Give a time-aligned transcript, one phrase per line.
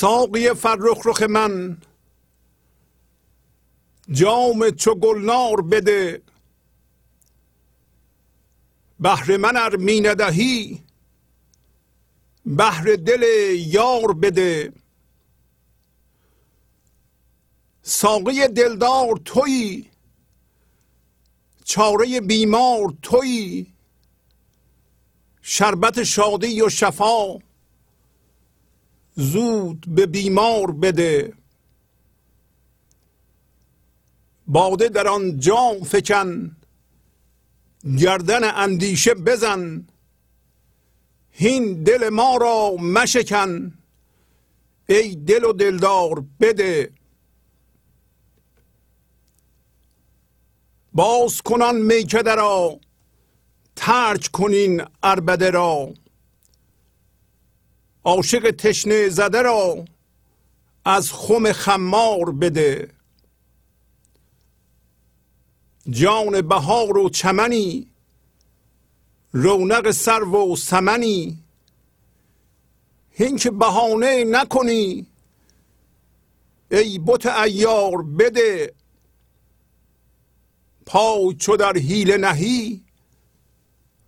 [0.00, 1.76] ساقی فرخ رخ من
[4.10, 6.22] جام چو گلنار بده.
[9.00, 10.82] بهر من ار می ندهی
[12.46, 13.22] بهر دل
[13.56, 14.72] یار بده.
[17.82, 19.90] ساقی دلدار تویی
[21.64, 23.66] چاره بیمار تویی
[25.42, 27.49] شربت شادی و شفا
[29.20, 31.32] زود به بیمار بده.
[34.46, 36.56] باده در آن جام فکن
[37.98, 39.86] گردن اندیشه بزن.
[41.30, 43.72] هین دل ما را مشکن
[44.88, 46.92] ای دل و دلدار بده.
[50.92, 52.80] باز کنان میکده را
[53.76, 55.94] ترک کنین اربده را.
[58.04, 59.84] عاشق تشنه زده را
[60.84, 62.90] از خم خمار بده.
[65.90, 67.86] جان بهار و چمنی
[69.32, 71.38] رونق سرو و سمنی.
[73.10, 75.06] هین بهانه نکنی
[76.70, 78.74] ای بت ایار بده.
[80.86, 82.84] پای چو در حیله نهی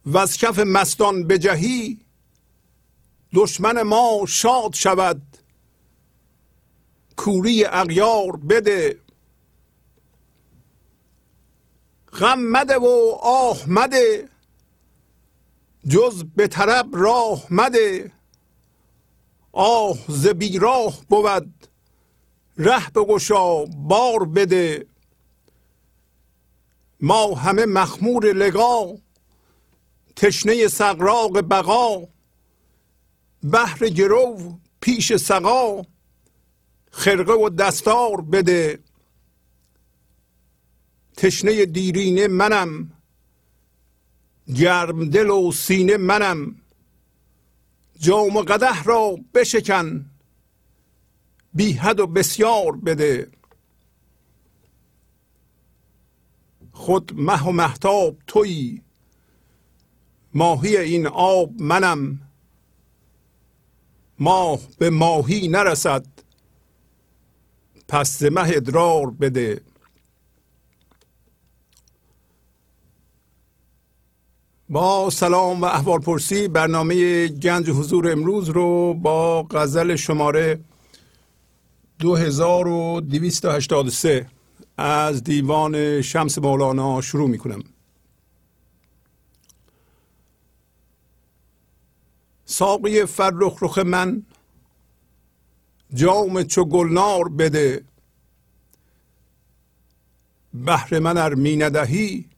[0.07, 2.01] و از کف مستان بجهی.
[3.35, 5.23] دشمن ما شاد شود.
[7.17, 8.99] کوری اغیار بده.
[12.13, 14.29] غم مده و آه مده.
[15.89, 18.13] جز به طرب راه مده.
[19.53, 21.67] آه ز بیراه بود.
[22.59, 24.87] ره گشا بار بده.
[27.01, 28.99] ما همه مخمور لقا
[30.17, 32.09] تشنه سقراق بقا.
[33.43, 35.83] بهر گرو پیش سقا
[36.91, 38.79] خرقه و دستار بده.
[41.17, 42.93] تشنه دیرینه منم
[44.55, 46.57] گرم دل و سینه منم.
[47.99, 50.11] جام و قده را بشکن
[51.55, 53.31] بی حد و بسیار بده.
[56.73, 58.83] خود مه و محتاب تویی
[60.35, 62.22] ماهی این آب منم.
[64.23, 66.07] ماه به ماهی نرسد.
[67.89, 69.61] پس مه ادرار بده.
[74.69, 80.61] با سلام و احوال پرسی برنامه گنج حضور امروز رو با غزل شماره
[81.99, 84.27] 2283
[84.77, 87.63] از دیوان شمس مولانا شروع می کنم
[92.53, 94.23] ساقی فرخ رخ من
[95.95, 97.85] جام چو گلنار بده.
[100.55, 102.29] بهر من ار می ندهی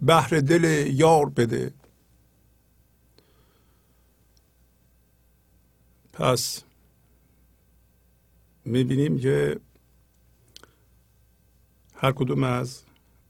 [0.00, 1.74] بهر دل یار بده.
[6.12, 6.62] پس
[8.64, 9.60] می‌بینیم که
[11.94, 12.82] هر کدوم از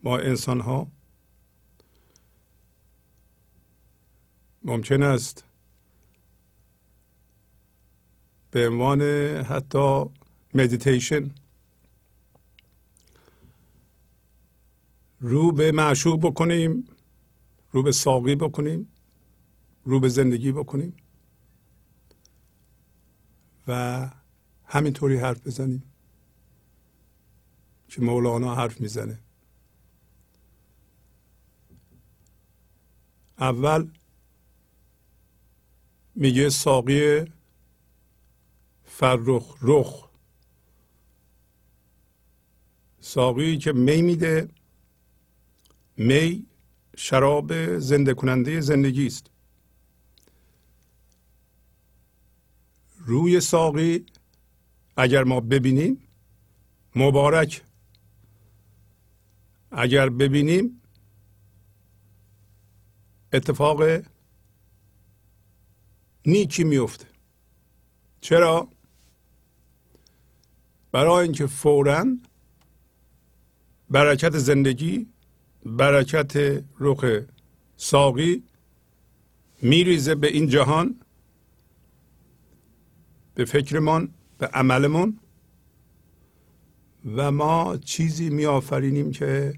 [0.02, 0.87] ما انسان ها
[4.69, 5.45] ممکن است.
[8.51, 9.03] به عنوان
[9.43, 10.05] حتی
[10.55, 11.31] مدیتیشن
[15.21, 16.85] رو به معشوق بکنیم
[17.73, 18.89] رو به ساقی بکنیم
[19.85, 20.97] رو به زندگی بکنیم
[23.69, 24.11] و
[24.65, 25.83] همینطوری حرف بزنیم
[27.89, 29.19] که مولانا حرف می‌زنه.
[33.39, 33.91] اول
[36.21, 37.25] میگه ساقی
[38.85, 40.09] فرخ رخ.
[43.01, 44.49] ساقی که می میده
[45.97, 46.47] می
[46.97, 49.31] شراب زنده کننده زندگی است.
[52.99, 54.07] روی ساقی
[54.97, 56.09] اگر ما ببینیم
[56.97, 57.63] مبارک.
[59.71, 60.83] اگر ببینیم
[63.33, 63.83] اتفاق
[66.29, 67.07] نیکی میفته.
[68.21, 68.69] چرا؟
[70.93, 72.05] برای اینکه فورا
[73.91, 75.07] برکت زندگی
[75.67, 77.05] برکت رخ
[77.77, 78.43] ساقی
[79.63, 81.01] میریزه به این جهان
[83.35, 85.19] به فکرمان به عملمون.
[87.17, 89.55] و ما چیزی میآفرینیم که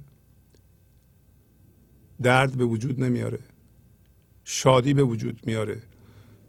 [2.23, 3.39] درد به وجود نمیاره.
[4.45, 5.90] شادی به وجود میاره.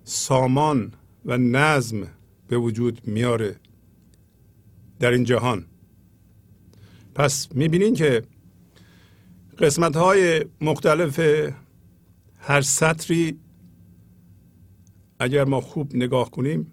[0.03, 0.93] سامان
[1.25, 2.07] و نظم
[2.47, 3.55] به وجود میاره
[4.99, 5.65] در این جهان.
[7.15, 8.23] پس می‌بینین که
[9.57, 11.19] قسمت های مختلف
[12.39, 13.39] هر سطری
[15.19, 16.71] اگر ما خوب نگاه کنیم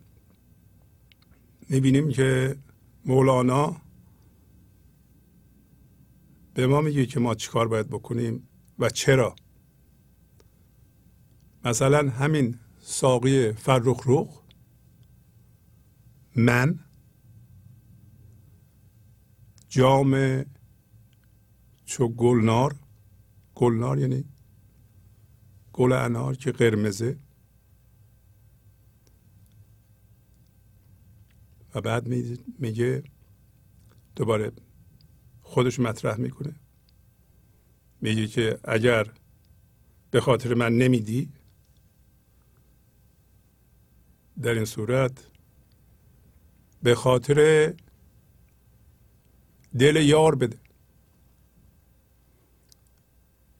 [1.69, 2.57] می‌بینیم که
[3.05, 3.77] مولانا
[6.55, 9.37] به ما میگه که ما چیکار باید بکنیم و چرا.
[11.65, 12.59] مثلا همین
[12.91, 14.07] ساقی فرخ
[16.37, 16.79] من.
[19.69, 20.45] جام
[21.85, 22.77] چو گلنار.
[23.55, 24.25] گلنار یعنی
[25.73, 27.19] گل انار که قرمزه.
[31.75, 32.07] و بعد
[32.59, 33.03] میگه
[34.17, 34.53] دوباره
[35.43, 36.55] خودش مطرح می‌کنه.
[38.01, 39.13] میگه که اگر
[40.11, 41.33] به خاطر من نمیدی
[44.43, 45.27] در این صورت
[46.83, 47.75] به خاطر
[49.79, 50.59] دل یار بده.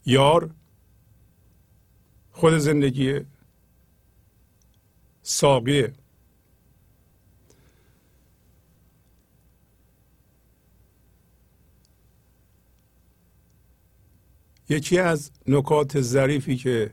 [0.07, 0.51] یار
[2.33, 3.21] خود زندگی
[5.23, 5.95] ساقیه.
[14.69, 16.91] یکی از نکات ظریفی که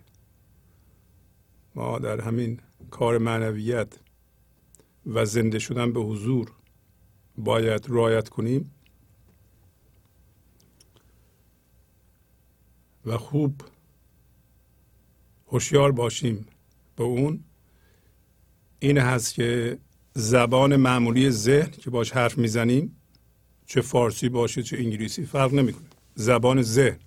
[1.75, 2.60] ما در همین
[2.96, 3.94] کار معنویت
[5.06, 6.52] و زنده شدن به حضور
[7.38, 8.72] باید رعایت کنیم
[13.06, 13.62] و خوب
[15.48, 16.46] هوشیار باشیم
[16.96, 17.44] به اون.
[18.80, 19.78] این هست که
[20.14, 22.96] زبان معمولی ذهن که باش حرف می‌زنیم
[23.66, 25.86] چه فارسی باشه چه انگلیسی فرق نمی‌کنه.
[26.16, 27.00] زبان ذهن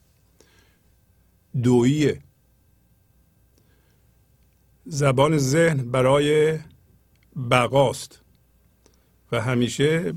[1.62, 2.20] دوییه.
[4.90, 6.58] زبان ذهن برای
[7.50, 8.20] بقاست.
[9.32, 10.14] و همیشه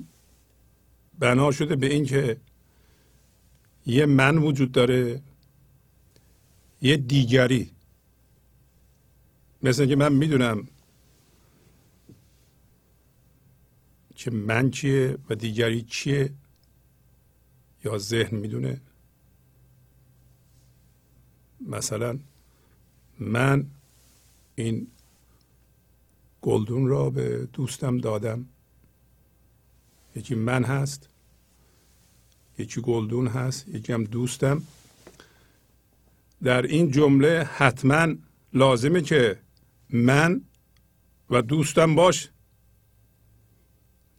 [1.20, 2.38] بنا شده به اینکه
[3.86, 5.22] یه من وجود داره
[6.82, 7.72] یه دیگری.
[9.64, 10.68] مثل که من می‌دونم
[14.16, 16.34] که من چیه و دیگری چیه
[17.84, 18.82] یا ذهن می‌دونه.
[21.68, 22.20] مثلا
[23.20, 23.66] من
[24.56, 24.88] این
[26.42, 28.46] گلدون را به دوستم دادم.
[30.16, 31.10] یکی من هست
[32.58, 34.64] یکی گلدون هست یکی هم دوستم.
[36.44, 38.16] در این جمله حتما
[38.54, 39.40] لازمه که
[39.90, 40.42] من
[41.30, 42.30] و دوستم باش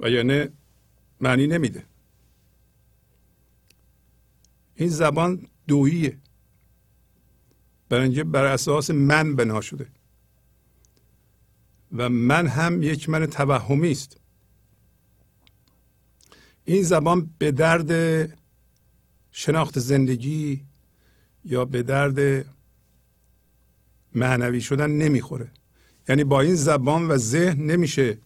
[0.01, 0.49] و یعنی
[1.21, 1.85] معنی نمیده.
[4.75, 6.19] این زبان دوییه.
[7.89, 9.89] برای بر اساس من بنا شده.
[11.93, 14.17] و من هم یک من توهمی است.
[16.65, 17.93] این زبان به درد
[19.33, 20.65] شناخت زندگی
[21.45, 22.47] یا به درد
[24.15, 25.51] معنوی شدن نمی‌خوره.
[26.09, 28.19] یعنی با این زبان و ذهن نمیشه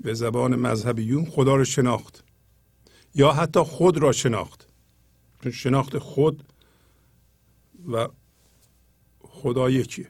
[0.00, 2.24] به زبان مذهبیون خدا رو شناخت
[3.14, 4.68] یا حتی خود را شناخت.
[5.42, 6.52] چون شناخت خود
[7.92, 8.08] و
[9.20, 10.08] خدا یکیه.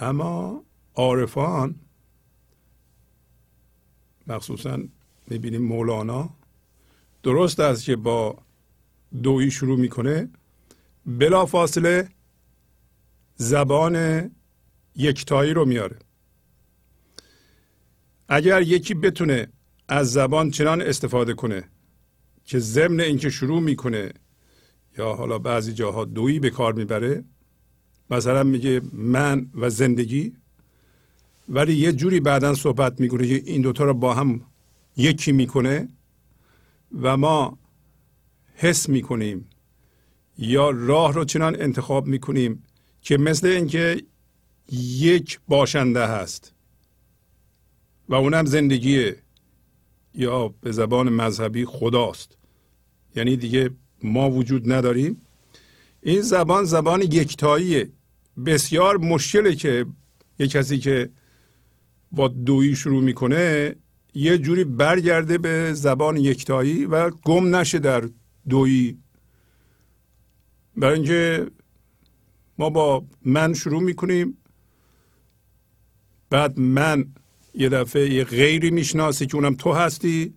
[0.00, 0.64] اما
[0.94, 1.74] عارفان
[4.26, 4.78] مخصوصا
[5.26, 6.30] می‌بینیم مولانا
[7.22, 8.38] درست است که با
[9.22, 10.28] دویی شروع می‌کنه
[11.06, 12.08] بلا فاصله
[13.36, 14.30] زبان
[14.96, 15.98] یکتایی رو میاره.
[18.28, 19.48] اگر یکی بتونه
[19.88, 21.68] از زبان چنان استفاده کنه
[22.44, 24.12] که ضمن اینکه شروع می‌کنه
[24.98, 27.24] یا حالا بعضی جاها دویی به کار می‌بره
[28.10, 30.32] مثلا میگه من و زندگی
[31.48, 34.40] ولی یه جوری بعدا صحبت می‌کنه که این دوتا رو با هم
[34.96, 35.88] یکی می‌کنه
[37.00, 37.58] و ما
[38.54, 39.48] حس می‌کنیم
[40.38, 42.62] یا راه رو چنان انتخاب می‌کنیم
[43.02, 44.02] که مثل اینکه
[44.98, 46.52] یک باشنده هست
[48.08, 49.16] و اونم زندگیه
[50.14, 52.36] یا به زبان مذهبی خداست.
[53.16, 53.70] یعنی دیگه
[54.02, 55.22] ما وجود نداریم.
[56.02, 57.88] این زبان زبان یکتاییه.
[58.46, 59.86] بسیار مشکله که
[60.38, 61.10] یه کسی که
[62.12, 63.76] با دویی شروع می‌کنه
[64.14, 68.08] یه جوری برگرده به زبان یکتایی و گم نشه در
[68.48, 68.98] دویی.
[70.76, 71.50] برای اینکه
[72.58, 74.36] ما با من شروع می‌کنیم
[76.30, 77.04] بعد من
[77.54, 80.34] یه دفعه یه غیری می‌شناسی که اونم تو هستی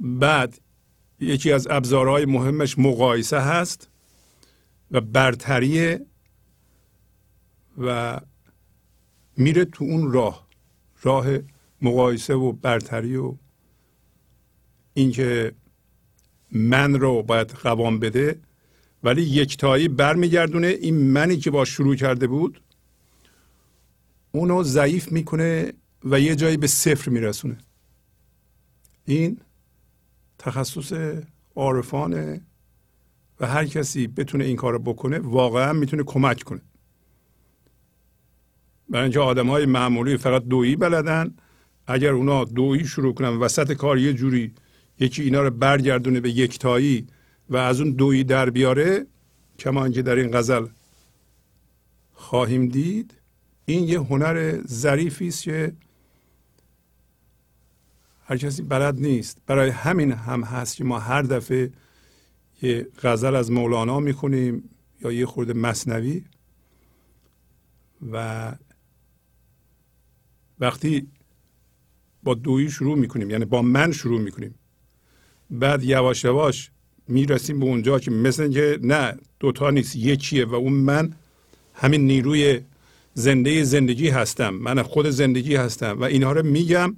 [0.00, 0.60] بعد
[1.20, 3.90] یکی از ابزارهای مهمش مقایسه هست
[4.90, 6.06] و برتریه.
[7.78, 8.20] و
[9.36, 10.48] میره تو اون راه
[11.02, 11.26] راه
[11.82, 13.34] مقایسه و برتری و
[14.94, 15.52] اینکه
[16.52, 18.40] من رو باید قوام بده
[19.02, 20.66] ولی یکتایی برمیگردونه.
[20.66, 22.60] این منی که با شروع کرده بود
[24.32, 25.72] اونو ضعیف می‌کنه
[26.04, 27.58] و یه جایی به صفر میرسونه.
[29.04, 29.40] این
[30.38, 30.92] تخصص
[31.54, 32.40] عارفانه
[33.40, 36.60] و هر کسی بتونه این کار بکنه واقعا می‌تونه کمک کنه.
[38.88, 41.34] برای اینکه آدم های معمولی فقط دویی بلدن.
[41.86, 44.52] اگر اونا دویی شروع کنن وسط کار یه جوری
[45.00, 47.06] یکی اینا رو برگردونه به یکتایی
[47.50, 49.06] و از اون دویی در بیاره
[49.58, 50.66] کما که در این غزل
[52.12, 53.14] خواهیم دید
[53.64, 55.72] این یه هنر ظریفی است که
[58.24, 59.38] هر کسی بلد نیست.
[59.46, 61.72] برای همین هم هست که ما هر دفعه
[62.62, 66.24] یه غزل از مولانا می‌خونیم یا یه خورده مصنوی
[68.12, 68.52] و
[70.60, 71.06] وقتی
[72.22, 74.54] با دویی شروع می‌کنیم یعنی با من شروع می‌کنیم.
[75.50, 76.70] بعد یواش یواش
[77.08, 81.12] می‌رسیم به اونجا که مثل اینکه نه دوتا نیست یکیه و اون من
[81.74, 82.60] همین نیروی
[83.14, 84.50] زنده زندگی هستم.
[84.50, 86.96] من خود زندگی هستم و اینها رو میگم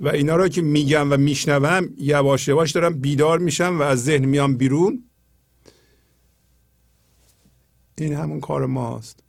[0.00, 4.24] و اینا رو که میگم و میشنوم یواش یواش دارم بیدار میشم و از ذهن
[4.24, 5.04] میام بیرون.
[7.98, 9.22] این همون کار ماست.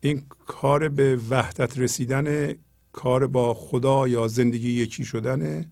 [0.00, 2.54] این کار به وحدت رسیدن
[2.92, 5.70] کار با خدا یا زندگی یکی شدنه؟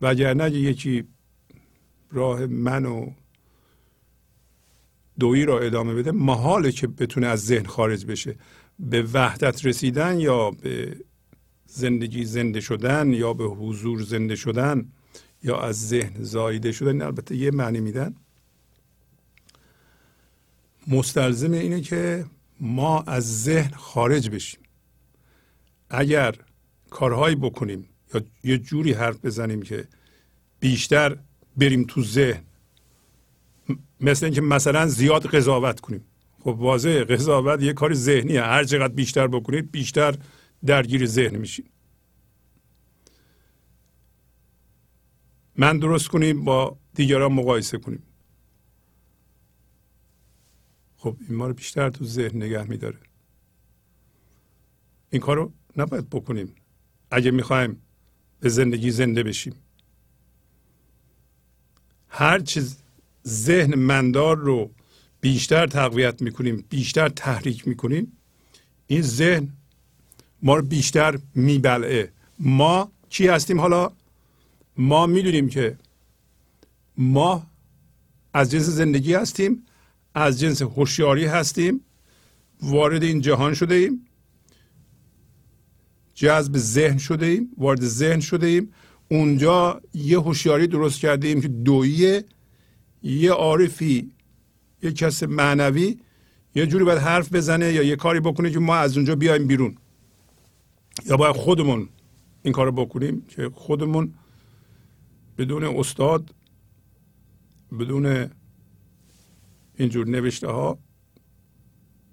[0.00, 1.04] وگرنه یکی
[2.10, 3.10] راه من و
[5.18, 8.36] دویی را ادامه بده محاله که بتونه از ذهن خارج بشه.
[8.78, 10.96] به وحدت رسیدن یا به
[11.66, 14.92] زندگی زنده شدن یا به حضور زنده شدن
[15.42, 18.14] یا از ذهن زایده شدن البته یه معنی میدن.
[20.86, 22.24] مستلزم اینه که
[22.60, 24.63] ما از ذهن خارج بشیم.
[25.90, 26.34] اگر
[26.90, 29.88] کارهایی بکنیم یا یه جوری حرف بزنیم که
[30.60, 31.18] بیشتر
[31.56, 32.44] بریم تو ذهن
[34.00, 36.04] مثل اینکه مثلا زیاد قضاوت کنیم.
[36.40, 38.42] خب واضح قضاوت یه کار ذهنیه.
[38.42, 40.18] هر چقدر بیشتر بکنید بیشتر
[40.66, 41.64] درگیر ذهن میشیم.
[45.56, 48.02] من درست کنیم با دیگران مقایسه کنیم.
[50.96, 52.98] خب این ما رو بیشتر تو ذهن نگه میداره.
[55.10, 56.52] این کار رو نباید بکنیم.
[57.10, 57.82] اگه می‌خوایم
[58.40, 59.54] به زندگی زنده بشیم.
[62.08, 62.76] هر چیز
[63.26, 64.70] ذهن مندار رو
[65.20, 68.12] بیشتر تقویت می‌کنیم بیشتر تحریک می‌کنیم
[68.86, 69.48] این ذهن
[70.42, 72.12] ما رو بیشتر میبلعه.
[72.38, 73.92] ما چی هستیم حالا؟
[74.76, 75.78] ما می‌دونیم که
[76.96, 77.46] ما
[78.34, 79.62] از جنس زندگی هستیم
[80.14, 81.80] از جنس هوشیاری هستیم
[82.62, 84.03] وارد این جهان شده ایم.
[86.14, 88.72] جذب ذهن شده ایم وارد ذهن شده ایم.
[89.08, 92.24] اونجا یه هوشیاری درست کرده ایم که دویه
[93.02, 94.10] یه عارفی
[94.82, 95.98] یه کس معنوی
[96.54, 99.76] یه جوری باید حرف بزنه یا یه کاری بکنه که ما از اونجا بیایم بیرون.
[101.06, 101.88] یا باید خودمون
[102.42, 104.14] این کار بکنیم که خودمون
[105.38, 106.34] بدون استاد
[107.78, 108.30] بدون
[109.76, 110.78] اینجور نوشته ها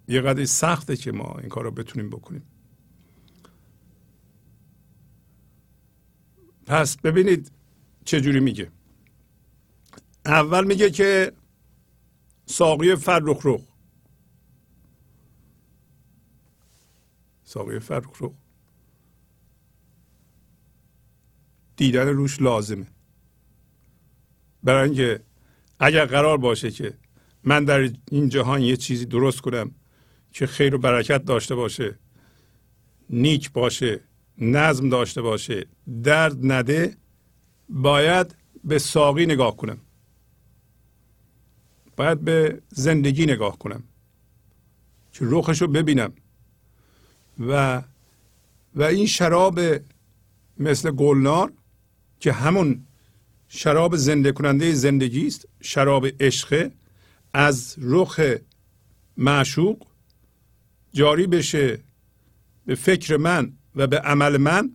[0.08, 2.44] یه قدری سخته که ما این کار رو بتونیم بکنیم.
[6.72, 7.52] پس ببینید
[8.06, 8.72] چه جوری میگه.
[10.26, 11.32] اول میگه که
[12.46, 13.62] ساقی فرخ رخ
[17.44, 18.32] ساقی فرخ رخ
[21.76, 22.88] دیدن روش لازمه.
[24.64, 25.24] برای اینکه
[25.80, 26.98] اگر قرار باشه که
[27.44, 29.76] من در این جهان یه چیزی درست کنم
[30.32, 32.00] که خیر و برکت داشته باشه
[33.10, 34.11] نیک باشه
[34.42, 35.66] نظم داشته باشه
[36.04, 36.98] درد نده
[37.70, 39.78] باید به ساقی نگاه کنم.
[41.98, 43.84] باید به زندگی نگاه کنم.
[45.14, 46.14] که رخش رو ببینم.
[47.40, 47.82] و
[48.76, 49.60] و این شراب
[50.58, 51.54] مثل گلنار
[52.20, 52.86] که همون
[53.48, 56.72] شراب زنده کننده زندگی است شراب عشق
[57.34, 58.20] از رخ
[59.18, 59.88] معشوق
[60.94, 61.80] جاری بشه
[62.66, 64.72] به فکر من و به عمل من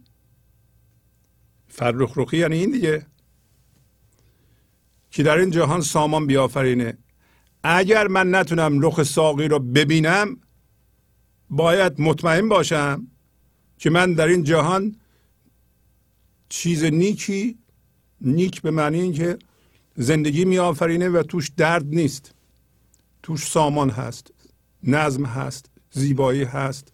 [1.68, 3.06] فرخ رخی یعنی این دیگه
[5.10, 6.98] که در این جهان سامان بیافرینه.
[7.62, 10.36] اگر من نتونم رخ ساقی رو ببینم
[11.50, 13.06] باید مطمئن باشم
[13.78, 14.96] که من در این جهان
[16.48, 17.58] چیز نیکی
[18.20, 19.38] نیک به معنی اینکه
[19.94, 22.34] زندگی میآفرینه و توش درد نیست.
[23.22, 24.32] توش سامان هست
[24.82, 26.92] نظم هست زیبایی هست.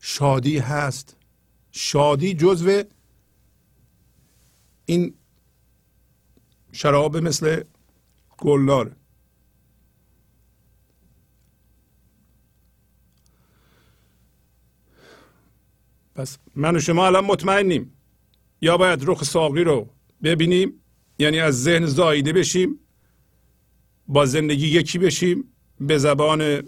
[0.00, 1.16] شادی هست.
[1.72, 2.82] شادی جزو
[4.86, 5.14] این
[6.72, 7.62] شراب مثل
[8.38, 8.96] گلنار
[16.14, 17.92] پس من و شما الان مطمئنیم.
[18.60, 19.88] یا باید رخ ساقی رو
[20.22, 20.72] ببینیم
[21.18, 22.78] یعنی از ذهن زایده بشیم
[24.08, 25.44] با زندگی یکی بشیم
[25.80, 26.62] به زبان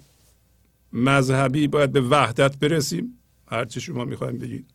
[0.93, 3.22] مذهبی باید به وحدت برسیم.
[3.53, 4.67] هرچی شما می‌خوایم بگید.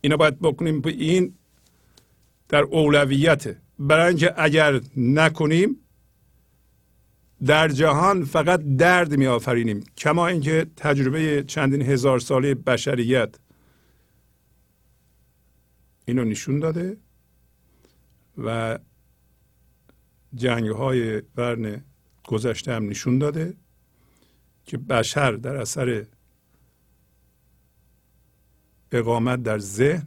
[0.00, 1.34] اینا باید بکنیم به این
[2.48, 5.76] در اولویته برای اینکه اگر نکنیم
[7.46, 13.34] در جهان فقط درد می آفرینیم کما اینکه تجربه چندین هزار ساله بشریت
[16.04, 16.96] اینو نشون داده
[18.38, 18.78] و
[20.34, 21.84] جنگ های قرن
[22.24, 23.56] گذشته هم نشون داده
[24.64, 26.06] که بشر در اثر
[28.92, 30.06] اقامت در ذهن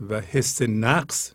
[0.00, 1.32] و حس نقص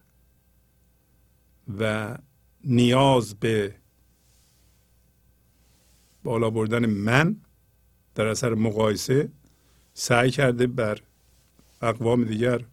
[1.79, 2.15] و
[2.63, 3.75] نیاز به
[6.23, 7.35] بالا بردن من
[8.15, 9.29] در اثر مقایسه
[9.93, 10.99] سعی کرده بر
[11.81, 12.65] اقوام دیگر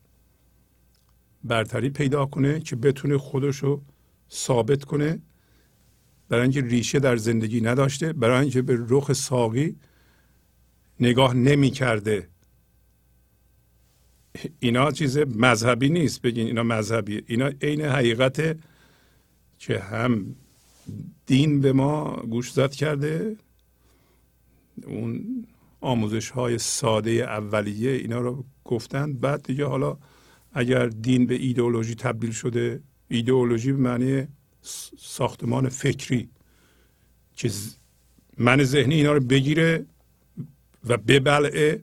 [1.44, 3.82] برتری پیدا کنه که بتونه خودشو
[4.30, 5.22] ثابت کنه
[6.28, 9.76] برای اینکه ریشه در زندگی نداشته برای اینکه به رخ ساقی
[11.00, 12.28] نگاه نمی کرده
[14.58, 16.22] اینا چیز مذهبی نیست.
[16.22, 17.22] بگین اینا مذهبی.
[17.26, 18.56] اینا عین حقیقت
[19.58, 20.36] که هم
[21.26, 23.36] دین به ما گوش زد کرده.
[24.86, 25.44] اون
[25.80, 29.12] آموزش های ساده اولیه اینا رو گفتن.
[29.12, 29.96] بعد دیگه حالا
[30.52, 34.26] اگر دین به ایدئولوژی تبدیل شده ایدئولوژی به معنی
[34.98, 36.28] ساختمان فکری.
[37.36, 37.50] که
[38.38, 39.86] من ذهنی اینا رو بگیره
[40.88, 41.82] و ببلعه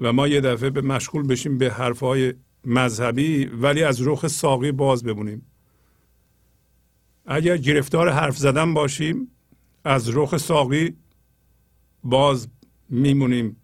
[0.00, 2.34] و ما یه دفعه به مشغول بشیم به حرفهای
[2.64, 5.46] مذهبی ولی از رخ ساقی باز بمونیم.
[7.26, 9.28] اگر گرفتار حرف زدن باشیم
[9.84, 10.96] از رخ ساقی
[12.04, 12.48] باز
[12.88, 13.56] میمونیم.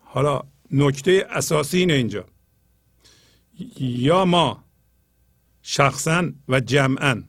[0.00, 2.24] حالا نکته اساسی اینه اینجا.
[3.80, 4.64] یا ما
[5.62, 7.22] شخصا و جمعا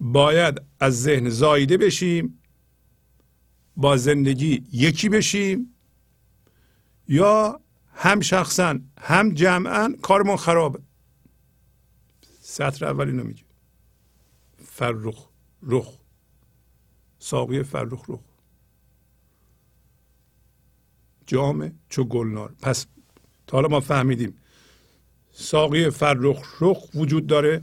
[0.00, 2.38] باید از ذهن زایده بشیم
[3.76, 5.73] با زندگی یکی بشیم
[7.08, 7.60] یا
[7.94, 10.78] هم شخصا هم جمعا کارمون خرابه.
[12.40, 13.44] سطر اول اینو میگه.
[14.58, 15.28] فرخ
[15.62, 15.98] رخ.
[17.18, 18.20] ساقی فرخ رخ.
[21.26, 22.54] جام چو گلنار.
[22.62, 22.86] پس
[23.46, 24.36] تا حالا ما فهمیدیم.
[25.30, 27.62] ساقی فرخ رخ وجود داره.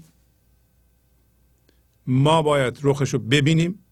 [2.07, 3.85] ما باید رخش رو ببینیم.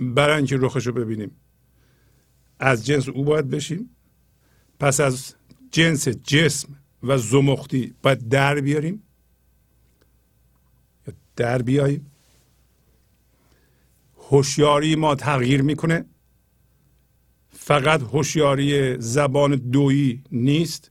[0.00, 1.36] برای اینکه رخش رو ببینیم.
[2.58, 3.96] از جنس او باید بشیم.
[4.82, 5.34] پس از
[5.70, 6.68] جنس جسم
[7.02, 9.02] و زمختی باید در بیاریم
[11.06, 12.10] یا در بیاییم؟
[14.30, 16.04] هوشیاری ما تغییر می‌کنه.
[17.50, 20.90] فقط هوشیاری زبان دویی نیست.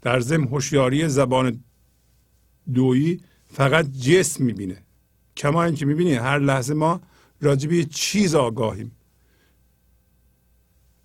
[0.00, 1.64] در ضمن هوشیاری زبان
[2.74, 3.20] دویی
[3.52, 4.82] فقط جسم می‌بینه.
[5.36, 7.00] کما اینکه می‌بینی هر لحظه ما
[7.40, 8.92] راجبه چیز آگاهیم.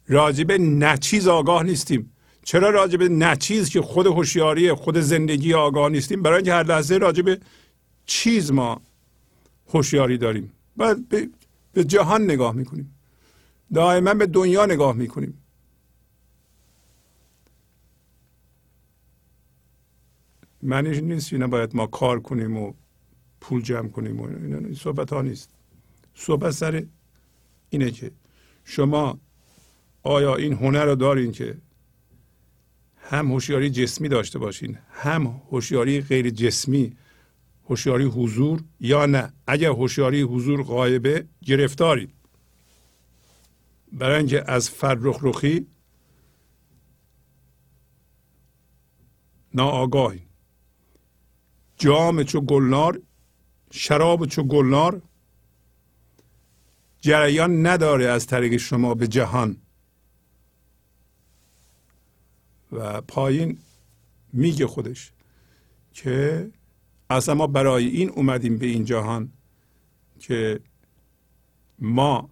[0.07, 2.13] راجب نچیز آگاه نیستیم.
[2.43, 7.39] چرا راجب نچیز که خود هوشیاری خود زندگی آگاه نیستیم؟ برای اینکه هر لحظه راجب
[8.05, 8.81] چیز ما
[9.67, 10.51] هوشیاری داریم.
[10.75, 11.09] باید
[11.73, 12.95] به, جهان نگاه می‌کنیم.
[13.73, 15.43] دائما به دنیا نگاه می‌کنیم.
[20.63, 22.73] معنیش نیست اینا باید ما کار کنیم و
[23.41, 25.49] پول جمع کنیم و این صحبت ها نیست.
[26.15, 26.85] صحبت سر
[27.69, 28.11] اینه که
[28.63, 29.19] شما
[30.07, 31.57] آیا این هنر رو دارین که
[32.97, 36.97] هم هوشیاری جسمی داشته باشین هم هوشیاری غیر جسمی
[37.69, 42.13] هوشیاری حضور یا نه؟ اگر هوشیاری حضور غایبه گرفتارید.
[43.91, 45.67] برای اینکه از فرخ رخی
[49.53, 50.21] ناآگاهی
[51.77, 53.01] جام چو گلنار
[53.71, 55.01] شراب چو گلنار
[57.01, 59.57] جریان نداره از طریق شما به جهان.
[62.71, 63.57] و پایین
[64.33, 65.11] میگه خودش
[65.93, 66.49] که
[67.09, 69.29] اصلا ما برای این اومدیم به این جهان
[70.19, 70.59] که
[71.79, 72.29] ما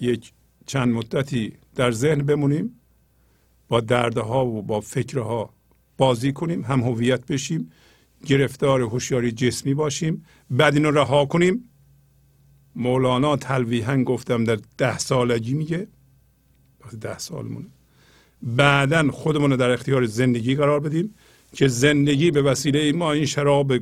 [0.00, 0.32] یک
[0.66, 2.80] چند مدتی در ذهن بمونیم
[3.68, 5.50] با دردها و با فکرها
[5.96, 7.72] بازی کنیم هم هویت بشیم
[8.26, 11.70] گرفتار هوشیاری جسمی باشیم بعد اینو رها کنیم.
[12.76, 15.88] مولانا تلویحا گفتم در ده سالگی میگه.
[17.00, 17.66] ده سالمونه.
[18.42, 21.14] بعدا خودمون رو در اختیار زندگی قرار بدیم
[21.52, 23.72] که زندگی به وسیله ما این شراب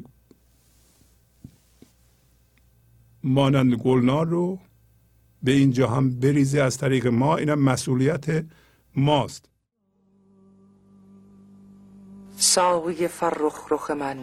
[3.25, 4.59] مانند گلنار رو
[5.43, 6.63] به اینجا هم بریزه.
[6.63, 8.45] از طریق ما اینم مسئولیت
[8.97, 9.49] ماست.
[12.37, 14.19] ساقی فرخ رخ من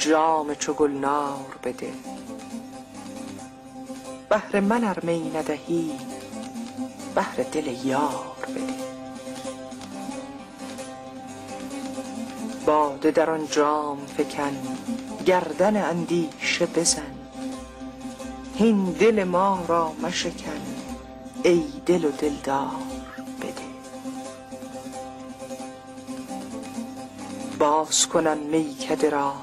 [0.00, 1.92] جام چو گلنار بده.
[4.30, 5.90] بهر من ار می ندهی
[7.14, 8.81] بهر دل یار بده.
[12.66, 14.56] باده در آن جام فکن
[15.26, 17.14] گردن اندیشه بزن.
[18.58, 20.60] هین دل ما را مشکن
[21.42, 22.70] ای دل و دلدار
[23.40, 23.72] بده.
[27.58, 29.34] باز کنن میکده را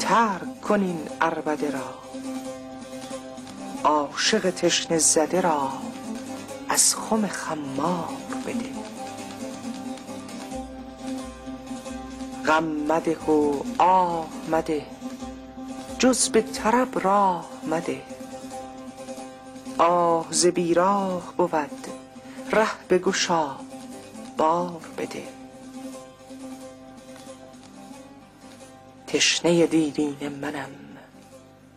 [0.00, 1.94] ترک کنین اربده را.
[3.84, 5.68] عاشق تشنه زده را
[6.68, 8.08] از خم خمار
[8.46, 8.83] بده.
[12.46, 14.86] غم مده و آه مده
[15.98, 18.02] جز به طرب راه مده.
[19.78, 21.86] آه ز بیراه بود.
[22.52, 23.56] ره بگشا
[24.36, 25.28] بار بده.
[29.06, 30.70] تشنه دیرین منم.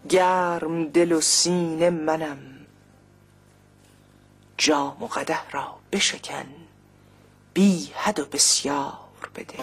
[0.10, 2.38] گرم دل و سینه منم.
[4.58, 6.46] جام و قده را بشکن.
[7.54, 9.07] بی حد و بسیار.
[9.38, 9.54] بده.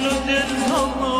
[0.00, 1.19] Gönlümden kalmaz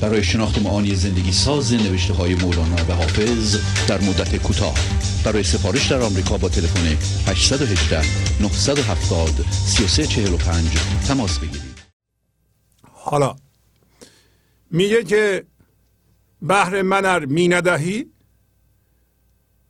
[0.00, 3.56] برای شناخت معانی زندگی ساز نوشته های مولانا و حافظ
[3.88, 4.74] در مدت کوتاه.
[5.24, 6.86] برای سفارش در آمریکا با تلفن
[7.30, 7.96] 818
[8.42, 11.78] 970 3345 تماس بگیرید.
[12.82, 13.36] حالا
[14.70, 15.44] میگه که
[16.42, 18.06] بهر من ار می ندهی؟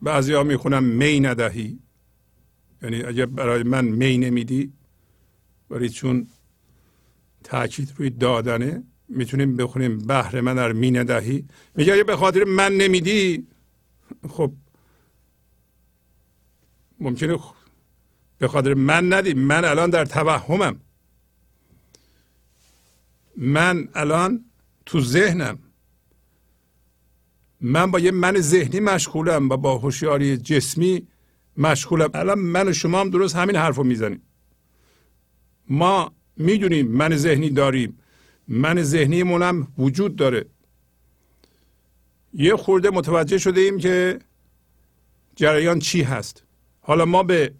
[0.02, 1.78] بعضی ها می‌خونم می ندهی.
[2.82, 4.72] یعنی اگر برای من می نمیدی
[5.70, 6.26] برای چون
[7.44, 11.44] تاکید روی دادنه می‌تونیم بخونیم بهر من ار می ندهی
[11.74, 13.46] میگه اگه به خاطر من نمیدی
[14.28, 14.52] خب
[17.00, 17.38] ممکنه
[18.38, 19.34] به خاطر من ندی.
[19.34, 20.80] من الان در توهمم.
[23.36, 24.44] من الان
[24.86, 25.58] تو ذهنم.
[27.60, 31.06] من با یه من ذهنی مشغولم و با هوشیاری جسمی
[31.56, 32.10] مشغولم.
[32.14, 34.22] الان من و شما هم درست همین حرف رو می‌زنیم.
[35.68, 37.98] ما می‌دونیم من ذهنی داریم.
[38.48, 40.46] من ذهنی هم وجود داره.
[42.34, 44.18] یه خورده متوجه شده ایم که
[45.36, 46.42] جریان چی هست.
[46.80, 47.54] حالا ما به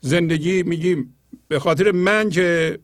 [0.00, 1.14] زندگی میگیم
[1.48, 2.78] به خاطر من که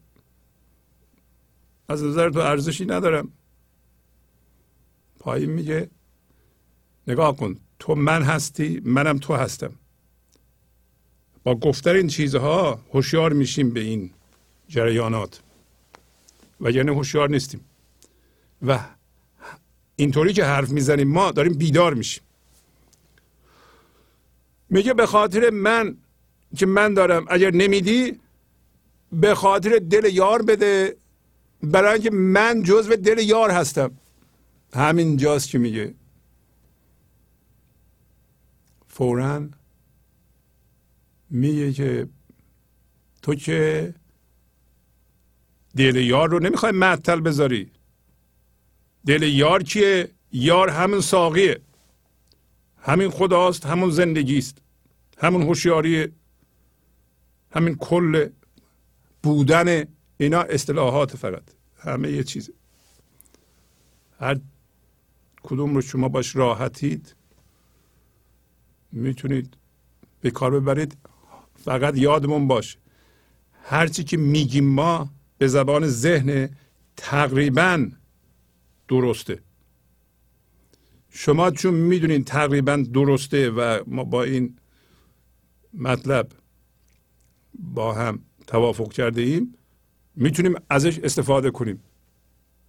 [1.89, 3.33] از نظر تو ارزشی ندارم.
[5.19, 5.91] پایین میگه
[7.07, 9.75] نگاه کن تو من هستی منم تو هستم.
[11.45, 14.11] با گفتن این چیزها هوشیار میشیم به این
[14.69, 15.43] جریانات.
[16.61, 17.61] و یعنی هوشیار نیستیم.
[18.67, 18.81] و
[19.97, 22.23] اینطوری که حرف می‌زنیم ما داریم بیدار میشیم.
[24.71, 25.97] میگه به خاطر من
[26.57, 28.21] که من دارم اگر نمیدی
[29.13, 30.97] به خاطر دل یار بده.
[31.63, 33.91] برای اینکه من جزو دل یار هستم.
[34.75, 35.95] همین جاست که میگه.
[38.89, 39.49] فورا
[41.31, 42.09] میگه که
[43.23, 43.95] تو که
[45.79, 47.71] دل یار رو نمی‌خوای معطل بذاری.
[49.07, 51.61] دل یار کیه یار همون ساقیه.
[52.83, 54.59] همین خداست همون زندگی است
[55.19, 56.09] همون هوشیاری
[57.51, 58.29] همین کل
[59.23, 59.85] بودن
[60.19, 61.43] اینا اصطلاحات فقط.
[61.79, 62.51] همه یه چیز
[64.21, 64.39] هر
[65.43, 67.15] کدوم رو شما باش راحتید
[68.93, 69.57] می‌تونید
[70.21, 70.97] به کار ببرید.
[71.65, 72.79] فقط یادمون باش
[73.63, 76.51] هرچی که میگیم ما به زبان ذهن
[76.97, 77.91] تقریبا
[78.89, 79.43] درسته.
[81.11, 84.57] شما چون می‌دونین تقریبا درسته و ما با این
[85.75, 86.33] مطلب
[87.55, 89.55] با هم توافق کرده ایم
[90.17, 91.83] می‌تونیم ازش استفاده کنیم.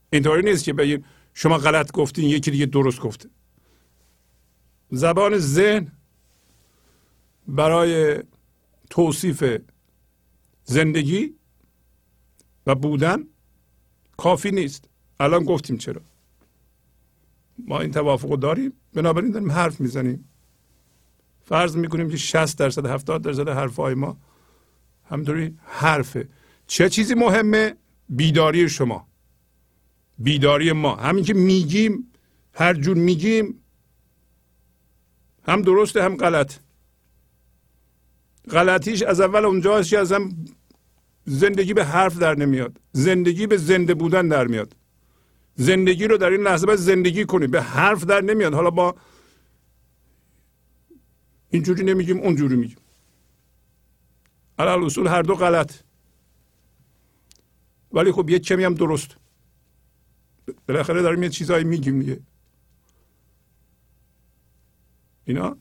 [0.10, 3.30] اینطوری نیست که بگیم شما غلط گفتین یکی دیگه درست گفته.
[4.92, 5.92] زبان ذهن
[7.48, 8.24] برای
[8.90, 9.58] توصیف
[10.64, 11.39] زندگی
[12.70, 13.24] و بودن
[14.18, 14.90] کافی نیست.
[15.20, 16.02] الان گفتیم چرا.
[17.68, 18.74] ما این توافق داریم.
[18.94, 20.30] بنابراین داریم حرف می‌زنیم.
[21.46, 24.18] فرض می‌کنیم که 60 درصد 70 درصد حرفهای ما
[25.10, 26.30] همطوری حرفه.
[26.68, 27.76] چه چیزی مهمه؟
[28.10, 29.08] بیداری شما.
[30.18, 30.96] بیداری ما.
[30.96, 32.12] همین که میگیم
[32.54, 33.64] هر جور میگیم
[35.44, 36.54] هم درسته هم غلط.
[38.52, 40.30] غلطیش از اول اونجاست که اصلا
[41.26, 42.80] زندگی به حرف در نمیاد.
[42.92, 44.76] زندگی به زنده بودن در میاد.
[45.56, 47.48] زندگی رو در این لحظه باید زندگی کنی.
[47.48, 48.54] به حرف در نمیاد.
[48.54, 48.96] حالا با
[51.50, 52.78] اینجوری نمیگیم اونجوری میگیم.
[54.60, 55.74] علال اصول هر دو غلط.
[57.92, 59.16] ولی خب یه کمی هم درست.
[60.68, 62.20] بالاخره داریم یه چیزایی میگیم دیگه.
[65.26, 65.58] اینا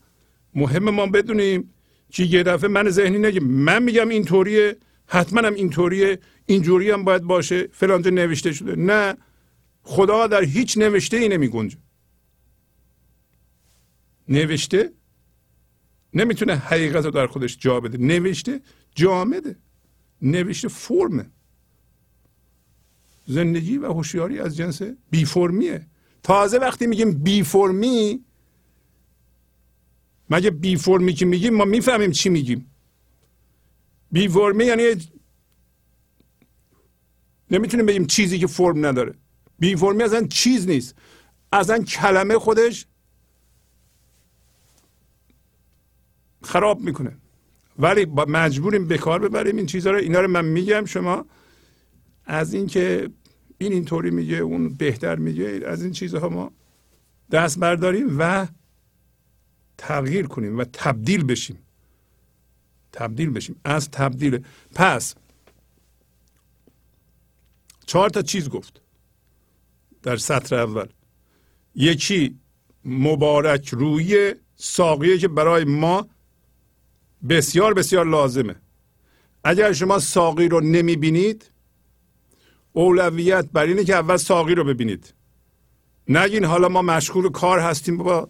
[0.55, 1.73] مهم ما بدونیم.
[2.09, 3.43] که یه دفعه من ذهنی نگیم.
[3.43, 4.77] من میگم اینطوریه.
[5.11, 8.75] حتما هم اینطوریه اینجوری هم باید باشه فلانجا نوشته شده.
[8.75, 9.17] نه
[9.83, 11.77] خدا در هیچ نوشته ای نمی گنجه
[14.29, 14.91] نوشته؟
[16.13, 17.97] نمی‌تونه حقیقت رو در خودش جا بده.
[17.97, 18.61] نوشته
[18.95, 19.55] جامده.
[20.21, 21.29] نوشته فرمه.
[23.25, 24.81] زندگی و هوشیاری از جنس
[25.11, 25.87] بی فرمیه
[26.23, 28.25] تازه وقتی میگیم بی فرمی
[30.29, 32.71] مگه بی فرمی که میگیم ما می‌فهمیم چی میگیم.
[34.11, 34.83] بی فرمی یعنی
[37.51, 39.13] نمی‌تونیم بگیم چیزی که فرم نداره.
[39.59, 40.95] بی فرمی اصلا چیز نیست.
[41.51, 42.85] اصلا کلمه خودش
[46.43, 47.17] خراب می‌کنه.
[47.79, 49.55] ولی با مجبوریم به کار ببریم.
[49.55, 51.25] این چیزها رو اینا رو من میگم شما
[52.25, 53.09] از اینکه
[53.57, 56.51] این اینطوری میگه اون بهتر میگه از این چیزها ما
[57.31, 58.47] دست برداریم و
[59.77, 61.59] تغییر کنیم و تبدیل بشیم.
[62.93, 63.61] تبدیل بشیم.
[63.63, 64.43] از تبدیل
[64.75, 65.15] پس
[67.85, 68.81] چهار تا چیز گفت
[70.03, 70.87] در سطر اول.
[71.75, 72.39] یکی
[72.85, 76.07] مبارک روی ساقیه که برای ما
[77.29, 78.55] بسیار بسیار لازمه.
[79.43, 81.51] اگر شما ساقی رو نمی بینید
[82.73, 85.13] اولویت بر اینه که اول ساقی رو ببینید.
[86.07, 88.29] نگین حالا ما مشغول کار هستیم با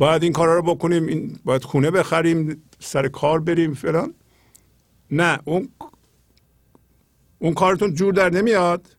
[0.00, 4.14] باید این کارا رو بکنیم این باید خونه بخریم سر کار بریم فلان.
[5.10, 5.68] نه اون
[7.38, 8.96] اون کارتون جور در نمیاد.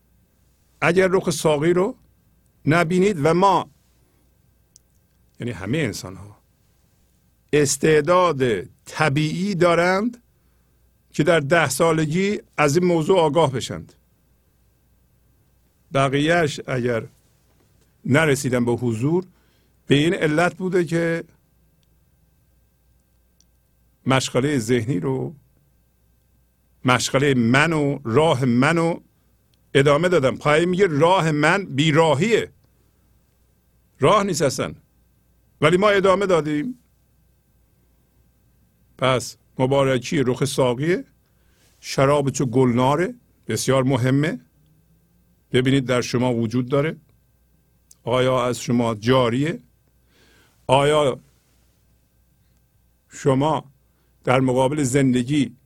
[0.80, 1.96] اگر رخ ساقی رو
[2.66, 3.70] نبینید و ما
[5.40, 6.38] یعنی همه انسان ها
[7.52, 10.22] استعداد طبیعی دارند
[11.12, 13.92] که در ده سالگی از این موضوع آگاه بشند.
[15.94, 17.04] بقیهش اگر
[18.04, 19.24] نرسیدن به حضور
[19.92, 21.24] به این علت بوده که
[24.06, 25.34] مشغله ذهنی رو
[26.84, 29.00] مشغله من و راه منو
[29.74, 30.36] ادامه دادم.
[30.36, 32.52] پای میگه راه من بیراهیه.
[34.00, 34.74] راه نیست اصلا.
[35.60, 36.78] ولی ما ادامه دادیم.
[38.98, 41.04] پس مبارکی رخ ساقیه.
[41.80, 43.14] شراب چو گلناره.
[43.48, 44.40] بسیار مهمه.
[45.52, 46.96] ببینید در شما وجود داره.
[48.04, 49.62] آیا از شما جاریه؟
[50.66, 51.20] آیا
[53.08, 53.64] شما
[54.24, 55.56] در مقابل زندگی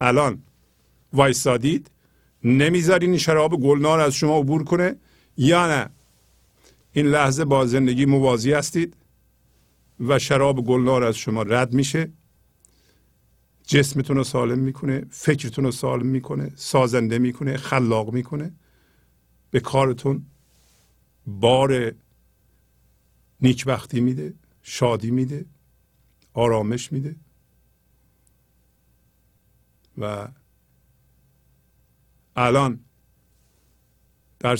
[0.00, 0.42] الان
[1.12, 1.90] وایسادید؟
[2.44, 4.96] نمی‌ذارین این شراب گلنار از شما عبور کنه؟
[5.36, 5.90] یا نه؟
[6.92, 8.96] این لحظه با زندگی موازی هستید
[10.00, 12.12] و شراب گلنار از شما رد میشه.
[13.66, 18.52] جسمتون رو سالم می‌کنه فکرتون رو سالم می‌کنه سازنده می‌کنه خلاق می‌کنه.
[19.50, 20.26] به کارتون
[21.26, 21.92] بار
[23.40, 24.34] نیکبختی میده.
[24.66, 25.46] شادی میده
[26.32, 27.16] آرامش میده
[29.98, 30.28] و
[32.36, 32.84] الان
[34.38, 34.58] در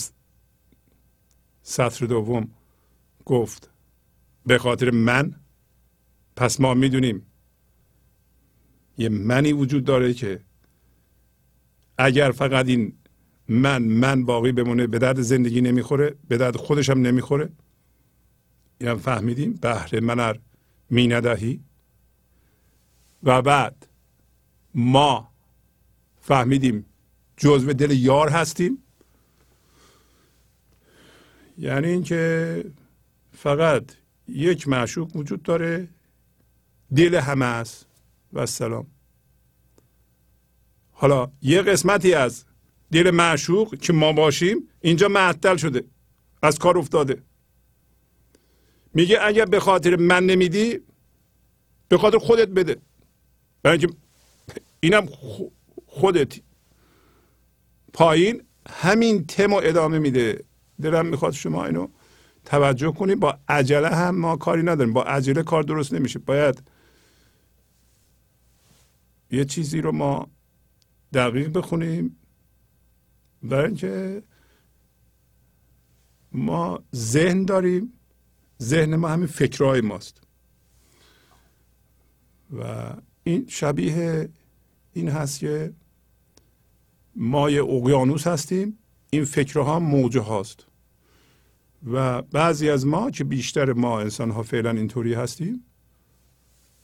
[1.63, 2.51] سطر دوم
[3.25, 3.71] گفت
[4.47, 5.41] به خاطر من
[6.37, 7.27] پس ما می‌دونیم
[8.99, 10.41] یه منی وجود داره که
[11.99, 12.93] اگر فقط این
[13.49, 17.53] من من باقی بمونه به درد زندگی نمی‌خوره به درد خودش هم نمی‌خوره.
[18.87, 20.37] هم فهمیدیم بهره منر
[20.91, 21.61] می ندهی
[23.23, 23.87] و بعد
[24.75, 25.33] ما
[26.21, 26.87] فهمیدیم
[27.37, 28.79] جزو دل یار هستیم.
[31.59, 32.65] یعنی اینکه
[33.33, 33.85] فقط
[34.29, 35.89] یک معشوق وجود داره
[36.97, 37.87] دل همه است.
[38.35, 38.87] و سلام
[40.93, 42.45] حالا یه قسمتی از
[42.93, 45.85] دل معشوق که ما باشیم اینجا معطل شده
[46.43, 47.23] از کار افتاده.
[48.95, 50.81] میگه اگر به خاطر من نمیدی
[51.89, 52.77] به خاطر خودت بده.
[53.63, 53.97] برای اینکه
[54.81, 55.09] اینم
[55.87, 56.41] خودت.
[57.93, 60.45] پایین همین تم ادامه میده.
[60.83, 61.89] دلم می‌خواد شما اینو
[62.45, 63.21] توجه کنید.
[63.21, 64.93] با عجله هم ما کاری نداریم.
[64.93, 66.19] با عجله کار درست نمیشه.
[66.19, 66.63] باید
[69.31, 70.31] یه چیزی رو ما
[71.13, 72.17] دقیق بخونیم.
[73.43, 74.23] برای اینکه
[76.33, 77.93] ما ذهن داریم.
[78.63, 80.21] ذهن ما همین فکرهای ماست.
[82.59, 82.93] و
[83.25, 84.29] این شبیه
[84.93, 85.73] این هست که
[87.17, 88.79] ما یه اقیانوس هستیم.
[89.11, 90.67] این فکرها موجه هاست.
[91.93, 95.65] و بعضی از ما که بیشتر ما انسان ها فعلا اینطوری هستیم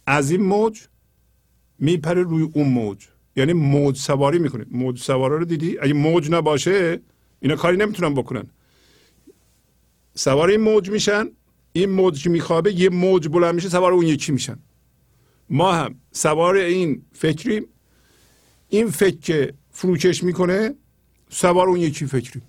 [0.07, 0.87] از این موج
[1.79, 3.09] میپره روی اون موج.
[3.37, 4.67] یعنی موج سواری می‌کنه.
[4.71, 7.01] موج سواره رو دیدی؟ اگه موج نباشه
[7.41, 8.47] اینا کاری نمی‌تونن بکنن.
[10.15, 11.29] سوار این موج میشن
[11.73, 14.59] این موج که میخوابه یه موج بلند میشه سوار اون یکی میشن.
[15.51, 17.67] ما هم سوار این فکریم.
[18.69, 20.75] این فکر که فروکش می‌کنه
[21.31, 22.43] سوار اون یکی فکریم.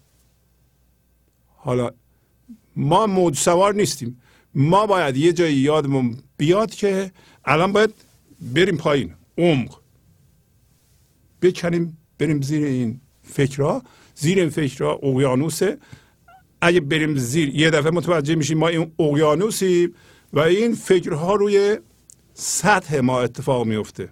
[1.56, 1.92] حالا
[2.76, 4.22] ما موج سوار نیستیم.
[4.56, 7.12] ما باید یه جایی یادمون بیاد که
[7.46, 7.94] الان باید
[8.54, 9.80] بریم پایین عمق.
[11.42, 13.84] بکنیم بریم زیر این فکرها.
[14.16, 15.78] زیر این فکرها اقیانوسه
[16.62, 19.94] اگه بریم زیر یه دفعه متوجه میشیم ما این اقیانوسیم
[20.34, 21.78] و این فکرها روی
[22.34, 24.10] سطح ما اتفاق میفته.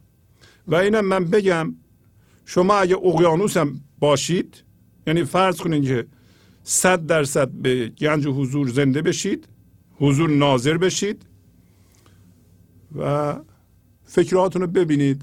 [0.67, 1.75] و اینم من بگم
[2.45, 4.63] شما اگه اقیانوس هم باشید
[5.07, 6.07] یعنی فرض کنید که
[6.63, 9.47] صد درصد به گنج و حضور زنده بشید
[9.95, 11.25] حضور ناظر بشید
[12.95, 13.35] و
[14.03, 15.21] فکرهاتون رو ببینید.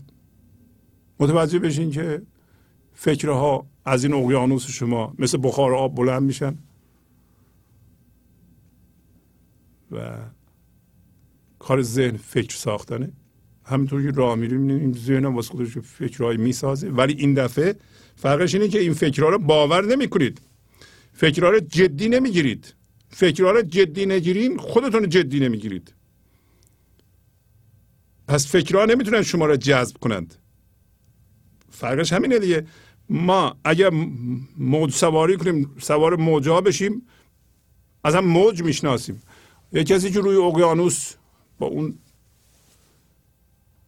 [1.21, 2.23] متوجه بشین که
[2.95, 6.59] فکرها از این اقیانوس شما مثل بخار آب بلند میشن.
[9.93, 10.19] و
[11.59, 13.13] کار ذهن فکر ساختنه.
[13.65, 16.91] همینطور که راه میریم این ذهن هم واسه خودش فکرهایی می‌سازه.
[16.91, 17.77] ولی این دفعه
[18.17, 20.41] فرقش اینه که این فکرها رو باور نمی‌کنید.
[21.13, 22.75] فکرها رو جدی نمی‌گیرید.
[23.09, 25.95] فکرها رو جدی نگیرین خودتون جدی نمی‌گیرید.
[28.29, 30.35] پس فکرها نمی‌تونن شما رو جذب کنند.
[31.71, 32.67] فرقش همینه دیگه.
[33.09, 33.91] ما اگر
[34.59, 37.03] موج سواری کنیم سوار موجا بشیم
[38.05, 39.23] از هم موج می‌شناسیم.
[39.73, 41.15] یه کسی که روی اقیانوس
[41.59, 41.99] با اون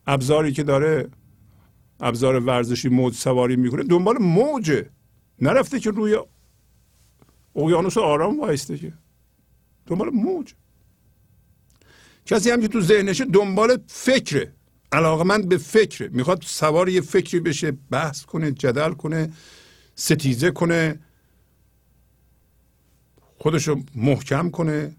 [0.06, 1.08] ابزاری که داره
[2.00, 4.90] ابزار ورزشی موج سواری می‌کنه دنبال موجه.
[5.40, 6.18] نرفته که روی
[7.56, 8.92] اقیانوس آرام وایسته که.
[9.86, 10.54] دنبال موج.
[12.26, 14.52] کسی هم که تو ذهنشه دنبال فکره.
[14.92, 16.08] علاقه من به فکره.
[16.08, 19.32] می‌خواد سوار یه فکری بشه بحث کنه جدل کنه
[19.94, 21.00] ستیزه کنه
[23.38, 24.96] خودشو محکم کنه.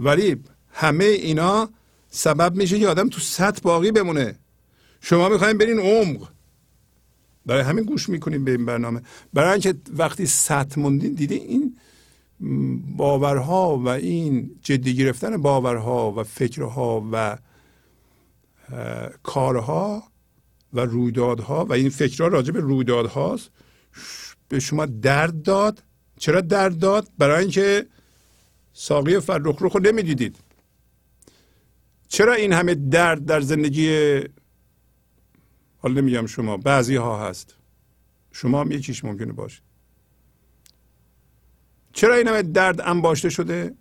[0.00, 0.36] ولی
[0.72, 1.68] همه اینا
[2.10, 4.38] سبب میشه که آدم تو سطح باقی بمونه.
[5.00, 6.28] شما می‌خوایم برین عمق.
[7.46, 9.02] برای همین گوش می‌کنیم به این برنامه.
[9.32, 11.76] برای اینکه وقتی سطح موندین دیدین این
[12.96, 17.38] باورها و این جدی گرفتن باورها و فکرها و
[19.22, 20.04] کارها
[20.72, 23.50] و رویدادها و این فکرها راجع به رویدادهاست
[24.48, 25.82] به شما درد داد.
[26.18, 27.86] چرا درد داد؟ برای اینکه
[28.76, 30.36] ساقی فرخ رو نمی‌دیدید.
[32.08, 34.20] چرا این همه درد در زندگی
[35.78, 37.56] حالا نمیگم شما بعضی ها هست.
[38.32, 39.60] شما هم یکیش ممکنه باشه.
[41.92, 43.74] چرا این همه درد انباشته شده؟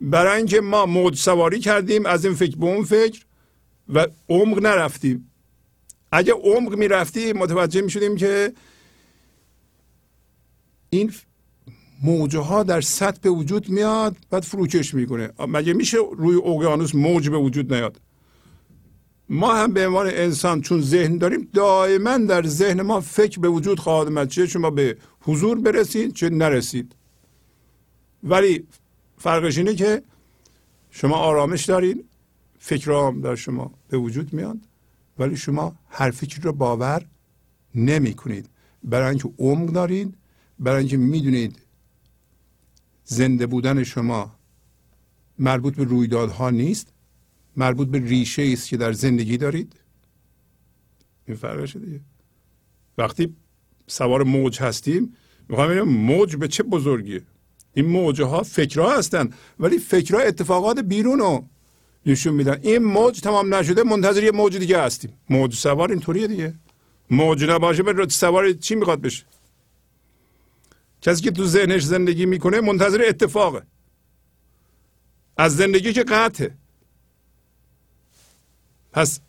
[0.00, 3.24] برای اینکه ما موج سواری کردیم از این فکر به اون فکر
[3.88, 5.30] و عمق نرفتیم.
[6.12, 8.52] اگه عمق می‌رفتیم متوجه می شدیم که
[10.90, 11.12] این
[12.04, 15.30] موجه ها در سطح به وجود میاد بعد فروکش می‌کنه.
[15.48, 18.00] مگه میشه روی اقیانوس موج به وجود نیاد؟
[19.28, 23.80] ما هم به عنوان انسان چون ذهن داریم دائما در ذهن ما فکر به وجود
[23.80, 26.94] خواهد آمد چه شما به حضور برسید چه نرسید.
[28.24, 28.66] ولی
[29.18, 30.02] فرقش اینه که
[30.90, 32.04] شما آرامش دارین
[32.58, 34.58] فکر هم در شما به وجود میاد
[35.18, 37.06] ولی شما هر فکر رو باور
[37.74, 38.48] نمی کنید
[38.84, 40.14] برای اینکه عمق دارید
[40.58, 41.63] برای اینکه می‌دونید
[43.04, 44.36] زنده بودن شما
[45.38, 46.92] مربوط به رویدادها نیست؟
[47.56, 49.76] مربوط به ریشه است که در زندگی دارید؟
[51.28, 52.00] این فرقشه دیگه.
[52.98, 53.36] وقتی
[53.86, 55.14] سوار موج هستیم
[55.48, 57.22] می‌خوام ببینم موج به چه بزرگیه؟
[57.74, 61.44] این موجه ها فکرها هستن ولی فکرها اتفاقات بیرون رو
[62.06, 62.58] نشون میدن.
[62.62, 65.12] این موج تمام نشده منتظر یه موج دیگه هستیم.
[65.30, 66.54] موج سوار اینطوریه دیگه.
[67.10, 69.24] موج نباشه به سوار چی می‌خواد بشه؟
[71.04, 73.62] کسی که تو ذهنش زندگی می‌کنه منتظر اتفاقه.
[75.36, 76.54] از زندگی که قطعه.
[78.92, 79.20] پس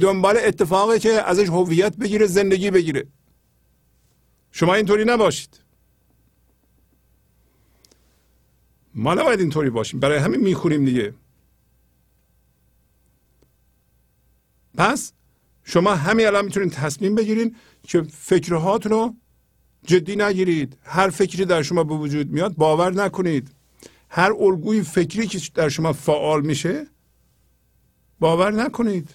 [0.00, 3.06] دنبال اتفاقی که ازش هویت بگیره زندگی بگیره.
[4.52, 5.60] شما اینطوری نباشید.
[8.94, 10.00] ما نباید اینطوری باشیم.
[10.00, 11.14] برای همین می‌خوریم دیگه.
[14.76, 15.12] پس
[15.64, 19.14] شما همین الان می‌تونید تصمیم بگیرید که فکرهاتون رو
[19.86, 20.76] جدی نگیرید.
[20.82, 23.50] هر فکری در شما به وجود میاد باور نکنید.
[24.08, 26.86] هر الگوی فکری که در شما فعال میشه
[28.20, 29.14] باور نکنید.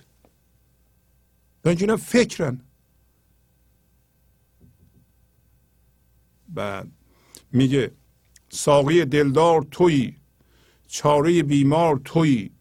[1.66, 2.62] اینکه اینا فکرن.
[6.48, 6.88] بعد
[7.52, 7.92] میگه
[8.50, 10.16] ساقی دلدار تویی
[10.88, 12.52] چاره بیمار تویی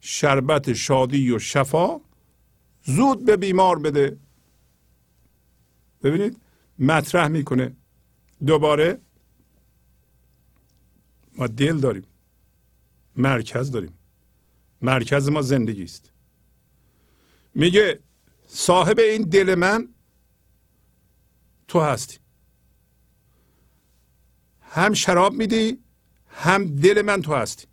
[0.00, 2.00] شربت شادی و شفا
[2.82, 4.16] زود به بیمار بده.
[6.02, 6.43] ببینید
[6.78, 7.76] مطرح می‌کنه.
[8.46, 9.00] دوباره
[11.36, 12.06] ما دل داریم.
[13.16, 13.98] مرکز داریم.
[14.82, 16.12] مرکز ما زندگی است.
[17.54, 18.00] میگه
[18.46, 19.88] صاحب این دل من
[21.68, 22.18] تو هستی.
[24.60, 25.84] هم شراب میدی
[26.28, 27.66] هم دل من تو هستی.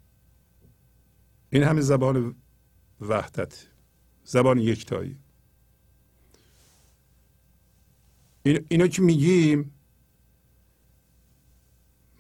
[1.50, 2.36] این همه زبان
[3.02, 3.68] وحدت
[4.24, 5.18] زبان یکتایی این
[8.44, 9.72] اینو که میگیم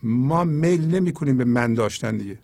[0.04, 2.40] ما میل نمی کنیم به من داشتن دیگه.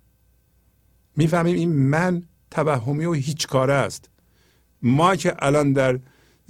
[1.15, 4.09] می‌فهمیم این من توهمی و هیچ کاره است.
[4.81, 5.99] ما که الان در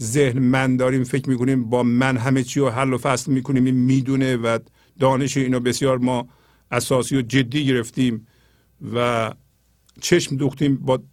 [0.02, 3.76] ذهن من داریم فکر می‌کنیم با من همه چی رو حل و فصل می‌کنیم این
[3.76, 4.60] می‌دونه و
[5.00, 6.28] دانش اینو بسیار ما
[6.72, 8.28] اساسی و جدی گرفتیم
[8.94, 9.34] و
[10.02, 11.04] چشم دوختیم با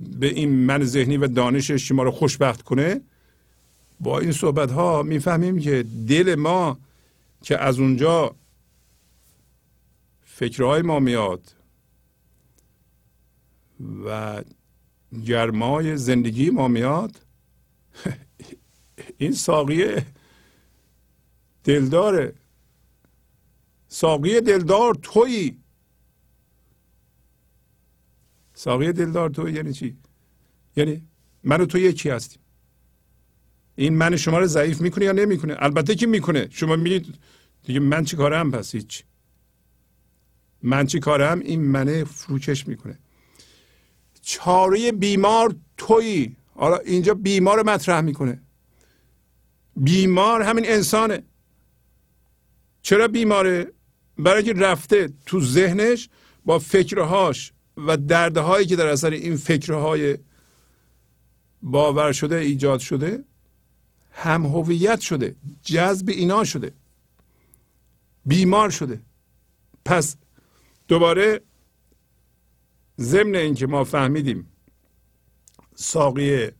[0.00, 3.00] به این من ذهنی و دانش شما رو خوشبخت کنه.
[4.00, 6.78] با این صحبت ها می‌فهمیم که دل ما
[7.42, 8.36] که از اونجا
[10.24, 11.54] فکرهای ما میاد
[14.04, 14.42] و
[15.26, 17.20] گرمای زندگی ما میاد
[19.18, 20.06] این ساقیه
[21.64, 22.34] دلداره.
[23.88, 25.62] ساقی دلدار تویی.
[28.54, 29.96] ساقی دلدار توی یعنی چی؟
[30.76, 31.02] یعنی
[31.44, 32.42] من و تو یکی هستیم.
[33.76, 36.48] این من شما رو ضعیف می‌کنه یا نمی‌کنه؟ البته که می‌کنه.
[36.50, 37.14] شما میگید
[37.64, 39.04] دیگه من چی کارم پس هیچ؟
[40.62, 42.98] من چی کارم این منه فروکش می‌کنه.
[44.22, 46.36] چاره بیمار تویی.
[46.54, 48.42] حالا اینجا بیمار رو مطرح می‌کنه.
[49.76, 51.22] بیمار همین انسانه.
[52.82, 53.72] چرا بیماره؟
[54.18, 56.08] برای اینکه رفته تو ذهنش
[56.44, 60.18] با فکرهاش و دردهایی که در اثر این فکرهای
[61.62, 63.24] باور شده ایجاد شده
[64.16, 66.72] هم هویت شده جذب اینا شده
[68.26, 69.02] بیمار شده.
[69.84, 70.16] پس
[70.88, 71.40] دوباره
[73.00, 74.52] ضمن اینکه ما فهمیدیم
[75.74, 76.50] ساقی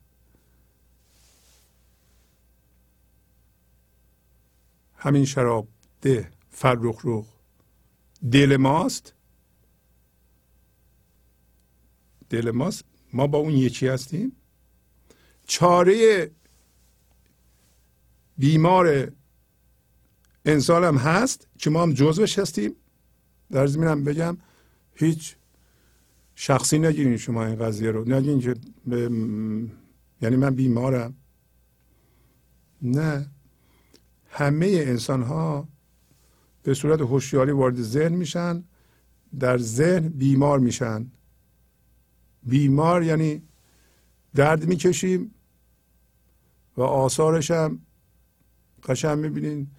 [4.96, 5.68] همین شراب
[6.00, 7.26] ده فرخ روخ
[8.32, 9.14] دل ماست.
[12.30, 12.84] دل ماست.
[13.12, 14.36] ما با اون یکی هستیم.
[15.46, 16.30] چاره
[18.38, 19.12] بیمار
[20.44, 22.72] انسان هم هست که ما هم جزوش هستیم.
[23.50, 24.36] در زمینم بگم
[24.94, 25.36] هیچ
[26.34, 28.08] شخصی نگیرین شما این قضیه رو.
[28.08, 28.54] نگین که
[28.86, 29.02] به
[30.22, 31.14] یعنی من بیمارم.
[32.82, 33.30] نه.
[34.30, 35.68] همه انسان ها
[36.62, 38.64] به صورت هوشیاری وارد ذهن میشن.
[39.38, 41.10] در ذهن بیمار میشن.
[42.42, 43.42] بیمار یعنی
[44.34, 45.34] درد می‌کشیم
[46.76, 47.85] و آثارش هم
[48.86, 49.70] قشنگ می‌بینین.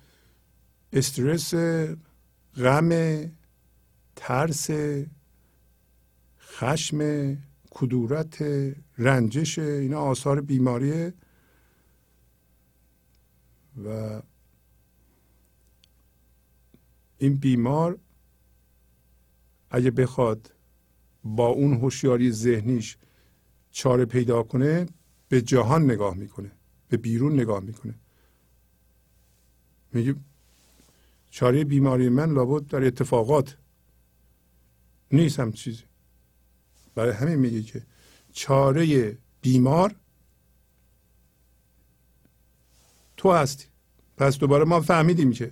[0.94, 1.54] استرس
[2.56, 2.92] غم
[4.16, 4.70] ترس
[6.40, 7.00] خشم
[7.70, 8.42] کدورت
[8.98, 11.14] رنجش اینا آثار بیماریه.
[13.86, 14.22] و
[17.18, 18.00] این بیمار
[19.72, 20.54] اگه بخواد
[21.24, 22.98] با اون هوشیاری ذهنیش
[23.72, 24.86] چاره پیدا کنه
[25.30, 26.52] به جهان نگاه می‌کنه
[26.90, 27.96] به بیرون نگاه می‌کنه.
[29.94, 30.16] میگه
[31.32, 33.58] چاره بیماری من لابد در اتفاقات
[35.12, 35.84] نیست هم چیزی.
[36.96, 37.82] برای همین میگه که
[38.34, 39.96] چاره بیمار
[43.18, 43.66] تو هستی.
[44.18, 45.52] پس دوباره ما فهمیدیم که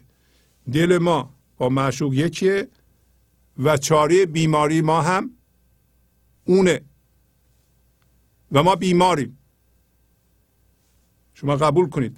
[0.73, 2.67] دل ما با معشوق یکیه
[3.57, 5.31] و چاره بیماری ما هم
[6.45, 6.81] اونه
[8.51, 9.37] و ما بیماریم.
[11.33, 12.17] شما قبول کنید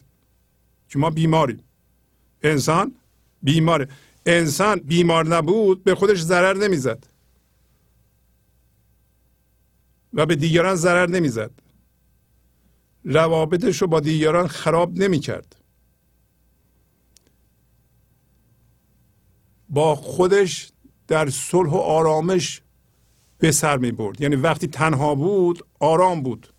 [0.90, 1.64] که ما بیماریم.
[2.44, 2.96] انسان
[3.44, 3.88] بیماره
[4.26, 7.08] انسان بیمار نبود به خودش ضرر نمی‌زد.
[10.14, 11.52] و به دیگران ضرر نمی‌زد.
[13.04, 15.56] روابطش رو با دیگران خراب نمی‌کرد.
[19.70, 20.72] با خودش
[21.08, 22.62] در صلح و آرامش
[23.38, 26.54] به سر می برد یعنی وقتی تنها بود آرام بود.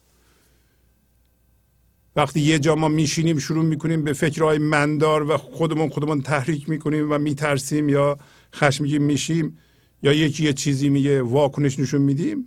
[2.16, 7.12] وقتی یه جا ما میشینیم شروع می‌کنیم به فکرهای مندار و خودمون خودمون تحریک می‌کنیم
[7.12, 8.18] و میترسیم یا
[8.54, 9.58] خشمگین میشیم
[10.02, 12.46] یا یکی یه چیزی میگه واکنش نشون میدیم.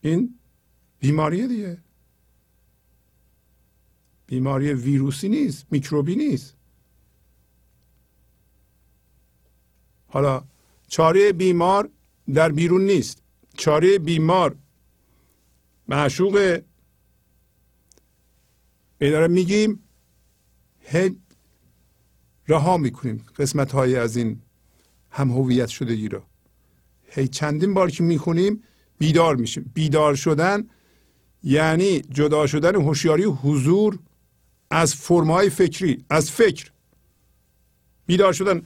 [0.00, 0.34] این
[0.98, 1.78] بیماریه دیگه.
[4.26, 6.56] بیماری ویروسی نیست میکروبی نیست.
[10.06, 10.44] حالا
[10.88, 11.90] چاره بیمار
[12.34, 13.22] در بیرون نیست.
[13.56, 14.56] چاره بیمار
[15.88, 16.60] معشوق
[19.00, 19.82] اداره میگیم
[20.80, 21.16] هی
[22.48, 23.26] رها می‌کنیم.
[23.36, 24.40] قسمت های از این
[25.10, 26.22] هم هویت شدگی رو.
[27.10, 28.62] هی چندین بار که می‌خونیم
[28.98, 29.70] بیدار میشیم.
[29.74, 30.68] بیدار شدن
[31.42, 33.98] یعنی جدا شدن هوشیاری حضور
[34.70, 36.70] از فرمای فکری از فکر.
[38.06, 38.62] بیدار شدن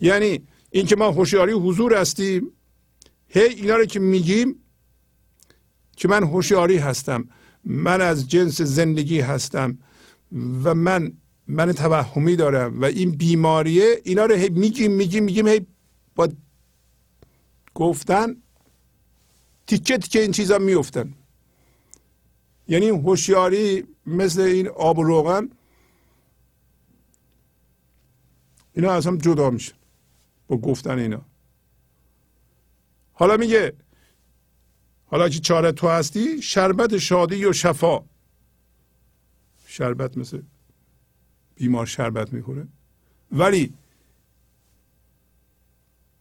[0.00, 2.50] یعنی اینکه ما هوشیاری حضور هستیم.
[3.28, 4.56] هی اینا رو که میگیم
[5.96, 7.28] که من هوشیاری هستم.
[7.64, 9.78] من از جنس زندگی هستم
[10.64, 11.12] و من
[11.46, 15.66] من توهمی دارم و این بیماریه اینا رو هی میگیم میگیم میگیم هی
[16.14, 16.28] با
[17.74, 18.36] گفتن
[19.66, 21.14] تیکه تیکه این چیزا میفتن
[22.68, 25.48] یعنی هوشیاری مثل این آب و روغن
[28.74, 29.74] اینا از هم جدا میشن
[30.48, 31.22] با گفتن اینا.
[33.12, 33.72] حالا میگه
[35.12, 38.04] حالا که چاره تو هستی شربت شادی و شفا.
[39.66, 40.42] شربت مثل
[41.54, 42.68] بیمار شربت می‌خوره.
[43.32, 43.72] ولی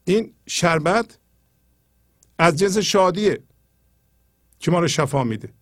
[0.03, 1.17] این شربت
[2.39, 3.43] از جنس شادیه
[4.59, 5.53] که ما رو شفا میده.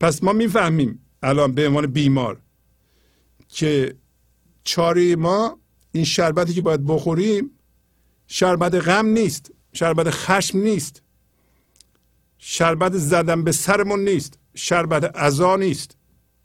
[0.00, 2.40] پس ما می‌فهمیم الان به عنوان بیمار
[3.48, 3.94] که
[4.64, 5.58] چاره ما
[5.92, 7.50] این شربتی که باید بخوریم
[8.26, 11.02] شربت غم نیست شربت خشم نیست.
[12.42, 15.96] شربت زدن به سرمون نیست شربت ازا نیست.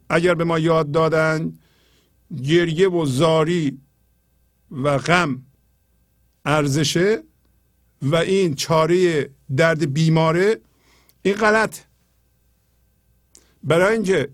[0.10, 1.54] اگر به ما یاد دادن
[2.44, 3.82] گریه و زاری
[4.72, 5.46] و غم
[6.46, 7.24] ارزشه
[8.02, 10.62] و این چاره درد بیماره
[11.22, 11.80] این غلط.
[13.64, 14.30] برای اینکه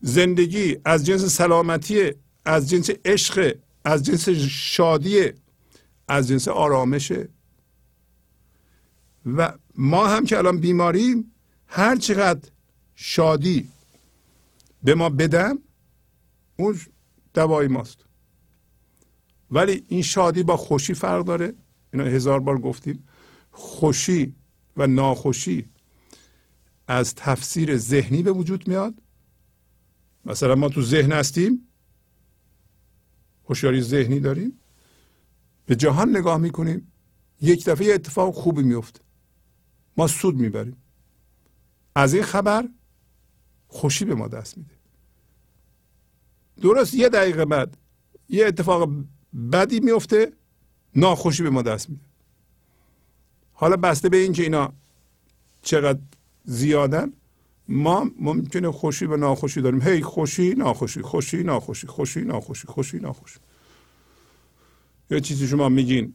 [0.00, 2.12] زندگی از جنس سلامتی
[2.44, 5.32] از جنس عشق از جنس شادی
[6.08, 7.28] از جنس آرامشه.
[9.26, 11.32] و ما هم که الان بیماریم
[11.66, 12.50] هر چقدر
[12.94, 13.68] شادی
[14.82, 15.58] به ما بدم
[16.56, 16.80] اون
[17.34, 18.04] دوای ماست.
[19.50, 21.54] ولی این شادی با خوشی فرق داره.
[21.92, 23.08] اینا هزار بار گفتیم.
[23.50, 24.34] خوشی
[24.76, 25.68] و ناخوشی
[26.88, 28.94] از تفسیر ذهنی به وجود میاد.
[30.24, 31.68] مثلا ما تو ذهن هستیم
[33.44, 34.60] هوشیاری ذهنی داریم.
[35.66, 36.92] به جهان نگاه می‌کنیم
[37.40, 39.07] یک دفعه اتفاق خوبی میفته
[39.98, 40.76] ما سود می‌بریم.
[41.94, 42.68] از این خبر
[43.68, 44.74] خوشی به ما دست میده.
[46.62, 47.76] درست یه دقیقه بعد
[48.28, 48.90] یه اتفاق
[49.52, 50.32] بدی میفته
[50.96, 52.02] ناخوشی به ما دست میده.
[53.52, 54.72] حالا بسته به اینکه اینا
[55.62, 56.00] چقدر
[56.44, 57.12] زیادن
[57.68, 59.82] ما ممکنه خوشی و ناخوشی داریم.
[59.82, 63.38] هی خوشی ناخوشی خوشی ناخوشی خوشی ناخوشی خوشی ناخوشی.
[65.10, 66.14] یه چیزی شما میگین.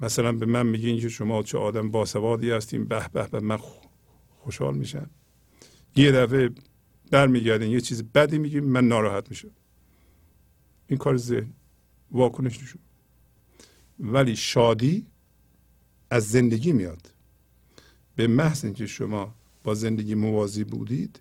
[0.00, 3.58] مثلا به من میگین که شما چه آدم باسوادی هستیم به به به من
[4.38, 5.10] خوشحال میشم.
[5.96, 6.50] یه دفعه
[7.10, 9.50] برمیگردین یه چیز بدی میگیم من ناراحت میشم.
[10.86, 11.52] این کار ذهن
[12.10, 12.80] واکنش نشون.
[14.00, 15.06] ولی شادی
[16.10, 17.14] از زندگی میاد.
[18.16, 19.34] به محض اینکه شما
[19.64, 21.20] با زندگی موازی بودید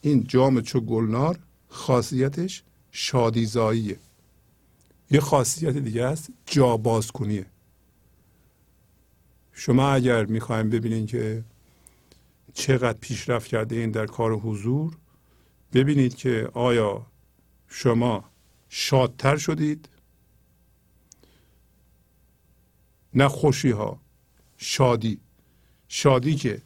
[0.00, 1.38] این جام چو گلنار
[1.68, 3.98] خاصیتش شادیزاییه.
[5.10, 7.46] یه خاصیت دیگه است جا باز کنیه
[9.52, 11.44] شما اگر می‌خوایم ببینید که
[12.54, 14.96] چقدر پیشرفت کرده این در کار حضور
[15.72, 17.06] ببینید که آیا
[17.68, 18.24] شما
[18.68, 19.88] شادتر شدید؟
[23.14, 24.00] نه خوشی ها
[24.56, 25.20] شادی.
[25.88, 26.62] شادی که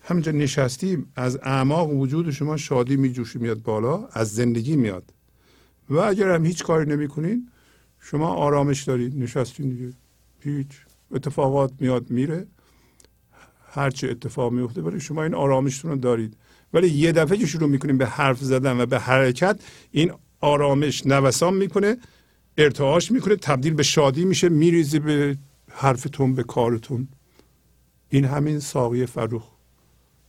[0.00, 5.12] همینجا نشستیم از اعماق وجود شما شادی میجوشی میاد بالا از زندگی میاد.
[5.90, 7.50] و اگر هم هیچ کاری نمی‌کنین
[8.10, 9.92] شما آرامش دارید نشستین دیگه.
[10.40, 10.66] هیچ
[11.10, 12.46] اتفاقات میاد میره.
[13.72, 16.36] هرچه اتفاق میفته برای شما این آرامشتون رو دارید.
[16.72, 21.54] ولی یه دفعه که شروع می‌کنیم به حرف زدن و به حرکت این آرامش نوسان
[21.54, 21.96] می‌کنه
[22.58, 25.38] ارتعاش می‌کنه تبدیل به شادی میشه میریزه به
[25.70, 27.08] حرفتون به کارتون.
[28.08, 29.50] این همین ساقی فروخ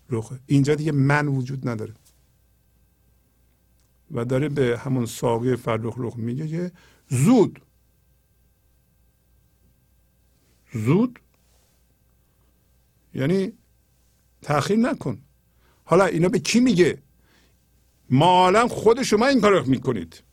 [0.09, 0.39] رخه.
[0.45, 1.93] اینجا دیگه من وجود نداره.
[4.11, 6.71] و داره به همون ساقی فرخ رخ میگه که
[7.09, 7.61] زود
[10.73, 11.19] زود.
[13.13, 13.53] یعنی
[14.41, 15.21] تاخیر نکن.
[15.83, 16.97] حالا اینا به کی میگه؟
[18.09, 20.23] ما خود شما این کار می‌کنید.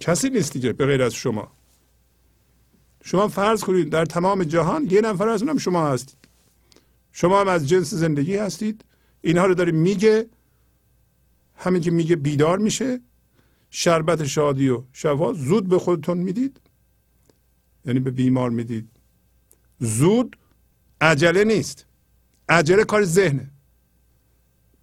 [0.00, 1.52] کسی نیست دیگه به غیر از شما.
[3.04, 6.18] شما فرض کنید در تمام جهان یه نفر از اونم شما هستید.
[7.12, 8.84] شما هم از جنس زندگی هستید.
[9.20, 10.26] اینها رو داره میگه.
[11.56, 13.00] همین که میگه بیدار میشه.
[13.70, 16.60] شربت شادی و شفا زود به خودتون می‌دید.
[17.84, 18.93] یعنی به بیمار می‌دید.
[19.84, 20.36] زود
[21.00, 21.86] عجله نیست.
[22.48, 23.50] عجله کار ذهنه.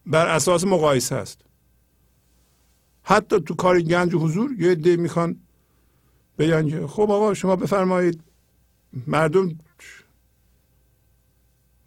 [0.05, 1.41] بر اساس مقایسه است.
[3.03, 5.39] حتی تو کار گنج حضور یه عده می‌خوان
[6.37, 8.21] بگن که خب آقا شما بفرمایید.
[9.07, 9.57] مردم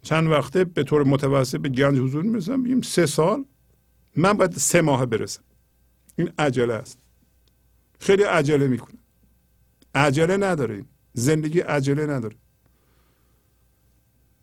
[0.01, 2.63] چند وقته به طور متوسط به گنج حضور می‌رسن.
[2.63, 3.45] بگیم سه سال
[4.15, 5.43] من باید سه ماه برسم.
[6.15, 6.97] این عجله است.
[7.99, 8.97] خیلی عجله می‌کنه.
[9.95, 12.35] عجله نداره زندگی عجله نداره.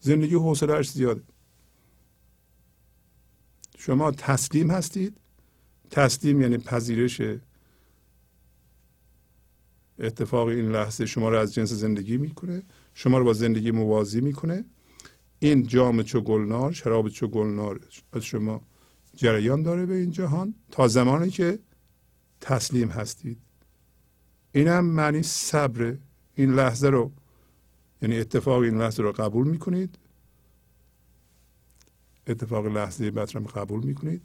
[0.03, 1.22] زندگی حوصلهش زیاده.
[3.78, 5.16] شما تسلیم هستید.
[5.90, 7.20] تسلیم یعنی پذیرش
[9.98, 12.62] اتفاق این لحظه شما رو از جنس زندگی می‌کنه.
[12.94, 14.64] شما رو با زندگی موازی می‌کنه.
[15.38, 17.80] این جام چو گلنار شراب چو گلنار
[18.12, 18.61] از شما
[19.14, 21.59] جریان داره به این جهان تا زمانی که
[22.40, 23.38] تسلیم هستید.
[24.53, 25.96] این هم معنی صبر.
[26.34, 27.12] این لحظه رو
[28.03, 29.98] یعنی اتفاق این لحظه رو قبول می‌کنید.
[32.26, 34.22] اتفاق لحظه بعد رو قبول می‌کنید.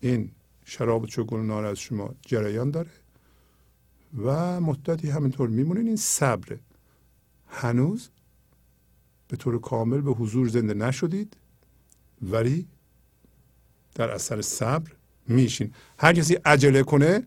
[0.00, 0.30] این
[0.64, 2.90] شراب چو گلنار از شما جریان داره
[4.24, 6.60] و مدتی همینطور میمونید این صبره
[7.48, 8.08] هنوز
[9.28, 11.36] به طور کامل به حضور زنده نشدید
[12.22, 12.66] ولی
[13.94, 14.90] در اثر صبر
[15.28, 15.72] میشین.
[15.98, 17.26] هر کسی عجله کنه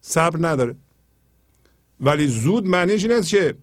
[0.00, 0.76] صبر نداره.
[2.02, 3.54] ولی زود معنیش این است که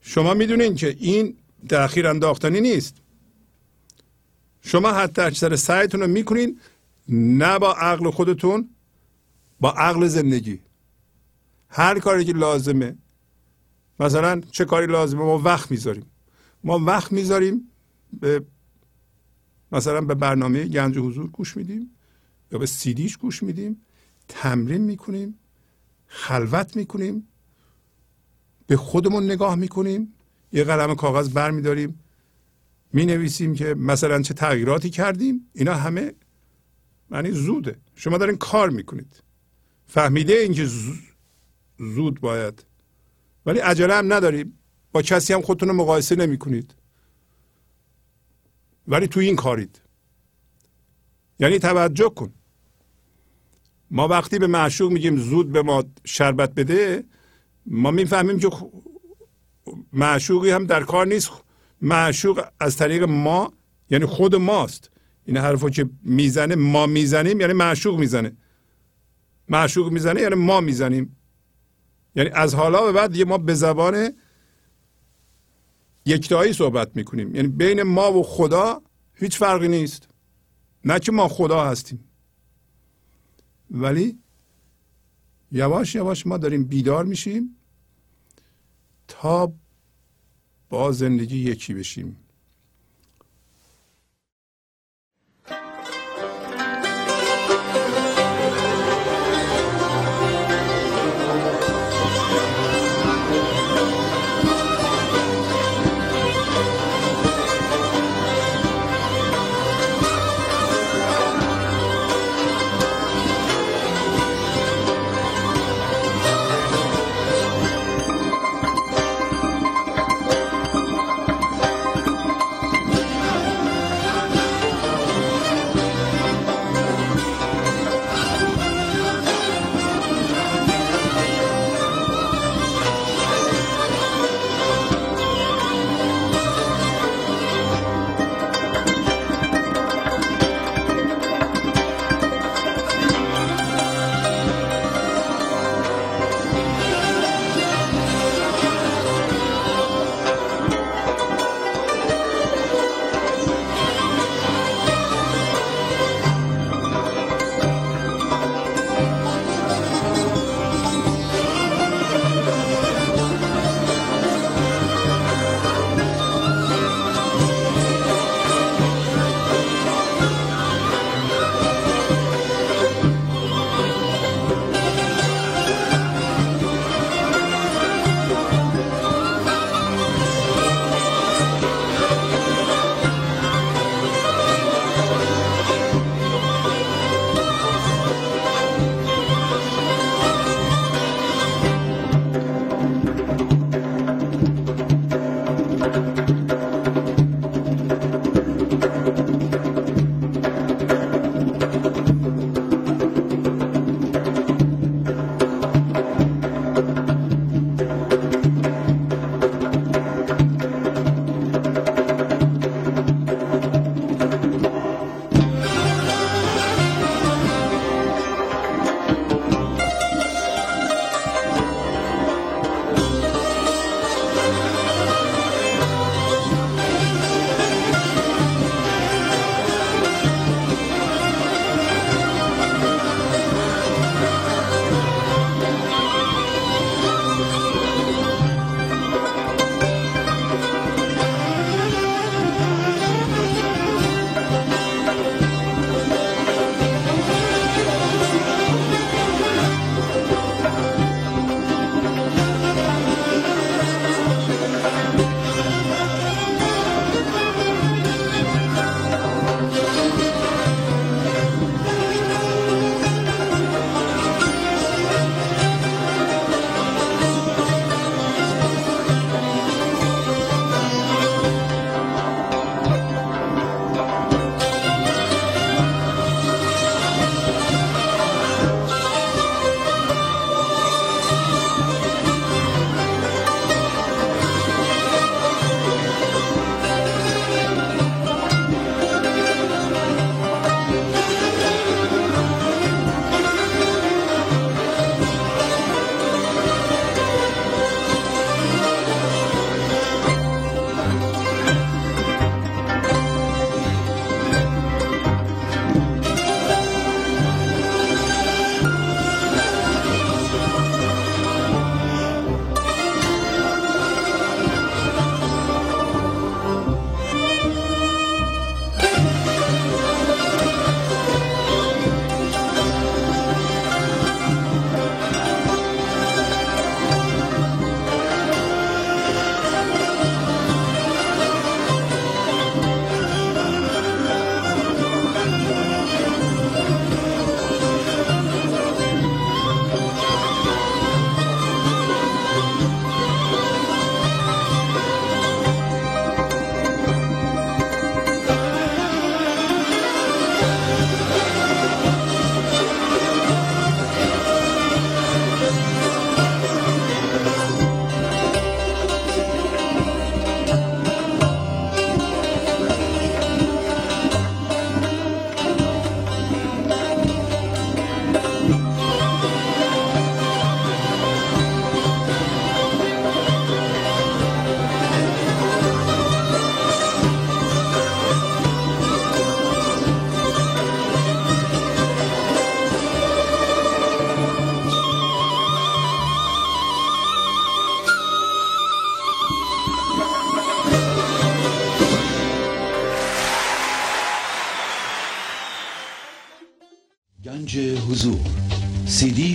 [0.00, 1.36] شما می‌دونین که این
[1.68, 2.96] تاخیر انداختنی نیست.
[4.62, 6.60] شما حتی اکثر سعیتون رو می‌کنین
[7.08, 8.68] نه با عقل خودتون
[9.60, 10.60] با عقل زندگی.
[11.68, 12.96] هر کاری که لازمه
[14.00, 16.06] مثلا چه کاری لازمه ما وقت می‌ذاریم.
[16.64, 17.70] ما وقت می‌ذاریم
[18.20, 18.44] به
[19.72, 21.90] مثلا به برنامه گنج حضور گوش میدیم
[22.52, 23.80] یا به سیدیش گوش میدیم
[24.28, 25.38] تمرین می‌کنیم.
[26.08, 27.28] خلوت می‌کنیم.
[28.66, 30.14] به خودمون نگاه می‌کنیم.
[30.52, 32.00] یه قلم کاغذ بر میداریم
[32.92, 35.50] می نویسیم که مثلا چه تغییراتی کردیم.
[35.52, 36.12] اینا همه
[37.10, 37.76] معنی زوده.
[37.94, 39.22] شما دارین کار می‌کنید.
[39.86, 40.68] فهمیده اینکه
[41.78, 42.64] زود باید.
[43.46, 44.58] ولی عجله هم نداریم.
[44.92, 46.74] با کسی هم خودتون رو مقایسه نمی کنید
[48.88, 49.80] ولی تو این کارید.
[51.38, 52.32] یعنی توجه کن.
[53.90, 57.04] ما وقتی به معشوق میگیم زود به ما شربت بده
[57.66, 58.50] ما می‌فهمیم که
[59.92, 61.30] معشوقی هم در کار نیست.
[61.82, 63.52] معشوق از طریق ما
[63.90, 64.90] یعنی خود ماست.
[65.24, 68.32] این حرفو که می‌زنه ما می‌زنیم یعنی معشوق می‌زنه.
[69.48, 71.16] معشوق می‌زنه یعنی ما می‌زنیم.
[72.14, 74.12] یعنی از حالا به بعد یه ما به زبان
[76.06, 77.34] یکتایی صحبت می‌کنیم.
[77.34, 78.82] یعنی بین ما و خدا
[79.14, 80.08] هیچ فرقی نیست.
[80.84, 82.07] نه که ما خدا هستیم.
[83.70, 84.18] ولی
[85.52, 87.56] یواش یواش ما داریم بیدار میشیم
[89.08, 89.52] تا
[90.68, 92.16] با زندگی یکی بشیم.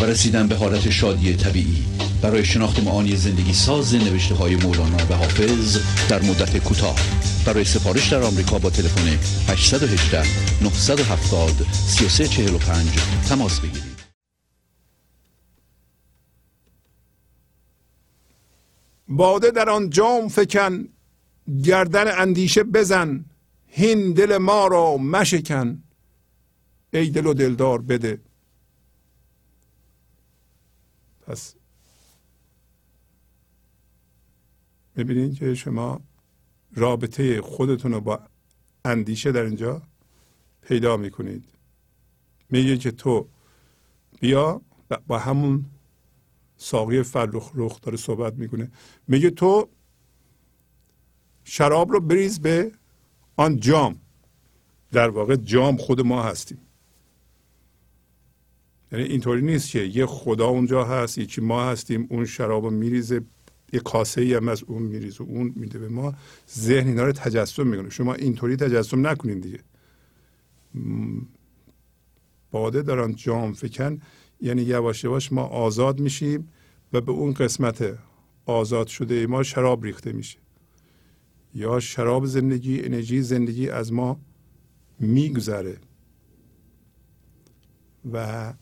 [0.00, 1.84] و رسیدن به حالت شادی طبیعی.
[2.22, 5.78] برای شناخت معانی زندگی ساز نوشته های مولانا و حافظ
[6.08, 6.96] در مدت کوتاه.
[7.46, 9.08] برای سفارش در آمریکا با تلفن
[9.48, 10.22] 818
[10.62, 12.86] 970 3345
[13.28, 13.96] تماس بگیرید.
[19.08, 20.88] باده در آن جام فکن
[21.64, 23.24] گردن اندیشه بزن
[23.66, 25.82] هین دل ما را مشکن.
[26.92, 28.25] ای دل و دلدار بده
[31.26, 31.54] پس
[34.96, 36.00] ببینید که شما
[36.74, 38.20] رابطه خودتون رو با
[38.84, 39.82] اندیشه در اینجا
[40.62, 41.44] پیدا می‌کنید.
[42.50, 43.28] میگه که تو
[44.20, 44.60] بیا
[45.06, 45.64] با همون
[46.56, 48.70] ساقی فرخ رخ داره صحبت می‌کنه.
[49.08, 49.68] میگه تو
[51.44, 52.72] شراب رو بریز به
[53.36, 54.00] آن جام.
[54.92, 56.58] در واقع جام خود ما هستیم.
[58.92, 63.20] یعنی اینطوری نیست که یه خدا اونجا هست یکی ما هستیم اون شراب رو میریزه
[63.72, 66.14] یه کاسه ای هم از اون میریزه اون میده به ما.
[66.50, 67.90] ذهن اینا رو تجسم می‌کنه.
[67.90, 69.60] شما اینطوری تجسم نکنین دیگه.
[72.50, 74.00] باده دارن جام فکن.
[74.40, 76.48] یعنی یواش یواش ما آزاد میشیم
[76.92, 77.98] و به اون قسمت
[78.46, 80.38] آزاد شده ما شراب ریخته میشه.
[81.54, 84.20] یا شراب زندگی انرژی زندگی از ما
[85.00, 85.76] میگذره.
[88.12, 88.54] و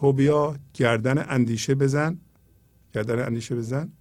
[0.00, 2.18] تو بیا گردن اندیشه بزن.
[2.92, 3.92] گردن اندیشه بزن.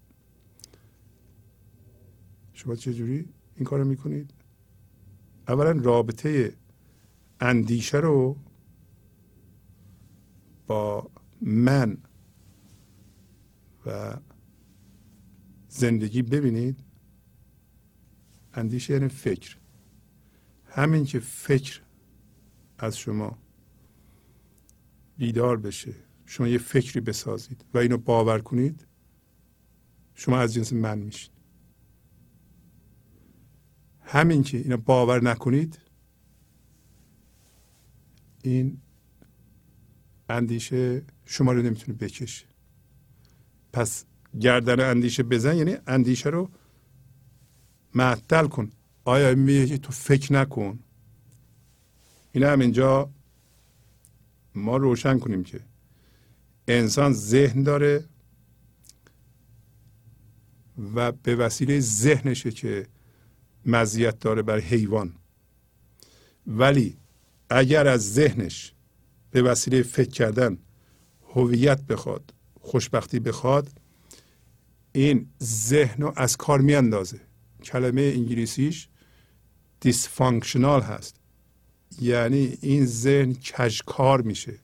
[2.54, 4.34] شما چه جوری این کارو می‌کنید؟
[5.48, 6.54] اولا رابطه
[7.40, 8.38] اندیشه رو
[10.68, 11.10] با
[11.42, 11.98] من
[13.86, 14.18] و
[15.70, 16.80] زندگی ببینید.
[18.54, 19.58] اندیشه یعنی فکر.
[20.66, 21.82] همین که فکر
[22.78, 23.38] از شما
[25.18, 25.94] بیدار بشه.
[26.26, 28.88] شما یه فکری بسازید و اینو باور کنید
[30.16, 31.32] شما از جنس من میشید.
[34.02, 35.80] همین که اینو باور نکنید
[38.44, 38.82] این
[40.30, 42.46] اندیشه شما رو نمی‌تونه بکشه.
[43.74, 44.06] پس
[44.40, 46.50] گردن اندیشه بزن یعنی اندیشه رو
[47.94, 48.70] معطل کن.
[49.06, 50.80] آیا میگه تو فکر نکن؟
[52.32, 53.10] این هم اینجا
[54.58, 55.60] ما روشن کنیم که
[56.68, 58.06] انسان ذهن داره
[60.96, 62.88] و به وسیله ذهنشه که
[63.66, 65.14] مزیت داره بر حیوان.
[66.48, 66.98] ولی
[67.50, 68.74] اگر از ذهنش
[69.32, 70.58] به وسیله فکر کردن
[71.34, 73.70] هویت بخواد خوشبختی بخواد
[74.92, 77.22] این ذهن رو از کار میاندازه.
[77.64, 78.88] کلمه انگلیسیش
[79.80, 81.17] دیسفانکشنال هست.
[82.02, 84.60] یعنی این ذهن کشکار میشه.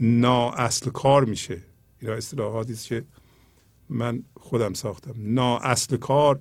[0.00, 1.62] نا اصل کار میشه.
[2.00, 3.04] اینا اصطلاحاتی است که
[3.88, 5.14] من خودم ساختم.
[5.18, 6.40] نا اصل کار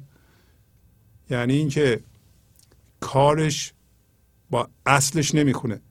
[1.30, 2.04] یعنی اینکه
[3.00, 3.74] کارش
[4.50, 5.82] با اصلش نمی‌خونه.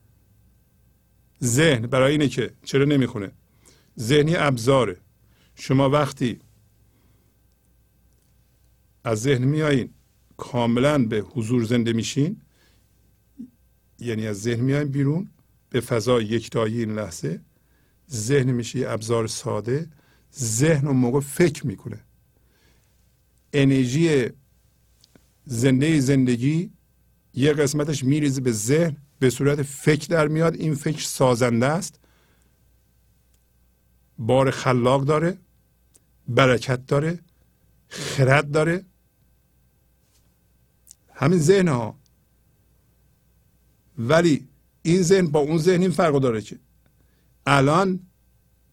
[1.43, 3.31] ذهن برای اینه که چرا نمی‌خونه؟
[3.99, 4.97] ذهنی ابزاره.
[5.55, 6.39] شما وقتی
[9.03, 9.89] از ذهن میایین
[10.37, 12.41] کاملا به حضور زنده میشین
[14.05, 15.29] یعنی از ذهن میایین بیرون
[15.69, 17.41] به فضای یکتایی این لحظه
[18.11, 19.89] ذهن میشه یه ابزار ساده
[20.39, 21.99] ذهن اون موقع فکر می‌کنه.
[23.53, 24.29] انرژی
[25.45, 26.71] زنده زندگی
[27.33, 30.55] یه قسمتش میریزه به ذهن به صورت فکر در میاد.
[30.55, 31.99] این فکر سازنده است.
[34.17, 35.37] بار خلاق داره
[36.27, 37.19] برکت داره
[37.87, 38.85] خرد داره.
[41.13, 41.99] همین ذهن ها
[43.97, 44.47] ولی
[44.81, 46.59] این ذهن با اون ذهن این فرق داره که
[47.45, 47.99] الان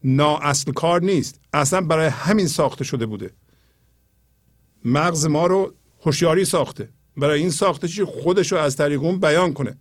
[0.03, 1.39] نا اصل کار نیست.
[1.53, 3.31] اصلا برای همین ساخته شده بوده.
[4.85, 6.89] مغز ما رو هوشیاری ساخته.
[7.17, 9.77] برای این ساخته چی؟ خودش رو از طریق اون بیان کنه.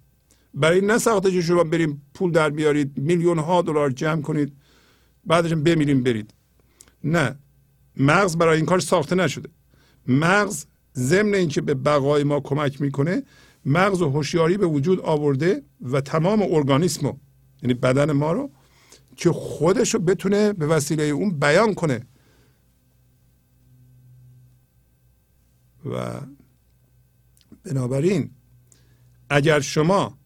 [0.55, 4.52] برای این نساخته که شما بریم پول در بیارید میلیون ها دلار جمع کنید
[5.24, 6.35] بعدش بمیریم برید.
[7.05, 7.39] نه.
[7.97, 9.48] مغز برای این کار ساخته نشده.
[10.09, 13.23] مغز ضمن اینکه به بقای ما کمک می‌کنه
[13.65, 17.21] مغز و هوشیاری به وجود آورده و تمام ارگانیسم
[17.63, 18.51] یعنی بدن ما رو
[19.17, 22.07] که خودش رو بتونه به وسیله اون بیان کنه.
[25.85, 26.21] و
[27.65, 28.31] بنابراین
[29.31, 30.19] اگر شما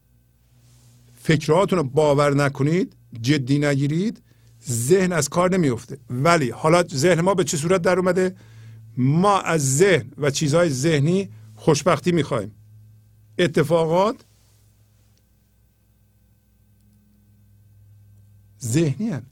[1.22, 4.22] فکرهاتون رو باور نکنید جدی نگیرید
[4.68, 8.36] ذهن از کار نمیفته ولی حالا ذهن ما به چه صورت در اومده؟
[8.96, 12.55] ما از ذهن و چیزهای ذهنی خوشبختی می‌خوایم
[13.38, 14.24] اتفاقات
[18.62, 19.26] ذهنی هن.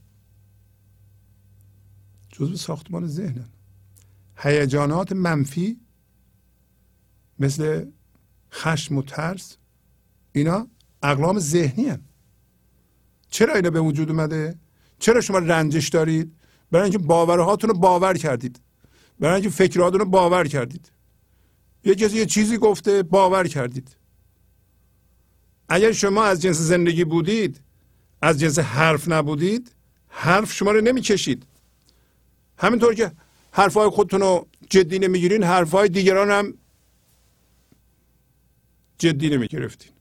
[2.33, 3.49] جزو ساختمان ذهن هن.
[4.37, 5.81] هیجانات منفی
[7.39, 7.87] مثل
[8.53, 9.57] خشم و ترس
[10.33, 10.69] اینا
[11.03, 12.03] اقلام ذهنی هن.
[13.31, 14.59] چرا اینا به وجود اومده
[14.99, 16.37] چرا شما رنجش دارید
[16.71, 18.61] برای اینکه باورهاتون رو باور کردید
[19.21, 20.91] برای اینکه فکرهاتون رو باور کردید
[21.85, 23.97] یه کسی یه چیزی گفته باور کردید.
[25.69, 27.61] اگر شما از جنس زندگی بودید
[28.23, 29.73] از جنس حرف نبودید
[30.09, 31.47] حرف شما رو نمی‌کشید.
[32.59, 33.13] همینطور که
[33.51, 36.55] حرفهای خودتون رو جدی نمی‌گیرین حرفهای دیگران هم
[38.99, 39.93] جدی نمی‌گرفتین.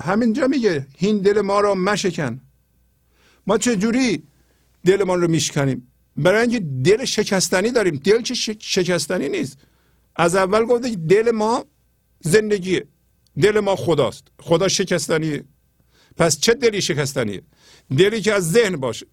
[0.00, 2.40] همینجا میگه هین دل ما را مشکن.
[3.46, 4.22] ما چه جوری
[4.84, 5.86] دلمان رو میشکنیم؟
[6.16, 7.96] برای اینکه دل شکستنی داریم.
[7.96, 9.58] دل که شکستنی نیست.
[10.16, 11.64] از اول گفته دل ما
[12.20, 12.86] زندگیه.
[13.42, 14.24] دل ما خداست.
[14.40, 15.44] خدا شکستنیه.
[16.16, 17.42] پس چه دلی شکستنیه؟
[17.98, 19.06] دلی که از ذهن باشه.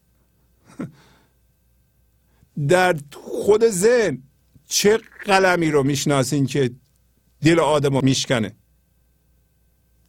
[2.68, 4.24] در خود ذهن
[4.68, 6.72] چه قلمی رو می‌شناسین که
[7.42, 8.56] دل آدم رو میشکنه؟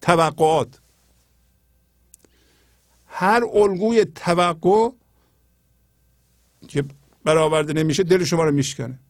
[0.00, 0.80] توقعات.
[3.06, 4.88] هر الگوی توقع
[6.68, 6.84] که
[7.24, 9.00] برآورده نمیشه دل شما رو میشکنه.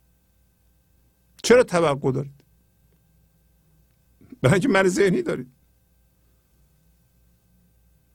[1.43, 2.45] چرا توقع دارید؟
[4.43, 5.53] برای اینکه من ذهنی دارید.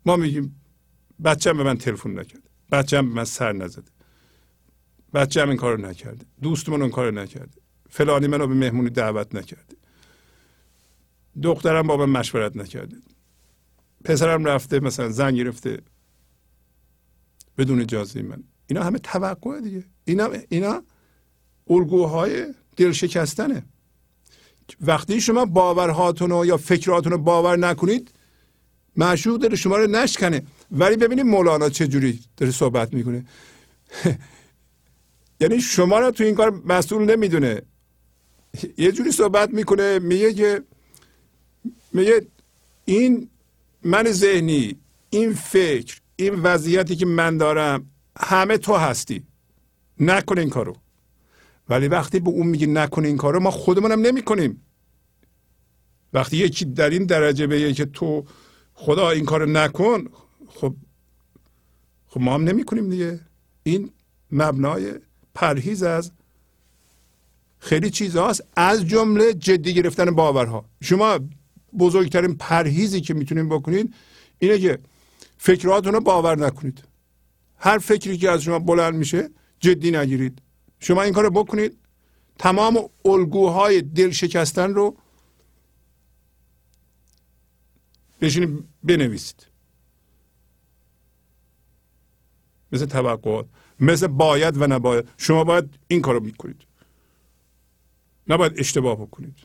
[0.05, 0.61] ما میگیم
[1.23, 3.91] بچم به من تلفن نکرده بچم به من سر نزده
[5.13, 6.25] بچم این کارو نکرده.
[6.41, 7.61] دوستمون اون کارو نکرده.
[7.89, 9.75] فلانی منو به مهمونی دعوت نکرده.
[11.43, 12.97] دخترم با من مشورت نکرده.
[14.05, 15.81] پسرم رفته مثلا زن گرفته.
[17.57, 18.43] بدون اجازه من.
[18.67, 19.83] اینا همه توقع دیگه.
[20.05, 20.83] اینا اینا
[21.69, 23.63] الگوهای دل شکستنه
[24.81, 28.11] وقتی شما باورهاتون رو یا فکراتون رو باور نکنید
[28.95, 30.41] معشوق داره شما رو نشکنه.
[30.71, 33.25] ولی ببینید مولانا چه جوری داره صحبت می‌کنه.
[35.41, 37.61] یعنی شما رو تو این کار مسئول نمی‌دونه.
[38.77, 40.63] یه جوری صحبت می‌کنه میگه که
[41.93, 42.25] میگه
[42.85, 43.29] این
[43.83, 44.75] من ذهنی
[45.09, 47.85] این فکر این وضعیتی که من دارم
[48.19, 49.23] همه تو هستی.
[49.99, 50.75] نکن این کارو.
[51.69, 54.61] ولی وقتی به اون میگی نکن این کارو ما خودمونم نمی کنیم
[56.13, 58.25] وقتی یکی در این درجه بگه که تو
[58.73, 60.07] خدا این کارو نکن
[60.47, 60.75] خب
[62.07, 63.19] خب ما هم نمی کنیم دیگه.
[63.63, 63.91] این
[64.31, 64.93] مبنای
[65.35, 66.11] پرهیز از
[67.59, 68.43] خیلی چیزهاست.
[68.55, 70.65] از جمله جدی گرفتن باورها.
[70.81, 71.19] شما
[71.79, 73.93] بزرگترین پرهیزی که می‌تونید بکنید
[74.39, 74.79] اینه که
[75.37, 76.83] فکراتون رو باور نکنید.
[77.57, 79.29] هر فکری که از شما بلند میشه
[79.59, 80.41] جدی نگیرید.
[80.79, 81.77] شما این کار بکنید.
[82.39, 84.97] تمام الگوهای دل شکستن رو
[88.21, 89.47] بشینید بنویسید.
[92.71, 93.45] مثل توقعات.
[93.79, 95.09] مثل باید و نباید.
[95.17, 96.61] شما باید این کارو می‌کنید.
[98.27, 99.37] نباید اشتباه بکنید.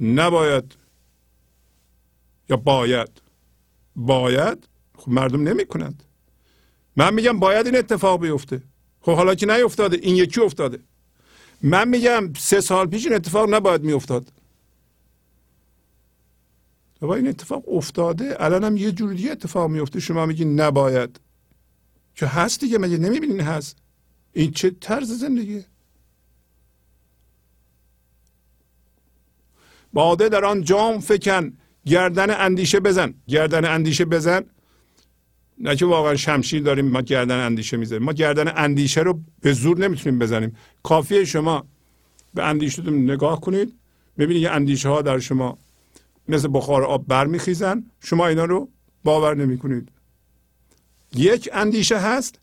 [0.00, 0.74] نباید
[2.48, 3.22] یا باید.
[3.96, 6.02] باید؟ خب مردم نمی کنند
[6.96, 8.62] من میگم باید این اتفاق بیفته.
[9.00, 10.78] خب حالا که نیفتاده این یکی افتاده.
[11.62, 14.32] من میگم سه سال پیش این اتفاق نباید میافتاد.
[17.02, 18.36] و این اتفاق افتاده.
[18.38, 20.00] الان هم یه جور دیگه اتفاق میفته.
[20.00, 21.20] شما میگی نباید.
[22.14, 22.78] که هست دیگه.
[22.78, 23.76] مگه نمی‌بینین هست؟
[24.32, 25.64] این چه طرز زندگیه؟
[29.92, 31.52] باده در آن جام فکن.
[31.86, 33.14] گردن اندیشه بزن.
[33.28, 34.44] گردن اندیشه بزن.
[35.60, 39.78] نه که واقعا شمشیر داریم ما گردن اندیشه می‌زنیم ما گردن اندیشه رو به زور
[39.78, 40.56] نمی‌تونیم بزنیم.
[40.82, 41.66] کافیه شما
[42.34, 43.74] به اندیشه نگاه کنید.
[44.18, 45.58] ببینید یه اندیشه ها در شما
[46.28, 47.84] مثل بخار آب برمیخیزن.
[48.00, 48.68] شما اینا رو
[49.04, 49.88] باور نمی کنید
[51.14, 52.38] یک اندیشه هست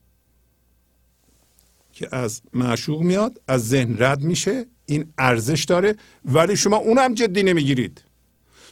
[1.93, 5.95] که از معشوق میاد از ذهن رد میشه این ارزش داره
[6.25, 8.03] ولی شما اونم جدی نمی‌گیرید.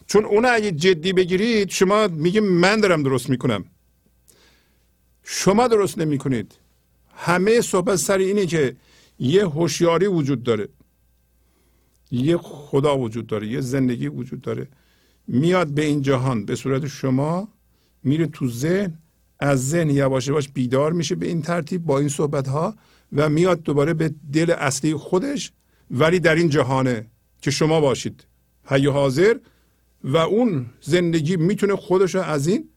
[0.08, 3.66] چون اون اگه جدی بگیرید شما میگه من دارم درست می‌کنم.
[5.28, 6.56] شما درست نمی کنید
[7.16, 8.76] همه صحبت سر اینه که
[9.20, 10.68] یه هوشیاری وجود داره.
[12.12, 14.68] یه خدا وجود داره یه زندگی وجود داره.
[15.28, 17.48] میاد به این جهان به صورت شما
[18.04, 18.98] میره تو ذهن
[19.40, 22.76] از ذهن یواش یواش بیدار میشه به این ترتیب با این صحبت ها
[23.14, 25.52] و میاد دوباره به دل اصلی خودش
[25.92, 27.08] ولی در این جهانه
[27.42, 28.26] که شما باشید.
[28.66, 29.36] حی حاضر
[30.04, 32.70] و اون زندگی می‌تونه خودش رو از این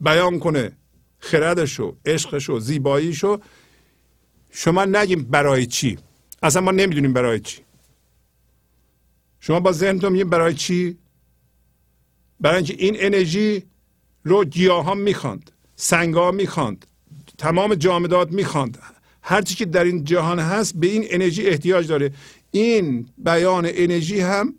[0.00, 0.72] بیان کنه.
[1.22, 3.40] خردشو عشقشو زیباییشو
[4.50, 5.98] شما نگیم برای چی؟
[6.42, 7.62] اصلا ما نمی‌دونیم برای چی.
[9.40, 10.98] شما با ذهنتون میگیم برای چی؟
[12.40, 13.62] برای اینکه این انرژی
[14.24, 16.86] رو گیاه ها می‌خواند سنگ ها می‌خواند
[17.38, 18.78] تمام جامدات می‌خواند.
[19.22, 22.12] هرچی که در این جهان هست به این انرژی احتیاج داره.
[22.50, 24.54] این بیان انرژی هم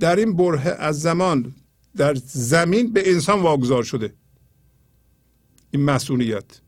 [0.00, 1.54] در این بره از زمان
[1.96, 4.14] در زمین به انسان واگذار شده.
[5.74, 6.60] این مسئولیت.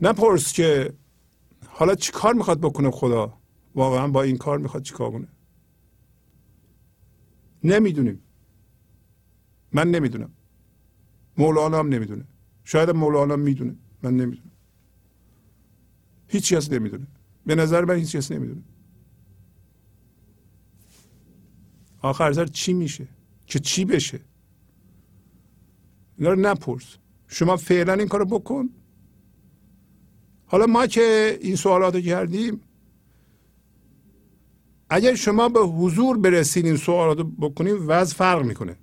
[0.00, 0.94] نپرس که
[1.66, 3.38] حالا چی کار می‌خواد بکنه خدا؟
[3.74, 5.28] واقعا با این کار می‌خواد چی کار کنه؟
[7.64, 8.22] نمی‌دونیم.
[9.72, 10.32] من نمی‌دونم.
[11.38, 12.24] مولانا هم نمی‌دونه.
[12.64, 13.76] شاید مولانا می‌دونه.
[14.02, 14.50] من نمی‌دونم.
[16.28, 17.06] هیچ کس نمی‌دونه.
[17.46, 18.62] به نظر من هیچ کس نمی‌دونه.
[22.02, 23.08] آخر سر چی میشه؟
[23.46, 24.20] که چی بشه؟
[26.18, 26.96] اینا رو نپرس.
[27.26, 28.68] شما فعلا این کارو بکن.
[30.46, 32.60] حالا ما که این سوالات رو کردیم
[34.90, 38.76] اگر شما به حضور برسید این سوالات رو بکنید وضع فرق می‌کنه.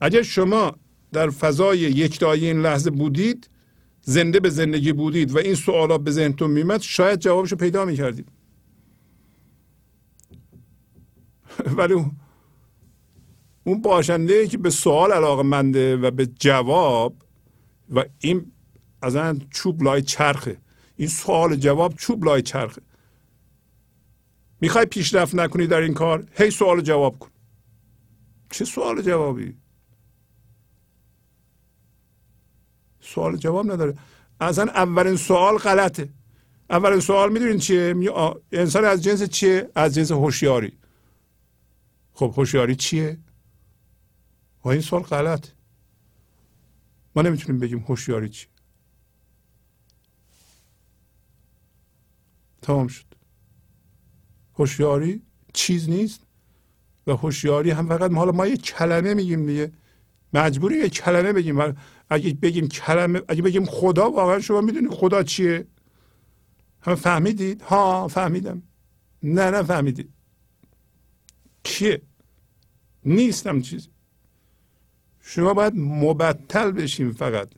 [0.00, 0.76] اگر شما
[1.12, 3.50] در فضای یکتایی این لحظه بودید
[4.02, 8.28] زنده به زندگی بودید و این سوالات به ذهنتون میمد شاید جوابش رو پیدا می‌کردید.
[11.76, 11.94] ولی
[13.66, 17.14] اون باشنده که به سوال علاقه منده و به جواب
[17.94, 18.52] و این
[19.02, 19.16] از
[19.50, 20.58] چوب لای چرخه.
[20.96, 22.82] این سوال جواب چوب لای چرخه.
[24.60, 27.28] می‌خوای پیشرفت نکنی در این کار؟ هی سوال جواب کن.
[28.50, 29.56] چه سوال جوابی؟
[33.00, 33.94] سوال جواب نداره.
[34.40, 36.08] اصلا اولین سوال غلطه.
[36.70, 37.94] اولین سوال می‌دونین چیه؟
[38.52, 40.72] انسان از جنس چیه؟ از جنس هوشیاری.
[42.12, 43.18] خب هوشیاری چیه؟
[44.66, 45.48] و این سوال غلط.
[47.16, 48.46] ما نمی‌تونیم بگیم هوشیاری چی.
[52.62, 53.04] تمام شد.
[54.54, 55.22] هوشیاری
[55.52, 56.20] چیز نیست
[57.06, 59.72] و هوشیاری هم فقط حالا ما یه کلمه میگیم دیگه.
[60.32, 61.58] مجبوری یه کلمه بگیم.
[62.10, 65.66] اگه بگیم کلمه اگه بگیم خدا واقعا شما می‌دونید خدا چیه؟
[66.80, 68.62] هم فهمیدید؟ ها فهمیدم.
[69.22, 70.12] نه نه فهمیدید
[71.62, 72.02] کیه؟
[73.04, 73.95] نیستم چیزی.
[75.28, 77.48] شما باید مبتل بشیم فقط.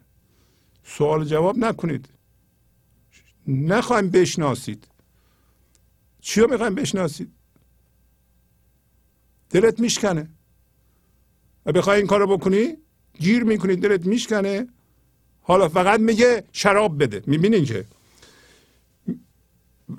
[0.84, 2.08] سوال جواب نکنید.
[3.46, 4.88] نخواهیم بشناسید.
[6.20, 7.32] چی رو می‌خوایم بشناسید؟
[9.50, 10.30] دلت میشکنه.
[11.66, 12.76] و بخوای این کار رو بکنی
[13.18, 14.68] گیر می‌کنی دلت میشکنه.
[15.42, 17.22] حالا فقط میگه شراب بده.
[17.26, 17.84] می‌بینین که؟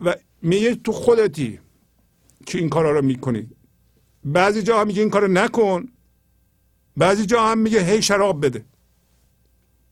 [0.06, 1.60] و میگه تو خودتی
[2.46, 3.50] که این کارا رو می‌کنی.
[4.26, 5.88] بعضی جا هم میگه این کارو نکن.
[7.00, 8.66] بعضی جا هم میگه هی شراب بده.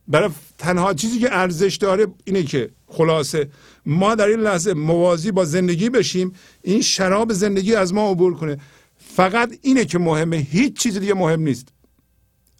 [0.08, 3.50] برای تنها چیزی که ارزش داره اینه که خلاصه
[3.86, 6.32] ما در این لحظه موازی با زندگی بشیم
[6.62, 8.58] این شراب زندگی از ما عبور کنه.
[8.98, 11.68] فقط اینه که مهمه هیچ چیز دیگه مهم نیست.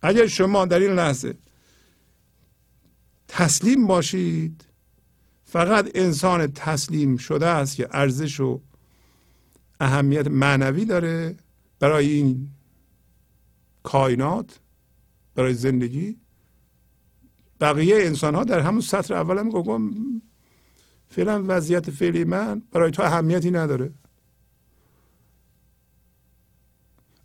[0.02, 1.34] اگر شما در این لحظه
[3.28, 4.66] تسلیم باشید
[5.44, 8.62] فقط انسان تسلیم شده است که ارزش و
[9.80, 11.36] اهمیت معنوی داره.
[11.80, 12.50] برای این
[13.88, 14.60] کائنات
[15.36, 16.18] برای زندگی.
[17.62, 19.92] بقیه انسان ها در همون سطر اول هم گفتم
[21.10, 23.94] فعلا وضعیت فعلی من برای تو اهمیتی نداره.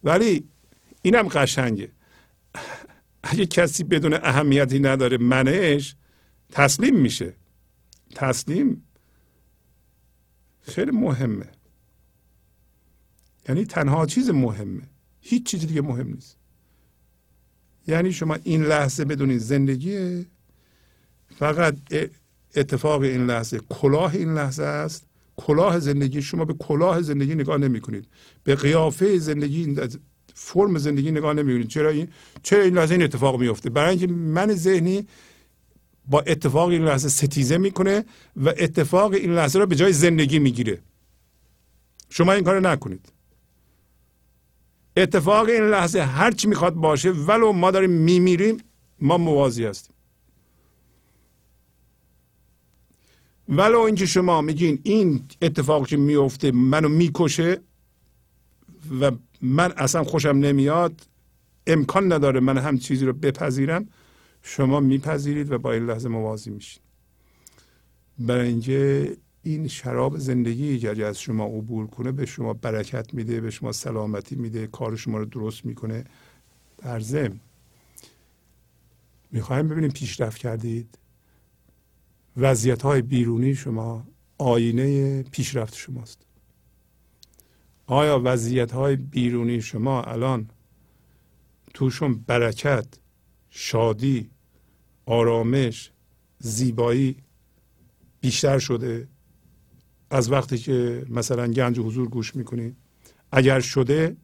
[0.05, 0.48] ولی
[1.02, 1.93] اینم قشنگه.
[3.22, 5.97] اگه کسی بدون اهمیتی نداره منش
[6.51, 7.34] تسلیم میشه.
[8.14, 8.86] تسلیم
[10.60, 11.48] خیلی مهمه.
[13.48, 14.82] یعنی تنها چیز مهمه.
[15.20, 16.41] هیچ چیز دیگه مهم نیست.
[17.86, 20.26] یعنی شما این لحظه بدونید زندگی
[21.38, 21.76] فقط
[22.56, 25.06] اتفاق این لحظه کلاه این لحظه است.
[25.36, 28.06] کلاه زندگی شما به کلاه زندگی نگاه نمی کنید
[28.44, 29.76] به قیافه زندگی
[30.34, 32.09] فرم زندگی نگاه نمی کنید چرا این
[32.42, 35.06] چرا این لحظه این اتفاق میفته برای اینکه من ذهنی
[36.06, 38.04] با اتفاق این لحظه ستیزه می‌کنه
[38.36, 40.78] و اتفاق این لحظه رو به جای زندگی می‌گیره.
[42.10, 43.12] شما این کار نکنید.
[44.97, 48.59] اتفاق این لحظه هر چی می‌خواد باشه ولو ما داریم میمیریم
[49.01, 49.94] ما موازی هستیم.
[53.48, 57.60] ولو اینکه شما میگین این اتفاق که میفته منو می‌کشه
[59.01, 59.10] و
[59.43, 61.06] من اصلا خوشم نمیاد
[61.66, 63.89] امکان نداره من هم چیزی رو بپذیرم
[64.43, 66.82] شما میپذیرید و با این لحظه موازی میشید
[68.19, 73.51] برای اینکه این شراب زندگی اگر از شما عبور کنه به شما برکت میده به
[73.51, 76.05] شما سلامتی میده کار شما رو درست می‌کنه.
[76.78, 77.40] در ضمن
[79.31, 80.98] می‌خوایم ببینیم پیشرفت کردید.
[82.36, 84.06] وضعیت های بیرونی شما
[84.39, 86.19] آینه پیشرفت شماست.
[87.86, 90.48] آیا وضعیت های بیرونی شما الان
[91.74, 92.86] توشون برکت
[93.51, 94.31] شادی
[95.06, 95.90] آرامش
[96.39, 97.16] زیبایی
[98.20, 99.09] بیشتر شده؟
[100.12, 102.76] از وقتی که مثلا گنج حضور گوش می‌کنید
[103.32, 104.16] اگر شده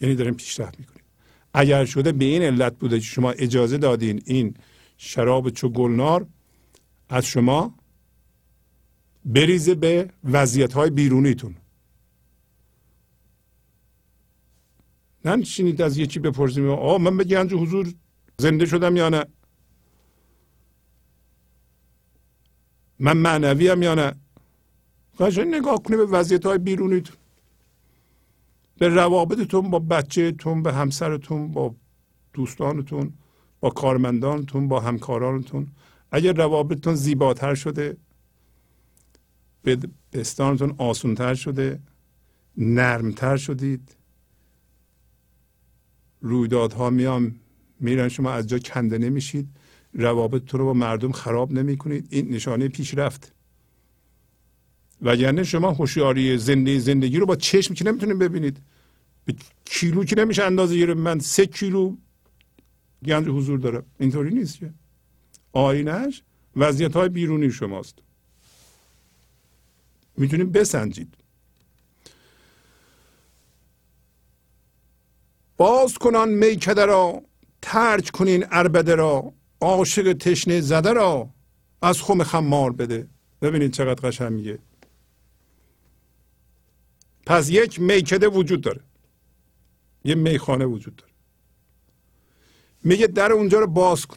[0.00, 1.04] یعنی داریم پیشرفت می‌کنیم.
[1.54, 4.54] اگر شده به این علت بوده که شما اجازه دادین این
[4.96, 6.26] شراب چو گلنار
[7.08, 7.74] از شما
[9.24, 11.56] بریزه به وضعیت های بیرونیتون.
[15.24, 16.70] ننشینید از یکی بپرسیم.
[16.70, 17.94] آه من به گنج حضور
[18.38, 19.24] زنده شدم یا نه؟
[22.98, 24.14] من معنوی هم یا نه؟
[25.20, 27.16] قشنگ نگاه کنید به وضعیت های بیرونیتون
[28.78, 31.74] به روابطتون با بچهتون به همسرتون با
[32.32, 33.12] دوستانتون
[33.60, 35.66] با کارمندانتون با همکارانتون.
[36.12, 37.96] اگر روابطتون زیباتر شده
[39.62, 39.78] به
[40.12, 41.80] بستانتون آسونتر شده
[42.56, 43.96] نرمتر شدید
[46.20, 47.34] رویدادها میان
[47.80, 49.48] میرن شما از جا کنده نمیشید
[49.94, 53.32] روابطتون رو با مردم خراب نمی کنید این نشانه پیشرفت.
[55.02, 58.58] وگرنه شما هوشیاری زندگی زندگی رو با چشم که نمی‌تونید ببینید.
[59.24, 61.96] به کیلو که نمیشه اندازه گیره من سه کیلو
[63.04, 63.86] گنج حضور دارم.
[63.98, 64.70] اینطوری نیست که.
[65.52, 66.22] آینش
[66.56, 67.94] وضعیت های بیرونی شماست.
[70.16, 71.14] می‌تونید بسنجید.
[75.56, 77.22] باز کنان میکده را
[77.62, 81.30] ترک کنین اربده را عاشق تشنه زده را
[81.82, 83.08] از خم خمار بده.
[83.42, 84.58] ببینید چقدر قشنگ میگه
[87.30, 88.80] پس یک میکده وجود داره.
[90.04, 91.12] یه میخانه وجود داره.
[92.84, 94.16] میگه در اونجا رو باز کن.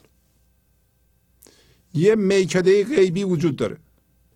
[1.93, 3.77] یه میکده غیبی وجود داره.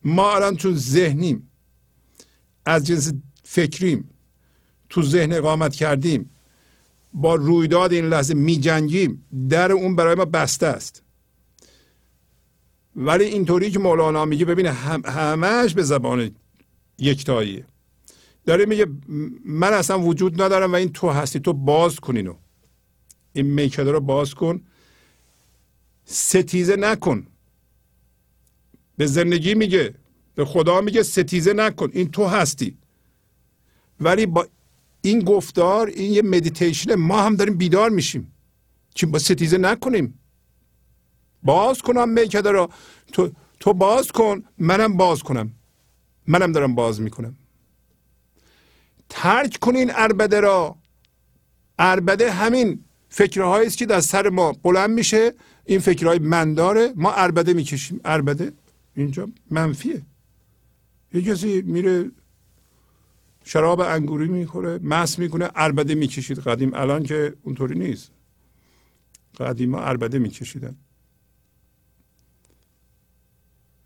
[0.04, 1.52] ما الان چون ذهنیم.
[2.66, 3.14] از جنس
[3.44, 4.10] فکریم.
[4.90, 6.30] تو ذهن اقامت کردیم.
[7.14, 11.04] با رویداد این لحظه می جنگیم در اون برای ما بسته است.
[12.96, 16.36] ولی اینطوری که مولانا میگه ببینه هم همش به زبان
[17.00, 17.66] یکتاییه.
[18.48, 18.88] داره میگه
[19.46, 22.36] من اصلا وجود ندارم و این تو هستی تو باز کن اینو.
[23.34, 24.62] این میکده رو باز کن.
[26.06, 27.28] ستیزه نکن.
[28.98, 29.96] به زندگی میگه
[30.36, 31.90] به خدا میگه ستیزه نکن.
[31.94, 32.78] این تو هستی.
[34.00, 34.48] ولی با
[35.02, 38.32] این گفتار این یه مدیتیشن ما هم داریم بیدار میشیم.
[38.96, 40.20] که با ستیزه نکنیم.
[41.44, 42.70] باز کنم میکده رو.
[43.14, 44.44] تو, تو باز کن.
[44.58, 45.52] منم باز کنم.
[46.28, 47.36] منم دارم باز می‌کنم.
[49.10, 50.76] ترک کنین اربده را.
[51.80, 55.34] اربده همین فکرهایی است که در سر ما بلند میشه.
[55.66, 58.00] این فکرهای منداره ما اربده می‌کشیم.
[58.06, 58.54] اربده
[58.96, 60.02] اینجا منفیه.
[61.14, 62.12] یه کسی میره
[63.44, 66.40] شراب انگوری می‌خوره مس می‌کنه اربده می‌کشید.
[66.40, 68.12] قدیم الان که اونطوری نیست.
[69.40, 70.76] قدیما اربده میکشیدن.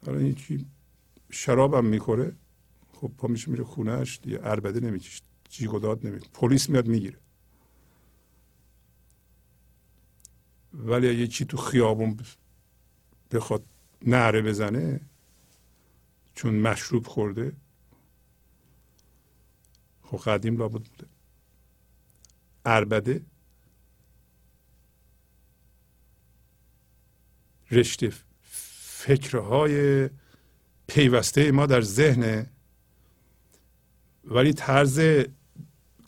[0.08, 0.66] الان یکی
[1.30, 2.36] شراب هم می‌خوره.
[3.02, 7.18] خب پا میشه میره خونهش دیگه اربده نمی‌کشید جیغ و داد نمی پلیس میاد می‌گیره.
[10.74, 12.20] ولی اگه چی تو خیابون
[13.32, 13.66] بخواد
[14.02, 15.02] نعره بزنه
[16.36, 17.54] چون مشروب خورده
[20.02, 21.08] خب قدیم لابد بوده.
[22.66, 23.22] اربده
[27.72, 28.14] رشته
[28.82, 30.10] فکرهای
[30.88, 32.48] پیوسته ما در ذهن
[34.26, 35.02] ولی طرز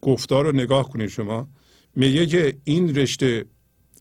[0.02, 1.48] گفتار رو نگاه کنید شما.
[1.96, 3.46] میگه که این رشته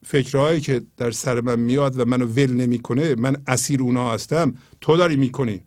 [0.07, 4.97] فکرهایی که در سر من میاد و منو ول نمی‌کنه من اسیر اونا هستم تو
[4.97, 5.63] داری می‌کنی.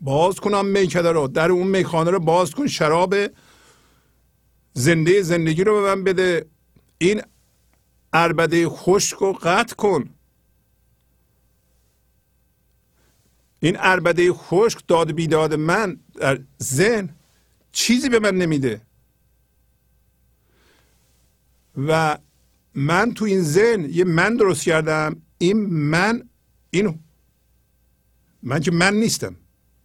[0.00, 3.14] باز کنم میکده رو در اون میخانه رو باز کن شراب
[4.72, 6.46] زنده زندگی رو به من بده.
[6.98, 7.22] این
[8.12, 10.10] اربده خشک و قطع کن.
[13.60, 17.08] این اربده خشک داد بیداد من در ذهن
[17.72, 18.80] چیزی به من نمیده.
[21.86, 22.18] و
[22.74, 25.22] من تو این ذهن یه من درست کردم.
[25.38, 26.28] این من
[26.70, 26.98] این
[28.42, 29.36] من که من نیستم.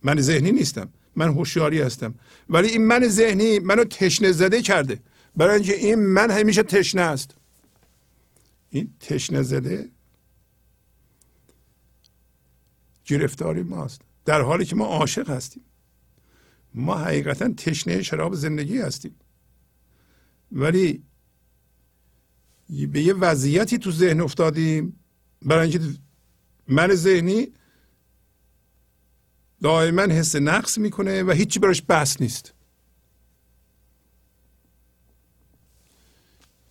[0.04, 0.90] من ذهنی نیستم.
[1.16, 2.16] من هوشیاری هستم.
[2.50, 5.00] ولی این من ذهنی منو تشنه زده کرده.
[5.36, 7.36] برای اینکه این من همیشه تشنه است.
[8.70, 9.90] این تشنه زده
[13.06, 14.02] گرفتاری ماست.
[14.26, 15.64] در حالی که ما عاشق هستیم.
[16.74, 19.16] ما حقیقتا تشنه شراب زندگی هستیم.
[20.52, 21.04] ولی
[22.70, 25.00] به یه وضعیتی تو ذهن افتادیم.
[25.42, 26.00] برای اینکه
[26.68, 27.48] من ذهنی
[29.62, 32.54] دائما حس نقص می‌کنه و هیچی براش بحث نیست.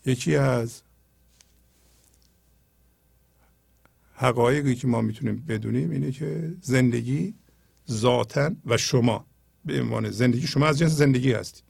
[0.07, 0.82] یکی از
[4.15, 7.35] حقایقی که ما می‌تونیم بدونیم اینه که زندگی
[7.91, 9.27] ذاتا و شما
[9.65, 11.65] به عنوان زندگی شما از جنس زندگی هستید.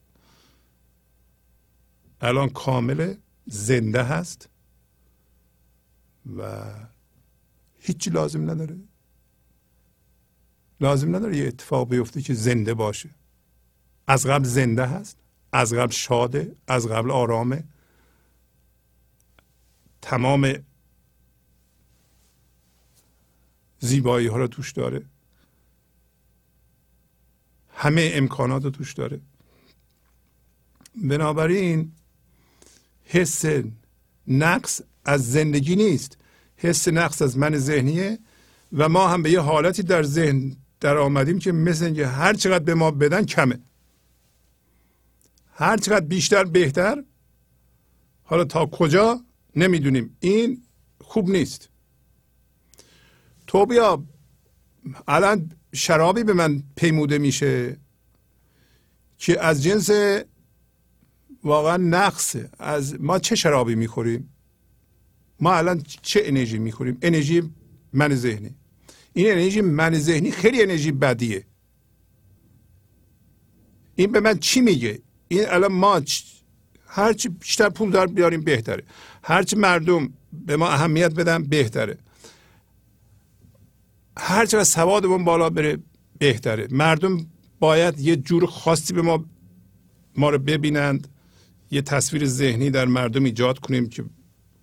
[2.20, 3.14] الان کامل
[3.46, 4.48] زنده هست
[6.36, 6.62] و
[7.78, 8.76] هیچی لازم نداره.
[10.80, 13.10] لازم نداره یه اتفاق بیفته که زنده باشه.
[14.06, 15.16] از قبل زنده هست
[15.52, 17.64] از قبل شاده از قبل آرامه.
[20.02, 20.54] تمام
[23.82, 25.04] زیبایی ها رو توش داره.
[27.74, 29.20] همه امکانات رو توش داره.
[30.94, 31.92] بنابراین
[33.04, 33.44] حس
[34.28, 36.18] نقص از زندگی نیست.
[36.56, 38.18] حس نقص از من ذهنیه
[38.72, 42.64] و ما هم به یه حالتی در ذهن در آمدیم که مثل اینکه هر چقدر
[42.64, 43.58] به ما بدن کمه.
[45.54, 47.04] هر چقدر بیشتر بهتر.
[48.22, 49.24] حالا تا کجا؟
[49.56, 50.16] نمی‌دونیم.
[50.20, 50.62] این
[51.00, 51.68] خوب نیست.
[53.52, 54.04] تو بیا.
[55.08, 57.76] الان شرابی به من پیموده میشه
[59.18, 59.90] که از جنس
[61.44, 64.34] واقعا نقصه از ما چه شرابی می‌خوریم؟
[65.40, 67.42] ما الان چه انرژی می‌خوریم؟ انرژی
[67.92, 68.54] من ذهنی.
[69.12, 71.46] این انرژی من ذهنی خیلی انرژی بدیه.
[73.94, 76.02] این به من چی میگه؟ این الان ما
[76.86, 78.82] هرچی بیشتر پول دار بیاریم بهتره.
[79.22, 81.98] هرچی مردم به ما اهمیت بدن بهتره.
[84.18, 85.78] هر چقدر سوادمون بالا بره
[86.18, 86.68] بهتره.
[86.70, 87.26] مردم
[87.60, 89.24] باید یه جور خاصی به ما
[90.16, 91.08] ما رو ببینند.
[91.70, 94.04] یه تصویر ذهنی در مردم ایجاد کنیم که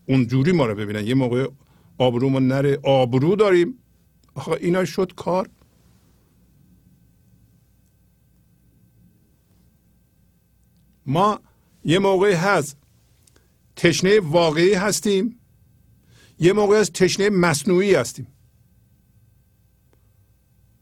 [0.05, 1.07] اونجوری ما رو ببینن.
[1.07, 1.47] یه موقع
[1.97, 2.80] آبرومون نره.
[2.84, 3.73] آبرو داریم.
[4.35, 5.49] آخه اینا شد کار.
[11.05, 11.39] ما
[11.85, 12.77] یه موقعی هست
[13.76, 15.39] تشنه واقعی هستیم.
[16.39, 18.27] یه موقع از تشنه مصنوعی هستیم.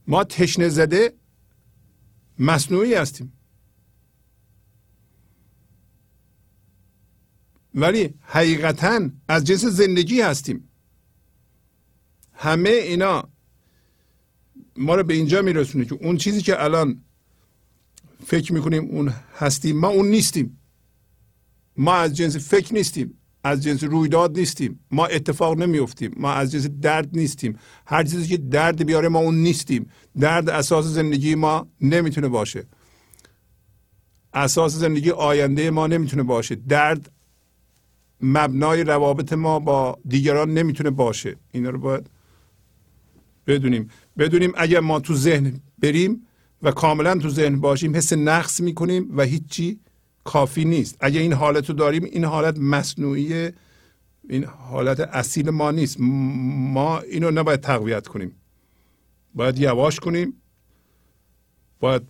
[0.07, 1.13] ما تشنه زده
[2.39, 3.33] مصنوعی هستیم.
[7.75, 10.69] ولی حقیقتا از جنس زندگی هستیم.
[12.33, 13.29] همه اینا
[14.77, 17.03] ما رو به اینجا میرسونه که اون چیزی که الان
[18.25, 20.59] فکر می‌کنیم اون هستیم ما اون نیستیم.
[21.77, 23.17] ما از جنس فکر نیستیم.
[23.43, 24.79] از جنس رویداد نیستیم.
[24.91, 27.59] ما اتفاق نمیفتیم ما از جنس درد نیستیم.
[27.85, 29.89] هر چیزی که درد بیاره ما اون نیستیم.
[30.19, 32.63] درد اساس زندگی ما نمی‌تونه باشه.
[34.33, 36.55] اساس زندگی آینده ما نمی‌تونه باشه.
[36.55, 37.11] درد
[38.21, 41.35] مبنای روابط ما با دیگران نمی‌تونه باشه.
[41.51, 42.09] اینا رو باید
[43.47, 43.89] بدونیم.
[44.17, 46.27] بدونیم اگر ما تو ذهن بریم
[46.61, 49.79] و کاملا تو ذهن باشیم حس نقص می‌کنیم و هیچی
[50.27, 50.97] کافی نیست.
[50.99, 53.51] اگر این حالت رو داریم این حالت مصنوعی
[54.29, 55.97] این حالت اصیل ما نیست.
[55.99, 58.35] ما اینو نباید تقویت کنیم.
[59.35, 60.33] باید یواش کنیم.
[61.79, 62.01] باید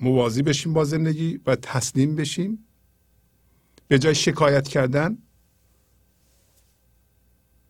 [0.00, 2.64] موازی بشیم با زندگی و تسلیم بشیم.
[3.88, 5.18] به جای شکایت کردن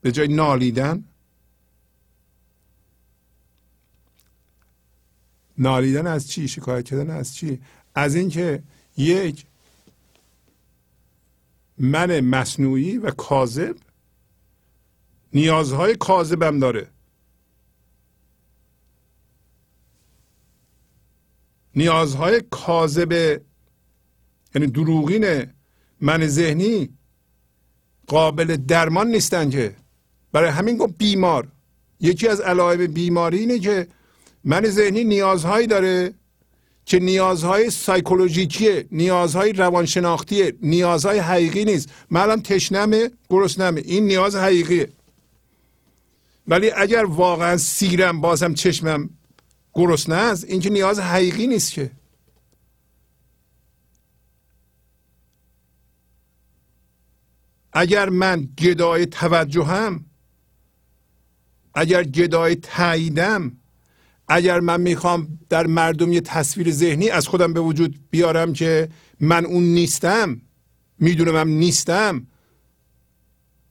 [0.00, 1.04] به جای نالیدن
[5.58, 7.60] نالیدن از چی؟ شکایت کردن از چی؟
[7.94, 8.62] از اینکه
[8.96, 9.46] یک
[11.78, 13.76] من مصنوعی و کاذب
[15.32, 16.88] نیازهای کاذبم داره.
[21.76, 23.12] نیازهای کاذب
[24.54, 25.46] یعنی دروغین
[26.00, 26.88] من ذهنی
[28.06, 29.76] قابل درمان نیستن که.
[30.32, 31.48] برای همین گفت بیمار.
[32.00, 33.88] یکی از علائم بیماری اینه که
[34.44, 36.14] من ذهنی نیازهایی داره
[36.88, 41.88] که نیازهای سایکولوژیکیه نیازهای روانشناختیه نیازهای حقیقی نیست.
[42.10, 43.80] من الان تشنمه گرسنمه.
[43.84, 44.88] این نیاز حقیقیه.
[46.46, 49.10] ولی اگر واقعا سیرم بازم چشمم
[49.74, 51.90] گرسنه است این که نیاز حقیقی نیست که.
[57.72, 60.04] اگر من گدای توجهم
[61.74, 63.52] اگر گدای تاییدم
[64.28, 68.88] اگر من می‌خوام در مردم یه تصویر ذهنی از خودم به وجود بیارم که
[69.20, 70.40] من اون نیستم
[70.98, 72.26] می‌دونم نیستم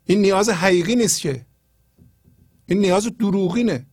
[0.06, 1.46] این نیاز حقیقی نیست که.
[2.66, 3.86] این نیاز دروغینه.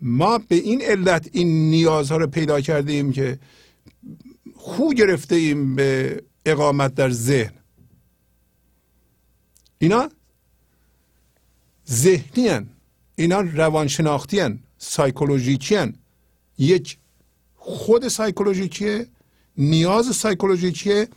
[0.00, 3.38] ما به این علت این نیازها رو پیدا کردیم که
[4.54, 7.52] خو گرفته ایم به اقامت در ذهن.
[9.78, 10.08] اینا
[11.90, 12.66] ذهنی هن.
[13.16, 14.58] اینا روانشناختی هن.
[14.78, 15.94] سایکولوژیکی هن.
[16.58, 16.98] یک
[17.56, 19.06] خود سایکولوژیکیه
[19.58, 21.08] نیاز سایکولوژیکیه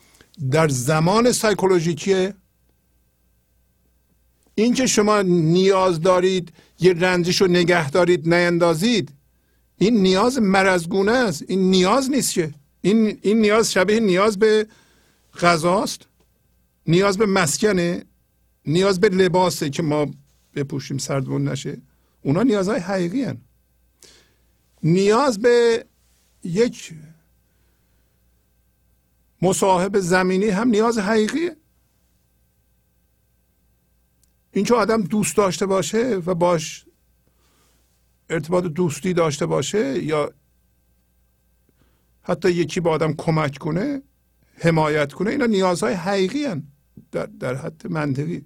[0.52, 2.34] در زمان سایکولوژیکیه
[4.56, 9.10] اینکه شما نیاز دارید یه رنجش رو نگه دارید نیندازید
[9.78, 14.68] این نیاز مرزگونه است این نیاز نیست که این, این نیاز شبیه نیاز به
[15.40, 16.02] غذاست
[16.88, 18.06] نیاز به مسکنه
[18.66, 20.08] نیاز به لباسه که ما
[20.58, 21.82] بپوشیم سردمون نشه.
[22.22, 23.42] اونا نیازهای حقیقی هن.
[24.84, 25.86] نیاز به
[26.44, 26.94] یک
[29.42, 31.58] مصاحب زمینی هم نیاز حقیقیه
[34.52, 36.86] اینکه آدم دوست داشته باشه و باش
[38.30, 40.34] ارتباط دوستی داشته باشه یا
[42.22, 44.02] حتی یکی با آدم کمک کنه
[44.54, 46.64] حمایت کنه اینا نیازهای حقیقی هن
[47.12, 48.46] در, در حد منطقی.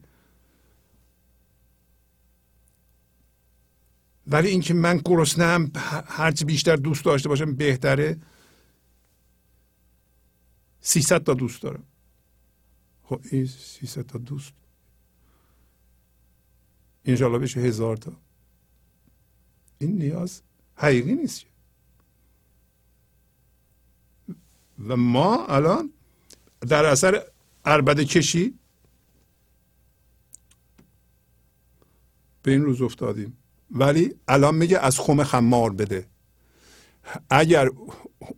[4.28, 5.72] ولی اینکه من گرسنم
[6.06, 8.20] هرچی بیشتر دوست داشته باشم بهتره.
[10.82, 11.84] 300 تا دوست دارم.
[13.04, 14.54] خب این 300 تا دوست.
[17.06, 18.12] انشالله بشه هزار تا.
[19.78, 20.42] این نیاز
[20.76, 21.46] حقیقی نیست
[24.88, 25.94] و ما الان
[26.62, 27.24] در اثر
[27.66, 28.60] عربده کشی
[32.44, 33.38] به این روز افتادیم.
[33.72, 36.06] ولی الان میگه از خم خمار بده.
[37.30, 37.70] اگر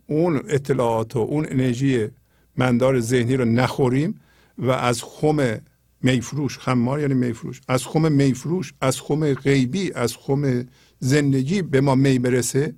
[0.06, 2.08] اون اطلاعات و اون انرژی
[2.56, 4.20] مندار ذهنی رو نخوریم
[4.58, 5.60] و از خم
[6.02, 11.94] میفروش خمار یعنی میفروش از خم میفروش از خم غیبی از خم زندگی به ما
[11.94, 12.74] می برسه.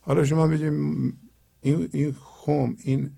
[0.00, 1.18] حالا شما بگیم
[1.60, 3.10] این, این خم این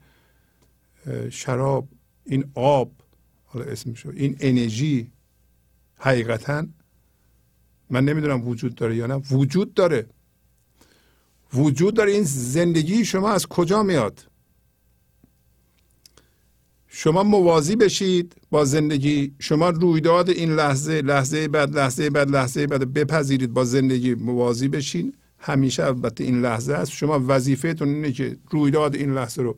[1.30, 1.88] شراب
[2.24, 2.92] این آب
[3.44, 5.12] حالا اسمشو این انرژی
[5.96, 6.66] حقیقتا
[7.90, 9.14] من نمی‌دونم وجود داره یا نه.
[9.14, 10.06] وجود داره.
[11.54, 14.26] وجود داره این زندگی شما از کجا میاد؟
[16.88, 19.34] شما موازی بشید با زندگی.
[19.38, 24.14] شما رویداد این لحظه لحظه بعد لحظه بعد لحظه بعد بپذیرید با زندگی.
[24.14, 25.14] موازی بشین.
[25.38, 26.90] همیشه البته این لحظه است.
[26.90, 29.56] شما وظیفهتون اینه که رویداد این لحظه رو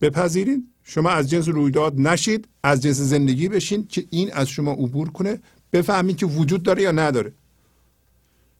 [0.00, 0.64] بپذیرید.
[0.84, 2.48] شما از جنس رویداد نشید.
[2.62, 5.40] از جنس زندگی بشین که این از شما عبور کنه.
[5.72, 7.32] بفهمید که وجود داره یا نداره.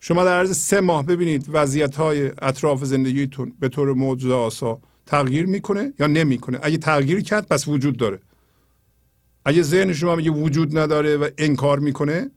[0.01, 5.47] شما در عرض سه ماه ببینید وضعیت های اطراف زندگیتون به طور معجزه آسا تغییر
[5.47, 6.59] می‌کنه یا نمی‌کنه.
[6.63, 8.19] اگه تغییر کرد پس وجود داره.
[9.45, 12.31] اگه ذهن شما میگه وجود نداره و انکار می‌کنه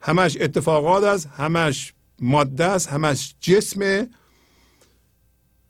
[0.00, 4.08] همش اتفاقات است همش ماده است همش جسمه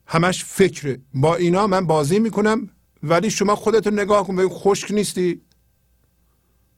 [0.06, 2.68] همش فکره با اینا من بازی می‌کنم
[3.02, 5.40] ولی شما خودتون نگاه کن به خشک نیستی.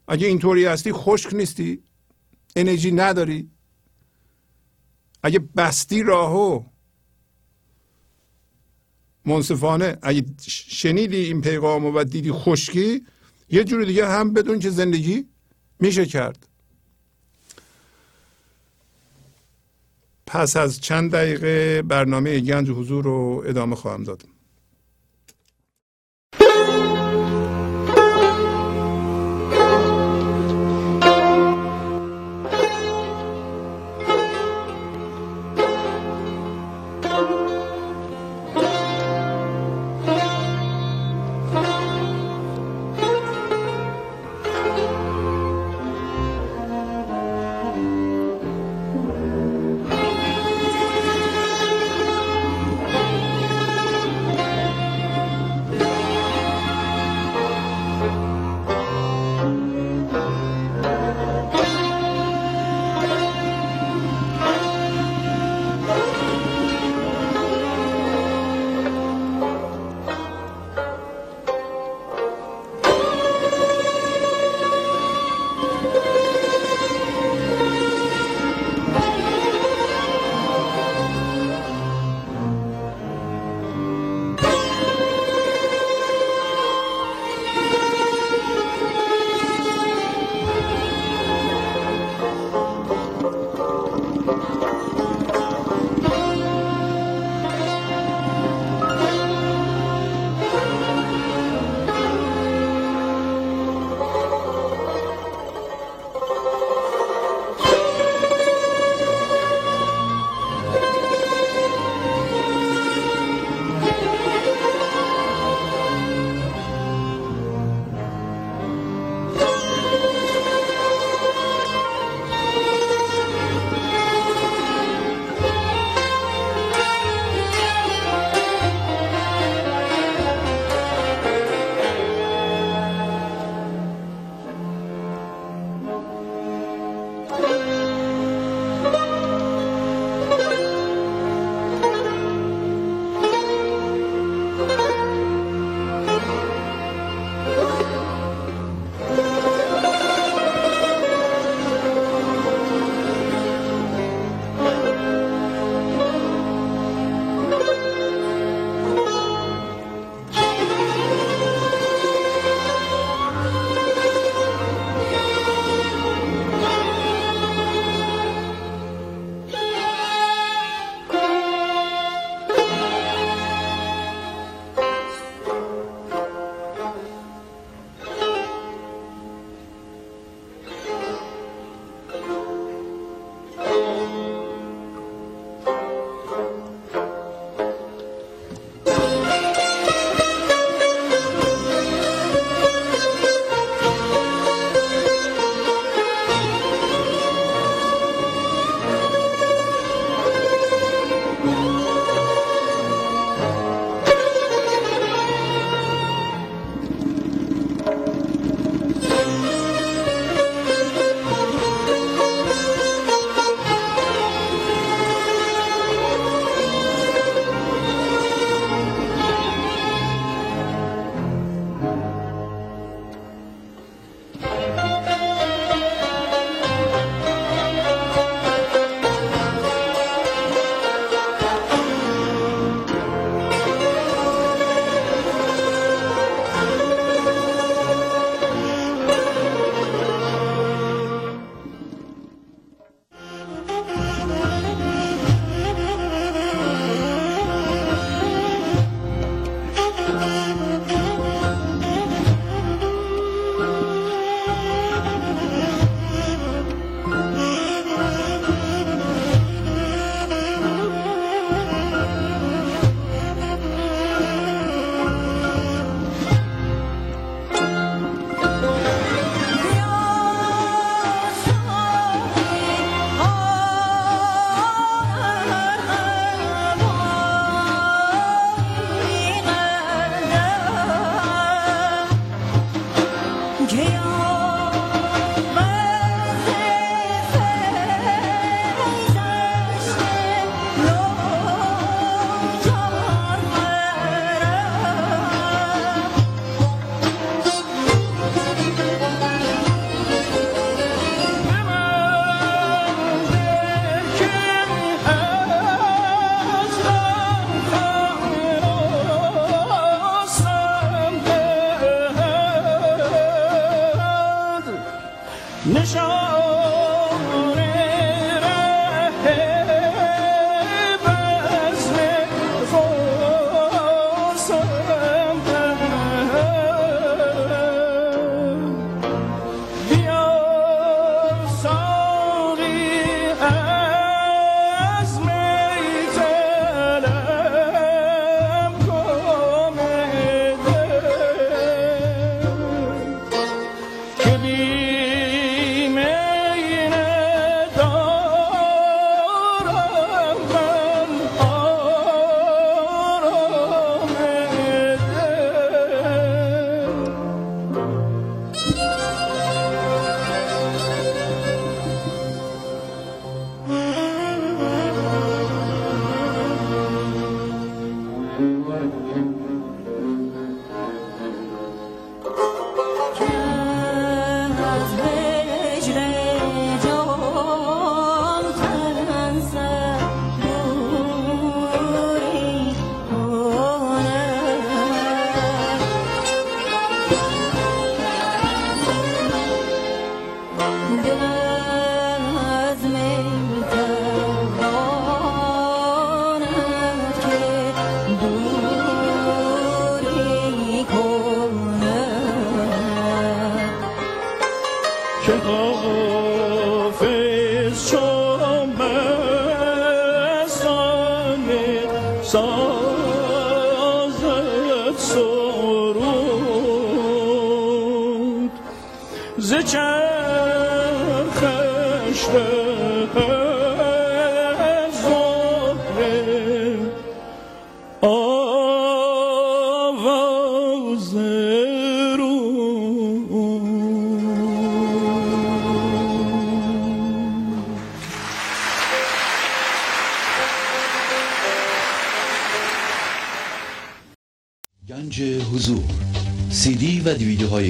[0.09, 1.83] اگه اینطوری هستی خشک نیستی.
[2.57, 3.51] انرژی نداری.
[5.23, 6.65] اگه بستی راهو.
[9.27, 13.07] منصفانه اگه شنیدی این پیغام و دیدی خشکی
[13.51, 15.29] یه جور دیگه هم بدون که زندگی
[15.81, 16.49] میشه کرد.
[20.27, 24.34] پس از چند دقیقه برنامه گنج حضور رو ادامه خواهم داد.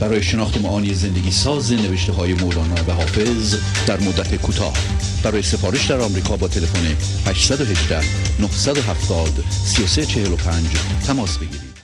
[0.00, 3.56] برای شناخت معانی زندگی ساز نوشته های مولانا و حافظ
[3.86, 4.74] در مدت کوتاه.
[5.24, 6.96] برای سفارش در آمریکا با تلفن
[7.26, 8.00] 818
[8.40, 10.66] 970 3345
[11.06, 11.76] تماس بگیرید.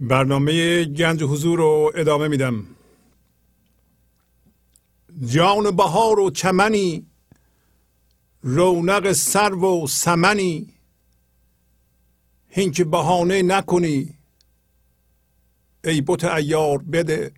[0.00, 2.64] برنامه گنج حضور رو ادامه میدم.
[5.26, 7.06] جان بهار و چمنی
[8.42, 10.66] رونق سرو و سمنی
[12.48, 14.17] هین بهانه نکنی
[15.84, 17.32] ای بت ایار بده.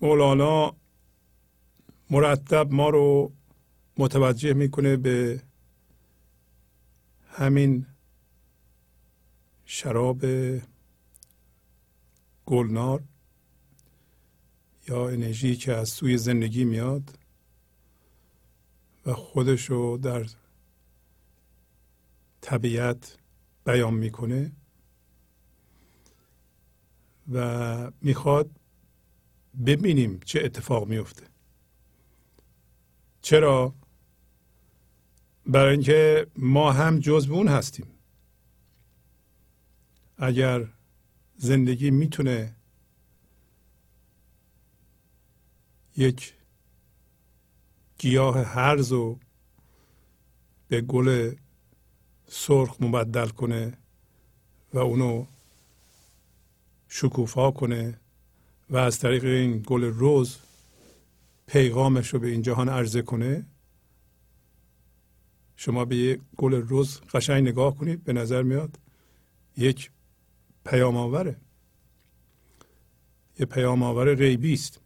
[0.00, 0.76] مولانا
[2.10, 3.32] مرتب ما رو
[3.98, 5.42] متوجه می‌کنه به
[7.28, 7.86] همین
[9.64, 10.24] شراب
[12.46, 13.02] گلنار
[14.88, 17.18] یا انرژی که از سوی زندگی میاد
[19.06, 20.26] و خودش رو در
[22.40, 23.18] طبیعت
[23.64, 24.52] بیان می‌کنه
[27.32, 28.50] و می‌خواد
[29.66, 31.26] ببینیم چه اتفاق میفته
[33.22, 33.74] چرا؟
[35.46, 37.86] برای اینکه ما هم جزو اون هستیم.
[40.16, 40.68] اگر
[41.36, 42.56] زندگی می‌تونه
[45.96, 46.34] یک
[47.98, 49.18] گیاه هرز و
[50.68, 51.34] به گل
[52.28, 53.72] سرخ مبدل کنه
[54.74, 55.26] و اونو
[56.88, 57.98] شکوفا کنه
[58.70, 60.38] و از طریق این گل روز
[61.46, 63.46] پیغامش رو به این جهان عرضه کنه.
[65.56, 68.78] شما به یک گل روز قشنگ نگاه کنید به نظر میاد
[69.56, 69.90] یک
[70.64, 71.36] پیام آوره.
[73.38, 74.80] یه پیام آور غیبی است.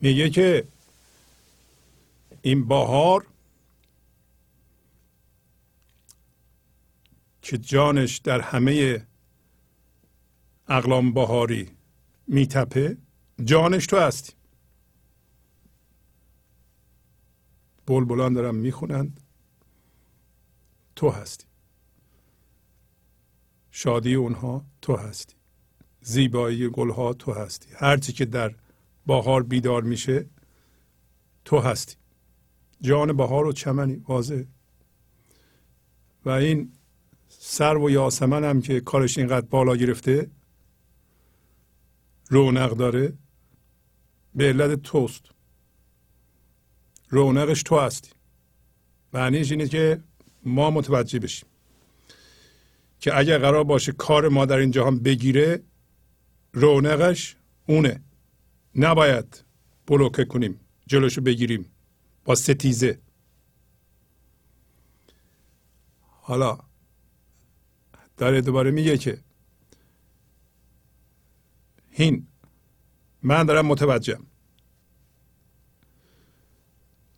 [0.00, 0.64] میگه که
[2.42, 3.26] این بهار
[7.44, 9.06] که جانش در همه
[10.68, 11.70] اقلام بهاری
[12.26, 12.96] میتپه
[13.44, 14.32] جانش تو هستی.
[17.86, 19.20] بلبلان دارن می‌خونند
[20.96, 21.46] تو هستی.
[23.70, 25.34] شادی اونها تو هستی.
[26.00, 27.68] زیبایی گلها تو هستی.
[27.74, 28.54] هرچی که در
[29.06, 30.26] بهار بیدار میشه
[31.44, 31.96] تو هستی.
[32.80, 34.42] جان بهار و چمنی واضح.
[36.24, 36.72] و این
[37.46, 40.30] سر و یاسمن هم که کارش اینقدر بالا گرفته
[42.28, 43.12] رونق داره.
[44.34, 45.22] به علت توست.
[47.08, 48.10] رونقش تو هستی.
[49.12, 50.02] معنیش اینه که
[50.44, 51.48] ما متوجه بشیم
[53.00, 55.62] که اگر قرار باشه کار ما در این جهان بگیره
[56.52, 58.02] رونقش اونه.
[58.74, 59.44] نباید
[59.86, 61.66] بلوکه کنیم جلوشو بگیریم
[62.24, 62.98] با ستیزه.
[66.02, 66.58] حالا
[68.16, 69.18] داره دوباره میگه که
[71.90, 72.26] هین
[73.22, 74.26] من دارم متوجهم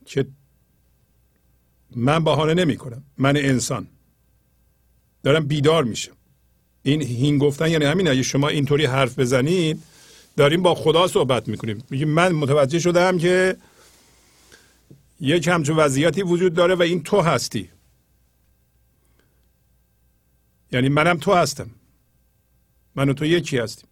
[0.07, 0.27] که
[1.97, 3.89] من بهانه نمی کنم من انسان.
[5.23, 6.17] دارم بیدار میشم.
[6.83, 8.09] این هین گفتن یعنی همین.
[8.09, 9.83] اگه شما اینطوری حرف بزنید
[10.37, 11.85] داریم با خدا صحبت می‌کنیم.
[11.91, 13.57] میگیم من متوجه شدم که
[15.21, 17.71] یک همچون وضعیتی وجود داره و این تو هستی.
[20.77, 21.71] یعنی منم تو هستم.
[22.95, 23.89] من و تو یکی هستیم.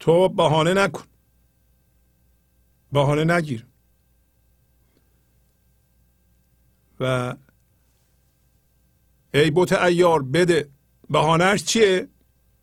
[0.00, 1.04] تو بهانه نکن.
[2.92, 3.66] بهانه نگیر.
[7.00, 7.36] و
[9.34, 10.68] ای بوت ایار بده.
[11.10, 12.08] بهانهش چیه؟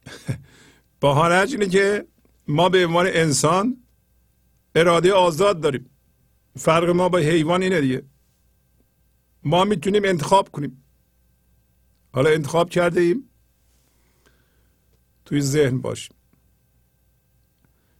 [1.01, 2.07] بهانهش اینه که
[2.47, 3.83] ما به عنوان انسان
[4.75, 5.89] اراده آزاد داریم.
[6.57, 8.03] فرق ما با حیوان اینه دیگه.
[9.43, 10.83] ما می‌تونیم انتخاب کنیم.
[12.11, 13.29] حالا انتخاب کرده ایم.
[15.25, 16.15] توی ذهن باشیم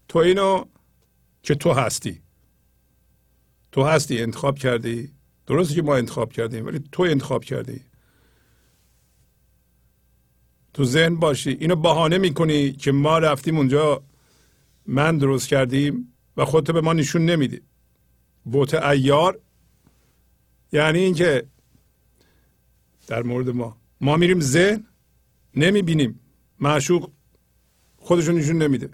[0.07, 0.65] تو اینو
[1.44, 2.22] که تو هستی.
[3.72, 5.10] تو هستی انتخاب کرده ای
[5.48, 7.80] درسته که ما انتخاب کردیم ولی تو انتخاب کرده ای
[10.73, 11.49] تو ذهن باشی.
[11.49, 14.03] اینو بهانه می‌کنی که ما رفتیم اونجا
[14.86, 17.61] من درست کردیم و خودتو به ما نشون نمیدی.
[18.44, 19.40] بوت ایار
[20.72, 21.48] یعنی اینکه
[23.07, 23.77] در مورد ما.
[24.01, 24.85] ما میریم ذهن
[25.55, 26.19] نمی‌بینیم.
[26.59, 27.11] معشوق
[27.97, 28.89] خودشون نشون نمیده.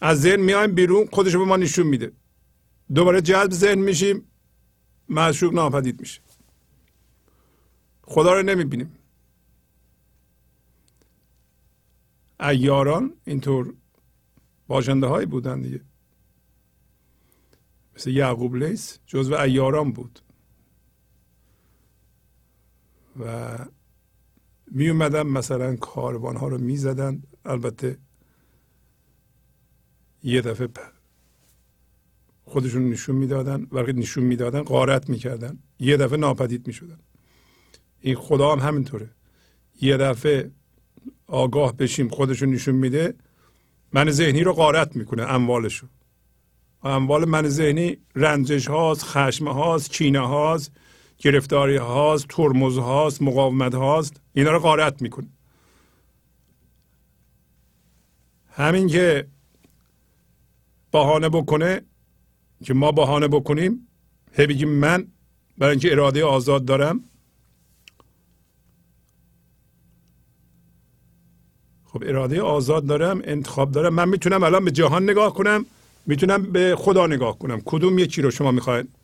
[0.00, 2.12] از ذهن میایم بیرون خودشو به ما نشون میده.
[2.94, 4.26] دوباره جلب ذهن میشیم
[5.08, 6.20] معشوق ناپدید میشه.
[8.02, 8.98] خدا رو نمی‌بینیم.
[12.40, 13.74] ایاران اینطور
[14.68, 15.80] باشنده هایی بودن دیگه.
[17.96, 20.20] مثل یعقوب لیس جزو ایاران بود.
[23.20, 23.58] و
[24.74, 27.98] می اومدن مثلا کاروان ها رو می زدن البته
[30.22, 30.68] یه دفعه
[32.44, 33.66] خودشون نشون می‌دادن.
[33.72, 35.58] وقتی نشون می‌دادن غارت می‌کردن.
[35.78, 36.98] یه دفعه ناپدید می‌شدن.
[38.00, 39.10] این خدا هم همینطوره.
[39.80, 40.50] یه دفعه
[41.26, 43.14] آگاه بشیم خودشون نشون میده
[43.92, 45.86] من ذهنی رو غارت می‌کنه اموالشو.
[46.82, 50.72] اموال من ذهنی رنجش هاست خشم هاست کینه هاست.
[51.22, 55.26] گرفتاری هاست ترمز هاست مقاومت هاست اینا رو غارت می‌کنه.
[58.50, 59.26] همین که
[60.92, 61.82] بهانه بکنه
[62.64, 63.88] که ما بهانه بکنیم
[64.32, 65.06] هی بگیم من
[65.58, 67.00] برای اینکه اراده آزاد دارم.
[71.84, 73.94] خب اراده آزاد دارم انتخاب دارم.
[73.94, 75.66] من می‌تونم الان به جهان نگاه کنم
[76.06, 77.60] می‌تونم به خدا نگاه کنم.
[77.64, 79.01] کدوم یکی رو شما می‌خواید؟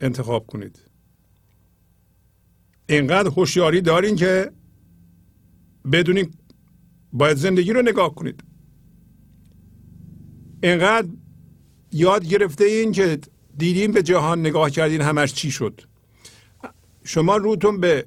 [0.00, 0.78] انتخاب کنید.
[2.88, 4.50] اینقدر هوشیاری دارین که
[5.92, 6.30] بدونین
[7.12, 8.44] باید زندگی رو نگاه کنید.
[10.62, 11.08] اینقدر
[11.92, 13.18] یاد گرفته این که
[13.58, 15.80] دیدین به جهان نگاه کردین همش چی شد.
[17.04, 18.06] شما روتون به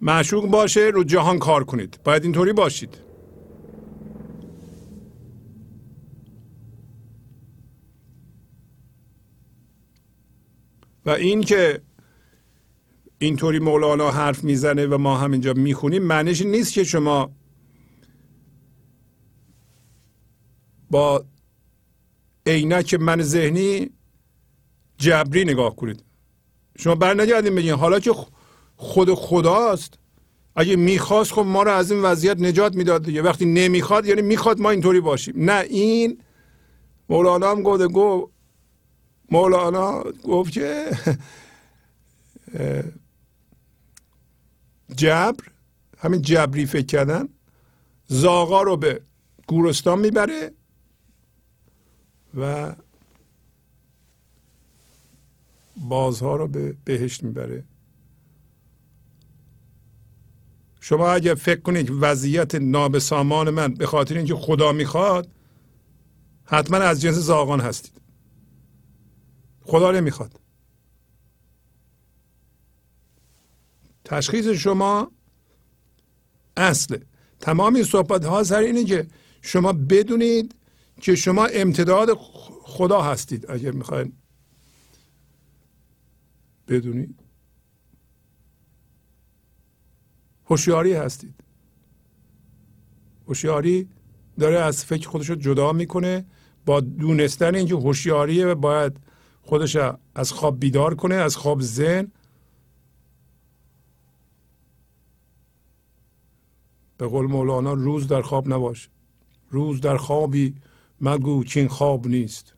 [0.00, 2.00] معشوق باشه رو جهان کار کنید.
[2.04, 3.09] باید اینطوری باشید.
[11.06, 11.80] و این که
[13.18, 17.30] اینطوری مولانا حرف می‌زنه و ما همینجا می‌خونیم معنیش نیست که شما
[20.90, 21.24] با
[22.46, 23.90] عینک من ذهنی
[24.98, 26.04] جبری نگاه کنید.
[26.78, 28.12] شما بر نگردین بگین حالا که
[28.76, 29.98] خود خداست
[30.56, 33.22] اگه می‌خواست خب ما رو از این وضعیت نجات می‌داد دیگه.
[33.22, 35.34] وقتی نمی‌خواد یعنی می‌خواد ما اینطوری باشیم.
[35.36, 36.22] نه این
[37.08, 38.32] مولانا هم گفته گفت
[39.30, 40.90] مولانا گفت که
[44.96, 45.44] جبر
[45.98, 47.28] همین جبری فکر کردن
[48.06, 49.00] زاغا رو به
[49.46, 50.52] گورستان می‌بره
[52.34, 52.74] و
[55.76, 57.64] بازها رو به بهشت می‌بره.
[60.80, 65.28] شما اگر فکر کنید وضعیت نابسامان من به خاطر اینکه خدا می‌خواد
[66.44, 67.99] حتما از جنس زاغان هستید.
[69.70, 70.40] خدا نمی‌خواد.
[74.04, 75.10] تشخیص شما
[76.56, 76.98] اصل
[77.40, 79.06] تمام این صحبت ها سر اینه که
[79.42, 80.54] شما بدونید
[81.00, 82.18] که شما امتداد
[82.62, 83.50] خدا هستید.
[83.50, 84.12] اگر می‌خواین
[86.68, 87.20] بدونید.
[90.46, 91.34] هوشیاری هستید.
[93.28, 93.88] هوشیاری
[94.38, 96.24] داره از فکر خودش رو جدا می‌کنه
[96.66, 99.09] با دونستن اینکه هوشیاریه و باید
[99.50, 99.76] خودش
[100.14, 102.12] از خواب بیدار کنه از خواب ذهن
[106.98, 108.88] به قول مولانا روز در خواب نباشه
[109.48, 110.54] روز در خوابی
[111.00, 112.54] مگو این خواب نیست.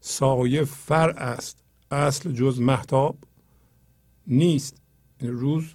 [0.00, 1.64] سایه فر است.
[1.90, 3.18] اصل جز محتاب
[4.26, 4.76] نیست.
[5.20, 5.74] این روز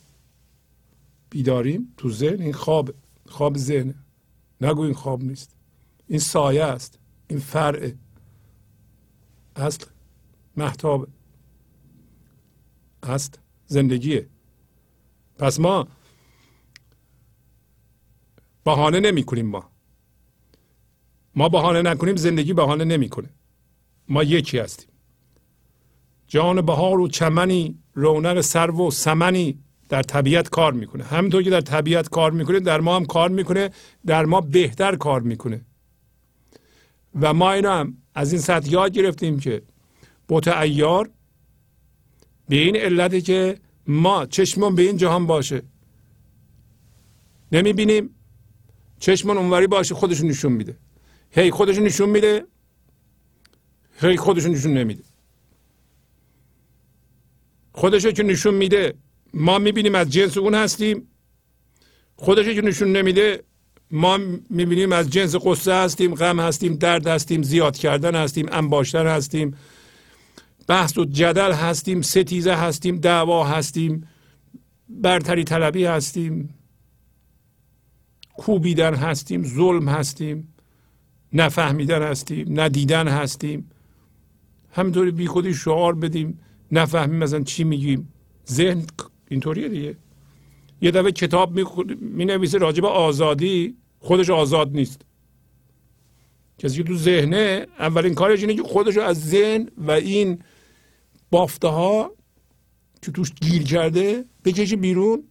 [1.30, 2.94] بیداریم تو ذهن این خواب
[3.28, 3.96] خواب ذهن.
[4.62, 5.56] نگو این خواب نیست.
[6.08, 7.00] این سایه است.
[7.28, 7.92] این فرع
[9.56, 9.86] اصل
[10.58, 11.08] محتاب
[13.04, 14.28] است زندگیه.
[15.38, 15.88] پس ما
[18.64, 19.72] بهانه نمی کنیم ما.
[21.36, 23.30] ما بهانه نکنیم زندگی بهانه نمی‌کنه.
[24.08, 24.90] ما یکی هستیم.
[26.28, 29.60] جان بهار و چمنی رونق سرو و سمنی
[29.90, 31.04] در طبیعت کار می‌کنه.
[31.04, 33.70] همینطور که در طبیعت کار می‌کنه در ما هم کار می‌کنه
[34.06, 35.66] در ما بهتر کار می‌کنه.
[37.22, 39.62] و ما اینا هم از این سطح یاد گرفتیم که
[40.32, 41.10] بوت ایار
[42.50, 45.62] به این علته که ما چشمون به این جهان باشه.
[47.52, 48.10] نمی‌بینیم
[49.00, 50.78] چشمون اونوری باشه خودشون نشون میده.
[51.32, 52.46] هی خودشون نشون میده
[54.02, 55.04] هی خودشون نشون نمیده.
[57.72, 58.94] خودشو که نشون میده
[59.34, 61.08] ما می‌بینیم از جنس اون هستیم.
[62.16, 63.44] خودشو که نشون نمیده
[63.92, 64.18] ما
[64.50, 69.56] می‌بینیم از جنس قصه هستیم غم هستیم درد هستیم زیاد کردن هستیم انباشتن هستیم.
[70.72, 74.08] بحث و جدل هستیم ستیزه هستیم دعوا هستیم
[74.90, 76.50] برتری طلبی هستیم
[78.38, 80.54] کوبیدن هستیم ظلم هستیم
[81.34, 83.70] نفهمیدن هستیم ندیدن هستیم.
[84.72, 86.40] همینطوری بی خودی شعار بدیم
[86.72, 88.14] نفهمیم مثلا چی میگیم.
[88.50, 88.84] ذهن
[89.30, 89.96] اینطوریه دیگه.
[90.82, 91.60] یه دفعه کتاب
[92.02, 95.02] می نویسه راجب آزادی خودش آزاد نیست.
[96.58, 100.40] کسی که تو ذهنه اولین کارش اینه که خودش از ذهن و این
[101.32, 102.12] بافته ها
[103.02, 105.24] که توش گیر کرده بکشه بیرون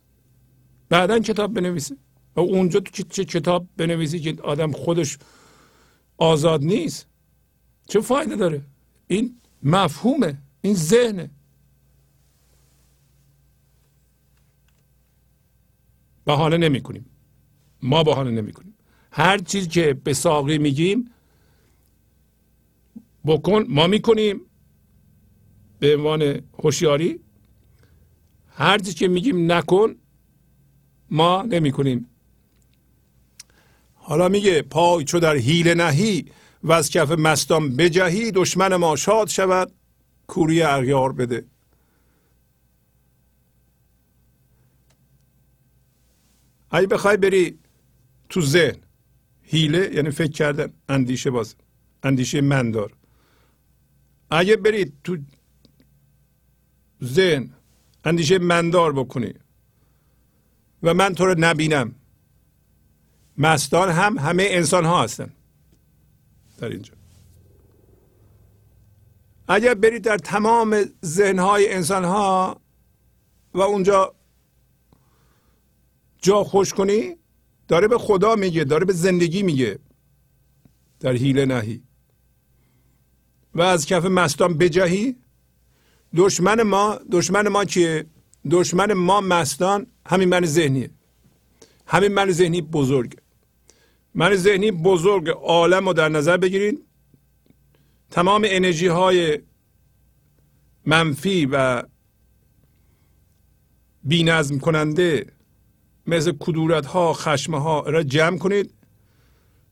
[0.89, 1.97] بعدا کتاب بنویسه.
[2.37, 5.19] و اونجا تو چه کتاب بنویسی که آدم خودش
[6.19, 7.07] آزاد نیست؟
[7.89, 8.63] چه فایده داره؟
[9.07, 11.31] این مفهومه این ذهنه.
[16.25, 17.07] بهانه نمی کنیم
[17.83, 18.75] ما بهانه نمی کنیم
[19.13, 21.11] هر چیز که به ساقی میگیم
[23.27, 24.41] بکن ما می‌کنیم.
[25.81, 27.21] به عنوان هوشیاری
[28.49, 29.97] هر چیز که میگیم نکن
[31.11, 32.07] ما نمی کنیم
[33.95, 36.25] حالا میگه پای چو در حیله نهی
[36.63, 39.73] و از کف مستان بجهی دشمن ما شاد شود
[40.27, 41.45] کوری اغیار بده.
[46.71, 47.59] اگه بخوای بری
[48.29, 48.77] تو ذهن
[49.43, 51.55] هیله یعنی فکر کردن اندیشه باز
[52.03, 52.93] اندیشه من دار.
[54.31, 55.17] اگه بری تو
[57.05, 57.51] ذهن
[58.05, 59.35] اندیشه مندار بکنی.
[60.83, 61.95] و من تو رو نبینم.
[63.39, 65.33] مستان هم همه انسان ها هستن.
[66.59, 66.93] در اینجا.
[69.49, 72.61] اگر برید در تمام ذهن های انسان ها
[73.55, 74.15] و اونجا
[76.23, 77.17] جا خوش کنی
[77.69, 79.79] داره به خدا میگه داره به زندگی میگه.
[81.01, 81.83] در حیله نهی.
[83.55, 85.17] و از کف مستان بجهی
[86.17, 88.07] دشمن ما دشمن ما که
[88.51, 90.91] دشمن ما مستان همین من ذهنیه.
[91.87, 93.17] همین من ذهنی بزرگ
[94.15, 96.79] من ذهنی بزرگ عالم رو در نظر بگیرید
[98.11, 99.39] تمام انرژی های
[100.87, 101.83] منفی و
[104.05, 105.27] بینظم کننده
[106.07, 108.75] مثل کدورت ها خشم ها را جمع کنید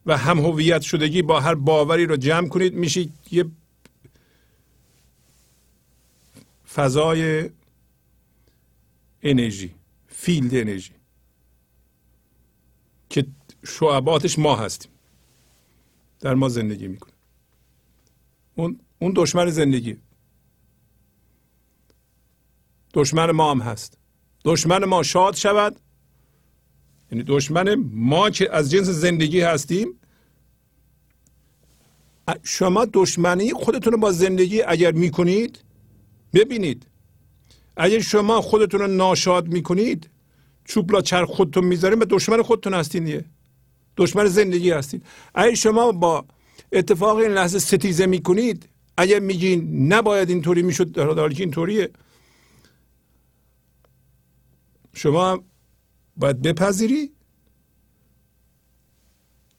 [0.06, 2.74] و هم هویت شدگی با هر باوری رو جمع کنید.
[2.74, 3.44] میشه یه
[6.74, 7.50] فضای
[9.22, 9.74] انرژی
[10.08, 10.92] فیلد انرژی
[13.10, 13.26] که
[13.66, 14.92] شعباتش ما هستیم.
[16.20, 17.12] در ما زندگی می‌کنه.
[18.54, 19.96] اون اون دشمن زندگی.
[22.94, 23.98] دشمن ما هم هست.
[24.44, 25.80] دشمن ما شاد شود.
[27.12, 29.88] یعنی دشمن ما که از جنس زندگی هستیم.
[32.42, 35.64] شما دشمنی خودتون رو با زندگی اگر می‌کنید
[36.34, 36.86] ببینید.
[37.76, 40.10] اگر شما خودتون رو ناشاد می‌کنید
[40.64, 43.24] چوبلا چرخ خودتون می‌ذارین به دشمن خودتون هستین دیگه.
[43.96, 46.24] دشمن زندگی هستید اگر شما با
[46.72, 51.90] اتفاق این لحظه ستیزه می‌کنید اگر میگین نباید اینطوری می‌شد در حالی که اینطوریه.
[54.94, 55.44] شما
[56.16, 57.12] باید بپذیری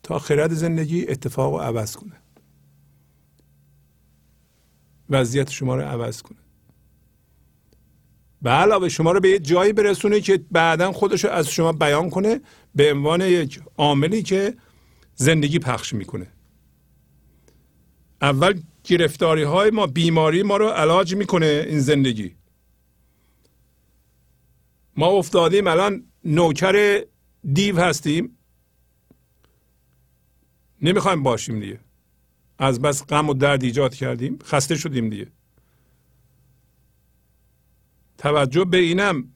[0.03, 2.15] تا خرد زندگی اتفاق رو عوض کنه.
[5.09, 6.37] وضعیت شما رو عوض کنه.
[8.41, 12.09] به علاوه شما رو به یه جایی برسونه که بعدا خودش رو از شما بیان
[12.09, 12.41] کنه
[12.75, 14.55] به عنوان یک عاملی که
[15.15, 16.27] زندگی پخش می‌کنه.
[18.21, 22.35] اول گرفتاری های ما بیماری ما رو علاج می‌کنه این زندگی.
[24.97, 27.03] ما افتادیم الان نوکر
[27.53, 28.37] دیو هستیم.
[30.81, 31.79] نمی‌خوایم باشیم دیگه.
[32.59, 35.27] از بس غم و درد ایجاد کردیم خسته شدیم دیگه.
[38.19, 39.33] توجه به اینم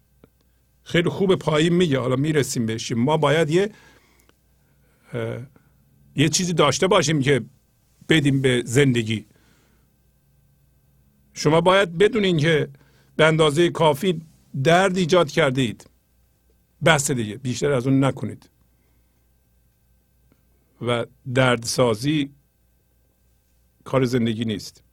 [0.84, 2.00] خیلی خوب پایین میگه.
[2.00, 3.00] حالا می‌رسیم بهشیم.
[3.00, 3.72] ما باید یه
[6.16, 7.46] یه چیزی داشته باشیم که
[8.10, 9.26] بدیم به زندگی.
[11.34, 12.70] شما باید بدونین که
[13.16, 14.22] به اندازه کافی
[14.64, 15.90] درد ایجاد کرده اید
[16.86, 18.50] بس دیگه بیشتر از اون نکنید.
[20.82, 22.30] و دردسازی
[23.84, 24.84] کار زندگی نیست.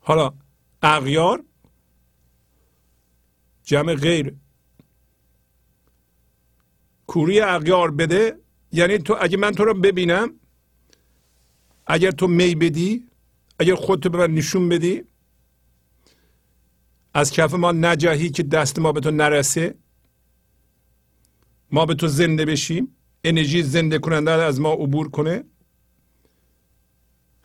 [0.00, 0.34] حالا
[0.82, 1.44] اغیار
[3.72, 4.34] جمع غیر.
[7.06, 8.38] کوری اغیار بده
[8.72, 10.28] یعنی تو اگه من تو رو ببینم
[11.86, 13.06] اگر تو می بدی
[13.58, 15.02] اگر خودتو به من نشون بدی
[17.14, 19.74] از کف ما نجاهی که دست ما به تو نرسه.
[21.70, 22.96] ما به تو زنده بشیم.
[23.24, 25.44] انرژی زنده کننده از ما عبور کنه.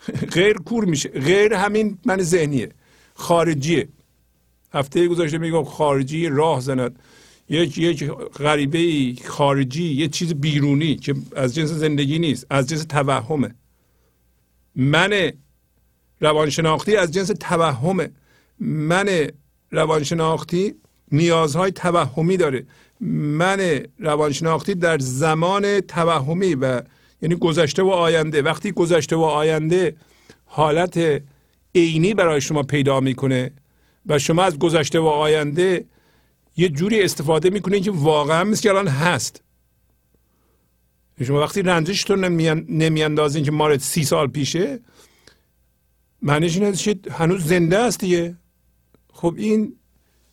[0.35, 1.09] غیر کور میشه.
[1.09, 2.69] غیر همین من ذهنیه.
[3.13, 3.89] خارجیه.
[4.73, 6.99] هفته گذاشته میگم خارجی راه زند.
[7.49, 13.56] یک یک غریبه خارجی یه چیز بیرونی که از جنس زندگی نیست از جنس توهمه.
[14.76, 15.31] من
[16.19, 18.10] روانشناختی از جنس توهمه.
[18.60, 19.27] من
[19.72, 20.76] روانشناختی
[21.11, 22.65] نیازهای توهمی داره.
[23.02, 26.81] من روانشناختی در زمان توهمی و
[27.22, 28.41] یعنی گذشته و آینده.
[28.41, 29.95] وقتی گذشته و آینده
[30.45, 31.22] حالت
[31.76, 33.52] عینی برای شما پیدا می‌کنه
[34.07, 35.85] و شما از گذشته و آینده
[36.57, 39.43] یه جوری استفاده می‌کنید که واقعا مثل که الان هست.
[41.23, 42.25] شما وقتی رنجشتون
[42.69, 44.79] نمیاندازین که مارد سی سال پیشه
[46.21, 48.38] معنیش اینه که هنوز زنده است دیگه.
[49.13, 49.75] خب این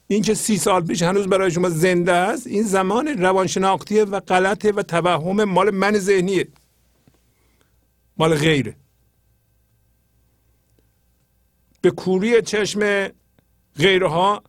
[0.06, 4.72] این که سی سال پیش هنوز برای شما زنده است این زمان روانشناختیه و غلطه
[4.72, 6.48] و توهم مال من ذهنیه.
[8.16, 8.76] مال غیره.
[11.80, 13.08] به کوری چشم
[13.76, 14.42] غیرها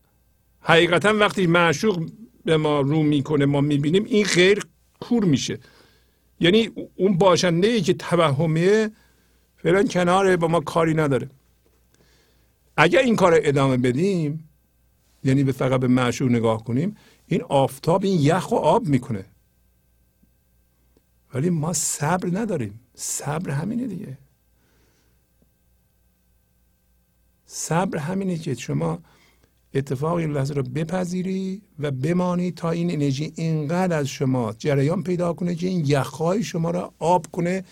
[0.60, 2.10] حقیقتا وقتی معشوق
[2.46, 4.66] به ما رو می‌کنه ما می‌بینیم این غیر
[5.00, 5.60] کور میشه.
[6.40, 8.92] یعنی اون باشنده ای که توهمیه
[9.58, 11.30] فعلا کناره با ما کاری نداره.
[12.78, 14.50] اگر این کار ادامه بدیم
[15.24, 16.98] یعنی به فقط به معشوق نگاه کنیم
[17.28, 19.26] این آفتاب این یخ و آب می‌کنه.
[21.34, 22.80] ولی ما صبر نداریم.
[22.94, 24.18] صبر همینه دیگه.
[27.46, 29.00] صبر همینه که شما
[29.76, 35.34] اتفاق این لحظه رو بپذیری و بمانی تا این انرژی اینقدر از شما جریان پیدا
[35.34, 37.64] کنه که این یخهای شما را آب کنه.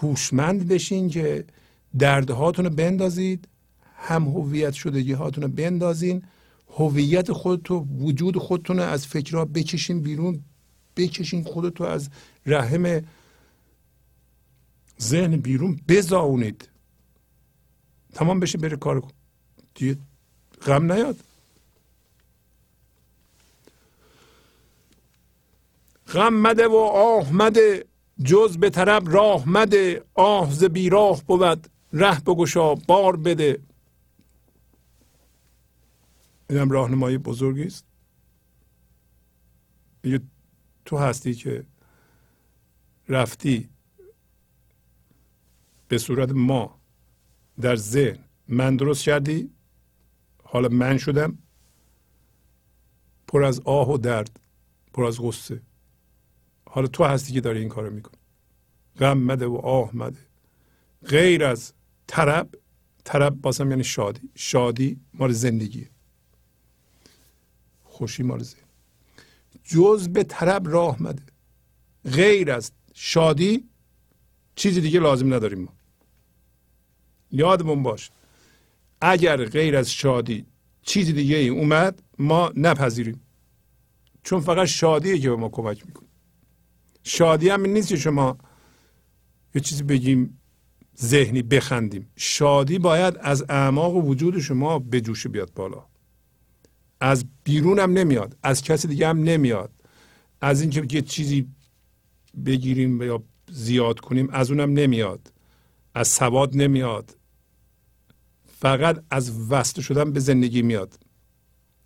[0.00, 1.44] هوشمند بشین که
[1.98, 3.48] دردهاتون رو بندازید
[3.96, 6.22] هم هویت شدگی هاتون رو بندازین.
[6.76, 10.40] هویت خودتو وجود خودتون از فکرها بکشین بیرون
[10.96, 12.10] بکشین خودتو از
[12.46, 13.02] رحم
[15.00, 16.68] ذهن بیرون بزاونید.
[18.14, 19.10] تمام بشه بره کار کن.
[19.74, 19.98] دیگه
[20.66, 21.16] غم نیاد.
[26.08, 27.86] غم مده و آه مده
[28.24, 33.62] جز به طرف راه مده آه ز بیراه بود ره بگشا بار بده.
[36.50, 37.84] اینم راهنمایی بزرگی است.
[40.02, 40.20] میگه
[40.84, 41.64] تو هستی که
[43.08, 43.68] رفتی
[45.88, 46.83] به صورت ما.
[47.60, 48.18] در ذهن.
[48.48, 49.50] من درست کردی؟
[50.42, 51.38] حالا من شدم.
[53.28, 54.40] پر از آه و درد
[54.92, 55.62] پر از غصه.
[56.66, 58.18] حالا تو هستی که داری این کارو می‌کنی.
[58.98, 60.20] غم مده و آه مده.
[61.06, 61.72] غیر از
[62.06, 62.54] طرب
[63.04, 64.30] طرب بازم یعنی شادی.
[64.34, 65.88] شادی مال زندگی
[67.82, 68.64] خوشی مال ذهن.
[69.64, 71.22] جز به طرب راه مده.
[72.04, 73.68] غیر از شادی
[74.56, 75.72] چیزی دیگه لازم نداریم ما.
[77.34, 78.10] یادمون باش.
[79.00, 80.46] اگر غیر از شادی
[80.82, 83.20] چیزی دیگه ای اومد ما نپذیریم.
[84.22, 86.08] چون فقط شادیه که به ما کمک می‌کنه.
[87.02, 88.38] شادی هم نیست که شما
[89.54, 90.40] یه چیزی بگیم
[91.00, 92.10] ذهنی بخندیم.
[92.16, 95.84] شادی باید از اعماق وجود شما به جوش بیاد بالا.
[97.00, 99.70] از بیرون هم نمیاد از کسی دیگه هم نمیاد.
[100.40, 101.48] از اینکه یه چیزی
[102.46, 105.32] بگیریم یا زیاد کنیم از اونم نمیاد.
[105.94, 107.16] از سواد نمیاد.
[108.64, 110.98] فقط از وصل شدن به زندگی میاد.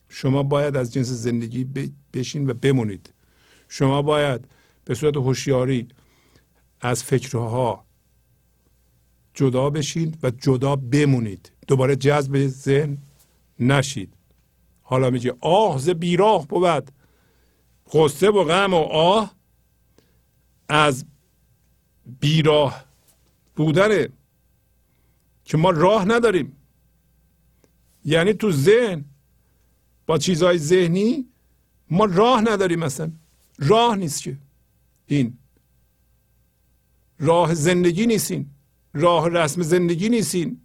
[0.08, 1.64] شما باید از جنس زندگی
[2.12, 3.12] بشین و بمونید.
[3.68, 4.48] شما باید
[4.84, 5.88] به صورت هوشیاری
[6.80, 7.84] از فکرها
[9.34, 11.52] جدا بشید و جدا بمونید.
[11.66, 12.98] دوباره جذب ذهن
[13.60, 14.14] نشید.
[14.82, 16.90] حالا میگه آه ز بیراه بود.
[17.92, 19.34] قصه و غم و آه
[20.68, 21.04] از
[22.20, 22.84] بیراه
[23.56, 24.08] بودنه
[25.44, 26.57] که ما راه نداریم.
[28.08, 29.04] یعنی تو ذهن.
[30.06, 31.28] با چیزهای ذهنی
[31.90, 33.12] ما راه نداریم مثلا.
[33.58, 34.36] راه نیست که.
[35.06, 35.38] این.
[37.18, 38.46] راه زندگی نیستین
[38.94, 40.60] راه رسم زندگی نیستین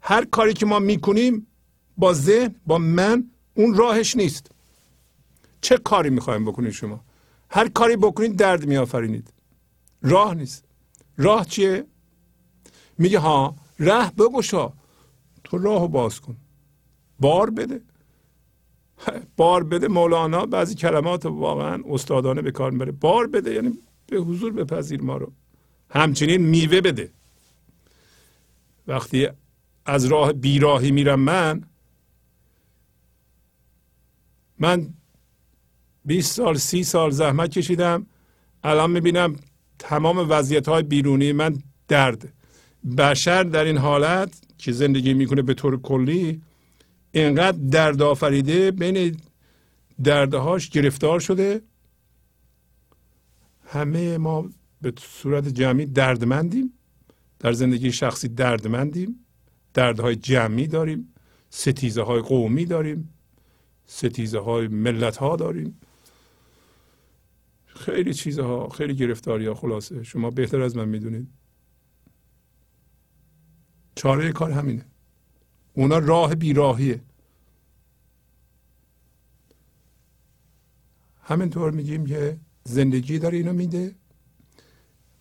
[0.00, 1.46] هر کاری که ما می‌کنیم
[1.96, 4.50] با ذهن با من اون راهش نیست.
[5.60, 7.04] چه کاری می‌خوایم بکنید شما؟
[7.50, 9.32] هر کاری بکنید درد میآفرینید.
[10.02, 10.64] راه نیست.
[11.16, 11.84] راه چیه؟
[12.98, 14.72] میگه ها ره بگشا.
[15.44, 16.36] تو راه باز کن.
[17.20, 17.80] بار بده.
[19.36, 22.92] بار بده مولانا بعضی کلمات واقعا استادانه به کار می‌بره.
[22.92, 25.32] بار بده یعنی به حضور بپذیر ما رو.
[25.90, 27.10] همچنین میوه بده.
[28.86, 29.28] وقتی
[29.86, 31.64] از راه بیراهی میرم من
[34.58, 34.94] من
[36.04, 38.06] 20 سال سی سال زحمت کشیدم.
[38.64, 39.36] الان می‌بینم
[39.78, 42.32] تمام وضعیت های بیرونی من درد
[42.98, 46.42] بشر در این حالت که زندگی می‌کنه به طور کلی
[47.12, 49.16] اینقدر درد آفریده بین
[50.04, 51.62] دردهاش گرفتار شده.
[53.66, 54.50] همه ما
[54.82, 56.72] به صورت جمعی دردمندیم.
[57.38, 59.26] در زندگی شخصی دردمندیم.
[59.74, 61.14] دردهای جمعی داریم.
[61.50, 63.14] ستیزه های قومی داریم.
[63.86, 65.80] ستیزه های ملت ها داریم.
[67.66, 70.02] خیلی چیزها خیلی گرفتاری ها خلاصه.
[70.02, 71.28] شما بهتر از من می‌دونید.
[73.98, 74.84] چاره کار همینه.
[75.74, 77.00] اونا راه بیراهیه.
[81.22, 83.94] همینطور میگیم که زندگی داره اینو میده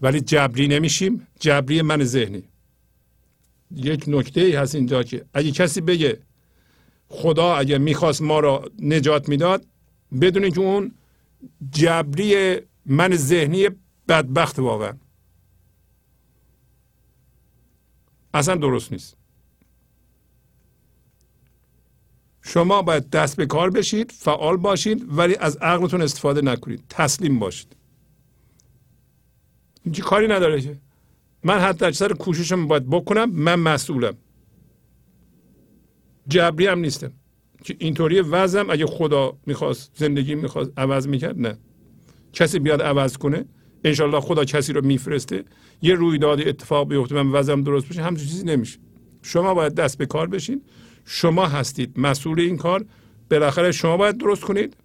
[0.01, 1.27] ولی جبری نمیشیم.
[1.39, 2.43] جبری من ذهنی.
[3.71, 6.19] یک نکته ای هست اینجا که اگه کسی بگه
[7.09, 9.65] خدا اگه می‌خواست ما را نجات می‌داد
[10.21, 10.91] بدونید که اون
[11.71, 13.69] جبری من ذهنی
[14.07, 14.93] بدبخت واقعا.
[18.37, 19.17] اصلا درست نیست.
[22.41, 26.83] شما باید دست به کار بشید فعال باشید ولی از عقلتون استفاده نکنید.
[26.89, 27.75] تسلیم باشید.
[29.83, 30.77] اینجا کاری نداره که؟
[31.43, 34.17] من حتی اکثر کوششم باید بکنم من مسئولم.
[36.27, 37.11] جبری هم نیستم.
[37.63, 41.57] که اینطوری وضعم؟ اگه خدا می‌خواست زندگی می‌خواست عوض می‌کرد نه.
[42.33, 43.45] کسی بیاد عوض کنه؟
[43.83, 45.43] انشالله خدا کسی رو میفرسته
[45.81, 48.79] یه رویدادی اتفاق بیفته من وضعم درست بشه همچین چیزی نمیشه.
[49.21, 50.61] شما باید دست به کار بشین
[51.05, 52.85] شما هستید مسئول این کار
[53.31, 54.77] بالاخره شما باید درست کنید.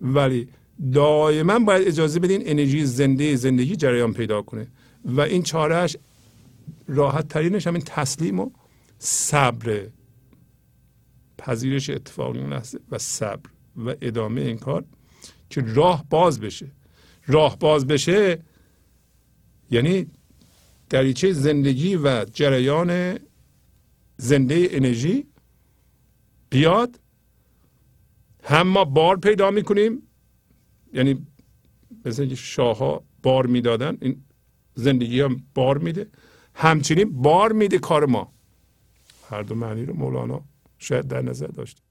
[0.00, 0.48] ولی
[0.92, 4.66] دائما باید اجازه بدین انرژی زنده زندگی جریان پیدا کنه.
[5.04, 5.96] و این چارهش
[6.88, 8.50] راحت ترینش همین تسلیم و
[8.98, 9.86] صبر.
[11.38, 13.50] پذیرش اتفاق این لحظه و صبر
[13.86, 14.84] و ادامه این کار
[15.50, 16.66] که راه باز بشه.
[17.32, 18.42] راه باز بشه
[19.70, 20.06] یعنی
[20.88, 23.18] دریچه زندگی و جریان
[24.16, 25.26] زنده انرژی
[26.50, 27.00] بیاد.
[28.44, 30.02] هم ما بار پیدا می‌کنیم
[30.92, 31.26] یعنی
[32.04, 34.24] مثل اینکه شاه ها بار می‌دادن این
[34.74, 36.06] زندگی هم بار میده.
[36.54, 38.32] همچنین بار میده کار ما.
[39.30, 40.44] هر دو معنی رو مولانا
[40.78, 41.82] شاید در نظر داشته.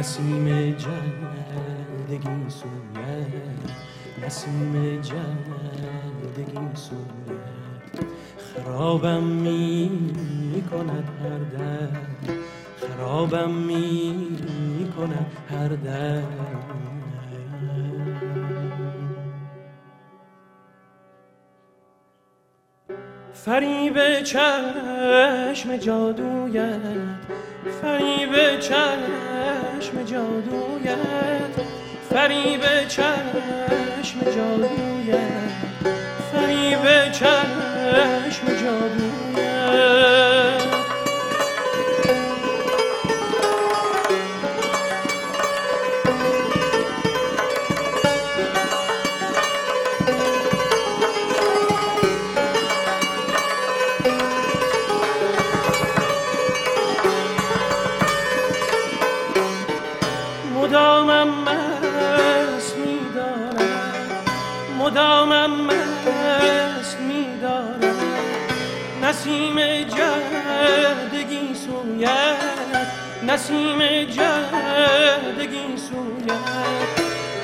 [0.00, 3.70] نسیم جندگی سوید
[4.26, 7.40] نسیم جندگی سوید
[8.38, 11.88] خرابم می کند هر در
[12.76, 16.22] خرابم می کند هر در
[23.32, 26.80] فریب چشم جادویت
[27.64, 31.56] فریب چشم جادویت
[32.10, 35.50] فریب چشم جادویت
[36.32, 39.29] فریب چشم جادویت.
[73.32, 77.00] نسیم جدگی سویت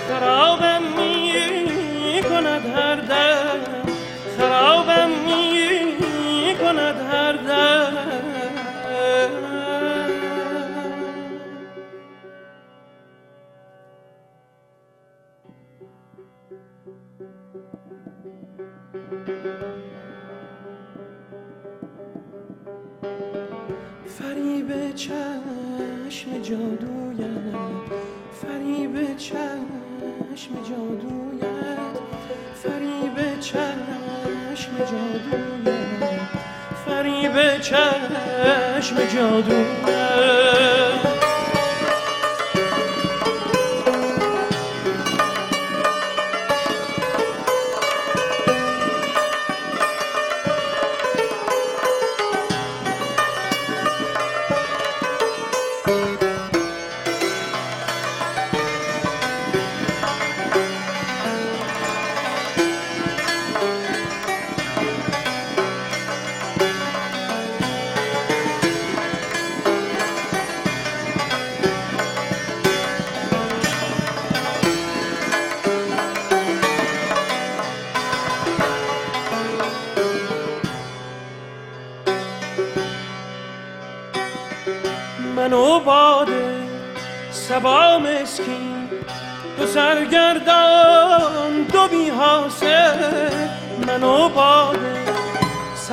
[0.09, 3.61] خرابم می کند هر دم
[4.39, 7.93] خرابم می کند هر دم
[24.07, 25.45] فریب چشم
[26.43, 27.57] جادویت
[28.43, 31.97] فریب چشم جادویت
[32.63, 36.21] فریب چشم جادویت
[36.87, 41.16] فریب چشم جادویت.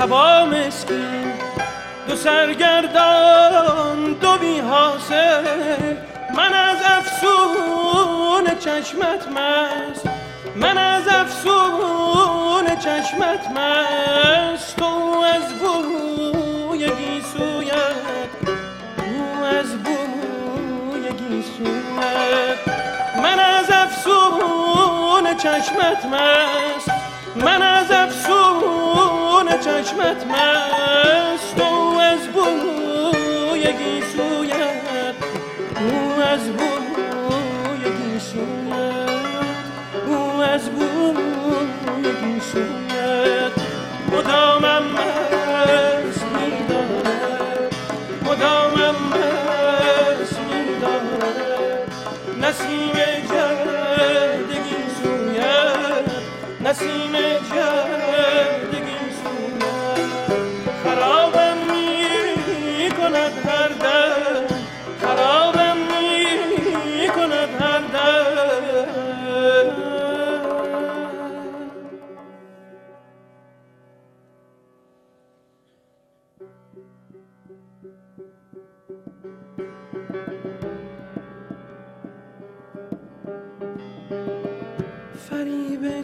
[0.03, 1.33] صبا مسکین
[2.07, 5.95] دو سرگردان دو بی حاصل
[6.35, 10.09] من از افسون چشمت مست.
[10.55, 14.75] من از افسون چشمت مست.
[14.77, 18.31] تو از بوی گیسویت
[18.97, 22.57] او از بوی گیسویت.
[23.23, 26.91] من از افسون چشمت مست.
[27.35, 28.12] من از افسون
[29.57, 35.15] چشمت مست او از بوی گیسویت.
[35.79, 39.09] او از بوی گیسویت.
[40.07, 43.51] او از بوی گیسویت.
[44.11, 47.75] مدامم مست میدارد
[48.25, 51.91] مدامم مست میدارد
[52.41, 52.93] نسیم
[53.29, 56.11] جردگی سویت
[56.61, 57.11] نسیم
[57.55, 58.12] جردگی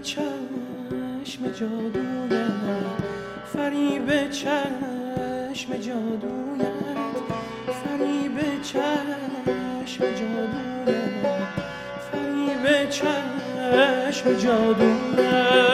[0.10, 2.34] چشم جادویت
[3.53, 6.98] فریب چشم جادویت
[7.84, 11.48] فریب چشم جادویت
[12.11, 15.69] فریب چشم جادویت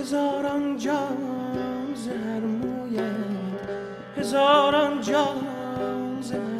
[0.00, 1.16] هزاران جان
[1.94, 3.60] زهر مویت
[4.16, 5.38] هزاران جان
[6.20, 6.59] زهر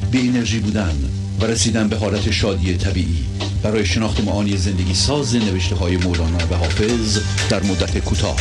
[0.11, 0.95] بی انرژی بودن
[1.41, 3.25] و رسیدن به حالت شادی طبیعی.
[3.63, 7.19] برای شناخت معانی زندگی ساز نوشته های مولانا و حافظ
[7.49, 8.37] در مدت کوتاه.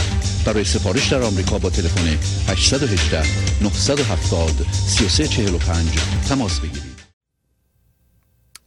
[0.46, 2.18] برای سفارش در آمریکا با تلفن
[2.48, 3.22] 818
[3.62, 5.88] 970 3345
[6.28, 7.00] تماس بگیرید.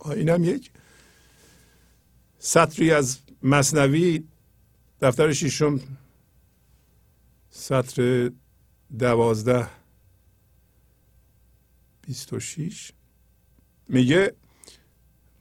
[0.06, 0.72] اینم یک.
[2.40, 4.24] سطری از مصنوی
[5.02, 5.80] دفتر ششم
[7.50, 8.32] سطر
[9.00, 9.83] دوازده.
[12.08, 12.92] بیست و شیش.
[13.90, 14.34] میگه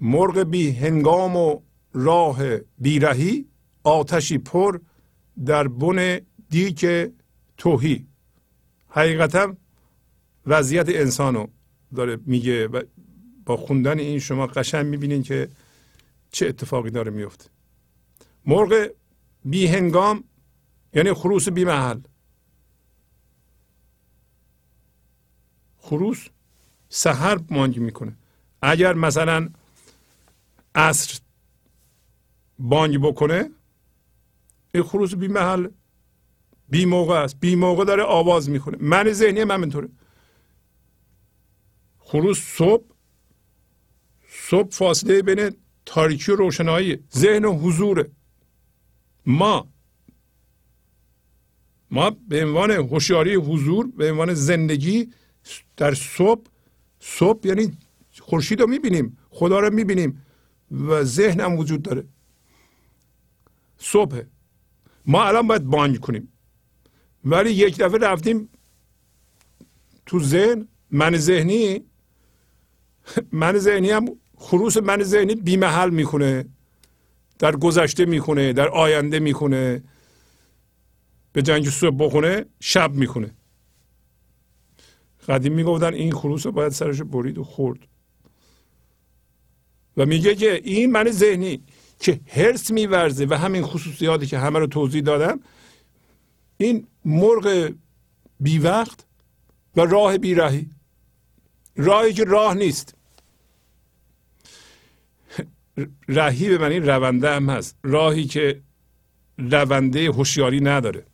[0.01, 1.61] مرغ بی هنگام و
[1.93, 3.49] راه بیرهی
[3.85, 4.81] آتشی پر
[5.47, 6.21] در بن
[6.51, 6.87] دیک
[7.57, 8.07] توهی.
[8.89, 9.57] حقیقتا
[10.47, 11.47] وضعیت انسانو
[11.95, 12.83] داره میگه و
[13.47, 15.49] با خوندن این شما قشنگ می‌بینین که
[16.31, 17.51] چه اتفاقی داره میفته
[18.47, 18.91] مرغ
[19.45, 20.25] بی هنگام
[20.95, 22.01] یعنی خروس بی محل.
[25.79, 26.29] خروس
[26.95, 28.17] سحر مانگ می‌کنه.
[28.63, 29.49] اگر مثلا
[30.75, 31.19] عصر
[32.59, 33.51] بانگ بکنه
[34.75, 35.69] این خروس بی محل
[36.69, 37.41] بی موقع است.
[37.41, 39.89] بی موقع داره آواز می‌کنه من ذهنی هم همینطوره
[41.99, 42.85] خروس صبح
[44.29, 45.57] صبح فاصله بین
[45.87, 47.05] تاریکی و روشنایی.
[47.17, 48.11] ذهن و حضوره.
[49.27, 49.69] ما
[51.91, 55.13] ما به عنوان هوشیاری حضور به عنوان زندگی
[55.77, 56.52] در صبح
[57.05, 57.79] صبح یعنی
[58.21, 60.23] خورشید رو می‌بینیم خدا رو می‌بینیم
[60.71, 62.05] و ذهن هم وجود داره.
[63.79, 64.23] صبح.
[65.07, 66.33] ما الان باید بانگ کنیم.
[67.25, 68.49] ولی یک دفعه رفتیم
[70.07, 71.85] تو ذهن من ذهنی
[73.33, 74.05] من ذهنی هم
[74.37, 76.45] خروس من ذهنی بیمحل می‌کنه
[77.39, 79.83] در گذشته می‌کنه در آینده می‌کنه
[81.33, 83.35] به جنگ صبح بخونه شب می‌کنه
[85.29, 87.79] قدیم می‌گفتن این خروس رو باید سرش برید و خورد.
[89.97, 91.63] و میگه که این من ذهنی
[91.99, 95.41] که هرس میورزه و همین خصوصیاتی که همه رو توضیح دادم
[96.57, 97.73] این مرغ
[98.41, 99.05] بی وقت
[99.77, 100.71] و راه بیراهی
[101.77, 102.95] راهی که راه نیست.
[106.09, 107.77] رهی به معنی رونده هم هست.
[107.83, 108.63] راهی که
[109.39, 111.07] رونده هوشیاری نداره.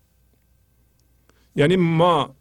[1.57, 2.37] یعنی ما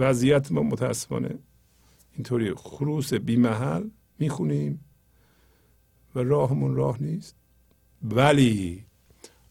[0.00, 1.38] وضعیت ما متاسفانه
[2.12, 4.84] اینطوری خروس بی محل می‌خونیم
[6.14, 7.36] و راهمون راه نیست.
[8.02, 8.84] ولی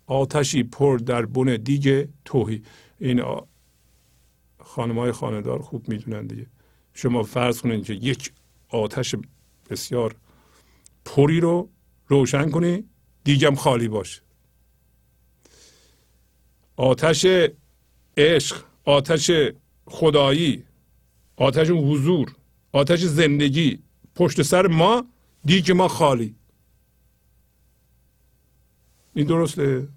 [0.05, 2.63] آتشی پر در بن دیگه توهی.
[2.99, 3.23] این
[4.59, 6.47] خانم های خاندار خوب می‌دونن دیگه.
[6.93, 8.31] شما فرض کنید که یک
[8.69, 9.15] آتش
[9.69, 10.15] بسیار
[11.05, 11.69] پری رو
[12.07, 12.84] روشن کنی
[13.23, 14.21] دیگم خالی باشه.
[16.76, 17.26] آتش
[18.17, 19.31] عشق آتش
[19.90, 20.64] خدایی
[21.36, 22.36] آتش حضور
[22.72, 23.80] آتش زندگی
[24.16, 25.06] پشت سر ما
[25.45, 26.36] دیگ ما خالی.
[29.14, 29.88] این درسته؟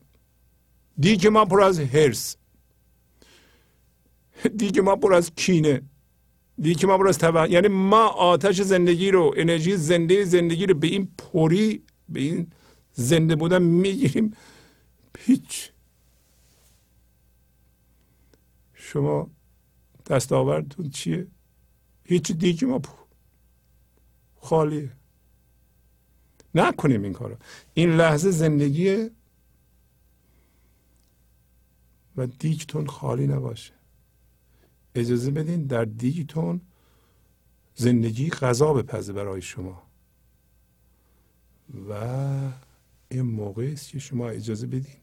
[0.98, 2.36] دیگ ما پر از هرس
[4.56, 5.82] دیگ ما پر از کینه.
[6.58, 10.86] دیگ ما پر از تبع یعنی ما آتش زندگی رو انرژی زنده زندگی رو به
[10.86, 12.46] این پری به این
[12.92, 14.36] زنده بودن می‌گیریم.
[15.18, 15.70] هیچ.
[18.74, 19.30] شما
[20.06, 21.26] دستاوردتون چیه؟
[22.04, 22.80] هیچ دیگه ما
[24.40, 24.92] خالیه.
[26.54, 27.36] نکنیم این کارو.
[27.74, 29.10] این لحظه زندگیه
[32.16, 33.72] و دیگتون خالی نباشه.
[34.94, 36.60] اجازه بدین در دیگتون
[37.74, 39.82] زندگی غذا بپزه برای شما.
[41.88, 41.92] و
[43.08, 44.96] این موقع است که شما اجازه بدین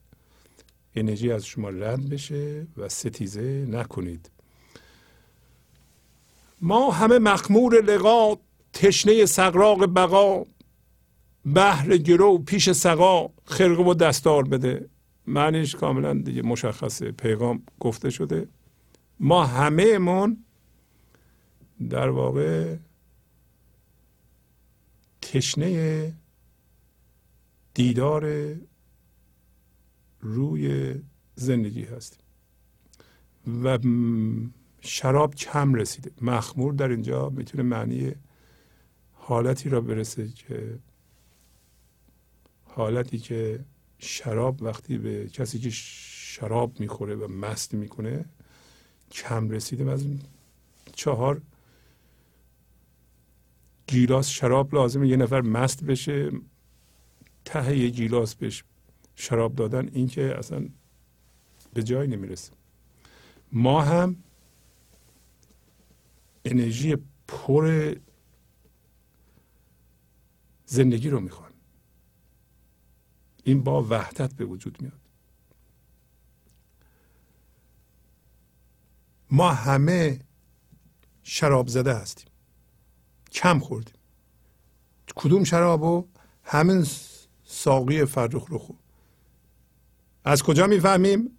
[0.95, 4.31] انرژی از شما رد بشه و ستیزه نکنید.
[6.61, 8.35] ما همه مخمور لقا
[8.73, 10.45] تشنه سقراق بقا
[11.45, 14.89] بهر گرو پیش سقا خرقه و دستار بده.
[15.27, 18.47] معنیش کاملا دیگه مشخصه پیغام گفته شده.
[19.19, 20.37] ما همه من
[21.89, 22.75] در واقع
[25.21, 26.13] تشنه
[27.73, 28.55] دیدار
[30.21, 30.95] روی
[31.35, 32.23] زندگی هستیم.
[33.63, 33.77] و
[34.81, 36.11] شراب کم رسیده.
[36.21, 38.11] مخمور در اینجا می‌تونه معنی
[39.13, 40.79] حالتی را برسه که
[42.65, 43.65] حالتی که
[43.99, 48.25] شراب وقتی به کسی که شراب می‌خوره و مست می‌کنه
[49.11, 50.05] کم رسیده از
[50.95, 51.41] چهار
[53.87, 56.31] گیلاس شراب لازمه یه نفر مست بشه
[57.45, 58.63] ته یه گیلاس بهش
[59.15, 60.65] شراب دادن این که اصلا
[61.73, 62.51] به جای نمی‌رسه.
[63.51, 64.15] ما هم
[66.45, 67.95] انرژی پر
[70.65, 71.53] زندگی رو می‌خوایم
[73.43, 74.99] این با وحدت به وجود میاد.
[79.31, 80.19] ما همه
[81.23, 82.29] شراب زده هستیم.
[83.31, 83.93] کم خوردیم.
[85.15, 86.07] کدوم شراب و
[86.43, 86.85] همین
[87.43, 88.75] ساقی فرخ رو
[90.23, 91.37] از کجا می‌فهمیم؟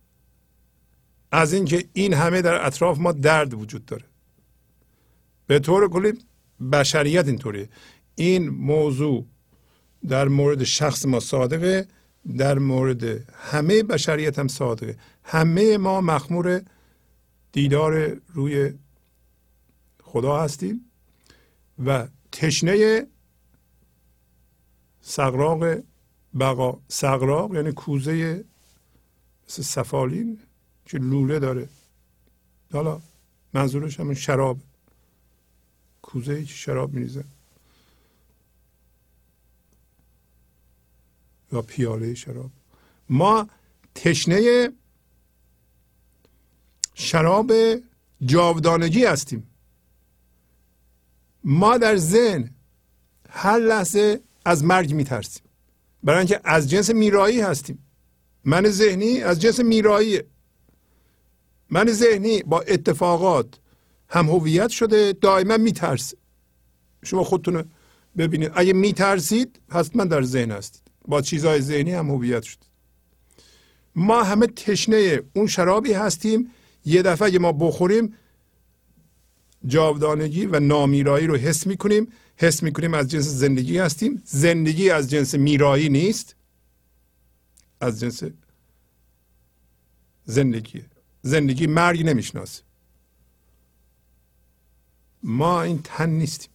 [1.33, 4.10] از اینکه این همه در اطراف ما درد وجود داره.
[5.51, 6.13] به طور کلی
[6.73, 7.69] بشریت اینطوریه.
[8.15, 9.27] این موضوع
[10.09, 11.89] در مورد شخص ما صادقه
[12.37, 13.05] در مورد
[13.35, 14.97] همه بشریت هم صادقه.
[15.25, 16.63] همه ما مخمور
[17.53, 18.73] دیدار روی
[20.03, 20.91] خدا هستیم
[21.87, 23.07] و تشنه
[25.01, 25.65] سقراق
[26.41, 26.81] بقا.
[26.89, 28.45] سقراق یعنی کوزه
[29.47, 30.39] سفالین
[30.85, 31.69] که لوله داره.
[32.73, 33.01] حالا
[33.55, 34.59] منظورش همون شراب.
[36.13, 37.25] کوزه ای شراب میریزن
[41.53, 42.51] یا پیاله شراب.
[43.09, 43.49] ما
[43.95, 44.69] تشنه
[46.95, 47.53] شراب
[48.25, 49.47] جاودانگی هستیم.
[51.45, 52.51] ما در ذهن
[53.29, 55.43] هر لحظه از مرگ میترسیم.
[56.03, 57.87] برای اینکه از جنس میرایی هستیم.
[58.45, 60.27] من ذهنی از جنس میراییه.
[61.71, 63.60] من ذهنی با اتفاقات
[64.11, 66.17] هم هویت شده دائما میترسه.
[67.05, 67.65] شما خودتون
[68.19, 68.51] ببینید.
[68.55, 70.83] اگه میترسید حتما در ذهن هستید.
[71.09, 72.59] با چیزهای ذهنی هم هویت شد.
[73.95, 76.51] ما همه تشنه اون شرابی هستیم.
[76.85, 78.15] یه دفعه اگه ما بخوریم
[79.67, 82.13] جاودانگی و نامیرایی رو حس می‌کنیم.
[82.37, 84.23] حس می‌کنیم از جنس زندگی هستیم.
[84.25, 86.37] زندگی از جنس میرایی نیست.
[87.81, 88.23] از جنس
[90.25, 90.85] زندگی.
[91.23, 92.63] زندگی مرگ نمی‌شناسه.
[95.23, 96.51] ما این تن نیستیم.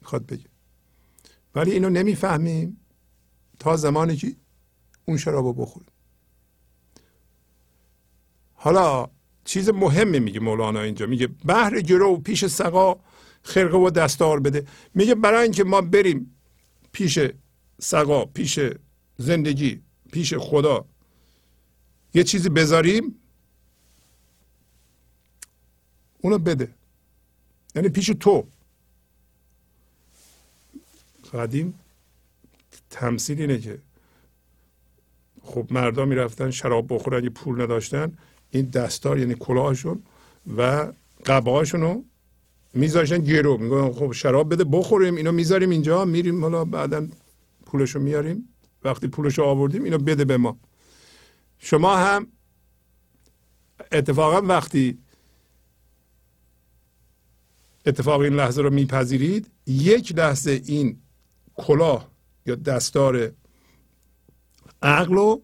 [0.00, 0.44] می‌خواد بگه.
[1.54, 2.80] ولی اینو نمی‌فهمیم
[3.58, 4.36] تا زمانی که
[5.04, 5.88] اون شراب بخوریم.
[8.54, 9.08] حالا
[9.44, 11.06] چیز مهمی میگه مولانا اینجا.
[11.06, 13.00] میگه بحر گرو پیش سقا
[13.42, 14.66] خرقه و دستار بده.
[14.94, 16.34] میگه برای اینکه ما بریم
[16.92, 17.18] پیش
[17.80, 18.60] سقا پیش
[19.16, 20.84] زندگی پیش خدا
[22.14, 23.14] یه چیزی بذاریم
[26.18, 26.74] اونو بده.
[27.78, 28.46] یعنی پیش تو.
[31.34, 31.74] قدیم
[32.90, 33.78] تمثیل اینه که
[35.42, 38.18] خب مردا می‌رفتن شراب بخورن یه پول نداشتن.
[38.50, 40.02] این دستار یعنی کلاهشون
[40.56, 40.92] و
[41.26, 42.04] قبهاشون رو
[42.74, 43.58] میذاشتن گرو.
[43.58, 47.08] میگن خب شراب بده بخوریم اینو می‌ذاریم اینجا میریم حالا بعدا
[47.66, 48.48] پولشو میاریم
[48.84, 50.58] وقتی پولشو آوردیم اینو بده به ما.
[51.58, 52.26] شما هم
[53.92, 54.98] اتفاقا وقتی
[57.88, 59.50] اتفاق این لحظه رو میپذیرید.
[59.66, 60.98] یک لحظه این
[61.54, 62.08] کلاه
[62.46, 63.32] یا دستار
[64.82, 65.42] عقل رو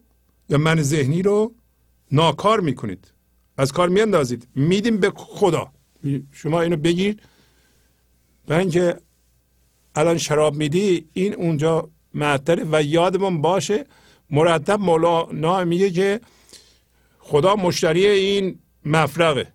[0.49, 1.53] یا من ذهنی رو
[2.11, 3.11] ناکار می‌کنید.
[3.57, 4.47] از کار میاندازید.
[4.55, 5.71] میدیم به خدا.
[6.31, 7.17] شما اینو بگیر
[8.47, 8.97] و اینکه
[9.95, 13.85] الان شراب میدی این اونجا معطله و یادمون باشه.
[14.29, 16.21] مرتب مولانا میگه که
[17.19, 19.53] خدا مشتری این مفرقه.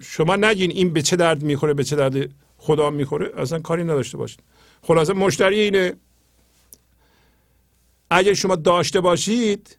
[0.00, 4.18] شما نگین این به چه درد می‌خوره به چه درد خدا می‌خوره اصلا کاری نداشته
[4.18, 4.42] باشید
[4.82, 5.94] خلاصه مشتری اینه
[8.10, 9.78] اگر شما داشته باشید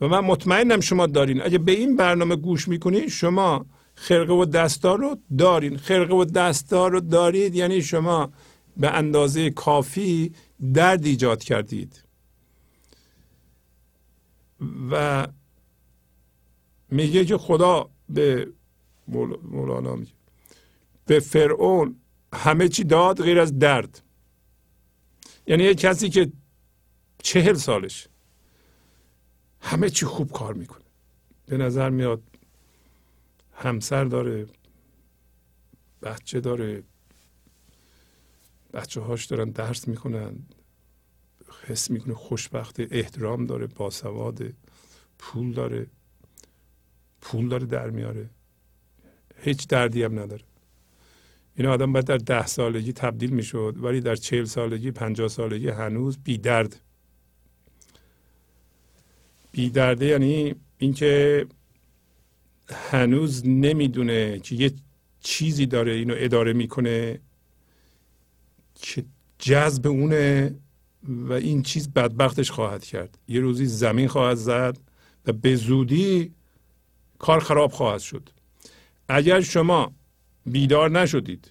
[0.00, 4.98] و من مطمئنم شما دارین اگه به این برنامه گوش می‌کنید شما خرقه و دستار
[4.98, 5.76] رو دارین.
[5.76, 8.32] خرقه و دستار رو دارید یعنی شما
[8.76, 10.32] به اندازه کافی
[10.74, 12.04] درد ایجاد کردید.
[14.90, 15.26] و
[16.90, 18.52] میگه که خدا به
[19.42, 20.12] مولانا میگه.
[21.06, 22.00] به فرعون
[22.34, 24.02] همه چی داد غیر از درد.
[25.46, 26.32] یعنی یه کسی که
[27.22, 28.08] چهل سالش
[29.60, 30.84] همه چی خوب کار می‌کنه.
[31.46, 32.22] به نظر میاد
[33.52, 34.46] همسر داره
[36.02, 36.82] بچه داره
[38.72, 40.46] بچه هاش دارن درس می‌کنن
[41.66, 44.52] حس می‌کنه خوشبخت احترام داره باسواد
[45.18, 45.86] پول داره.
[47.28, 48.30] پول داره در میاره.
[49.36, 50.42] هیچ دردی هم نداره.
[51.56, 56.18] این آدم باید در ده سالگی تبدیل می‌شد ولی در چهل سالگی پنجاه سالگی هنوز
[56.18, 56.80] بی درد
[59.52, 61.46] بی درده یعنی اینکه
[62.90, 64.72] هنوز نمی‌دونه که یه
[65.20, 67.20] چیزی داره اینو اداره می‌کنه
[68.74, 69.04] که
[69.38, 70.54] جذب اونه
[71.08, 73.18] و این چیز بدبختش خواهد کرد.
[73.28, 74.78] یه روزی زمین خواهد زد
[75.26, 76.34] و به زودی
[77.18, 78.30] کار خراب خواهد شد.
[79.08, 79.92] اگر شما
[80.46, 81.50] بیدار نشدید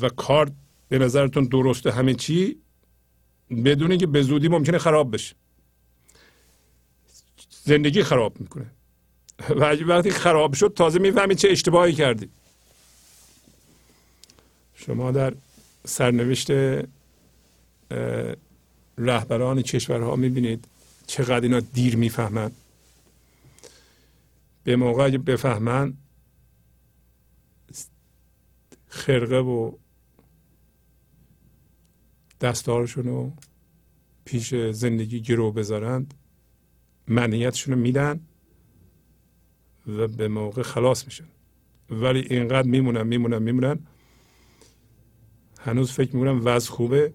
[0.00, 0.52] و کار
[0.88, 2.56] به نظرتون درسته همه چی
[3.64, 5.34] بدونی که به زودی ممکنه خراب بشه.
[7.64, 8.66] زندگی خراب می‌کنه.
[9.60, 12.30] و وقتی خراب شد تازه می‌فهمید چه اشتباهی کردی.
[14.74, 15.34] شما در
[15.86, 16.50] سرنوشت
[18.98, 20.64] رهبران کشورها می‌بینید
[21.06, 22.56] چقدر اینا دیر می‌فهمند
[24.64, 25.96] به موقع بفهمن
[28.86, 29.72] خرقه و
[32.40, 33.32] دستارشون رو
[34.24, 36.14] پیش زندگی گرو بذارند
[37.08, 38.20] منیتشون رو میدن
[39.86, 41.28] و به موقع خلاص میشن.
[41.90, 43.78] ولی اینقدر میمونن میمونن میمونن
[45.60, 47.12] هنوز فکر می‌کنم وضع خوبه.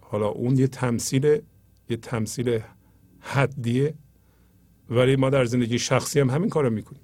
[0.00, 1.42] حالا اون یه تمثیل
[1.88, 2.60] یه تمثیل
[3.20, 3.94] حدیه.
[4.90, 7.02] ولی ما در زندگی شخصی هم همین کارو می‌کنیم.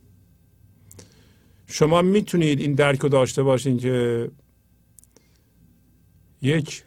[1.67, 4.31] شما می‌تونید این درک رو داشته باشین که
[6.42, 6.84] یک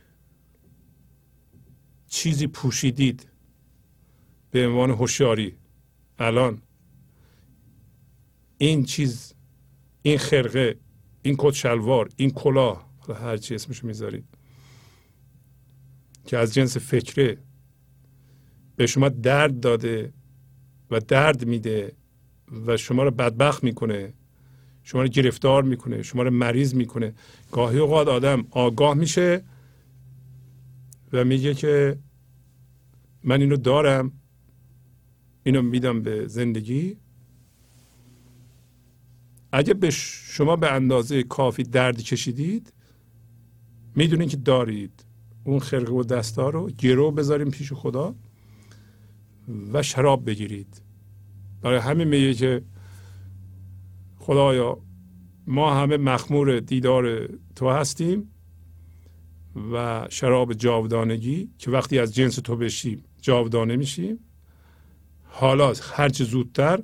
[2.08, 3.28] چیزی پوشیدید
[4.52, 5.56] به عنوان هوشیاری.
[6.20, 6.62] الان
[8.58, 9.34] این چیز
[10.02, 10.80] این خرقه
[11.22, 14.26] این کت شلوار این کلاه هر چی اسمشو می‌ذارید
[16.26, 17.38] که از جنس فکره
[18.76, 20.14] به شما درد داده
[20.94, 21.92] و درد میده
[22.68, 24.14] و شما رو بدبخت می‌کنه
[24.84, 27.14] شما رو گرفتار می‌کنه شما رو مریض می‌کنه.
[27.52, 29.44] گاهی اوقات آدم آگاه میشه
[31.14, 31.98] و میگه که
[33.24, 34.12] من اینو دارم
[35.44, 36.98] اینو میدم به زندگی.
[39.52, 42.74] اگه به شما به اندازه کافی درد کشیدید
[43.96, 45.06] می‌دونین که دارید.
[45.44, 48.16] اون خرقه و دستا رو گرو بذاریم پیش خدا.
[49.74, 50.82] و شراب بگیرید.
[51.62, 52.62] برای همین میگه که
[54.18, 54.78] خدایا
[55.48, 58.30] ما همه مخمور دیدار تو هستیم
[59.74, 64.20] و شراب جاودانگی که وقتی از جنس تو بشیم جاودانه میشیم.
[65.24, 66.84] حالا هرچه زودتر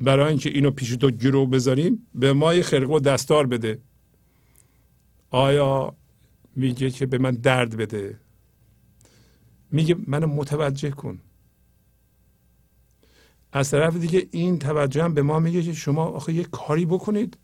[0.00, 3.78] برای اینکه اینو پیش تو گرو بذاریم به ما یه خرقه و دستار بده.
[5.30, 5.96] آیا
[6.56, 8.20] میگه که به من درد بده؟
[9.70, 11.18] میگه منو متوجه کن.
[13.52, 17.38] از طرف دیگه این توجه هم به ما میگه که شما آخه یه کاری بکنید.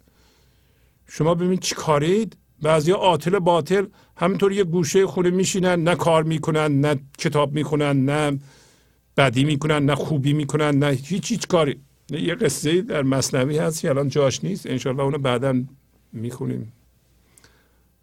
[1.06, 2.36] شما ببینید چی کارید.
[2.62, 8.38] بعضی عاطل باطل همینطور یه گوشه خونه میشینن نه کار می‌کنن نه کتاب می‌کنن نه
[9.16, 11.80] بدی می‌کنن نه خوبی می‌کنن نه هیچ هیچ کاری.
[12.10, 14.66] یه قصه در مصنوی هست که الان جاش نیست.
[14.66, 15.62] انشالله اونو بعدا
[16.12, 16.72] می‌خونیم.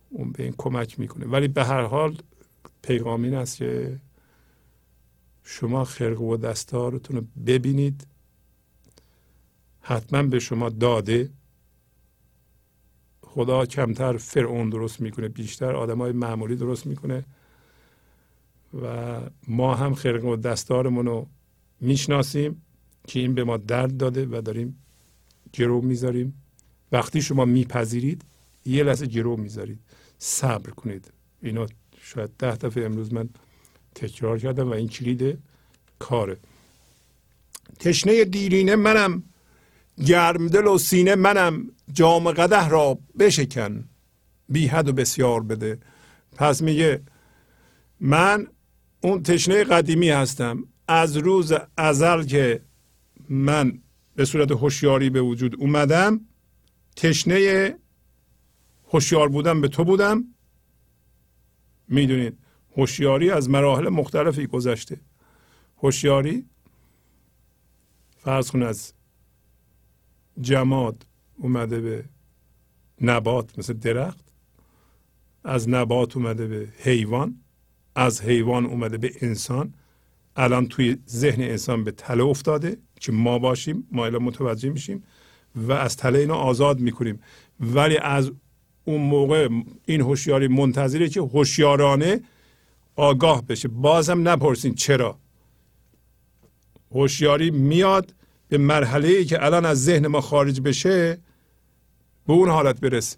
[0.09, 1.25] اون به این کمک می‌کنه.
[1.25, 2.17] ولی به هر حال
[2.81, 3.99] پیغام این است که
[5.47, 8.07] شما خرق و دستارتون رو ببینید.
[9.81, 11.29] حتما به شما داده.
[13.21, 17.25] خدا کمتر فرعون درست می‌کنه بیشتر آدم های معمولی درست می‌کنه.
[18.81, 21.27] و ما هم خرق و دستارمون رو
[21.81, 22.61] می‌شناسیم
[23.07, 24.77] که این به ما درد داده و داریم
[25.53, 26.41] گرو می‌ذاریم.
[26.91, 28.25] وقتی شما میپذیرید
[28.65, 29.79] یه لحظه گرو می‌ذارید.
[30.17, 31.13] صبر کنید.
[31.41, 31.67] اینا
[32.01, 33.29] شاید ده دفعه امروز من
[33.95, 35.37] تکرار کردم و این کلید
[35.99, 36.37] کاره.
[37.79, 39.23] تشنه دیرینه منم
[40.05, 43.83] گرم دل و سینه منم جام قده را بشکن.
[44.49, 45.79] بی حد و بسیار بده.
[46.35, 47.01] پس میگه
[47.99, 48.47] من
[49.01, 50.63] اون تشنه قدیمی هستم.
[50.87, 52.61] از روز ازل که
[53.29, 53.79] من
[54.15, 56.21] به صورت هوشیاری به وجود اومدم
[56.95, 57.75] تشنه
[58.91, 60.25] هوشیار بودم به تو بودم.
[61.87, 62.37] می‌دونید؟
[62.77, 64.99] هوشیاری از مراحل مختلفی گذشته.
[65.77, 66.45] هوشیاری
[68.17, 68.93] فرض کن از
[70.41, 71.05] جماد
[71.37, 72.05] اومده به
[73.01, 74.25] نبات مثل درخت
[75.43, 77.41] از نبات اومده به حیوان
[77.95, 79.73] از حیوان اومده به انسان.
[80.35, 85.03] الان توی ذهن انسان به تله افتاده که ما باشیم ما الان متوجه میشیم
[85.55, 87.19] و از تله اینو آزاد می‌کنیم.
[87.59, 88.31] ولی از
[88.85, 89.49] اون موقع
[89.85, 92.21] این هوشیاری منتظره که هوشیارانه
[92.95, 93.67] آگاه بشه.
[93.67, 95.19] بازم نپرسین چرا.
[96.91, 98.13] هوشیاری میاد
[98.47, 101.13] به مرحله ای که الان از ذهن ما خارج بشه
[102.27, 103.17] به اون حالت برسه.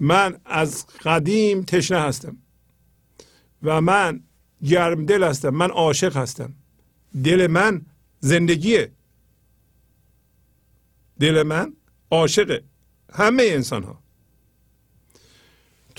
[0.00, 2.36] من از قدیم تشنه هستم.
[3.62, 4.20] و من
[4.64, 5.48] گرم دل هستم.
[5.50, 6.54] من عاشق هستم.
[7.24, 7.82] دل من
[8.20, 8.92] زندگیه.
[11.20, 11.72] دل من
[12.10, 12.62] عاشق
[13.12, 14.03] همه انسان ها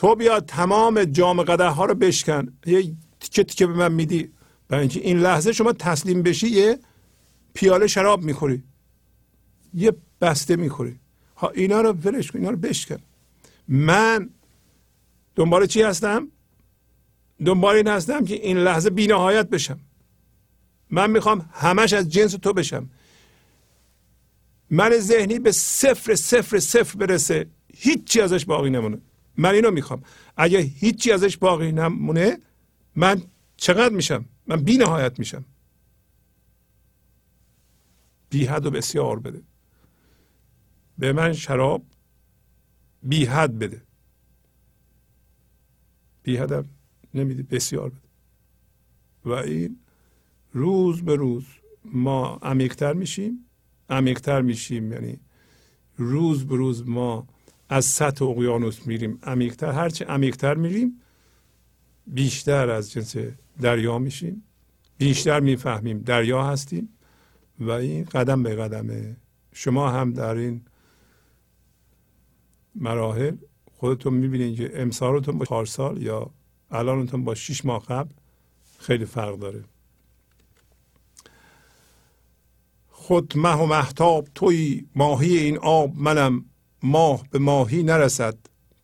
[0.06, 2.54] تو بیا تمام جام قده ها رو بشکن.
[2.66, 4.32] یه تیکه تیکه به من میدی.
[4.68, 6.80] برای اینکه این لحظه شما تسلیم بشی یه
[7.54, 8.64] پیاله شراب می‌خوری.
[9.74, 11.00] یه بسته می‌خوری.
[11.38, 12.98] ها اینا رو ولش کن اینا رو بشکن.
[13.68, 14.30] من
[15.36, 16.28] دنبال چی هستم؟
[17.46, 19.80] دنبال این هستم که این لحظه بینهایت بشم.
[20.90, 22.90] من می‌خوام همش از جنس تو بشم.
[24.70, 27.48] من ذهنی به صفر صفر صفر برسه.
[27.74, 28.98] هیچی ازش باقی نمونه.
[29.38, 30.04] من اینو می‌خوام.
[30.38, 32.38] اگه هیچی ازش باقی نمونه
[32.96, 33.22] من
[33.58, 35.46] چقدر میشم؟ من بی نهایت میشم.
[38.30, 39.42] بی حد و بسیار بده.
[40.98, 41.86] به من شراب
[43.04, 43.82] بی حد بده.
[46.24, 46.66] بی حدم
[47.14, 48.02] نمیده بسیار بده.
[49.26, 49.80] و این
[50.54, 51.46] روز به روز
[51.86, 53.46] ما عمیقتر میشیم.
[53.90, 55.20] عمیقتر میشیم یعنی
[55.98, 57.28] روز به روز ما
[57.70, 59.72] از سطح اقیانوس میریم عمیقتر.
[59.72, 61.02] هرچه عمیقتر میریم
[62.08, 63.16] بیشتر از جنس
[63.62, 64.44] دریا میشیم.
[64.98, 66.90] بیشتر می‌فهمیم دریا هستیم
[67.60, 69.16] و این قدم به قدمه
[69.54, 70.62] شما هم در این
[72.76, 73.36] مراحل
[73.72, 76.30] خودتون می‌بینید که امسالتون با چهار سال یا
[76.72, 78.10] الانتون با شیش ماه قبل
[78.80, 79.64] خیلی فرق داره.
[82.90, 86.46] خود مه و محتاب توی ماهی این آب منم
[86.86, 88.38] ماه به ماهی نرسد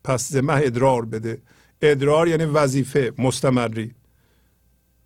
[0.04, 1.42] پس ز مه ادرار بده.
[1.82, 3.94] ادرار یعنی وظیفه مستمری.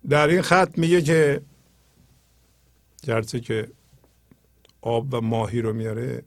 [0.09, 1.41] در این خط میگه که
[3.03, 3.71] گرچه که
[4.81, 6.23] آب و ماهی رو میاره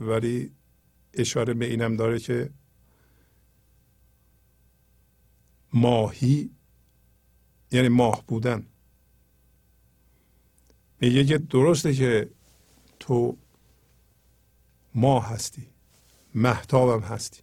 [0.00, 0.52] ولی
[1.14, 2.50] اشاره به اینم داره که
[5.72, 6.50] ماهی
[7.72, 8.66] یعنی ماه بودن.
[11.00, 12.30] میگه که درسته که
[13.00, 13.36] تو
[14.94, 15.68] ماه هستی.
[16.34, 17.42] محتابم هستی.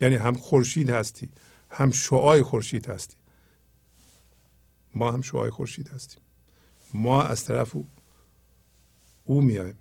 [0.00, 1.30] یعنی هم خورشید هستی
[1.70, 3.16] هم شعای خورشید هستی.
[4.94, 6.22] ما هم شعای خورشید هستیم.
[6.94, 7.88] ما از طرف او,
[9.24, 9.78] او میایم.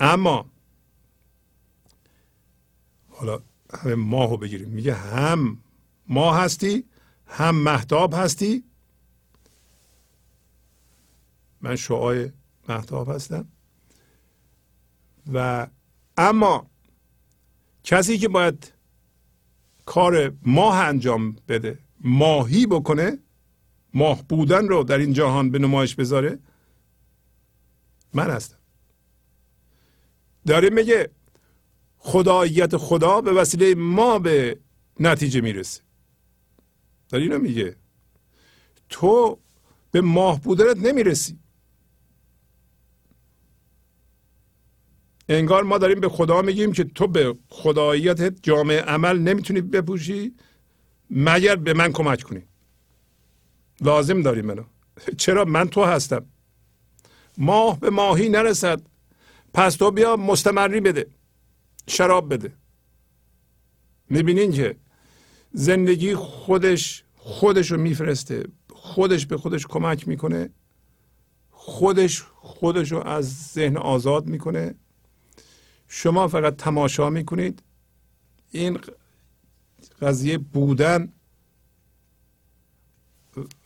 [0.00, 0.50] اما
[3.08, 3.42] حالا
[3.74, 4.68] همه ماه رو بگیریم.
[4.68, 5.58] میگه هم
[6.08, 6.84] ماه هستی
[7.26, 8.64] هم محتاب هستی.
[11.60, 12.32] من شعای
[12.68, 13.48] محتاب هستم.
[15.32, 15.66] و
[16.16, 16.70] اما
[17.84, 18.72] کسی که باید
[19.86, 23.18] کار ماه انجام بده ماهی بکنه
[23.94, 26.38] ماه بودن رو در این جهان به نمایش بذاره
[28.12, 28.58] من هستم.
[30.46, 31.10] داره میگه
[31.98, 34.58] خداییت خدا به وسیله ما به
[35.00, 35.82] نتیجه می‌رسه.
[37.08, 37.76] در اینو میگه.
[38.88, 39.38] تو
[39.90, 41.38] به ماه بودنت نمی‌رسی.
[45.28, 50.34] انگار ما داریم به خدا میگیم که تو به خداییت جامعه عمل نمی‌تونی بپوشی
[51.10, 52.42] مگر به من کمک کنی.
[53.80, 54.62] لازم داری منو
[55.18, 56.26] چرا من تو هستم؟
[57.38, 58.82] ماه به ماهی نرسد.
[59.54, 61.06] پس تو بیا مستمری بده.
[61.86, 62.52] شراب بده.
[64.10, 64.76] می‌بینین که
[65.52, 68.44] زندگی خودش خودش رو میفرسته.
[68.72, 70.50] خودش به خودش کمک می‌کنه.
[71.50, 74.74] خودش خودش رو از ذهن آزاد می‌کنه.
[75.96, 77.62] شما فقط تماشا می‌کنید.
[78.50, 78.78] این
[80.02, 81.12] قضیه بودن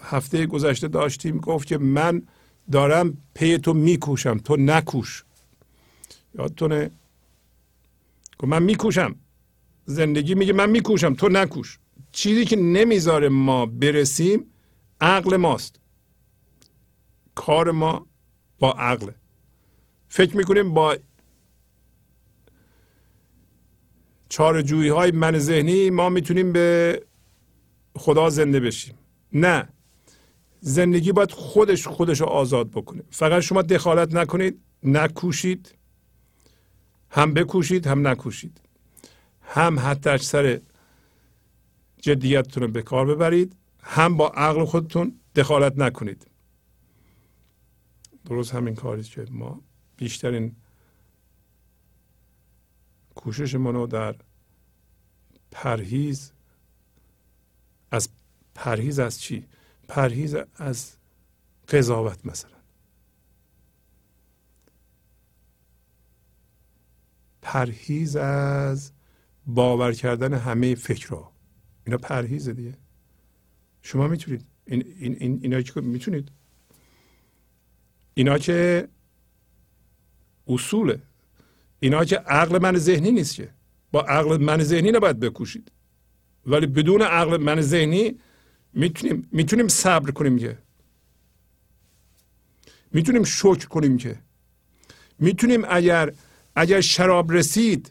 [0.00, 2.23] هفته گذشته داشتیم گفت که من
[2.73, 4.39] دارم پی تو میکوشم.
[4.39, 5.24] تو نکوش.
[6.39, 6.90] یادتونه؟
[8.42, 9.15] من میکوشم.
[9.84, 11.15] زندگی میگه من میکوشم.
[11.15, 11.78] تو نکوش.
[12.12, 14.44] چیزی که نمی‌ذاره ما برسیم
[15.00, 15.81] عقل ماست.
[17.34, 18.07] کار ما
[18.58, 19.10] با عقل.
[20.08, 20.97] فکر می‌کنیم با
[24.28, 27.02] چار جویی های من ذهنی ما می‌تونیم به
[27.97, 28.94] خدا زنده بشیم.
[29.32, 29.68] نه.
[30.60, 33.02] زندگی باید خودش خودش رو آزاد بکنه.
[33.10, 35.74] فقط شما دخالت نکنید نکوشید.
[37.10, 38.60] هم بکوشید هم نکوشید.
[39.42, 40.60] هم حتی اکثر
[42.02, 43.57] جدیتتون رو به کار ببرید.
[43.82, 46.26] هم با عقل خودتون دخالت نکنید.
[48.24, 49.62] درست همین کاری که ما
[49.97, 50.57] بیشترین
[53.18, 54.16] کوششمون رو در
[55.50, 56.32] پرهیز
[57.90, 58.08] از
[58.55, 59.47] پرهیز از چی؟
[59.88, 60.97] پرهیز از
[61.68, 62.58] قضاوت مثلا.
[67.42, 68.92] پرهیز از
[69.47, 71.32] باور کردن همه فکرها.
[71.86, 72.74] اینا پرهیز دیگه.
[73.82, 74.44] شما می‌تونید.
[74.66, 76.30] این, این, این اینا که می‌تونید.
[78.14, 78.88] اینا که
[80.47, 81.02] اصوله.
[81.81, 83.48] اینا که عقل من ذهنی نیست که.
[83.92, 85.73] با عقل من ذهنی نباید بکوشید.
[86.47, 88.18] ولی بدون عقل من ذهنی
[88.74, 90.58] می‌تونیم می‌تونیم صبر کنیم که.
[92.92, 94.18] می‌تونیم شکر کنیم که.
[95.18, 96.12] می‌تونیم اگر
[96.57, 97.90] اگر شراب رسید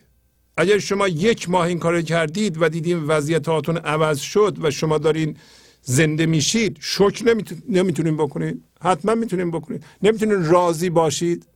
[0.58, 5.38] اگر شما یک ماه این کار کردید و دیدیم وضعیتاتون عوض شد و شما دارین
[5.82, 7.36] زنده میشید شکر
[7.70, 8.64] نمی‌تونیم بکنید.
[8.82, 9.86] حتما می‌تونیم بکنید.
[10.04, 11.48] نمی‌تونید راضی باشید.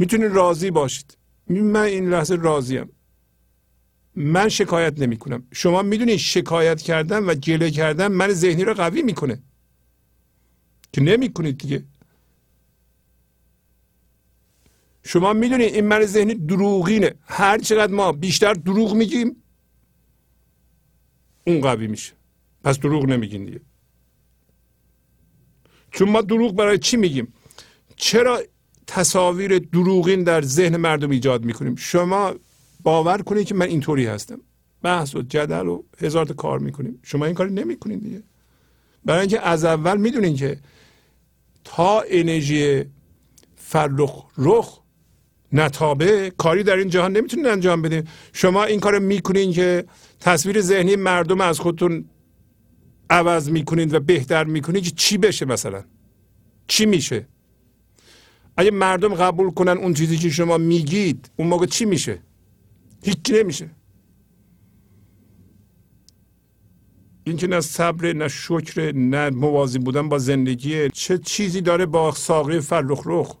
[0.00, 1.18] می‌تونید راضی باشید.
[1.48, 2.88] من این لحظه راضیم.
[4.14, 9.02] من شکایت نمی کنم شما می‌دونید شکایت کردن و گله کردن من ذهنی رو قوی
[9.02, 9.42] می‌کنه.
[10.92, 11.84] که نمی کنید دیگه.
[15.04, 17.14] شما می‌دونید این من ذهنی دروغینه.
[17.24, 19.36] هر چقدر ما بیشتر دروغ میگیم
[21.46, 22.12] اون قوی میشه.
[22.64, 23.60] پس دروغ نمیگین دیگه.
[25.90, 27.32] چون ما دروغ برای چی میگیم؟
[27.96, 28.42] چرا
[28.86, 31.74] تصاویر دروغین در ذهن مردم ایجاد می‌کنیم.
[31.76, 32.34] شما
[32.82, 34.40] باور کنید که من اینطوری هستم.
[34.82, 36.98] بحث و جدل و هزار تا کار می‌کنیم.
[37.02, 38.22] شما این کار نمی‌کنید دیگه.
[39.04, 40.58] برای اینکه از اول می‌دونین که
[41.64, 42.84] تا انرژی
[43.56, 44.80] فرخ رخ
[45.52, 48.08] نتابه کاری در این جهان نمی‌تونین انجام بدین.
[48.32, 49.84] شما این کار می‌کنین که
[50.20, 52.04] تصویر ذهنی مردم از خودتون
[53.10, 55.84] عوض می‌کنید و بهتر می‌کنید که چی بشه مثلا؟
[56.66, 57.26] چی میشه؟
[58.56, 62.18] اگه مردم قبول کنن اون چیزی که شما میگید اون موقع چی میشه؟
[63.02, 63.70] هیچی نمیشه.
[67.24, 72.12] این که نه صبر نه شکر نه موازی بودن با زندگی چه چیزی داره با
[72.12, 73.36] ساقی فرخ رخ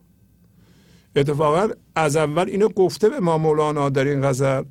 [1.16, 4.62] اتفاقا از اول اینو گفته به ما مولانا در این غزل.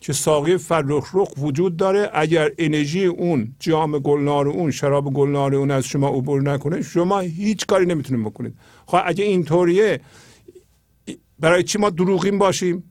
[0.00, 2.10] که ساقی فرخ رخ وجود داره.
[2.12, 7.66] اگر انرژی اون جام گلنار اون شراب گلنار اون از شما عبور نکنه شما هیچ
[7.66, 8.54] کاری نمی‌تونید بکنید.
[8.86, 10.00] خب اگه اینطوریه
[11.38, 12.84] برای چی ما دروغین باشیم؟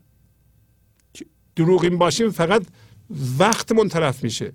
[1.55, 2.63] دروغین باشیم فقط
[3.39, 4.53] وقتمون طرف میشه.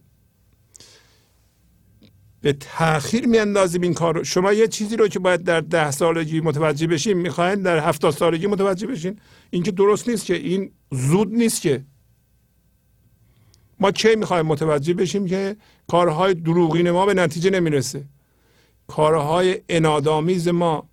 [2.41, 6.87] به تاخیر میاندازیم این کار شما یه چیزی رو که باید در ده سالگی متوجه
[6.87, 9.19] بشین می‌خواین در هفتاد سالگی متوجه بشین.
[9.51, 11.85] این که درست نیست که این زود نیست که.
[13.81, 15.57] ما چه می‌خوایم متوجه بشیم که
[15.89, 18.05] کارهای دروغین ما به نتیجه نمی‌رسه.
[18.87, 20.89] کارهای انادامیز ما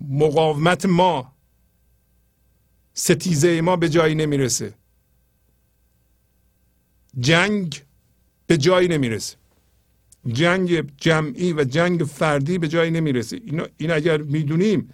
[0.00, 1.32] مقاومت ما
[2.94, 4.74] ستیزه ما به جایی نمی‌رسه.
[7.20, 7.82] جنگ
[8.46, 9.36] به جایی نمی‌رسه.
[10.26, 13.40] جنگ جمعی و جنگ فردی به جایی نمی‌رسه.
[13.76, 14.90] این, اگر می‌دونیم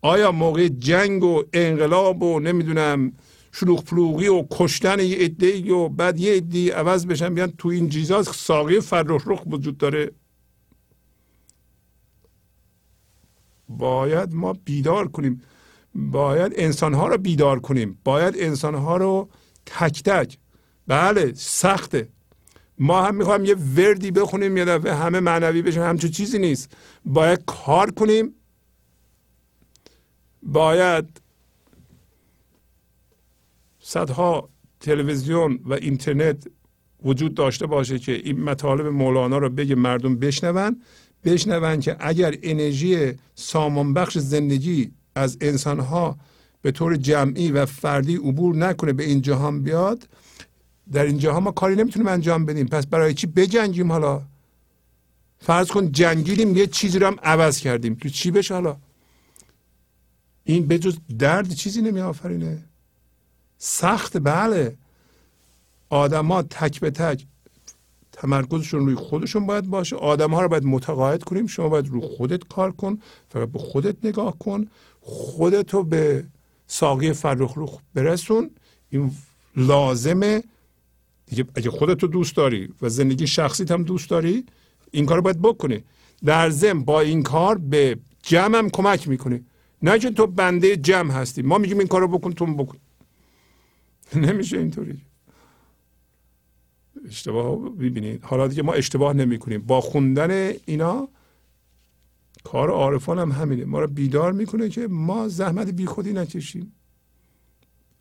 [0.00, 3.12] آیا موقع جنگ و انقلاب و نمی‌دونم
[3.52, 7.88] شلوغ پلوغی و کشتن یه عده و بعد یه عده عوض بشن بیان تو این
[7.88, 10.10] چیزا ساقی فرخ رخ وجود داره.
[13.68, 15.42] باید ما بیدار کنیم.
[15.94, 17.98] باید انسانها رو بیدار کنیم.
[18.04, 19.28] باید انسانها رو
[19.66, 20.38] تک تک.
[20.86, 22.08] بله سخته.
[22.78, 26.76] ما هم می‌خوایم یه وردی بخونیم یه دفعه همه معنوی بشن همچون چیزی نیست.
[27.04, 28.34] باید کار کنیم.
[30.42, 31.21] باید
[33.82, 34.48] صدها
[34.80, 36.48] تلویزیون و اینترنت
[37.04, 40.82] وجود داشته باشه که این مطالب مولانا رو بگه مردم بشنون
[41.24, 46.16] بشنون که اگر انرژی سامان بخش زندگی از انسانها
[46.62, 50.08] به طور جمعی و فردی عبور نکنه به این جهان بیاد
[50.92, 52.66] در این جهان ما کاری نمی‌تونیم انجام بدیم.
[52.66, 54.22] پس برای چی بجنگیم حالا؟
[55.38, 57.94] فرض کن جنگیدیم یه چیزی رو هم عوض کردیم.
[57.94, 58.76] تو چی بشه حالا؟
[60.44, 62.64] این به جز درد چیزی نمی آفرینه
[63.64, 64.76] سخت بله.
[65.90, 67.26] آدما تک به تک
[68.12, 69.96] تمرکزشون روی خودشون باید باشه.
[69.96, 71.46] آدم ها رو باید متقاعد کنیم.
[71.46, 74.66] شما باید روی خودت کار کن فقط به خودت نگاه کن.
[75.00, 76.24] خودتو به
[76.66, 78.50] ساقی فرخ رو برسون.
[78.90, 79.10] این
[79.56, 80.42] لازمه.
[81.26, 84.46] دیگه اگه خودتو دوست داری و زندگی شخصیت هم دوست داری
[84.90, 85.84] این کار باید بکنی.
[86.24, 89.44] در ضمن با این کار به جمع هم کمک می‌کنی.
[89.82, 91.42] نه که تو بنده جمع هستی.
[91.42, 92.76] ما میگیم این کارو بکن تو بکن.
[94.26, 95.00] نمیشه اینطوری.
[97.06, 101.08] اشتباه ببینید حالا دیگه ما اشتباه نمی کنیم با خوندن اینا
[102.44, 103.64] کار عارفان هم همینه.
[103.64, 106.72] ما رو بیدار می‌کنه که ما زحمت بی خودی نکشیم.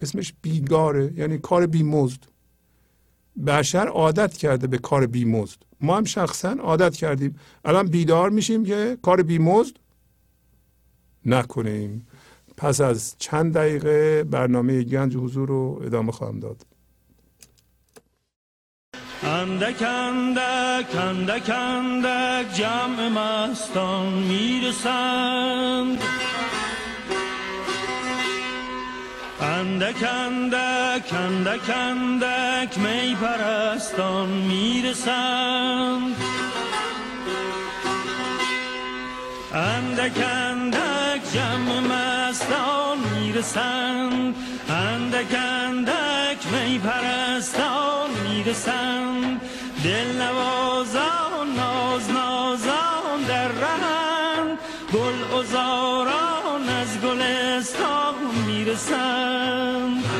[0.01, 2.19] اسمش بیگاره یعنی کار بی مزد.
[3.47, 5.57] بشر عادت کرده به کار بی مزد.
[5.81, 7.35] ما هم شخصا عادت کردیم.
[7.65, 9.75] الان بیدار میشیم که کار بی مزد
[11.25, 12.07] نکنیم.
[12.61, 16.65] پس از چند دقیقه برنامه گنج حضور رو ادامه خواهم داد.
[19.23, 26.01] اندک اندک اندک اندک جمع مستان می‌رسند.
[29.41, 36.15] اندک اندک اندک اندک می پرستان می‌رسند.
[39.53, 42.20] اندک اندک جمع مستان
[43.15, 44.35] می‌رسند.
[44.69, 49.41] اندک اندک می پرستان می‌رسند.
[49.83, 54.57] دل نوازان ناز نازان در رهند
[54.93, 58.15] گل ازاران از گلستان
[58.47, 60.10] می‌رسند.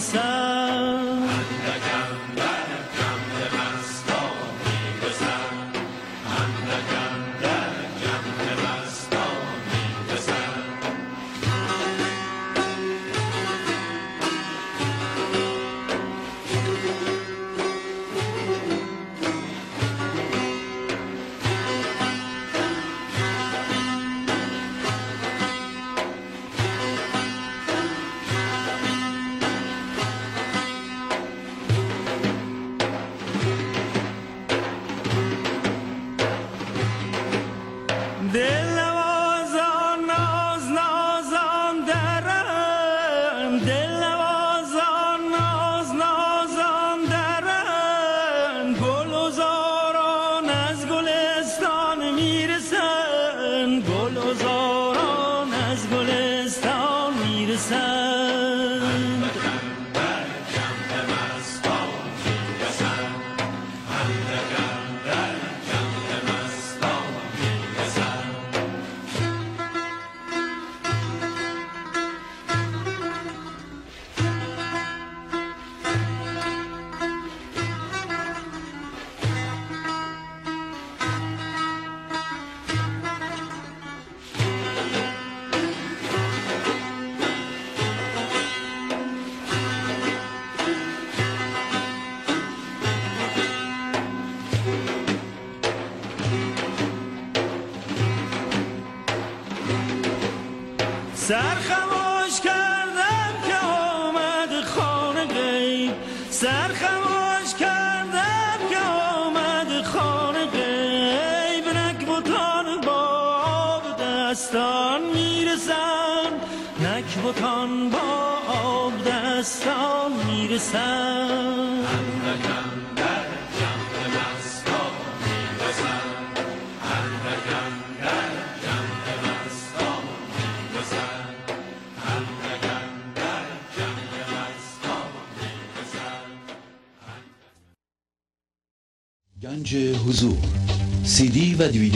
[0.00, 0.59] sun.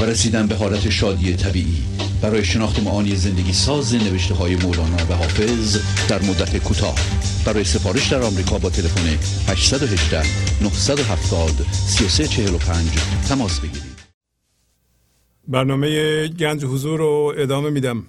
[0.00, 1.82] و رسیدن به حالت شادی طبیعی.
[2.22, 6.94] برای شناخت معانی زندگی ساز نوشته های مولانا و حافظ در مدت کوتاه.
[7.46, 9.06] برای سفارش در آمریکا با تلفن
[9.48, 10.22] 818
[10.62, 12.90] 970 3345
[13.28, 14.00] تماس بگیرید.
[15.48, 18.06] برنامه گنج حضور رو ادامه میدم.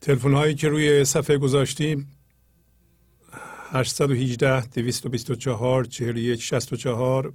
[0.00, 2.08] تلفن هایی که روی صفحه گذاشتیم
[3.72, 7.32] 818 224 41 64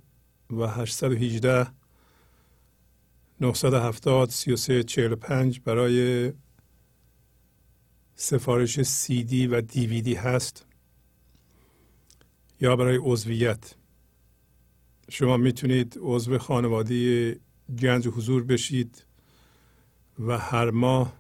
[0.52, 1.68] و 818
[3.42, 6.34] 970 33 45 برای
[8.16, 10.66] سفارش سی دی و دیویدی هست
[12.62, 13.76] یا برای عضویت.
[15.10, 17.40] شما می‌تونید عضو خانواده
[17.82, 19.06] گنج حضور بشید
[20.20, 21.20] و هر ماه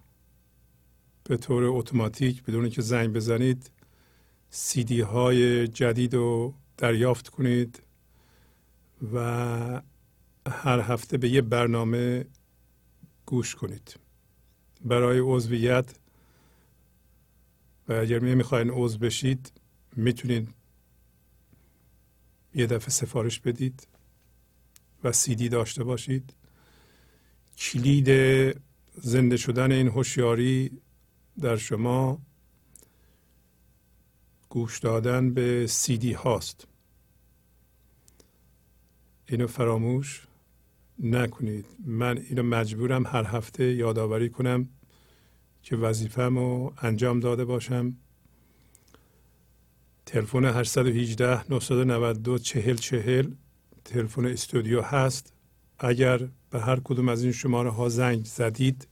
[1.24, 3.72] به طور اتوماتیک بدون که زنگ بزنید
[4.49, 7.82] سیدی های جدید رو دریافت کنید.
[9.14, 9.82] و
[10.48, 12.26] هر هفته به یه برنامه
[13.26, 13.95] گوش کنید.
[14.86, 16.00] برای عضویت
[17.88, 19.52] و اگر می‌خواین عضو بشید
[19.95, 20.50] می‌تونید
[22.56, 23.88] یه دفعه سفارش بدید
[25.03, 26.34] و سیدی داشته باشید.
[27.58, 28.10] کلید
[28.95, 30.82] زنده شدن این هوشیاری
[31.42, 32.22] در شما
[34.50, 36.68] گوش دادن به سیدی هاست.
[39.30, 40.27] اینو فراموش
[40.99, 41.66] نکنید.
[41.85, 44.69] من اینو مجبورم هر هفته یادآوری کنم
[45.64, 47.93] که وظیفم رو انجام داده باشم.
[50.06, 53.32] تلفن 818 992 40 40
[53.85, 55.33] تلفن استودیو هست.
[55.80, 58.88] اگر به هر کدوم از این شماره ها زنگ زدید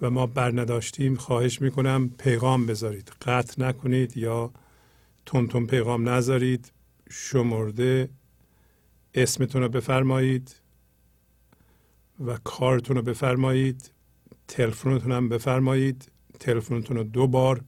[0.00, 3.12] و ما بر نداشتیم خواهش می‌کنم پیغام بذارید.
[3.22, 4.52] قطع نکنید یا
[5.26, 6.72] تون پیغام نذارید.
[7.10, 8.08] شمرده
[9.14, 10.56] اسمتون رو بفرمایید
[12.26, 13.90] و کارتون رو بفرمایید
[14.48, 16.08] تلفنتون هم بفرمایید.
[16.40, 17.60] تلفنتون رو دو بار.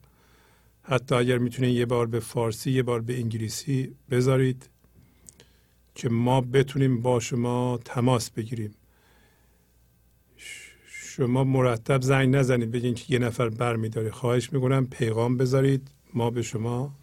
[0.82, 4.68] حتی اگر می‌تونید یه بار به فارسی یه بار به انگلیسی بذارید
[5.94, 8.74] که ما بتونیم با شما تماس بگیریم.
[10.86, 15.90] شما مرتب زنگ نزنید بگین که یه نفر بر میداره خواهش می‌کنم پیغام بذارید.
[16.14, 16.94] ما به شما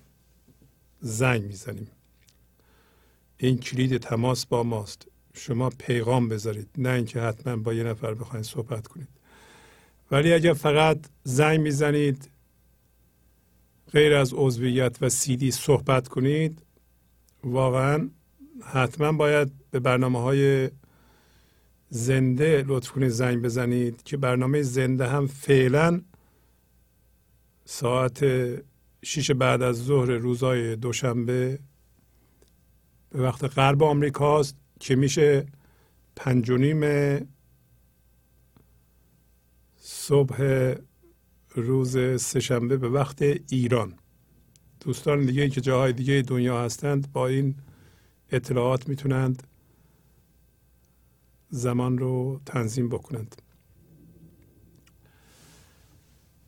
[1.01, 1.87] زنگ می‌زنیم.
[3.47, 5.07] این کلید تماس با ماست.
[5.33, 9.07] شما پیغام بذارید نه اینکه حتما با یه نفر بخواید صحبت کنید.
[10.11, 12.29] ولی اگر فقط زنگ می‌زنید
[13.91, 16.61] غیر از عضویت و سیدی صحبت کنید
[17.43, 18.09] واقعا
[18.61, 20.69] حتما باید به برنامه های
[21.89, 26.01] زنده لطف کنید زنگ بزنید که برنامه زنده هم فعلا
[27.65, 28.25] ساعت
[29.03, 31.59] شیش بعد از ظهر روزای دوشنبه
[33.11, 35.45] به وقت غرب آمریکاست که میشه
[36.15, 37.19] پنج و نیم
[39.77, 40.73] صبح
[41.55, 43.93] روز سهشنبه به وقت ایران.
[44.79, 47.55] دوستان دیگه که جاهای دیگه دنیا هستند با این
[48.31, 49.47] اطلاعات می‌تونند
[51.49, 53.41] زمان رو تنظیم بکنند.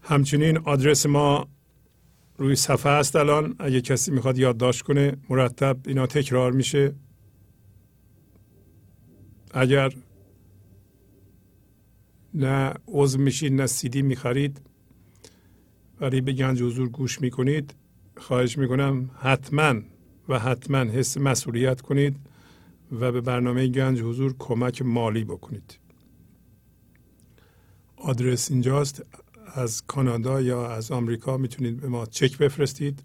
[0.02, 1.48] همچنین آدرس ما
[2.44, 3.56] روی صفحه است الان.
[3.60, 6.96] اگه کسی می‌خواد یادداشت کنه مرتب اینا تکرار میشه.
[9.52, 9.94] اگر
[12.34, 14.62] نه عضو میشید نه سیدی می‌خرید
[16.02, 17.76] ولی به گنج حضور گوش می‌کنید
[18.18, 19.82] خواهش می‌کنم حتما
[20.30, 22.16] و حتما حس مسئولیت کنید
[22.92, 25.80] و به برنامه گنج حضور کمک مالی بکنید.
[27.98, 29.06] آدرس اینجاست.
[29.56, 33.04] از کانادا یا از آمریکا می‌تونید به ما چک بفرستید.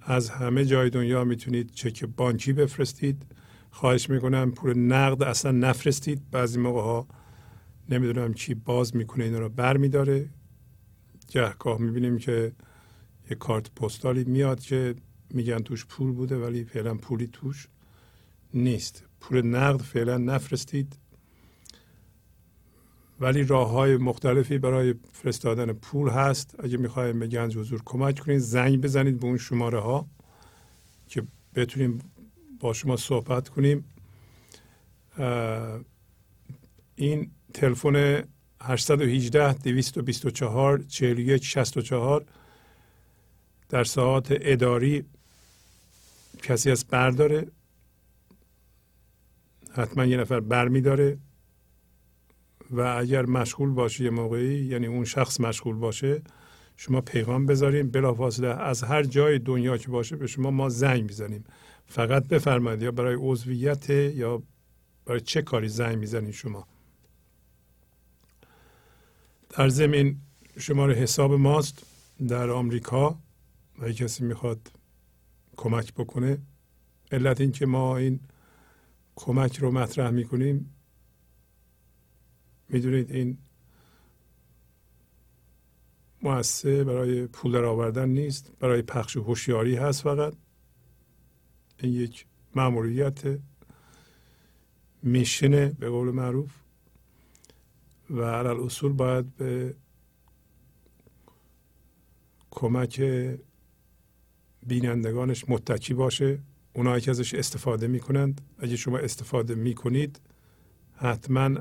[0.00, 3.22] از همه جای دنیا می‌تونید چک بانکی بفرستید.
[3.70, 6.30] خواهش می‌کنم پول نقد اصلا نفرستید.
[6.30, 7.06] بعضی موقع ها
[7.88, 10.28] نمی‌دونم کی باز می‌کنه اینا رو بر میداره
[11.28, 12.52] گهگاه می‌بینیم که
[13.30, 14.94] یه کارت پستالی میاد که
[15.30, 17.68] میگن توش پول بوده ولی فعلا پولی توش
[18.54, 19.04] نیست.
[19.20, 20.96] پول نقد فعلا نفرستید.
[23.20, 26.54] ولی راه های مختلفی برای فرستادن پول هست.
[26.58, 30.06] اگه می‌خوایم به گنج حضور کمک کنید زنگ بزنید به اون شماره ها
[31.08, 31.22] که
[31.54, 31.98] بتونیم
[32.60, 33.84] با شما صحبت کنیم.
[36.96, 38.22] این تلفن
[38.62, 42.24] 818 224 41 64
[43.68, 45.04] در ساعت اداری
[46.42, 47.46] کسی از برداره
[49.72, 51.18] حتما یه نفر بر میداره.
[52.70, 56.22] و اگر مشغول باشه یه موقعی یعنی اون شخص مشغول باشه
[56.76, 57.90] شما پیغام بذاریم.
[57.90, 61.44] بلافاصله از هر جای دنیا که باشه به شما ما زنگ می‌زنیم.
[61.86, 64.42] فقط بفرمایید یا برای عضویت یا
[65.04, 66.66] برای چه کاری زنگ می‌زنید شما.
[69.50, 70.16] در زمین
[70.58, 71.86] شماره حساب ماست.
[72.28, 73.18] در آمریکا
[73.78, 74.72] و کسی می‌خواد
[75.56, 76.38] کمک بکنه
[77.12, 78.20] علت این که ما این
[79.16, 80.75] کمک رو مطرح می‌کنیم.
[82.68, 83.38] می‌دونید این
[86.22, 90.34] مؤسسه برای پول در آوردن نیست برای پخش هوشیاری هست فقط.
[91.78, 93.38] این یک مأموریت
[95.02, 96.50] میشنه به قول معروف.
[98.10, 99.74] و علال اصول باید به
[102.50, 103.00] کمک
[104.66, 106.38] بینندگانش متکی باشه.
[106.72, 108.40] اونایی که ازش استفاده می‌کنند.
[108.58, 110.20] اگه شما استفاده می‌کنید
[110.96, 111.58] حتما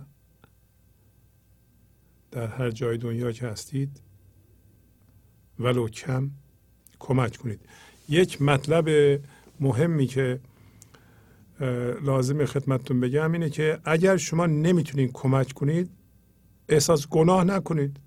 [2.36, 4.02] در هر جای دنیا که هستید
[5.60, 6.32] ولو کم
[7.00, 7.60] کمک کنید.
[8.10, 8.90] یک مطلب
[9.60, 10.40] مهمی که
[12.02, 15.90] لازم خدمتتون بگم اینه که اگر شما نمی‌تونید کمک کنید
[16.70, 18.00] احساس گناه نکنید.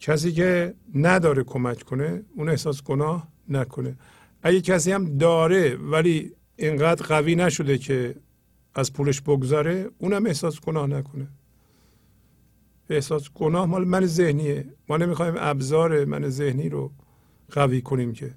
[0.00, 3.96] کسی که نداره کمک کنه اون احساس گناه نکنه.
[4.42, 8.16] اگه کسی هم داره ولی اینقدر قوی نشده که
[8.74, 11.28] از پولش بگذاره اونم احساس گناه نکنه.
[12.90, 14.74] احساس گناه مال من ذهنیه.
[14.88, 16.92] ما نمی‌خوایم ابزار من ذهنی رو
[17.50, 18.34] قوی کنیم که.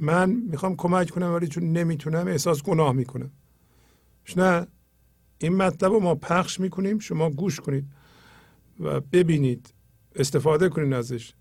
[0.00, 3.30] من می‌خوام کمک کنم ولی چون نمی‌تونم احساس گناه می‌کنم.
[4.36, 4.66] نه؟
[5.38, 7.84] این مطلب رو ما پخش می‌کنیم شما گوش کنید
[8.80, 9.74] و ببینید
[10.14, 11.32] استفاده کنید ازش.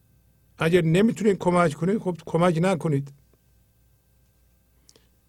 [0.58, 3.14] اگر نمی‌تونید کمک کنید خب کمک نکنید.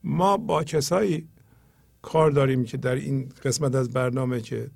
[0.05, 1.29] ما با کسایی
[2.03, 4.71] کار داریم که در این قسمت از برنامه که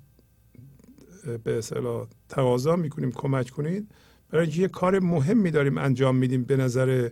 [1.43, 3.91] به اصطلاح تقاضا می‌کنیم کمک کنید.
[4.29, 7.09] برای اینکه یه کار مهمی داریم انجام میدیم به نظر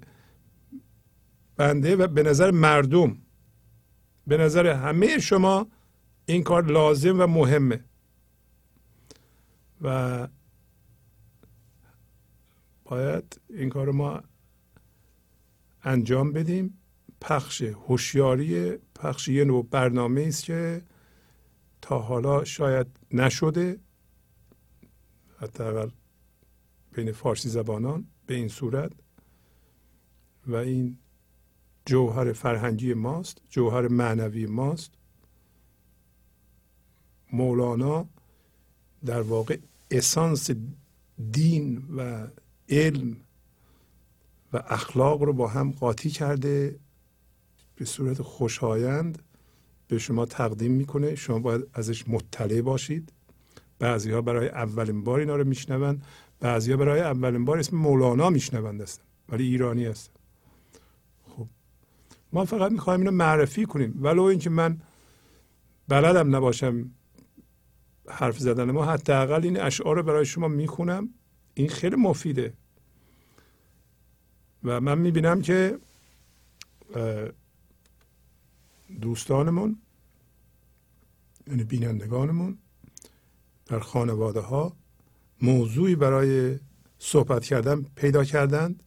[1.56, 3.18] بنده و به نظر مردم.
[4.28, 5.68] به نظر همه شما
[6.26, 7.84] این کار لازم و مهمه.
[9.82, 10.28] و
[12.84, 14.22] باید این کار ما
[15.84, 16.78] انجام بدیم.
[17.22, 20.82] پخش هوشیاری پخش یه نوع برنامه است که
[21.82, 23.80] تا حالا شاید نشده.
[25.42, 25.90] حداقل
[26.94, 28.92] بین فارسی زبانان به این صورت
[30.48, 30.98] و این
[31.86, 34.92] جوهر فرهنگی ماست جوهر معنوی ماست.
[37.34, 38.10] مولانا
[39.06, 39.58] در واقع
[39.92, 40.50] اسانس
[41.32, 42.28] دین و
[42.70, 43.18] علم
[44.54, 46.80] و اخلاق رو با هم قاطی کرده
[47.76, 49.22] به صورت خوشایند
[49.88, 51.16] به شما تقدیم می‌کنه.
[51.16, 53.12] شما باید ازش مطلع باشید.
[53.82, 56.06] بعضی ها برای اولین بار اینا رو میشنوند
[56.40, 60.14] بعضی ها برای اولین بار اسم مولانا میشنوند هستن ولی ایرانی هستن.
[61.28, 61.48] خب
[62.34, 64.00] ما فقط می‌خوایم اینو معرفی کنیم.
[64.02, 64.82] ولو اینکه من
[65.88, 66.92] بلدم نباشم
[68.10, 71.10] حرف زدن ما حداقل این اشعار رو برای شما می‌خونم.
[71.54, 72.54] این خیلی مفیده.
[74.64, 75.78] و من می‌بینم که
[79.02, 79.78] دوستانمون
[81.48, 82.58] یعنی بینندگانمون
[83.66, 84.78] در خانواده ها
[85.42, 86.60] موضوعی برای
[87.00, 88.84] صحبت کردن پیدا کردند.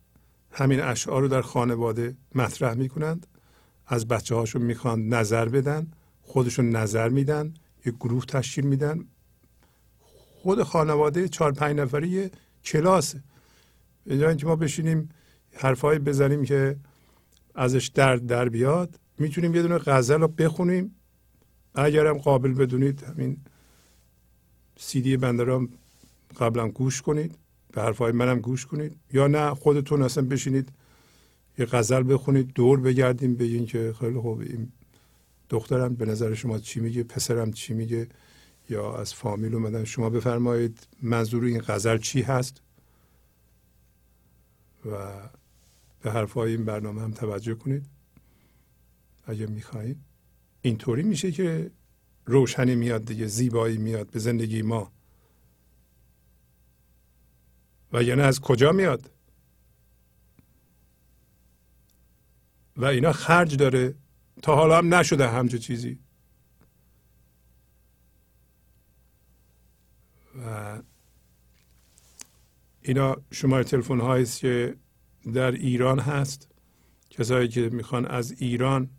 [0.51, 3.27] همین اشعار رو در خانواده مطرح می‌کنند.
[3.87, 5.91] از بچه هاشون می‌خوان نظر بدن
[6.23, 7.55] خودشون نظر میدن
[7.87, 9.05] یک گروه تشکیل میدن.
[10.43, 12.31] خود خانواده چهار پنج نفری
[12.65, 13.15] کلاس.
[14.05, 15.09] به اینکه ما بشینیم
[15.53, 16.77] حرفهایی بزنیم که
[17.55, 20.95] ازش درد در بیاد می‌تونیم یه دونه غزل رو بخونیم.
[21.75, 23.37] اگرم قابل بدونید همین
[24.77, 25.69] سیدی بنده را
[26.41, 27.35] قبلا گوش کنید
[27.73, 28.97] به حرفهای منم گوش کنید.
[29.13, 30.69] یا نه خودتون اصلا بشینید
[31.59, 34.73] یه غزل بخونید دور بگردیم بگین که خیلی خوب این
[35.49, 38.09] دخترم به نظر شما چی میگه پسرم چی میگه
[38.71, 39.85] یا از فامیل اومدن.
[39.85, 42.61] شما بفرمایید منظور این غزل چی هست؟
[44.87, 45.13] و
[46.03, 47.87] به حرفهای این برنامه هم توجه کنید.
[49.27, 49.97] اگه می‌خواهید
[50.63, 51.71] اینطوری میشه که
[52.27, 54.93] روشنی میاد دیگه زیبایی میاد به زندگی ما.
[57.93, 59.11] و یعنی از کجا میاد؟
[62.77, 63.95] و اینا خرج داره
[64.43, 65.99] تا حالا هم نشده همچه چیزی.
[70.47, 70.83] و
[72.83, 74.77] اینا شماره تلفن هایی که
[75.35, 76.49] در ایران هست.
[77.11, 78.91] کسایی که می‌خوان از ایران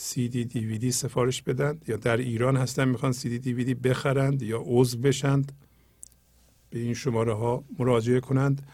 [0.00, 4.62] سی دی دیویدی سفارش بدن یا در ایران هستن می‌خوان سی دی دیویدی بخرند یا
[4.66, 5.52] عضو بشند.
[6.70, 8.68] به این شماره ها مراجعه کنند.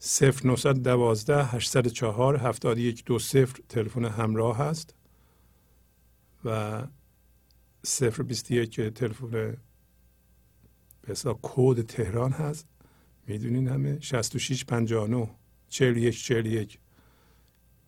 [0.00, 4.94] 0912 804 7120 تلفن همراه هست
[6.44, 6.82] و
[8.28, 9.58] 021 تلفن به
[11.06, 12.66] حساب کد تهران هست.
[13.26, 15.30] می‌دونین همه؟ 66 59
[15.68, 16.78] 41 41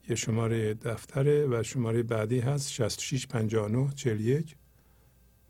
[0.09, 4.57] یه شماره دفتره و شماره بعدی هست 66 59 41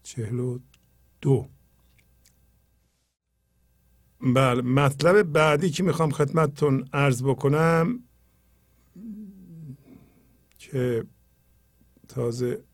[0.03, 1.49] 42
[4.21, 8.03] بله مطلب بعدی که می‌خوام خدمتتون عرض بکنم
[10.59, 11.05] که
[12.09, 12.65] تازه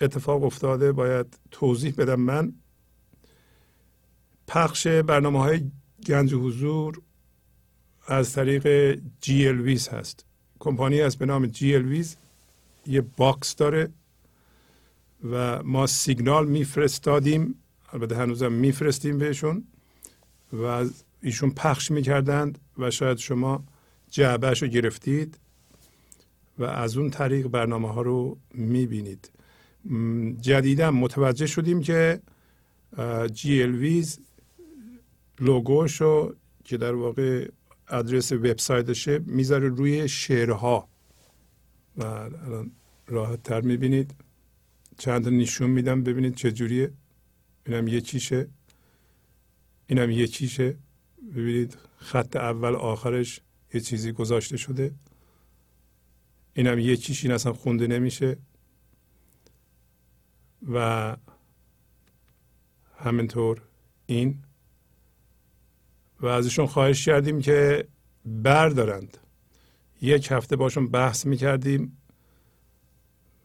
[0.00, 2.52] اتفاق افتاده باید توضیح بدم من.
[4.46, 5.70] پخش برنامه های
[6.06, 7.02] گنج حضور
[8.06, 10.26] از طریق جی ویز هست.
[10.62, 12.16] کمپانی هست به نام جی ویز.
[12.86, 13.90] یه box داره
[15.30, 17.54] و ما سیگنال میفرستادیم.
[17.92, 19.64] البته هنوزم میفرستیم بهشون
[20.52, 20.84] و
[21.22, 23.64] ایشون پخش می‌کردند و شاید شما
[24.10, 25.38] جعبهش رو گرفتید
[26.58, 29.30] و از اون طریق برنامه ها رو می‌بینید.
[30.40, 32.20] جدیدا متوجه شدیم که
[33.32, 34.18] جی ویز
[35.40, 36.34] لوگوشو
[36.64, 37.48] که در واقع
[37.92, 40.88] آدرس وبسایتشه می‌ذاره روی شعرها.
[41.96, 42.72] و الان
[43.06, 44.14] راحت تر می‌بینید.
[44.98, 46.92] چند نشون میدم ببینید چجوریه
[47.66, 48.48] اینم یه چیشه.
[49.86, 50.76] اینم یه چیشه.
[51.30, 53.40] ببینید خط اول آخرش
[53.74, 54.94] یه چیزی گذاشته شده.
[56.54, 58.36] اینم یه چیش این اصلا خونده نمیشه.
[60.72, 61.16] و
[62.96, 63.62] همینطور
[64.06, 64.42] این.
[66.22, 67.88] و ازشون خواهش کردیم که
[68.24, 69.18] بردارند.
[70.02, 71.98] یک هفته باشون بحث می‌کردیم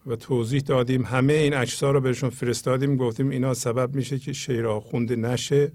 [0.05, 1.05] و توضیح دادیم.
[1.05, 2.95] همه این اجزا رو بهشون فرستادیم.
[2.95, 5.71] گفتیم اینا سبب میشه که شعرها خونده نشه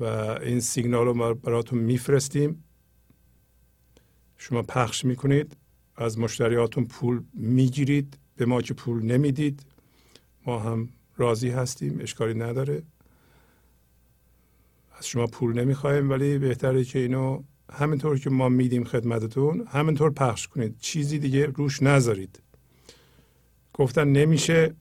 [0.00, 2.64] و این سیگنال رو براتون میفرستیم.
[4.36, 5.56] شما پخش می‌کنید.
[5.96, 8.18] از مشتریاتون پول می‌گیرید.
[8.36, 9.66] به ما که پول نمی‌دید.
[10.46, 12.00] ما هم راضی هستیم.
[12.00, 12.82] اشکالی نداره.
[15.02, 20.48] از شما پول نمی‌خوایم ولی بهتره که اینو همینطور که ما میدیم خدمتتون همینطور پخش
[20.48, 20.78] کنید.
[20.78, 22.42] چیزی دیگه روش نذارید.
[23.72, 24.74] گفتن نمیشه.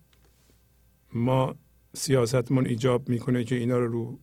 [1.13, 1.55] ما
[1.93, 4.19] سیاستمون ایجاب می‌کنه که اینا رو رو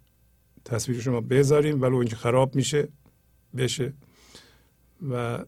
[0.64, 2.88] تصویر شما بذاریم ولی اینکه خراب میشه
[3.56, 3.92] بشه.
[5.10, 5.44] و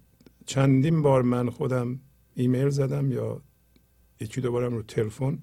[0.46, 2.00] چندین بار من خودم
[2.34, 3.42] ایمیل زدم یا
[4.20, 5.38] یکی دوبارم رو تلفن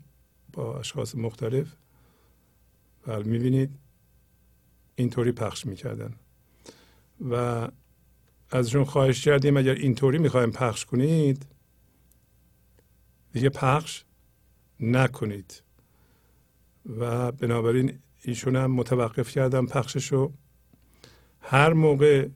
[0.53, 1.75] با اشخاص مختلف.
[3.07, 3.86] و می‌بینید.
[4.97, 6.13] اینطوری پخش می‌کردن.
[7.29, 7.67] و
[8.51, 11.45] ازشون خواهش کردیم اگر اینطوری می‌خوایم پخش کنید
[13.31, 14.03] دیگه پخش
[14.79, 15.63] نکنید.
[16.99, 20.31] و بنابراین ایشون هم متوقف کردم پخششو.
[21.39, 22.29] هر موقع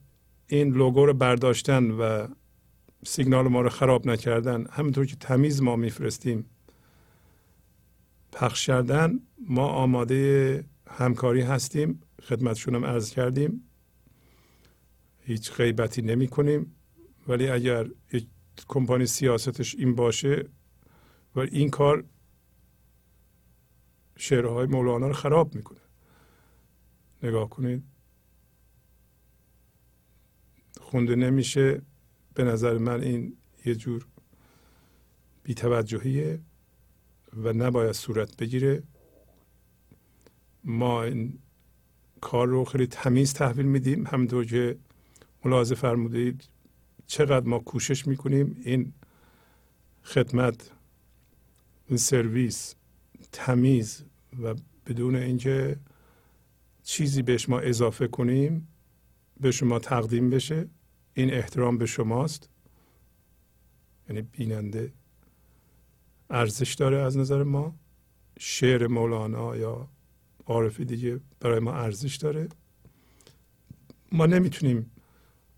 [0.47, 2.27] این لوگو رو برداشتن و
[3.05, 6.45] سیگنال ما رو خراب نکردن همینطور که تمیز ما میفرستیم
[8.31, 12.01] پخش کردن ما آماده همکاری هستیم.
[12.21, 13.69] خدمتشون هم عرض کردیم.
[15.19, 16.75] هیچ غیبتی نمی کنیم.
[17.27, 18.27] ولی اگر یک
[18.67, 20.49] کمپانی سیاستش این باشه
[21.35, 22.05] و این کار
[24.17, 25.79] شعرهای مولانا رو خراب می‌کنه.
[27.23, 27.83] نگاه کنید.
[30.81, 31.81] خونده نمیشه.
[32.33, 34.07] به نظر من این یه جور
[35.43, 36.41] بیتوجهیه
[37.33, 38.83] و نباید صورت بگیره.
[40.63, 41.39] ما این
[42.21, 44.07] کار رو خیلی تمیز تحویل میدیم.
[44.07, 44.77] همونطور که
[45.45, 46.43] ملاحظه فرمودید
[47.07, 48.93] چقدر ما کوشش می‌کنیم این
[50.03, 50.71] خدمت
[51.87, 52.75] این سرویس
[53.31, 54.03] تمیز
[54.43, 55.77] و بدون اینکه
[56.83, 58.67] چیزی بهش ما اضافه کنیم
[59.39, 60.67] به شما تقدیم بشه.
[61.13, 62.49] این احترام به شماست.
[64.09, 64.93] یعنی بیننده
[66.29, 67.75] ارزش داره از نظر ما.
[68.39, 69.87] شعر مولانا یا
[70.51, 72.49] عارفی دیگه برای ما ارزش داره.
[74.11, 74.91] ما نمی‌تونیم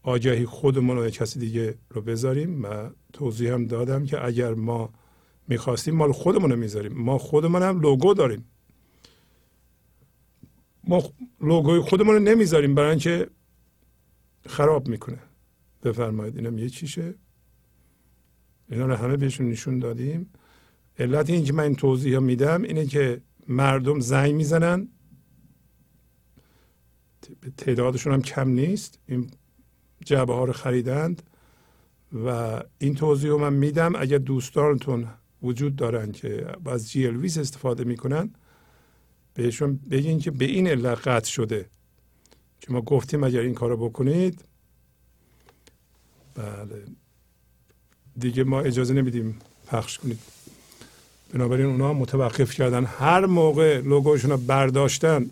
[0.03, 2.65] آگهی خودمون رو کسی دیگه رو بذاریم.
[2.65, 4.93] و توضیح هم دادم که اگر ما
[5.47, 6.93] می‌خواستیم مال خودمون رو می‌ذاریم.
[6.93, 8.45] ما خودمون هم لوگو داریم.
[10.83, 11.03] ما
[11.41, 13.29] لوگوی خودمون رو نمی‌ذاریم برای اینکه
[14.47, 15.19] خراب می‌کنه.
[15.83, 17.15] بفرمایید اینم یه چیشه.
[18.69, 20.29] اینا رو همه بهشون نشون دادیم.
[20.99, 24.87] علت این که من این توضیح میدم اینه که مردم زنگ می‌زنن.
[27.57, 28.99] تعدادشون هم کم نیست.
[29.07, 29.31] این
[30.05, 31.23] جعبه ها رو خریدند
[32.25, 33.95] و این توضیح رو من میدم.
[33.95, 35.07] اگر دوستانتون
[35.41, 38.33] وجود دارن که از جی الویس استفاده می‌کنن
[39.33, 41.69] بهشون بگین که به این علت قطع شده
[42.59, 44.45] که ما گفتیم اگر این کارو بکنید.
[46.35, 46.85] بله.
[48.19, 50.19] دیگه ما اجازه نمیدیم پخش کنید.
[51.33, 52.85] بنابراین اونا متوقف کردن.
[52.85, 55.29] هر موقع لوگوشون رو برداشتن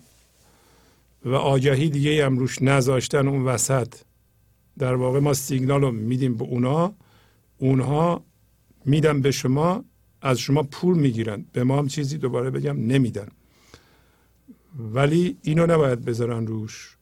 [1.26, 3.96] و آگهی دیگه هم روش نذاشتن اون وسط
[4.78, 6.94] در واقع ما سیگنال رو میدیم به اونا.
[7.58, 8.24] اونها
[8.86, 9.84] میدن به شما
[10.22, 11.46] از شما پول می‌گیرن.
[11.54, 13.28] به ما هم چیزی دوباره بگم نمیدن.
[14.94, 16.98] ولی اینو نباید بذارن روش.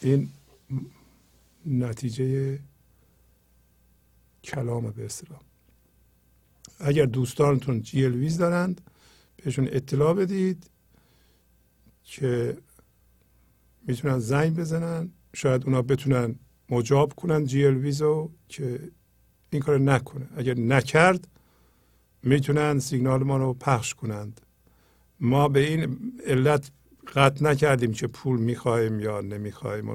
[0.00, 0.28] این
[1.66, 2.58] نتیجه
[4.44, 5.40] کلام به اصطلاح.
[6.80, 8.80] اگر دوستانتون جی ویز دارند
[9.36, 10.70] بهشون اطلاع بدید
[12.04, 12.58] که
[13.86, 15.10] می‌تونن زنگ بزنن.
[15.34, 16.34] شاید اونا بتونن
[16.70, 18.80] مجاب کنن جی ویزو که
[19.50, 20.28] این کار نکنه.
[20.36, 21.28] اگر نکرد
[22.22, 24.40] می‌تونن سیگنال ما رو پخش کنند.
[25.20, 26.70] ما به این علت
[27.14, 29.88] قطع نکردیم که پول می‌خواهیم یا نمی‌خواهیم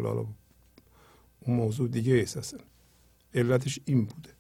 [1.40, 2.56] اون موضوع دیگه است
[3.34, 4.39] علتش این بوده.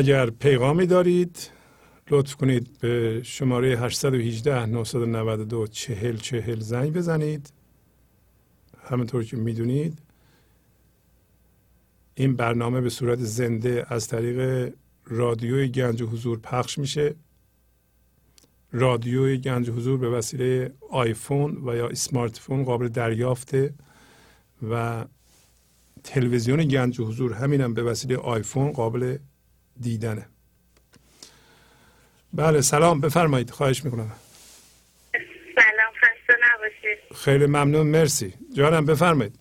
[0.00, 1.50] اگر پیغامی دارید
[2.10, 7.52] لطف کنید به شماره 818 992 40 40 زنگ بزنید.
[8.84, 9.98] همونطور که می‌دونید
[12.14, 14.70] این برنامه به صورت زنده از طریق
[15.06, 17.14] رادیوی گنج حضور پخش میشه.
[18.72, 23.74] رادیوی گنج حضور به وسیله آیفون و یا اسمارت فون قابل دریافته
[24.70, 25.04] و
[26.04, 29.18] تلویزیون گنج حضور همینم به وسیله آیفون قابل
[29.80, 30.26] دیدنه.
[32.32, 33.00] بله سلام.
[33.00, 33.50] بفرمایید.
[33.50, 34.12] خواهش می‌کنم.
[35.54, 35.92] سلام.
[36.00, 37.16] خسته نباشید.
[37.24, 37.86] خیلی ممنون.
[37.86, 38.34] مرسی.
[38.56, 39.38] جانم بفرمایید.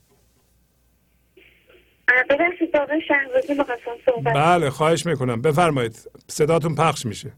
[2.29, 5.41] ببخشید آقای شهبازی می‌خواستم صحبت بله خواهش می‌کنم.
[5.41, 6.09] بفرمایید.
[6.27, 7.31] صداتون پخش میشه.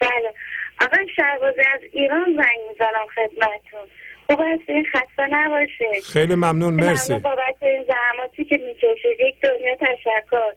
[0.00, 0.34] بله.
[0.80, 3.88] آقای شهبازی از ایران زنگ می‌زنم خدمتتون.
[4.26, 6.04] خوب هستین؟ خسته نباشید.
[6.12, 6.74] خیلی ممنون.
[6.74, 7.12] مرسی.
[7.12, 9.20] ممنون بابت این زحماتی که می‌کشید.
[9.28, 10.52] یک دنیا تشکر.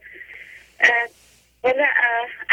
[0.83, 1.07] اه،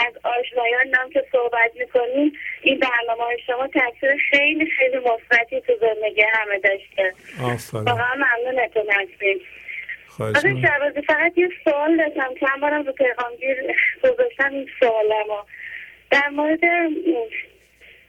[0.07, 2.32] از آشنایان نام که صحبت می‌کنیم
[2.62, 7.15] این برنامه های شما تاثیر خیلی خیلی مثبتی تو زندگی همه داشته.
[7.73, 9.40] واقعا ممنونتون هستیم.
[10.08, 10.70] خواهش آقای می‌کنم.
[10.70, 12.34] شهبازی فقط یه سوال داشتم.
[12.40, 13.57] چند بارم رو پیغامگیر
[14.05, 15.42] گذاشتم این سوالمو.
[16.10, 16.60] در مورد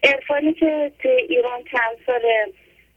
[0.03, 2.45] عرفانی که توی ایران چند ساله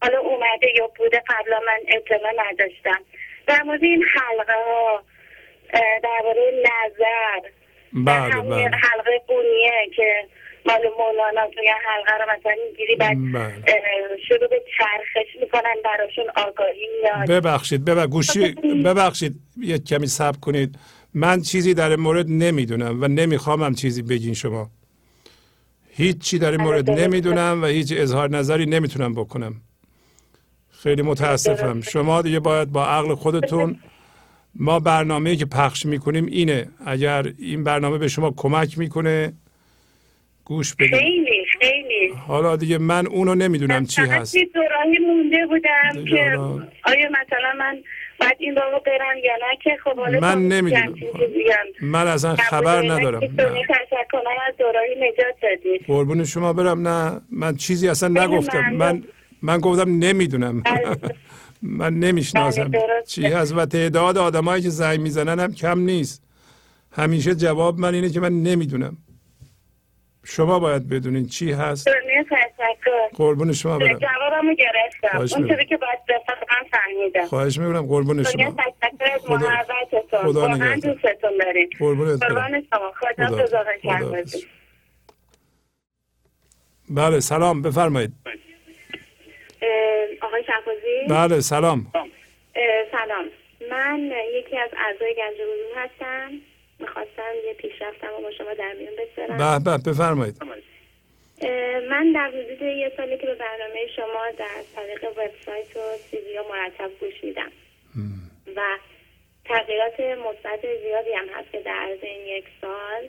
[0.02, 3.05] حالا اومده یا بوده قبلا من اطلاع نداشتم.
[3.47, 5.02] در مورد این حلقه ها
[5.73, 7.49] درباره نظر.
[7.92, 8.65] بله بله.
[8.65, 10.15] حلقه قونیه که
[10.67, 13.62] مال مولانا توی حلقه رو مثلا می‌گیری بعد بله.
[14.28, 17.31] شروع به چرخش می‌کنن براشون آگاهی میاد.
[17.31, 18.07] ببخشید ببخ...
[18.07, 18.52] گوشی
[18.84, 20.78] ببخشید یه کمی صبر کنید.
[21.15, 24.70] من چیزی در این مورد نمی‌دونم و نمی‌خوام هم چیزی بگین شما.
[25.97, 26.91] هیچ چی در این مورد.
[26.91, 29.55] نمی‌دونم و هیچ اظهار نظری نمی‌تونم بکنم.
[30.83, 31.81] خیلی متاسفم.
[31.81, 33.81] شما دیگه باید با عقل خودتون
[34.55, 36.68] ما برنامه که پخش می‌کنیم اینه.
[36.86, 39.32] اگر این برنامه به شما کمک می‌کنه
[40.44, 40.94] گوش بدید.
[40.94, 42.08] خیلی خیلی.
[42.26, 44.34] حالا دیگه من اونو نمی‌دونم چی هست.
[44.34, 47.78] یه دوراهی مونده بودم که حالا- آیا مثلا من
[48.20, 50.94] باید این رو برم یا نه که خب حالا من نمی‌دونم.
[51.82, 52.36] من اصلا.
[52.36, 53.20] خبر ندارم.
[53.20, 56.89] تشکر من از دوراهی نجات دادید قربون شما برم.
[56.89, 58.70] نه من چیزی اصلا نگفتم.
[58.72, 59.02] من
[59.42, 60.60] من گفتم نمی‌دونم.
[60.62, 60.97] بله.
[61.62, 62.68] من نمی‌شناسم.
[62.68, 62.82] بله،.
[63.07, 66.23] چی هست و تعداد آدمایی که زنگ می‌زنن هم کم نیست.
[66.92, 68.97] همیشه جواب من اینه که من نمی‌دونم.
[70.24, 71.89] شما باید بدونین چی هست.
[73.15, 73.99] قربون شما برم.
[73.99, 75.18] جوابمو گرفتم.
[75.18, 75.65] اون چیزی.
[75.68, 77.26] که باید بفهمم فهمیدم.
[77.26, 77.86] خواهش می‌کنم.
[77.86, 78.47] قربون شما.
[78.47, 78.55] از
[79.23, 80.99] خدا- خدا نگهدار.
[81.78, 82.92] قربان شما.
[83.00, 83.47] خدا.
[86.91, 87.62] بله سلام.
[87.62, 88.12] بفرمایید.
[90.20, 91.86] آقای شفازی بله سلام.
[92.92, 93.24] سلام.
[93.70, 96.31] من یکی از اعضای گنج حضور هستم.
[96.78, 99.65] می‌خواستم یه پیشرفتم رو با شما در میون بگذارم.
[99.65, 100.36] به به بفرمایید.
[101.91, 106.91] من در حدود یه سالی که به برنامه شما در طریق وبسایت و سیدی مرتب
[107.00, 107.52] گوش میدم.
[108.57, 108.60] و
[109.44, 113.08] تغییرات مثبت زیادی هم هست که در این یک سال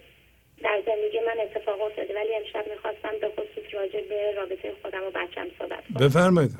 [0.64, 5.12] در زندگی من اتفاق افتاده ولی امشب می‌خواستم به خصوص راجع به رابطه خودم و
[5.12, 6.08] بچم صحبت کنم.
[6.08, 6.52] بفرمایید.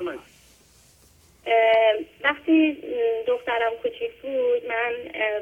[1.46, 2.78] اه، وقتی
[3.26, 4.94] دخترم کوچیک بود من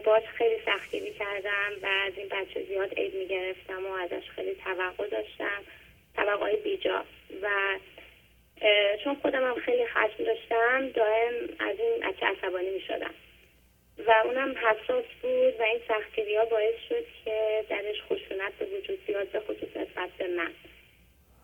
[0.04, 5.08] باش خیلی سختگیری کردم و از این بچه زیاد عید می‌گرفتم و ازش خیلی توقع
[5.08, 5.62] داشتم
[6.16, 7.04] توقعای بیجا.
[7.42, 7.48] و
[9.04, 13.14] چون خودم هم خیلی خشم داشتم دائم از این بچه عصبانی می‌شدم.
[14.06, 19.06] و اونم حساس بود و این سختگیری ها باعث شد که درش خشونت به وجود
[19.06, 20.52] بیاد به خصوص نسبت به من.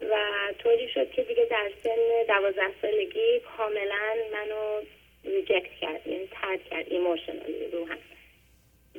[0.00, 0.16] و
[0.58, 4.82] طوری شد که دیگه در سن دوازده سالگی کاملا منو
[5.24, 7.98] reject کرد یعنی طرد کرد emotionally روحم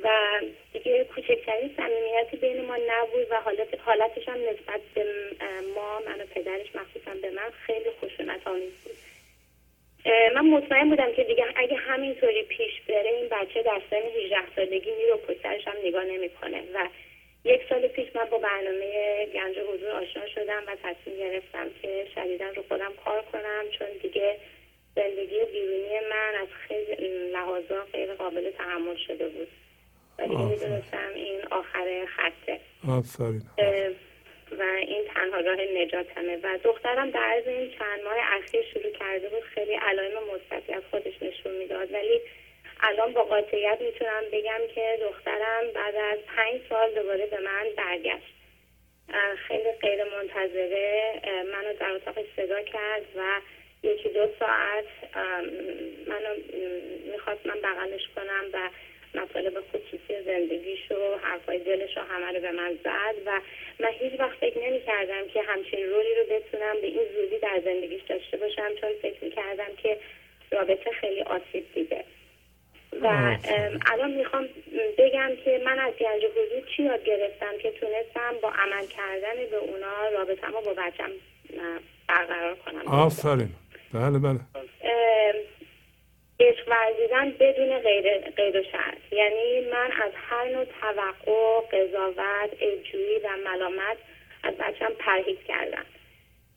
[0.02, 0.08] و
[0.72, 5.04] دیگه کوچکترین صمیمیتی بین ما نبود و حالت حالتش هم نسبت به
[5.74, 9.09] ما من و پدرش مخصوصا به من خیلی خشونت آمیز بود.
[10.34, 14.90] من مطمئن بودم که دیگه اگه همینطوری پیش بره این بچه در سن 18 سالگی
[14.90, 16.62] میره و پشترش هم نگاه نمی‌کنه.
[16.74, 16.88] و
[17.44, 22.48] یک سال پیش من با برنامه گنج حضور آشنا شدم و تصمیم گرفتم که شدیدا
[22.48, 24.36] رو خودم کار کنم چون دیگه
[24.96, 29.48] زندگی بیرونی من از خیلی لحاظا غیر قابل تحمل شده بود.
[30.18, 30.48] و دیگه آفرین.
[30.48, 32.60] می‌دونستم این آخر خطه.
[32.88, 33.42] آفرین.
[34.58, 36.36] و این تنها راه نجاتمه.
[36.42, 40.82] و دخترم در عرض این چند ماه اخیر شروع کرده بود خیلی علائم مثبتی از
[40.90, 41.92] خودش نشون می‌داد.
[41.92, 42.20] ولی
[42.80, 48.34] الان با قاطعیت می‌تونم بگم که دخترم بعد از پنج سال دوباره به من برگشت.
[49.48, 51.20] خیلی غیر منتظره.
[51.52, 53.40] منو در اتاقش صدا کرد و
[53.82, 54.84] یکی دو ساعت
[56.06, 56.34] منو
[57.12, 58.70] می‌خواست من بغلش کنم و
[59.14, 63.40] مطالب خصوصی زندگیش و حرفای دلش رو همه رو به من زد و
[63.80, 67.60] من هیچ وقت فکر نمی کردم که همچین رولی رو بتونم به این زودی در
[67.64, 69.96] زندگیش داشته باشم چون فکر می کردم که
[70.50, 72.04] رابطه خیلی آسیب دیده.
[73.02, 73.36] و
[73.92, 74.48] الان می‌خوام
[74.98, 79.56] بگم که من از گنج حضور چی یاد گرفتم که تونستم با عمل کردن به
[79.56, 81.10] اونا رابطم رو با بچم
[82.08, 83.48] برقرار کنم؟ آفرین.
[83.94, 84.40] بله بله.
[86.40, 93.28] عشق ورزیدن بدون غیر, غیر شرط یعنی من از هر نوع توقع قضاوت عیبجویی و
[93.44, 93.96] ملامت
[94.42, 95.84] از بچم پرهیز کردم.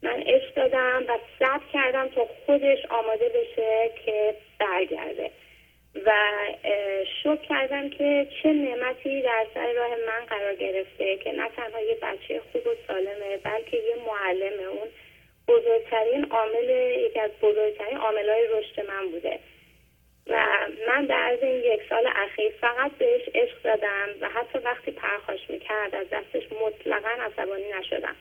[0.03, 5.31] من عشق دادم و صبر کردم تا خودش آماده بشه که برگرده.
[6.05, 6.11] و
[7.23, 11.97] شکر کردم که چه نعمتی در سر راه من قرار گرفته که نه تنها یه
[12.01, 14.87] بچه خوب و سالمه بلکه یه معلمه اون
[15.47, 19.39] بزرگترین عامل یکی از بزرگترین عاملهای رشد من بوده.
[20.27, 20.45] و
[20.87, 25.49] من در عرض این یک سال اخیر فقط بهش عشق دادم و حتی وقتی پرخاش
[25.49, 28.15] می‌کرد از دستش مطلقا عصبانی نشدم.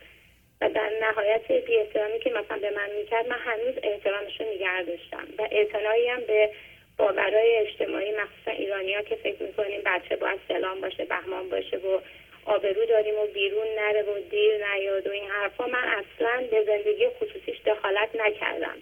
[0.61, 4.99] و در نهایت بی احترامی که مثلا به من می‌کرد من هنوز احترامش رو نگه
[5.39, 6.51] و اعتنایی هم به
[6.99, 12.01] باورهای اجتماعی مخصوصا ایرانی ها که فکر می‌کنیم بچه باید سلام باشه بهمان باشه و
[12.45, 15.67] آبرو داریم و بیرون نره و دیر نیاد و این حرفا.
[15.67, 18.77] من اصلا به زندگی خصوصیش دخالت نکردم.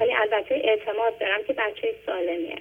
[0.00, 2.56] ولی البته اعتماد دارم که بچه سالمیه.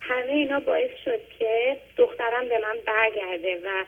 [0.00, 3.84] همه اینا باعث شد که دخترم به من برگرده و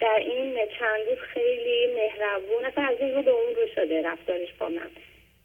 [0.00, 4.52] در این چند روز خیلی مهربون اصلا از این رو به اون رو شده رفتارش
[4.58, 4.90] با من.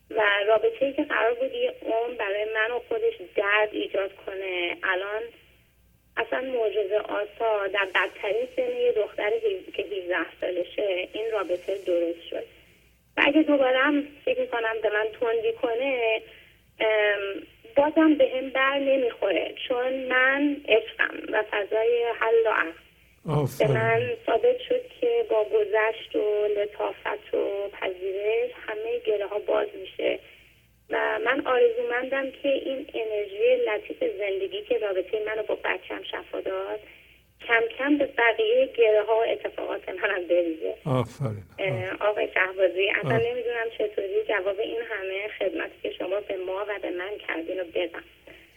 [0.10, 4.78] و رابطه ای که قرار بود یه عمر برای من و خودش درد ایجاد کنه
[4.84, 5.22] الان
[6.18, 9.32] اصلا معجزه آسا در بدترین سن یه دختر
[9.76, 12.44] که 17 سالشه این رابطه درست شد.
[13.18, 16.22] و اگه دوباره هم فکر می‌کنم به من تندی کنه
[17.76, 22.72] بازم به هم بر نمی‌خوره چون من عشقم و فضای حل و عقل.
[23.60, 28.52] به من ثابت شد که با گذشت و لطافت و پذیرش
[29.48, 30.20] باز میشه.
[30.92, 36.80] و من آرزومندم که این انرژی لطیف زندگی که رابطه منو با بچم شفا داد
[37.48, 40.76] کم کم به بقیه گره ها و اتفاقات منم بریزه.
[40.86, 41.44] آفرین.
[42.00, 43.18] آقای شهبازی اصلا.
[43.18, 47.66] نمی‌دونم چطوری جواب این همه خدمتی که شما به ما و به من کردین رو
[47.76, 48.04] بدم.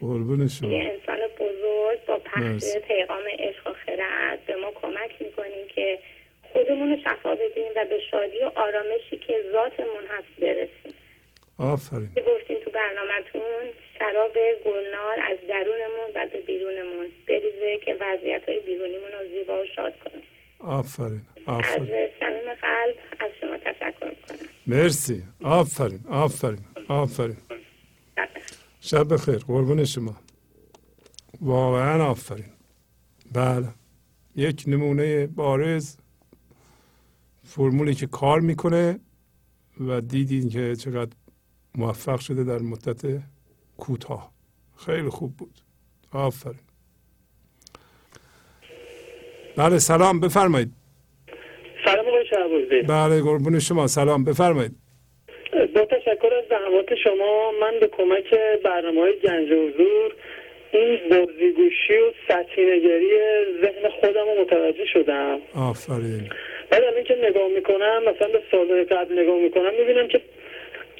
[0.00, 0.72] قربون شما.
[0.72, 2.18] یه انسان بزرگ با.
[2.18, 5.98] پخش پیغام عشق و خرد به ما کمک می‌کنیم که
[6.52, 10.94] خودمون رو شفا بدیم و به شادی و آرامشی که ذاتمون هست برسیم.
[11.58, 12.10] آفرین.
[12.14, 13.42] که گفتیم تو برنامهتون
[13.98, 14.32] شراب
[14.64, 17.06] گلنار از درونمون و به بیرونمون.
[17.28, 20.22] بریزه که وضعیت های بیرونیمون رو زیبا و شاد کنه
[20.58, 24.48] آفرین از آفرین صمیم قلب از شما تشکر می‌کنم.
[24.66, 25.22] مرسی.
[25.42, 26.58] آفرین آفرین
[26.88, 27.36] آفرین.
[28.80, 30.16] شب بخیر قربون شما.
[31.40, 32.44] واقعا آفرین.
[33.32, 33.68] بله.
[34.36, 35.96] یک نمونه بارز
[37.42, 38.98] فرمولی که کار می‌کنه
[39.80, 41.10] و دیدین که چقدر
[41.78, 43.02] موفق شده در مدت
[43.78, 44.32] کوتاه.
[44.86, 45.54] خیلی خوب بود.
[46.12, 46.58] آفرین.
[49.56, 50.20] بله سلام.
[50.20, 50.72] بفرمایید.
[51.84, 53.86] سلام آقای بله قربون شما.
[53.86, 54.24] سلام.
[54.24, 54.72] بفرمایید.
[55.74, 60.14] با تشکر از زحمات شما من به کمک برنامه های گنج حضور
[60.72, 63.10] این بازیگوشی و سطحینگری
[63.62, 65.38] ذهن خودم رو متوجه شدم.
[65.54, 66.28] آفرین.
[66.70, 70.20] بعد الان که نگاه می‌کنم مثلا به سالهای قبل نگاه می‌کنم می‌بینم که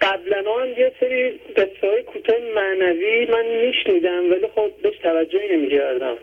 [0.05, 6.17] قبلا هم یه سری قصه های کوتاه معنوی من میشنیدم ولی خب بهش توجهی نمی‌کردم.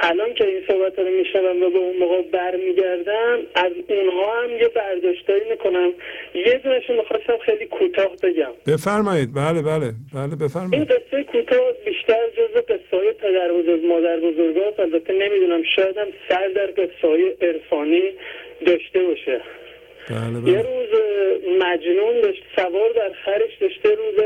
[0.00, 4.68] الان که این صحبت رو میشنوم و به اون موقع برمیگردم از اونها هم یه
[4.68, 5.90] برداشتایی می‌کنم.
[6.34, 8.52] یه دونشون می‌خواستم خیلی کوتاه بگم.
[8.66, 9.34] بفرمایید.
[9.34, 14.56] بله بله بله این بفرمایید قصه کوتاه بیشتر جز قصه های پدر بزرگ مادر بزرگ
[14.78, 18.02] البته نمی‌دونم شاید هم سر در قصه های عرفانی
[18.66, 19.40] داشته باشه.
[20.10, 20.62] بله یه بله.
[20.62, 20.88] روز
[21.62, 24.24] مجنون داشت سوار در خرش داشته روز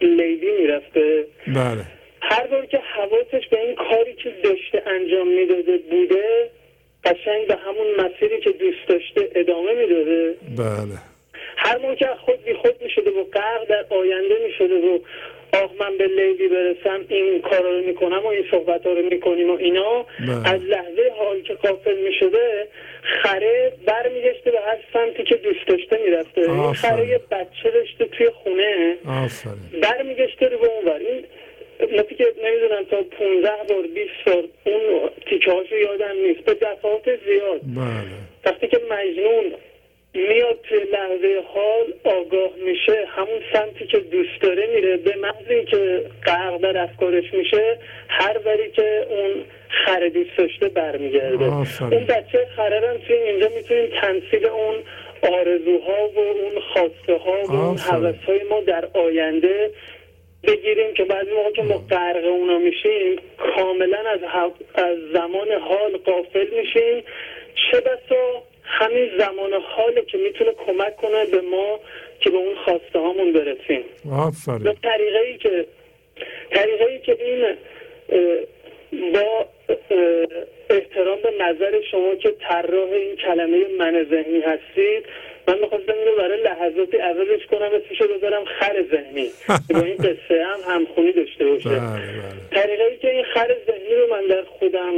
[0.00, 1.26] لیلی می‌رفته.
[1.46, 1.84] بله.
[2.22, 6.50] هر بار که حواسش به این کاری که داشته انجام می‌داده بوده
[7.04, 10.34] قشنگ به همون مسیری که دوست داشته ادامه می‌داده.
[10.58, 10.98] بله.
[11.56, 14.98] هر موقع خود بی خود می‌شده و غرق در آینده می‌شده و
[15.52, 19.50] آخ من به لیلی برسم این کارا رو می‌کنم و این صحبت ها رو می‌کنیم
[19.50, 20.06] و اینا.
[20.20, 20.54] بله.
[20.54, 22.68] از لحظه حال که قافل می‌شده
[23.22, 26.40] خره برمیگشته به هر سمتی که دوست داشته می‌رفته.
[26.40, 26.72] این.
[26.72, 28.96] خره یه بچه داشته توی خونه.
[29.82, 31.24] برمیگشته رو به اون این
[31.92, 36.40] مثل که نمی‌دونم تا 15 بار 20 بار اون تیکه هاشو یادم نیست.
[36.40, 37.60] به دفعات زیاد.
[37.62, 38.16] بله.
[38.44, 39.52] وقتی که مجنون
[40.14, 46.04] میاد توی لحظه حال آگاه میشه همون سمتی که دوست داره میره به محض اینکه
[46.26, 51.44] غرق در افکارش میشه هر وری که اون خره دوست داشته برمیگرده.
[51.80, 54.76] اون بچه خره توی اینجا می‌تونیم تنصیب اون
[55.22, 57.78] آرزوها و اون خواسته ها و اون.
[57.78, 59.70] حوث های ما در آینده
[60.42, 64.20] بگیریم که بعضی موقع که ما غرق اونا میشیم کاملا از,
[64.74, 67.04] از زمان حال قافل میشیم
[67.54, 71.80] چه بسا همین زمان حاله که می‌تونه کمک کنه به ما
[72.20, 73.84] که به اون خواسته هامون برسیم.
[74.04, 74.76] به آفرین.
[74.82, 75.66] طریقه ای که
[76.50, 77.56] طریقه ای که این
[79.12, 79.46] با
[80.70, 85.04] احترام به نظر شما که طراح این کلمه من ذهنی هستید
[85.48, 89.30] من می‌خواستم اینو برای لحظاتی عوضش کنم اسمشو بذارم خر ذهنی.
[89.68, 91.68] که با این قصه هم همخونی داشته باشه.
[91.68, 92.62] بله بله.
[92.62, 94.92] طریقه ای که این خر ذهنی رو من در خودم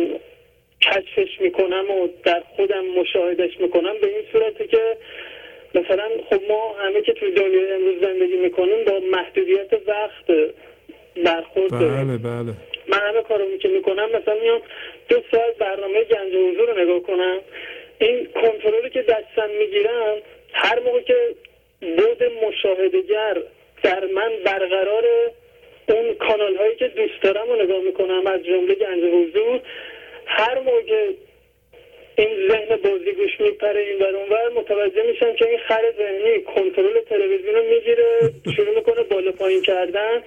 [0.83, 4.97] کشفش می‌کنم و در خودم مشاهدش می‌کنم به این صورته که
[5.75, 10.27] مثلا خب ما همه که توی دنیای امروز زندگی می‌کنیم با محدودیت وقت
[11.25, 12.19] برخورد داریم.
[12.19, 12.53] بله بله.
[12.89, 14.63] من همه کارو که می‌کنم مثلا میام
[15.09, 17.39] دو ساعت برنامه گنج حضور رو نگاه کنم.
[17.99, 20.17] این کنترلی که دستم می‌گیرم
[20.53, 21.35] هر موقع که
[21.81, 23.43] بود مشاهدگر
[23.83, 25.05] در من برقرار
[25.89, 29.61] اون کانال هایی که دوست دارم رو نگاه می‌کنم از جمله گنج حضور
[30.39, 31.13] هر موقع
[32.17, 37.55] این ذهن بازیگوش میپره این ور اونور متوجه میشم که این خر ذهنی کنترل تلویزیون
[37.55, 40.23] رو می‌گیره شروع می‌کنه بالا پایین کردن.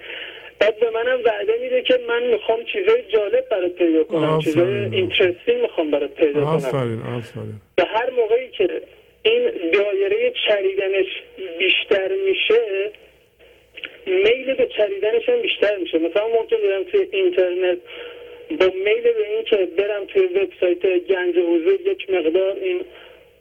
[0.58, 4.38] بعد به منم وعده میده که من می‌خوام چیزای جالب برات پیدا کنم.
[4.44, 6.54] چیزای اینترستینگ می‌خوام برات پیدا کنم.
[6.54, 7.60] آفرین آفرین.
[7.76, 8.82] به هر موقعی که
[9.22, 11.06] این دایره چریدنش
[11.58, 12.90] بیشتر میشه
[14.06, 15.98] میل به چریدنش هم بیشتر میشه.
[15.98, 17.78] مثلا ممکن برم توی اینترنت
[18.50, 22.80] با میل به این که برم توی وبسایت گنج حضور یک مقدار این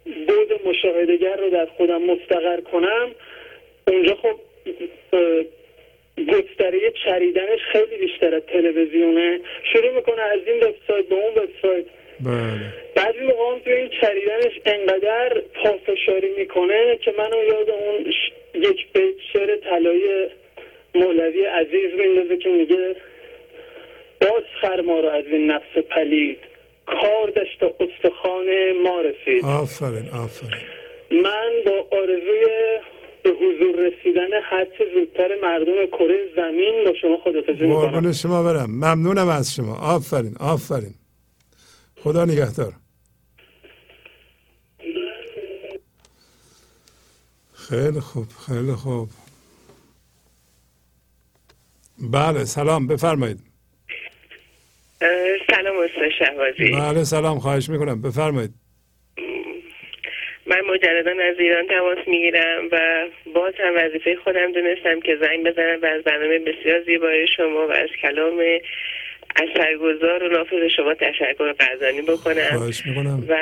[0.05, 3.11] بود مشاهدگر رو در خودم مستقر کنم.
[3.87, 4.35] اونجا خب
[6.17, 9.39] گستره چریدنش خیلی بیشتر از تلویزیونه.
[9.73, 11.85] شروع می‌کنه از این وبسایت به اون وبسایت.
[12.19, 12.73] بله.
[12.95, 18.13] بعضی موقع هم توی این چریدنش انقدر پافشاری می‌کنه که منو یاد اون
[18.53, 20.27] یک بیت شعر طلایی
[20.95, 22.95] مولوی عزیز میندازه که میگه
[24.21, 26.37] باز خر ما رو از این نفس پلید.
[26.85, 28.45] کار داشت و استخوان
[28.83, 29.45] ما رسید.
[29.45, 30.61] آفرین آفرین.
[31.11, 32.45] من با آرزوی
[33.23, 37.91] به حضور رسیدن هرچه زودتر مردم کره زمین با شما خدافزی می‌کنم.
[37.91, 38.71] قربون شما برم.
[38.71, 39.75] ممنونم از شما.
[39.75, 40.93] آفرین آفرین.
[42.03, 42.73] خدا نگهدار.
[47.53, 49.09] خیلی خوب خیلی خوب.
[52.11, 52.87] بله سلام.
[52.87, 53.39] بفرمایید.
[55.49, 58.01] سلام استاد شهبازی بله سلام خواهش می‌کنم.
[58.01, 58.51] بفرمایید.
[60.47, 65.79] من مجددا از ایران تماس می‌گیرم و باز هم وظیفه خودم دونستم که زنگ بزنم
[65.81, 68.39] و از برنامه بسیار زیبای شما و از کلام
[69.35, 72.57] اثرگذار و نافذ شما تشکر قدردانی بکنم.
[72.57, 73.23] خواهش می‌کنم.
[73.29, 73.35] و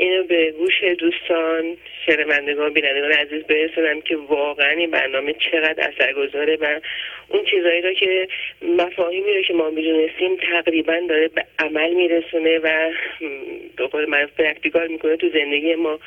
[0.00, 6.80] اینو به گوش دوستان شنوندگان بینندگان عزیز برسونم که واقعا این برنامه چقدر اثرگذاره و
[7.28, 8.28] اون چیزایی رو که
[8.62, 12.90] مفاهیمی رو که ما می‌دونستیم تقریبا داره به عمل میرسونه و
[13.76, 15.98] به قول معروف practical می‌کنه تو زندگی ما.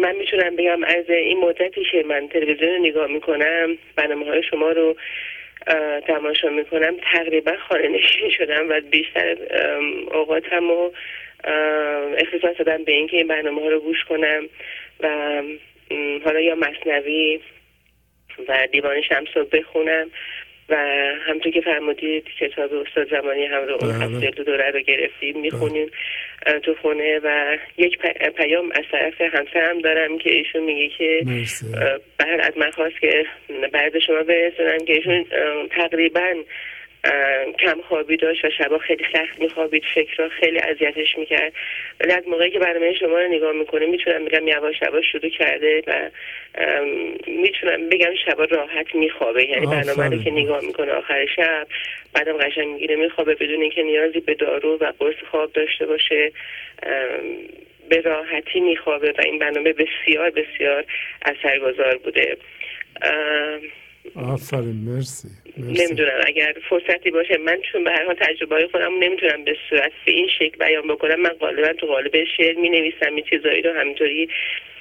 [0.00, 4.70] من می‌تونم بگم از این مدتی که من تلویزیون رو نگاه می‌کنم برنامه های شما
[4.70, 4.96] رو
[6.06, 9.36] تماشا می‌کنم تقریبا خانه نشین شدم و بیشتر
[10.14, 10.90] اوقاتم اه،
[12.18, 14.48] اختصاص دادم به اینکه این برنامه ها رو گوش کنم
[15.00, 15.08] و
[16.24, 17.40] حالا یا مصنوی
[18.48, 20.10] و دیوان شمس رو بخونم
[20.68, 20.76] و
[21.28, 24.04] همطور که فرمودید کتاب استاد زمانی هم رو اون بله.
[24.04, 25.90] هفته دو دوره رو گرفتیم می‌خونیم
[26.62, 27.98] تو خونه و یک
[28.36, 31.24] پیام از طرف همسرم دارم که ایشون میگه که
[32.18, 33.26] بعد از من خواست که
[33.72, 35.24] بعد شما برسونم که ایشون
[35.70, 36.34] تقریبا
[37.58, 41.52] کم خوابی داشت و شبا خیلی سخت میخوابید فکرها خیلی اذیتش می‌کرد.
[42.00, 45.82] ولی از موقعی که برنامه شما رو نگاه می‌کنه می‌تونم بگم یواش یواش شروع کرده
[45.86, 46.10] و
[47.26, 49.44] می‌تونم بگم شبا راحت میخوابه.
[49.44, 50.22] یعنی برنامه رو.
[50.22, 51.66] که نگاه می‌کنه آخر شب
[52.14, 56.32] بعدم قشنگ می‌گیره میخوابه بدون اینکه نیازی به دارو و قرص خواب داشته باشه.
[57.88, 60.84] به راحتی میخوابه و این برنامه بسیار بسیار
[61.22, 62.36] اثرگذار بوده.
[64.16, 65.84] آفرین مرسی مرسی.
[65.84, 69.92] نمی‌دونم اگر فرصتی باشه من چون به هر حال تجربه های خودم نمی‌تونم به صورت
[70.06, 73.72] به این شکل بیان بکنم من غالبا تو قالب شعر می نویسم این چیزایی رو
[73.80, 74.28] همینطوری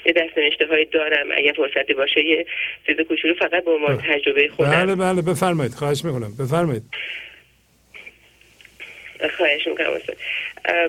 [0.05, 2.45] یه دست نوشته دارم اگر فرصتی باشه یه
[2.87, 4.71] چیز کوچولو فقط به عنوان تجربه خودم.
[4.71, 6.83] بله بله بفرمایید خواهش می‌کنم بفرمایید.
[9.37, 9.91] خواهش می‌کنم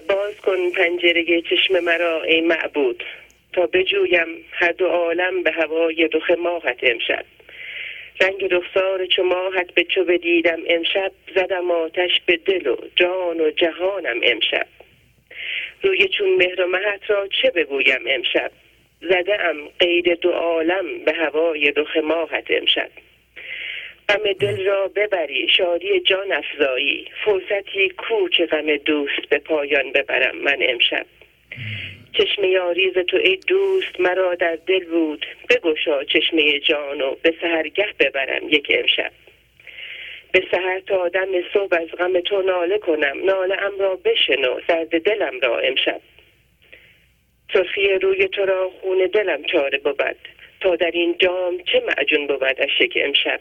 [0.09, 3.05] باز کن پنجره چشم مرا ای معبود.
[3.53, 7.25] تا بجویم هر دو عالم به هوای رخ ماهت امشب.
[8.21, 13.51] رنگ رخسار چو ماهت به چو بدیدم امشب زدم آتش به دل و جان و
[13.51, 14.67] جهانم امشب.
[15.83, 18.51] روی چون مهر و مهت را چه بگویم امشب؟
[19.01, 22.91] زده ام قید دو عالم به هوای رخ ماهت امشب.
[24.09, 27.07] غم دل را ببری شادی جان افزایی.
[27.25, 31.07] فرصتی کو غم دوست به پایان ببرم من امشب؟
[32.13, 37.35] چشم یاری ز تو ای دوست مرا در دل بود بگشا چشمه جان و به
[37.41, 39.13] سهرگه ببرم یک امشب.
[40.33, 43.25] به سهر تا دم صبح از غم تو ناله کنم.
[43.25, 46.01] ناله ام را بشنو درد دلم را امشب.
[47.53, 50.17] سرخی روی تو را خون دلم چاره بود.
[50.61, 53.41] تا در این جام چه معجون بود از شک امشب.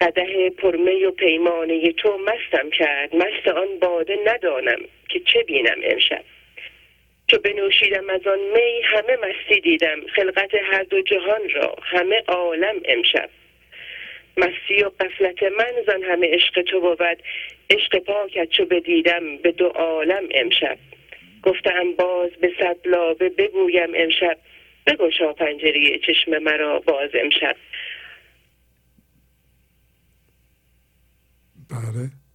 [0.00, 3.16] قده پرمی و پیمانه تو مستم کرد.
[3.16, 6.24] مست آن باده ندانم که چه بینم امشب.
[7.28, 10.06] چو بنوشیدم از آن می همه مستی دیدم.
[10.16, 13.30] خلقت هر دو جهان را همه عالم امشب.
[14.36, 17.22] مستی و قفلت من زن همه عشق تو بود.
[17.70, 20.78] عشق پاکت چو بدیدم به دو عالم امشب.
[21.42, 24.38] گفتم باز به صد لابه بگویم امشب.
[24.86, 27.56] بگشا پنجره چشم مرا باز امشب.
[31.70, 32.25] بله.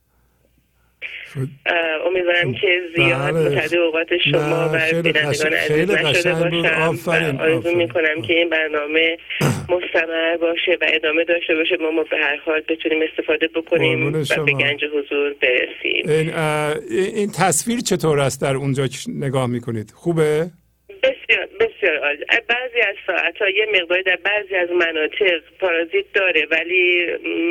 [2.07, 3.49] امیدوارم که زیاد بله.
[3.49, 6.33] متعدد اوقات شما و بینندگان عزیز نشده.
[6.33, 7.75] باشم و آرزو.
[7.75, 12.61] می‌کنم که این برنامه مستمر باشه و ادامه داشته باشه ما, ما به هر حال
[12.69, 14.11] بتونیم استفاده بکنیم و.
[14.45, 16.33] به گنج حضور برسیم این,
[17.15, 20.51] این تصویر چطور است در اونجا نگاه می‌کنید خوبه
[21.03, 22.25] بسیار بسیار عالی.
[22.47, 27.05] بعضی از ساعت ها یه مقداری در بعضی از مناطق پارازیت داره ولی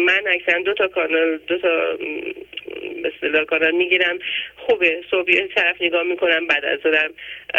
[0.07, 4.19] من اکثرا دو تا کانال دو تا م، به اصطلاح کانال می‌گیرم.
[4.57, 7.11] خوبه صبح یه طرف نگاه می‌کنم بعد از ظهرم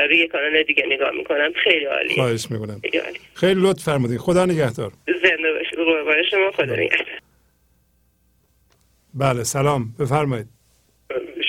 [0.09, 1.53] روی کانال دیگه نگاه می‌کنم.
[1.63, 2.79] خیلی عالی خواهش می‌کنم.
[2.81, 4.91] خیلی عالی خیلی لطف فرمودید خدا نگهدار.
[5.07, 5.75] زنده باشید.
[5.75, 6.51] قربان شما.
[6.51, 7.07] خدا نگهدار.
[9.13, 9.85] بله سلام.
[9.99, 10.47] بفرمایید.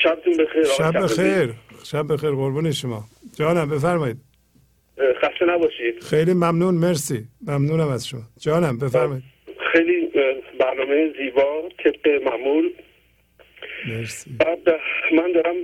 [0.03, 0.65] شبتون بخیر.
[0.65, 0.93] شب.
[1.03, 1.49] بخیر.
[1.85, 2.31] شب بخیر.
[2.31, 3.05] قربون شما.
[3.39, 4.17] جانم بفرمایید.
[4.99, 6.03] خسته نباشید.
[6.03, 7.25] خیلی ممنون مرسی.
[7.47, 8.21] ممنونم از شما.
[8.41, 9.23] جانم بفرمایید.
[9.73, 10.11] خیلی
[10.61, 12.73] برنامه زیبا طبق معمول.
[13.89, 14.31] مرسی.
[14.39, 14.81] بعد
[15.13, 15.57] من دارم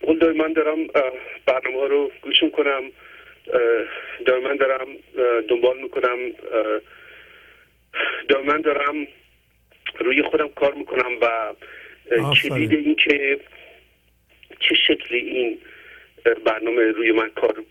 [0.00, 0.86] قول دائما دارم
[1.46, 2.82] برنامه ها رو گوش می‌کنم.
[4.26, 4.86] دائما دارم
[5.48, 6.18] دنبال می‌کنم.
[8.28, 9.06] دائما دارم
[10.00, 11.54] روی خودم کار می‌کنم و.
[12.42, 13.40] کلید این که
[14.60, 15.58] چه شکلی این
[16.46, 17.64] برنامه روی من کار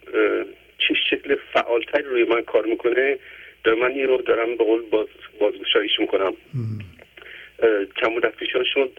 [0.88, 3.18] چه شکل فعالتری روی من کار می‌کنه
[3.64, 5.08] دائما این رو دارم به قول باز
[5.40, 6.34] بازگشایش می‌کنم.
[8.02, 8.90] چند مدت پیش شما اه،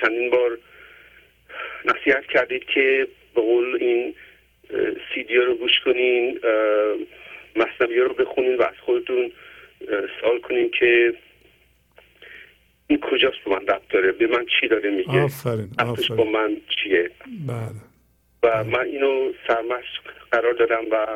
[0.00, 0.58] چندین بار
[1.84, 4.14] نصیحت کردید که به قول این
[5.14, 6.96] سیدی رو گوش کنین اه،
[7.56, 9.32] مصنوی رو بخونین و از خودتون
[10.20, 11.14] سوال کنین که
[12.86, 16.32] این کجاست به من ربط داره به من چی داره میگه؟ آفرین ربطش با آفرین.
[16.32, 17.10] من چیه؟
[17.46, 17.82] بله.
[18.42, 21.06] و من اینو سرمشق قرار دادم و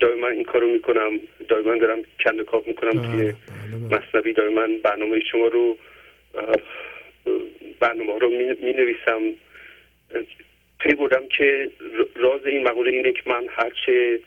[0.00, 3.32] دائما این کارو می‌کنم دائما دارم کند کاف می‌کنم بله، توی
[3.88, 5.78] بله، مصنوی دائما برنامه شما رو
[7.80, 8.30] برنامه رو
[8.62, 9.20] می نویسم
[10.80, 11.70] پی بردم که
[12.16, 14.20] راز این مقوله اینه که من هرچه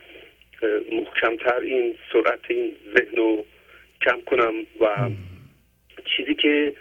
[0.91, 3.45] محکمتر این سرعت این ذهن رو
[4.01, 5.09] کم کنم و
[6.05, 6.73] چیزی که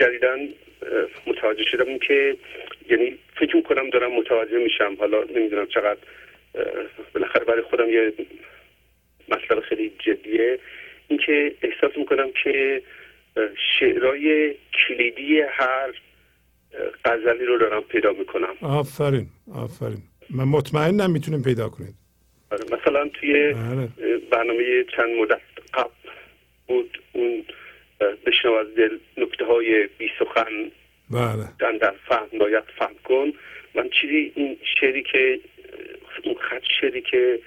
[0.00, 0.48] جدیدن اه،
[1.26, 2.36] متوجه شدم این که
[2.90, 4.96] یعنی فکر کنم دارم متوجه میشم.
[4.98, 6.00] حالا نمی‌دونم چقدر
[7.14, 8.12] بالاخره برای خودم یه
[9.28, 10.58] مطلب خیلی جدیه.
[11.08, 12.82] اینکه احساس می‌کنم که
[13.78, 14.54] شعرهای
[14.88, 15.92] کلیدی هر
[17.04, 18.54] غزلی رو دارم پیدا می‌کنم.
[18.62, 20.02] آفرین آفرین.
[20.30, 21.94] من مطمئنم می‌تونیم پیدا کنید.
[22.50, 23.88] آره، مثلا توی بله.
[24.30, 25.40] برنامه چند مدت
[25.74, 25.90] قبل
[26.66, 27.44] بود اون
[28.26, 30.70] بشنو از دل نکته های بی سخن
[31.10, 31.78] بله.
[31.78, 33.32] در فهم باید فهم کن.
[33.74, 35.40] من چیزی این شعری که
[36.24, 37.38] اون خط شعری که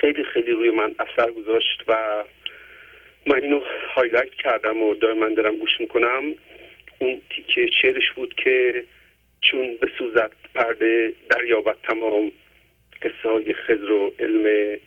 [0.00, 2.24] خیلی خیلی روی من اثر گذاشت و
[3.26, 3.60] من اینو
[3.94, 6.22] هایلایت کردم و دائما دارم گوش می‌کنم.
[6.98, 8.84] اون تیکه شعرش بود که
[9.40, 12.32] چون بسوزد پرده دریابد تمام
[13.02, 14.78] قصه های خضر و علم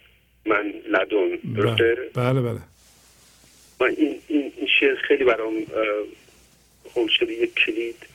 [0.45, 1.35] من لدن.
[1.55, 2.41] درسته؟ بله بله.
[2.41, 2.59] بله
[3.81, 5.53] من این, این, این شعر خیلی برام
[6.95, 7.33] هم شده.
[7.33, 8.07] یک کلید.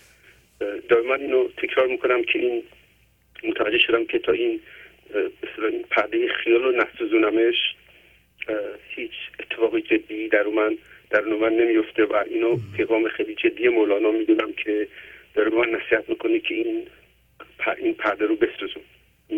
[0.88, 2.62] دائما اینو تکرار می‌کنم که این
[3.44, 4.62] متوجه شدم که تا این به
[5.72, 7.74] این پرده خیال رو نسوزونمش
[8.88, 10.78] هیچ اتفاق جدی در من
[11.10, 14.88] در من نمیفته و اینو پیغام خیلی جدی مولانا می‌دونم که
[15.34, 16.86] داره من نصیحت می‌کنه که این
[17.58, 18.82] پ- این پرده رو بسوزون.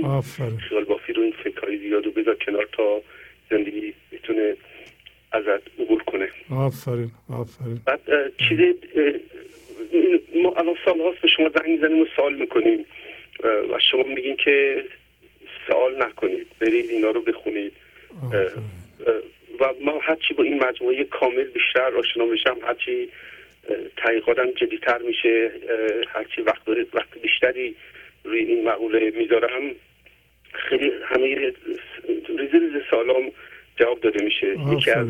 [0.04, 0.58] آفرین.
[0.58, 3.02] خیال بافی رو این فکرهای زیاد رو بذار کنار تا
[3.50, 4.56] زندگی بتونه
[5.32, 6.28] ازت عبور کنه.
[6.50, 7.80] آفرین آفرین.
[7.86, 8.00] بعد
[8.48, 8.58] چیز
[10.42, 12.86] ما الان سال هاست به شما زنگ می‌زنیم و سوال می‌کنیم.
[13.44, 14.84] و شما میگین که
[16.04, 16.46] نکنید.
[16.60, 17.72] برید اینا رو بخونید.
[18.32, 18.44] اه،
[19.60, 23.08] و ما هرچی با این مجموعه کامل بیشتر آشنا میشم هرچی
[23.96, 25.50] تحقیقاتم جدیتر میشه
[26.08, 27.74] هرچی وقت وقت بیشتری
[28.24, 29.62] روی این مقوله می‌ذارم
[30.52, 31.54] خیلی همه ریز
[32.52, 33.32] ریز سالام
[33.76, 34.56] جواب داده میشه.
[34.72, 35.06] یکی از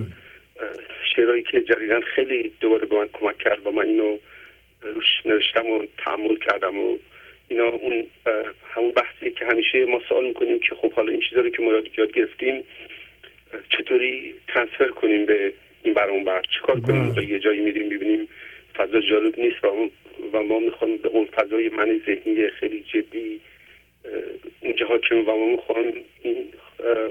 [1.17, 4.19] شعرهایی که جدیدن خیلی دوباره به من کمک کرد و من اینو
[4.83, 6.99] روش نوشتم و تحمل کردم و
[7.53, 8.07] اینا اون
[8.75, 11.73] همون بحثی که همیشه ما سوال می‌کنیم که خب حالا این چیزا رو که ما
[11.73, 12.65] یاد گرفتیم
[13.71, 17.09] چطوری ترانسفر کنیم به این بر اون بر؟ چیکار کنیم؟ بله.
[17.09, 18.29] موقع یه جایی میریم می‌بینیم
[18.77, 19.91] فضا جالب نیست و ما,
[20.33, 23.41] و ما می‌خوام به اون فضای من ذهنی خیلی جدی
[24.61, 26.37] اونجا حاکم و ما می‌خوام این
[26.81, 27.11] اه،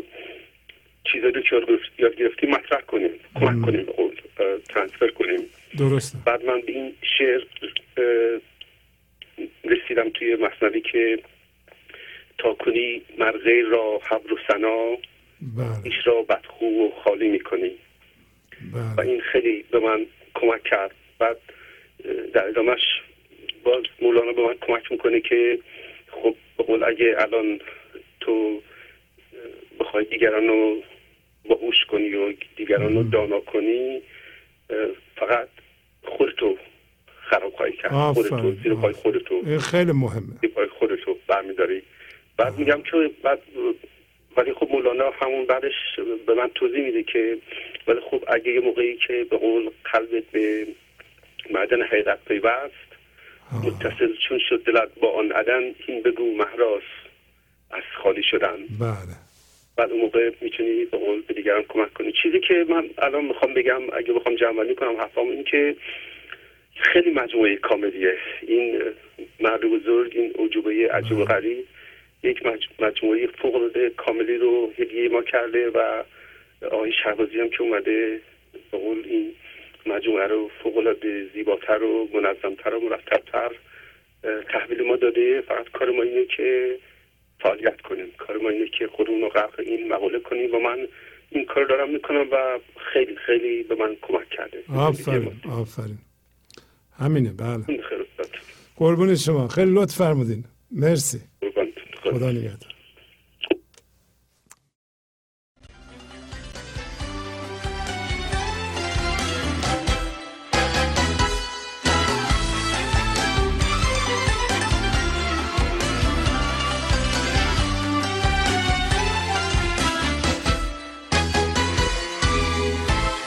[1.03, 4.11] چیزایی رو که یاد گرفت- یاد گرفتیم مطرح کنیم کمک کنیم به اون
[4.69, 5.39] ترانسفر کنیم.
[5.77, 6.17] درسته.
[6.25, 7.41] بعد من به این شعر
[9.63, 11.19] رسیدم توی مصنوی که
[12.37, 14.97] تا کنی مرغه را حبر و سنا
[15.41, 15.83] بله.
[15.83, 17.71] ایش را بدخو و خالی می‌کنی.
[18.73, 20.91] و بله این خیلی به من کمک کرد.
[21.19, 21.37] بعد
[22.33, 23.01] در ادامهش
[23.63, 25.59] باز مولانا به من کمک می‌کنه که
[26.11, 27.59] خب به قول اگه الان
[28.19, 28.61] تو
[29.79, 30.83] بخوای دیگران رو
[31.45, 34.01] باهوش کنی و دیگران رو دانا کنی
[35.15, 35.47] فقط
[36.03, 36.57] خودتو
[37.31, 37.91] خراب خواهی کرد.
[37.91, 39.59] خودتو زیر پای خودتو.
[39.59, 40.33] خیلی مهمه.
[40.41, 41.81] زیر پای خودتو برمیداری
[42.37, 43.39] بعد میگم که بعد
[44.37, 45.73] ولی خب مولانا همون بعدش
[46.27, 47.37] به من توضیح میده که
[47.87, 50.67] ولی خب اگه یه موقعی که به قول قلبت به
[51.53, 52.91] معدن حقیقت پیوست
[53.63, 56.83] متصل چون شد دلت با آن عدن این بگو مهراس
[57.71, 58.57] از خالی شدن.
[58.79, 59.15] بله.
[59.77, 62.13] بعد اون موقع می‌تونی به قول به دیگران کمک کنی.
[62.23, 65.75] چیزی که من الان می‌خوام بگم اگه بخوام جمع کنم حرفام این که
[66.81, 68.17] خیلی مجموعه کاملیه.
[68.41, 68.81] این
[69.39, 71.65] مرد بزرگ این عجوبه عجیب و غریب
[72.23, 76.03] یک مج- مجموعه فوق کاملی رو هدیه ما کرده و
[76.71, 78.21] آقای شهبازی هم که اومده
[78.71, 79.33] به قول این
[79.85, 83.51] مجموعه رو فوق العاده زیباتر و منظمتر و مرتبتر
[84.53, 85.41] تحویل ما داده.
[85.41, 86.77] فقط کار ما اینه که
[87.39, 88.11] فعالیت کنیم.
[88.17, 90.87] کار ما اینه که خودمون رو غرق این مقاله کنیم و من
[91.29, 92.59] این کار دارم می‌کنم و
[92.93, 94.63] خیلی خیلی به من کمک کرده.
[94.75, 95.97] آفرین آفرین.
[97.01, 97.65] همینه بله.
[98.75, 99.47] قربون شما.
[99.47, 100.45] خیلی لطف فرمودین.
[100.71, 101.21] مرسی.
[102.03, 102.71] خدا نگهدار.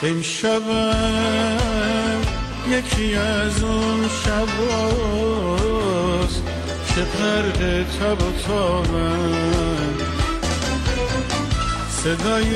[0.03, 1.54] امشبم
[2.69, 5.63] یکی از اون شباست
[6.95, 9.97] که غرق تب و تابم
[11.89, 12.51] صدای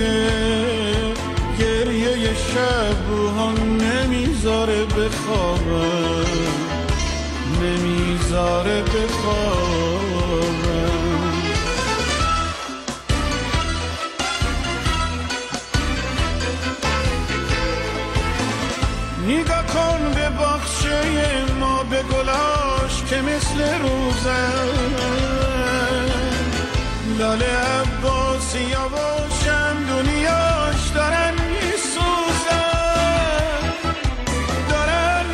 [1.60, 6.26] گریه شب ها نمی‌ذاره بخوابم.
[7.62, 10.09] نمی‌ذاره بخوابم.
[23.60, 24.70] مثل روزن
[27.20, 31.34] لاله عباسی باشم دنیاش دارن
[34.70, 35.26] دارن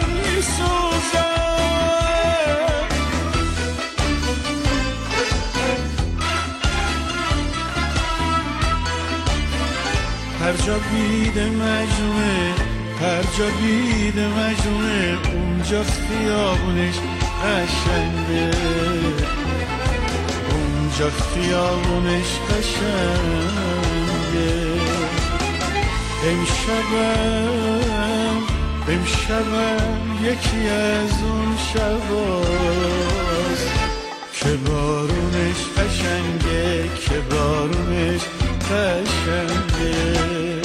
[10.41, 12.53] هر جا بید مجموعه
[13.01, 16.95] هر جا بید مجموعه اونجا خیابونش
[17.45, 18.51] قشنگه.
[20.51, 23.75] اونجا خیابونش قشنگه.
[26.27, 27.63] امشبم
[28.87, 33.69] امشبم یکی از اون شباست.
[34.33, 38.21] که بارونش قشنگه که بارونش
[38.71, 40.64] قشنگه.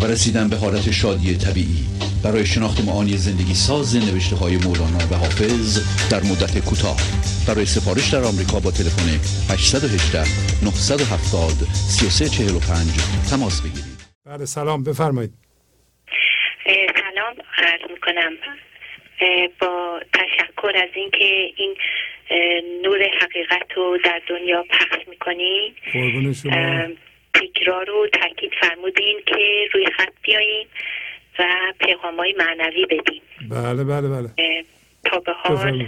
[0.00, 1.84] و رسیدن به حالت شادی طبیعی.
[2.24, 5.68] برای شناخت معانی زندگی ساز نوشته های مولانا و حافظ
[6.12, 7.00] در مدت کوتاه.
[7.48, 9.08] برای سفارش در آمریکا با تلفن
[9.52, 10.18] 818
[10.64, 13.98] 970 3345 تماس بگیرید.
[14.26, 14.84] بله سلام.
[14.84, 15.32] بفرمایید.
[17.02, 17.34] سلام.
[17.58, 18.32] عرض می‌کنم.
[19.60, 21.24] با تشکر از اینکه
[21.56, 21.74] این
[22.84, 25.74] نور حقیقت رو در دنیا پخش می‌کنین
[27.58, 30.66] تکرار رو تاکید فرمودین که روی خط بیایین
[31.38, 31.44] و
[31.80, 33.22] پیغام های معنوی بدین.
[33.50, 34.64] بله بله بله.
[35.04, 35.86] تا به حال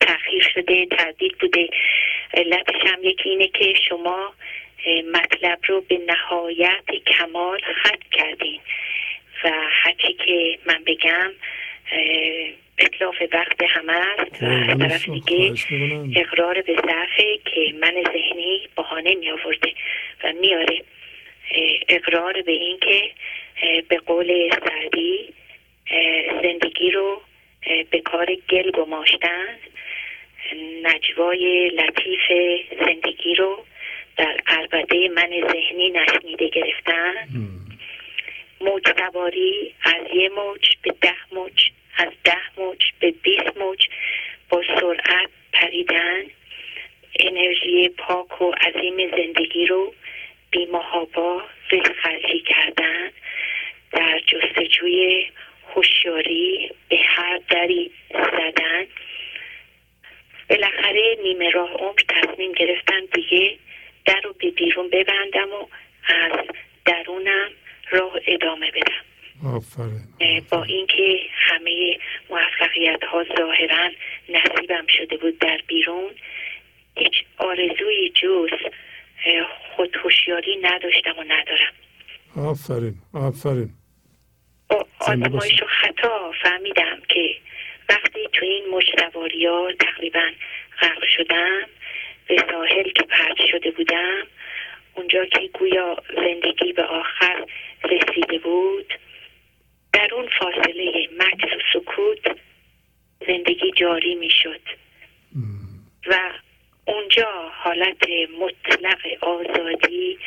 [0.00, 1.68] تأخیر شده تردید بوده.
[2.34, 4.34] علتش هم یکی اینه که شما
[5.12, 8.60] مطلب رو به نهایت کمال ختم کردین.
[9.44, 11.32] و هرچی که من بگم
[12.82, 15.08] اطلاف وقت همه است و از طرف.
[15.08, 15.54] دیگه.
[16.16, 19.72] اقرار به ضعفه که من ذهنی بهانه می آورده
[20.24, 20.82] و میاره
[21.88, 23.10] اقرار به این که
[23.88, 25.34] به قول سعدی
[26.42, 27.22] زندگی رو
[27.90, 29.58] به کار گل گماشتن
[30.82, 32.20] نجوای لطیف
[32.86, 33.64] زندگی رو
[34.46, 37.14] عربده من ذهنی نشنیده گرفتن
[38.60, 43.88] موج سواری از یه موج به ده موج از ده موج به بیست موج
[44.48, 46.22] با سرعت پریدن
[47.20, 49.94] انرژی پاک و عظیم زندگی رو
[50.50, 51.42] بیمهابا
[52.02, 53.10] خرجی کردن.
[53.92, 55.26] در جستجوی
[55.74, 58.86] هوشیاری به هر دری زدن.
[60.50, 63.58] بالاخره نیمه راه عمر تصمیم گرفتن دیگه
[64.04, 65.66] در رو به بیرون ببندم و
[66.04, 66.32] از
[66.84, 67.50] درونم
[67.90, 69.11] راه ادامه بدم.
[70.50, 71.98] با اینکه همه
[72.30, 73.90] موفقیت ها ظاهرا
[74.28, 76.10] نصیبم شده بود در بیرون
[76.96, 78.50] هیچ آرزوی جز
[79.76, 81.72] خودهوشیاری نداشتم و ندارم.
[82.36, 83.70] آفرین آفرین.
[84.68, 87.36] با زنده آزمایش و خطا فهمیدم که
[87.88, 90.30] وقتی تو این مجتواری ها تقریبا
[90.80, 91.62] غرق شدم
[92.28, 94.26] به ساحل که پرد شده بودم
[94.94, 97.46] اونجا که گویا زندگی به آخر
[97.84, 98.94] رسیده بود
[99.92, 102.36] در اون فاصله مکس و سکوت
[103.26, 104.60] زندگی جاری می شد
[106.06, 106.14] و
[106.86, 108.08] اونجا حالت
[108.40, 110.18] مطلق آزادی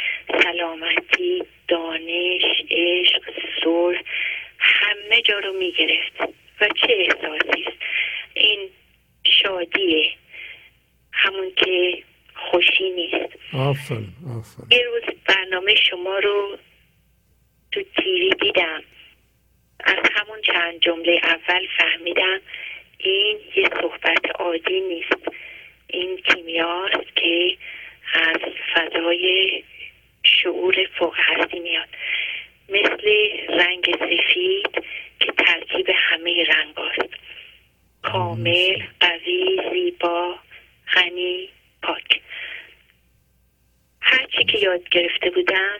[0.43, 3.21] سلامتی دانش عشق
[3.63, 4.01] صلح
[4.59, 7.77] همه جا رو می گرفت و چه احساسی است؟
[8.33, 8.69] این
[9.23, 10.11] شادیه
[11.11, 12.03] همون که
[12.35, 13.35] خوشی نیست.
[13.53, 14.67] آفرین آفرین.
[14.71, 16.57] یه روز برنامه شما رو
[17.71, 18.83] تو تیوی دیدم.
[19.85, 22.41] از همون چند جمله اول فهمیدم
[22.97, 25.27] این یه صحبت عادی نیست.
[25.87, 27.57] این کیمیاست که
[28.13, 28.37] از
[28.73, 29.63] فضای
[30.23, 31.89] شعور فوق هستی میاد.
[32.69, 33.07] مثل
[33.49, 34.85] رنگ سفید
[35.19, 37.13] که ترکیب همه رنگ است
[38.01, 40.35] کامل قوی زیبا
[40.93, 41.49] غنی
[41.81, 42.21] پاک.
[44.01, 45.79] هرچی که یاد گرفته بودم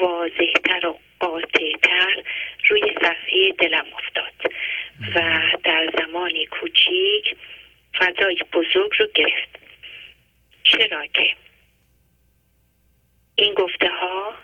[0.00, 2.22] واضحتر و قاطعتر
[2.68, 4.52] روی صفحه دلم افتاد
[5.14, 7.36] و در زمانی کوچیک
[7.98, 9.58] فضای بزرگ رو گرفت.
[10.62, 11.34] چرا که؟
[13.34, 14.34] این گفته ها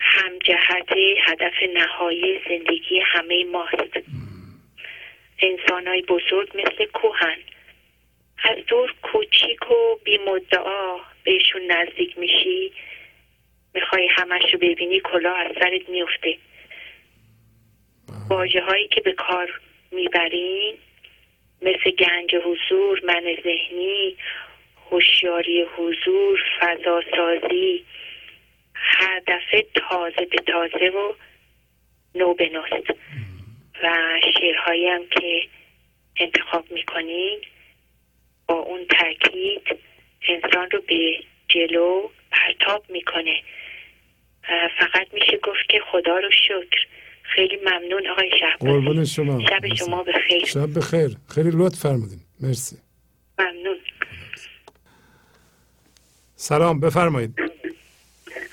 [0.00, 0.92] هم جهت
[1.24, 3.98] هدف نهایی زندگی همه ماست.
[5.42, 7.38] انسان های بزرگ مثل کوهن
[8.44, 12.72] از دور کوچیک و بی مدعا بهشون نزدیک میشی
[13.78, 16.36] می‌خوای همش رو ببینی کلاه از سرت میفته
[18.30, 20.74] واجه هایی که به کار می‌برین
[21.62, 24.16] مثل گنج حضور من ذهنی
[24.90, 27.84] هوشیاری حضور فضا سازی
[28.74, 31.12] هر دفعه تازه به تازه و
[32.14, 32.90] نو به نوست
[33.82, 33.96] و
[34.40, 35.42] شعرهایی هم که
[36.16, 37.40] انتخاب می‌کنین
[38.46, 39.78] با اون تاکید
[40.28, 43.42] انسان رو به جلو پرتاب می‌کنه.
[44.78, 46.86] فقط میشه گفت که خدا رو شکر.
[47.22, 49.40] خیلی ممنون آقای شهبازی قربون شما.
[49.40, 49.76] شب مرسی.
[49.76, 52.18] شما بخیر شب بخیر خیلی لطف فرمودین.
[52.40, 52.76] مرسی.
[53.38, 53.76] ممنون.
[56.36, 57.34] سلام بفرمایید.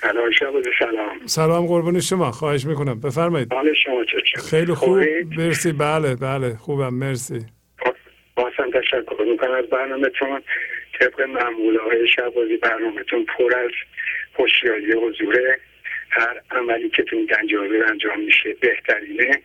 [0.00, 1.26] سلام شب سلام.
[1.26, 2.30] سلام قربون شما.
[2.30, 3.00] خواهش می‌کنم.
[3.00, 3.52] بفرمایید.
[3.52, 4.98] حال شما چطور خیلی خوب؟
[5.38, 5.72] مرسی.
[5.72, 6.56] بله بله.
[6.56, 6.94] خوبم.
[6.94, 7.46] مرسی.
[8.34, 10.42] بازم تشکر می‌کنم از برنامهتون.
[11.00, 13.70] طبق معموله های شبازی برنامهتون پر از
[14.38, 15.60] هوشیاری حضوره.
[16.16, 19.40] هر عملی که تو حاضر انجام میشه بهترینه.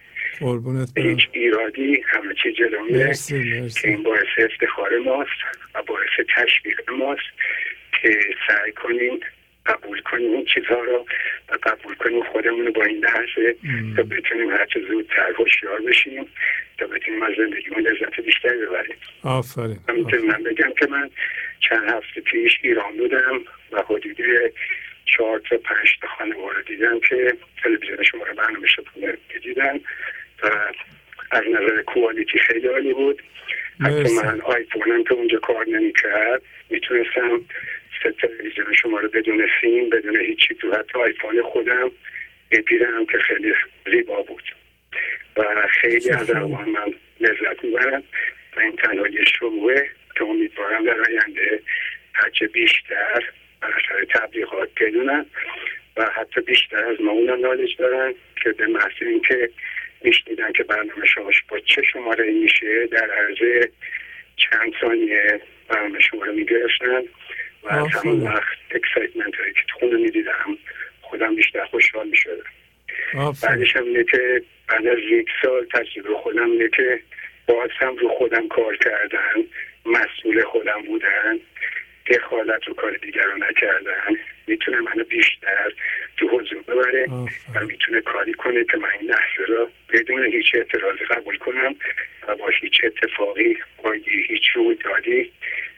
[0.98, 5.30] هیچ ایرادی همه چی جلو میره مرسی که این باعث افتخار ماست
[5.76, 7.30] و باعث تشویق ماست
[8.02, 9.20] که سعی کنیم
[9.66, 11.06] قبول کنیم این چیزها رو
[11.50, 13.56] و قبول کنیم خودمون رو با این لحظه
[13.96, 16.26] تا بتونیم هرچه زودتر هوشیار بشیم
[16.78, 18.96] تا بتونیم از زندگیمون لذت بیشتری ببریم.
[19.24, 19.78] آفرین
[20.28, 21.10] من بگم که من
[21.60, 23.42] چند هفته پیش ایران بودم
[23.72, 24.18] و حدود
[25.18, 29.80] چهار تا پنج تا خانواده رو دیدم که تلویزیون شما رو برنامه شبونه دیدن
[30.44, 30.48] و
[31.32, 33.22] از نظر کوالیتی خیلی عالی بود.
[33.82, 34.16] حتی.
[34.16, 37.42] من آیفونم که اونجا کار نمی‌کرد می‌تونستم
[38.04, 41.92] سه تلویزیون شما رو بدون فیلم بدون هیچی تو حتی آیفون خودم
[42.52, 43.54] بگیرم که خیلی
[43.92, 44.56] زیبا بود.
[45.38, 48.04] و خیلی از روان من لذت می‌برم
[48.58, 51.60] و این تنها یه شروعه که امیدوارم در آینده
[52.14, 53.24] هرچه بیشتر
[54.14, 55.26] تبلیغات بدونن
[55.98, 59.50] و حتی بیشتر از ما اونا نالج دارن که به محض اینکه
[60.02, 63.68] میشنیدن که برنامه شماش با چه شماره میشه در عرض
[64.36, 67.02] چند ثانیه برنامه شما رو می‌گرفتن
[67.64, 68.22] و از همون.
[68.22, 70.58] وقت اکسایتمنت هایی که خونه می‌دیدم
[71.02, 72.44] خودم بیشتر خوشحال می‌شدم.
[73.44, 77.00] بعدش هم اینه که بعد از یک سال تجربه خودم اینه که
[77.48, 79.44] باز هم رو خودم کار کردن
[79.86, 81.40] مسئول خودم بودن.
[82.12, 84.18] دخالت و کار دیگر رو نکردن
[84.48, 85.74] می‌تونه منو بیشتر
[86.18, 87.08] تو حضور ببره
[87.56, 91.76] و می‌تونه کاری کنه که من این لحظه رو بدون هیچ اعتراضی قبول کنم
[92.28, 95.32] و با هیچ اتفاقی با هیچ رویدادی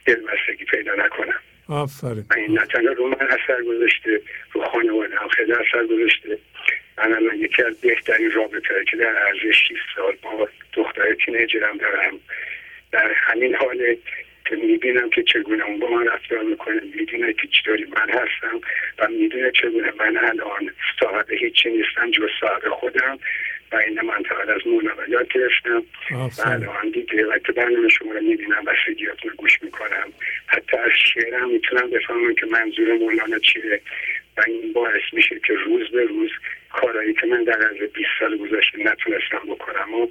[0.06, 1.40] دلبستگی پیدا نکنم.
[1.70, 2.26] آفرین.
[2.38, 4.22] این نه تنها رو من اثر گذاشته
[4.52, 6.38] رو خانواده هم خیلی اثر گذاشته.
[6.98, 12.20] من الان یکی از بهترین رابطه که در عرض 6 سال با دختر تینیجرم دارم.
[12.92, 13.96] در همین حال
[14.46, 18.62] که می‌بینم که چگونه اون با من رفتار می‌کنه می‌دونه که چطوری من هستم
[19.00, 23.20] و می‌دونه چگونه من الان صاحب هیچی نیستم جز صاحب خودم
[23.72, 24.62] و این من فقط از
[25.10, 25.84] یاد گرفتم.
[26.12, 30.14] و الان دیگه وقتی برنامه شما رو می‌بینم و سیدیاتون رو گوش می‌کنم.
[30.48, 33.82] حتی از شعرم می‌تونم بفهمم که منظور مولانا چیه
[34.38, 36.32] و این باعث میشه که روز به روز
[36.72, 40.08] کارهایی که من در از 20 سال گذشته نتونستم بکنم و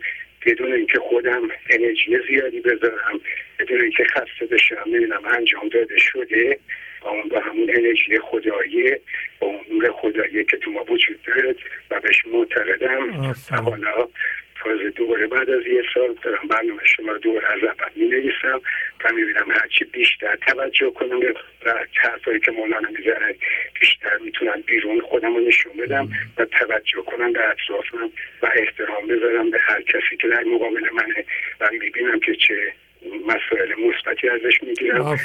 [0.47, 3.21] بدون اینکه خودم انرژی زیادی بذارم
[3.59, 6.59] بدون اینکه خسته بشم می‌بینم انجام داده شده
[7.03, 8.97] و اون با همون انرژی خدایی
[9.41, 11.55] با اون نور خدایی که تو ما وجود داره
[11.91, 13.35] و بهش معتقدم.
[13.51, 14.09] حالا
[14.65, 18.61] تازه دوباره بعد از یه سال دارم برنامه شما دوباره از اول می نویسم
[19.05, 21.21] و می‌بینم هرچی بیشتر توجه کنم
[21.67, 23.35] و حرفایی که مولانا می‌زنه
[23.81, 28.11] بیشتر می‌تونم بیرون خودم رو نشون بدم و توجه کنم به اطرافم
[28.43, 31.25] و احترام بذارم به هر کسی که در مقابل منه
[31.61, 32.73] و می‌بینم که چه
[33.27, 35.07] مسائل مثبتی ازش می‌گیرم.
[35.07, 35.17] و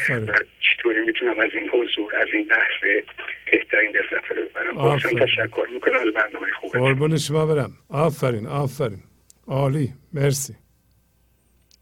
[0.60, 3.04] چطوری می‌تونم از این حضور از این لحظه
[3.52, 4.98] بهترین لذت رو ببرم.
[5.26, 5.96] تشکر می‌کنم.
[5.96, 6.80] از برنامه خوبه.
[6.80, 7.72] قربون شما برم.
[7.90, 9.00] آفرین آفرین.
[9.48, 10.56] عالی مرسی.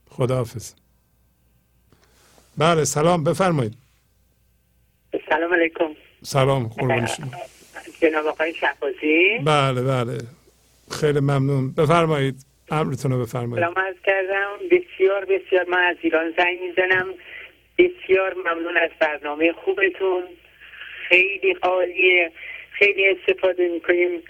[0.10, 0.74] خداحافظ.
[2.58, 3.74] بله سلام بفرمایید.
[5.30, 5.90] سلام علیکم.
[6.24, 7.32] سلام قربون شما.
[8.02, 10.18] جناب آقای شهبازی؟ بله بله.
[10.92, 11.72] خیلی ممنون.
[11.72, 13.66] بفرمایید امرتون رو بفرمایید.
[13.66, 14.50] سلام عرض کردم.
[14.72, 17.08] بسیار بسیار من از ایران زنگ می‌زنم.
[17.78, 20.24] بسیار ممنون از برنامه خوبتون.
[21.10, 22.32] خیلی عالیه.
[22.72, 24.22] خیلی استفاده می‌کنیم.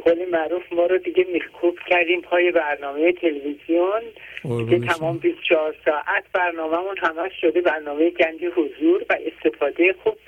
[0.00, 4.02] قول معروف ما رو دیگه میخکوب کردیم پای برنامه تلویزیون.
[4.44, 4.78] که.
[4.78, 10.18] تمام 24 ساعت برنامهمون همش شده برنامه گنج حضور و استفاده خوب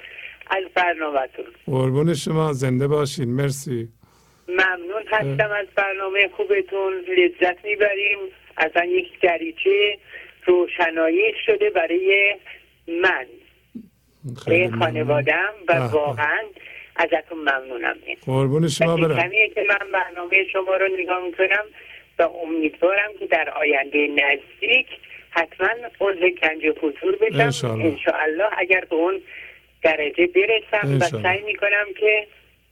[0.51, 1.45] از برنامهتون.
[1.67, 3.29] قربون شما زنده باشین.
[3.29, 3.89] مرسی.
[4.49, 6.93] ممنون هستم از برنامه خوبتون.
[6.93, 8.19] لذت می‌بریم.
[8.57, 9.99] اصلا یک دریچه
[10.47, 12.35] روشنایی شده برای
[12.89, 13.27] من.
[14.47, 14.79] برای ممنون.
[14.79, 15.81] خانوادم و به به.
[15.81, 16.43] واقعا
[16.97, 21.65] ازتون ممنونم قربون شما برم که من برنامه شما رو نگاه می‌کنم
[22.19, 24.87] و امیدوارم که در آینده نزدیک
[25.31, 25.69] حتما
[26.01, 27.69] عضو گنج حضور بشم.
[27.71, 29.21] انشاءالله اگر به اون
[29.83, 31.23] درجه برسم و.
[31.23, 32.27] سعی می‌کنم که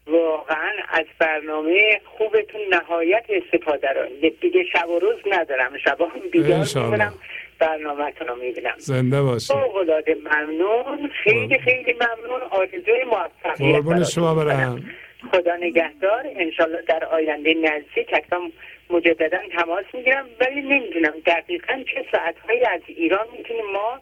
[0.07, 4.31] واقعا از برنامه خوبتون نهایت استفاده رو.
[4.41, 5.79] دیگه شب و روز ندارم.
[5.85, 6.59] شبا هم بیدار.
[6.59, 7.15] می‌کنم.
[7.59, 8.75] برنامهتون رو می‌بینم.
[8.77, 11.11] زنده باشین فوق العاده ممنون.
[11.25, 12.41] خیلی خیلی ممنون.
[12.51, 14.35] آرزوی موفقیت قربون شما.
[14.35, 14.85] برم
[15.33, 16.27] خدا نگهدار.
[16.37, 18.51] انشالله در آینده نزدیک حتما
[18.91, 20.29] مجددا تماس می‌گیرم.
[20.41, 24.01] ولی نمی‌دونم دقیقا چه ساعتهایی از ایران می‌تونیم ما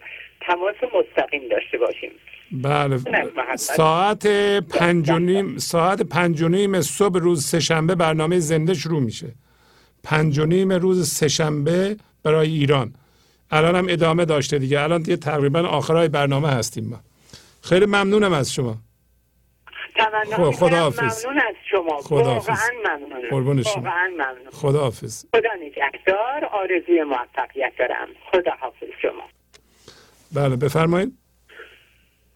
[0.50, 2.10] تماس مستقیم داشته باشیم.
[2.52, 2.98] بله.
[3.56, 4.26] ساعت
[4.78, 9.32] پنج و نیم ساعت پنج و نیم صبح روز سهشنبه برنامه زنده شروع میشه.
[10.04, 12.94] پنج و نیم روز سهشنبه برای ایران.
[13.50, 14.80] الان هم ادامه داشته دیگه.
[14.80, 17.00] الان دیگه تقریبا آخرای برنامه هستیم ما.
[17.62, 18.76] خیلی ممنونم از شما.
[19.96, 20.52] خب، می‌کنم.
[20.52, 21.26] خداحافظ.
[21.26, 22.00] ممنون از شما.
[22.84, 23.30] ممنونم.
[23.30, 23.82] قربون شما.
[23.82, 24.50] ممنون.
[24.52, 25.24] خداحافظ.
[25.34, 26.44] خدا نگهدار.
[26.44, 28.08] آرزوی موفقیت دارم.
[28.32, 29.39] خدا حافظ شما.
[30.36, 31.12] بله بفرمایید.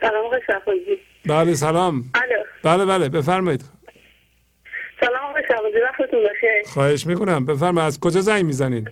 [0.00, 2.05] سلام آقای شفاجی بله سلام.
[2.14, 2.44] الو.
[2.64, 3.64] بله بله بفرمایید.
[5.00, 6.62] سلام آقای شفاجی وقتتون بخیر.
[6.66, 7.47] خواهش می‌کنم.
[7.47, 8.89] بفرمایید از کجا زنگ می‌زنید.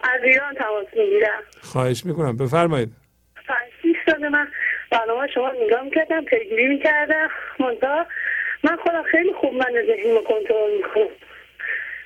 [0.00, 1.42] از ایران تماس می‌گیرم.
[1.60, 2.36] خواهش می‌کنم.
[2.36, 2.92] بفرمایید.
[3.48, 4.48] پنج سال من
[4.90, 7.28] برنامه شما نگاه می‌کردم پیگیری می‌کردم.
[7.60, 8.06] منتها
[8.64, 11.08] من خودم خیلی خوب من ذهنی رو کنترل می‌کنم.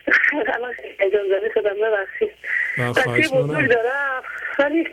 [0.54, 0.74] الان
[1.28, 2.30] زده شدم ببخشید.
[3.02, 4.22] خواهش دارم
[4.58, 4.88] ولی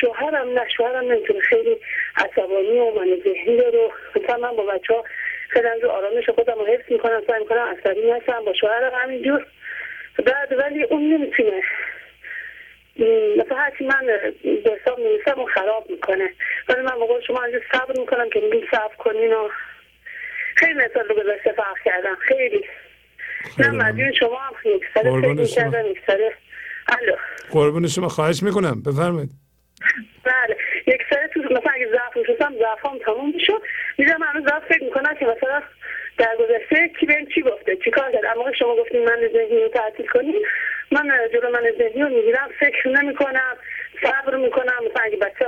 [0.00, 1.40] شوهرم نه شوهرم نمی‌تونه.
[1.40, 1.76] خیلی
[2.16, 5.04] عصبانی و من ذهنی داره مثلا من با بچه ها
[5.48, 9.46] خیلی رو آرامش خودم رو حفظ می‌کنم سعی می‌کنم عصبی نشم با شوهرم همینجور.
[10.26, 11.62] بعد ولی اون نمی‌تونه.
[13.38, 14.06] مثلا هرچی من
[14.64, 16.30] به حساب می‌رسم اون خراب می‌کنه.
[16.68, 19.48] ولی من با قول شما اینجا صبر می‌کنم که میگیم صبر کنین و
[20.56, 22.16] خیلی مثال رو گذاشته فرق کردم.
[22.20, 22.64] خیلی.
[23.58, 25.32] نه مدیون شما هم یک سره فکر شما.
[25.32, 26.32] می‌کردم سره
[26.88, 27.16] الو.
[27.50, 28.08] قربون شما.
[28.08, 28.82] خواهش می‌کنم.
[28.86, 29.30] بفرمایید.
[30.24, 30.56] بله.
[30.86, 33.62] یک سره تو مثلا اگه ضعف میشستم ضعفام تموم می‌شد.
[33.98, 35.62] میدم هنوز ضعف فکر می‌کنم که مثلا
[36.18, 39.68] در گذشته کی بهم چی گفته چی کار کرد؟ اما شما گفتین من ذهنی رو
[39.68, 40.34] تعطیل کنیم.
[40.90, 43.56] من جلو من ذهنی رو می‌گیرم فکر نمی‌کنم
[44.02, 44.74] صبر می‌کنم.
[44.90, 45.44] مثلا اگه بچه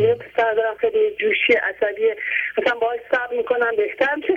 [0.00, 2.10] یه پسر دارم خیلی جوشی عصبی
[2.58, 4.34] مثلا باهاش صبر می‌کنم بهتر که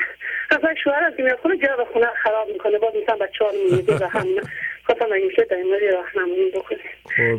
[0.51, 2.77] مثلا شوهر از میاد خونه جا خونه خراب می‌کنه.
[2.77, 4.41] باز مثلا بچه ها رو میمیده و همین
[4.85, 6.51] خواستم اگه میشه در این مورد راهنمایی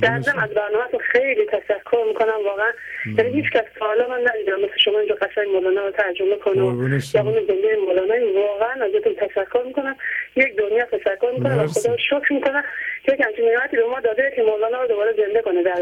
[0.03, 2.73] در ضمن از برنامه خیلی تشکر می‌کنم واقعا.
[3.19, 4.61] یعنی هیچ کس تا حالا من ندیدم.
[4.61, 7.01] مثل شما اینجا قشنگ مولانا رو ترجمه کنه یا اون
[7.47, 8.15] زنده مولانا.
[8.35, 9.97] واقعا ازتون تشکر می‌کنم.
[10.37, 11.59] یک دنیا تشکر می‌کنم.
[11.59, 12.65] و خدا شکر می‌کنم.
[13.05, 15.77] که یک همچین نعمتی به ما داده که مولانا رو دوباره زنده کنه در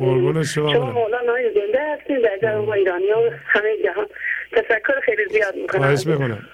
[0.55, 0.91] شما.
[0.91, 2.21] مولانا زنده هستین.
[2.21, 4.07] در جمع ما ایرانی و همه جهان.
[4.53, 5.81] تشکر خیلی زیاد می‌کنم.
[5.81, 6.49] خواهش می‌کنم.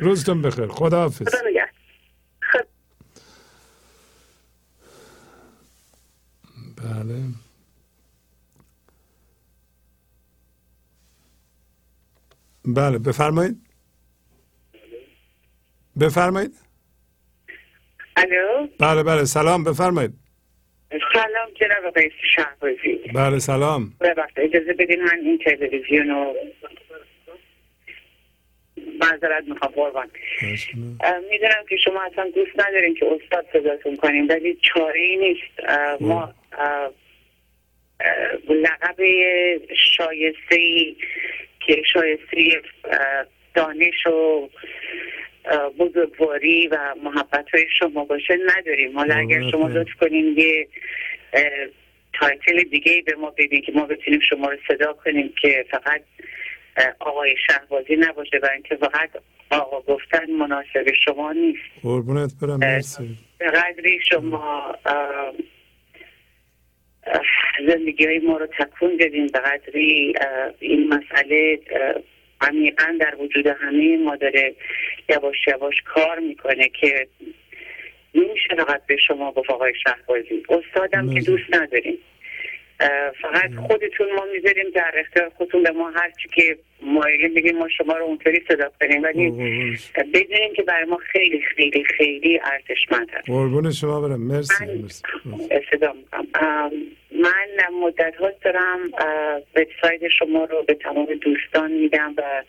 [0.00, 0.66] روزتون بخیر.
[0.66, 1.77] خدا حافظ خدا نگهدار.
[6.82, 7.22] بله.
[12.64, 13.56] بله بفرمایید.
[16.00, 16.54] بفرمایید.
[18.16, 20.14] الو؟ بله بله سلام بفرمایید.
[20.90, 23.12] سلام جناب آقای شهبازی.
[23.14, 23.92] بله سلام.
[24.00, 26.34] ببخشید اجازه بدین من این تلویزیون رو
[29.00, 30.10] معذرت می‌خوام قربان.
[31.30, 35.68] می‌دونم که شما اصلا دوست ندارین که استاد صداتون کنیم ولی چاره ای نیست.
[35.68, 36.92] اه، ما اه،
[38.00, 38.96] اه، لقب
[39.96, 40.96] شایسته ای
[41.66, 42.62] که شایسته
[43.54, 44.48] دانش و
[45.78, 48.98] بزرگواری و محبت های شما باشه نداریم.
[48.98, 50.68] حالا اگر شما لطف کنین یه
[52.12, 56.02] تایتل دیگه به ما بدین که ما بتونیم شما رو صدا کنیم که فقط
[57.00, 59.10] آقای شهبازی نباشه و اینکه فقط
[59.50, 61.62] آقا گفتن مناسب شما نیست.
[61.82, 63.16] قربونت برم مرسی.
[63.38, 64.74] به قدری شما
[67.68, 70.14] زندگی های ما رو تکون دادین به قدری
[70.58, 71.60] این مسئله
[72.40, 74.54] عمیقا در وجود همه ما داره
[75.08, 77.08] یواش یواش کار می‌کنه که
[78.14, 80.42] نمیشه فقط به شما گفت آقای شهبازی.
[80.48, 81.98] استادم که دوست نداریم
[83.22, 87.68] فقط خودتون ما می‌ذاریم در اختیار خودتون به ما هر چی که مایلین بگیم ما
[87.68, 89.30] شما رو اونطوری صدا کنیم ولی
[90.14, 94.20] بدونیم که برای ما خیلی خیلی خیلی ارزشمند هست قربون شما برم.
[94.20, 95.02] مرسی مرسی.
[95.70, 95.94] صدا
[97.12, 98.78] من مدت هاست دارم
[99.56, 102.42] وبسایت شما رو به تمام دوستان میدم و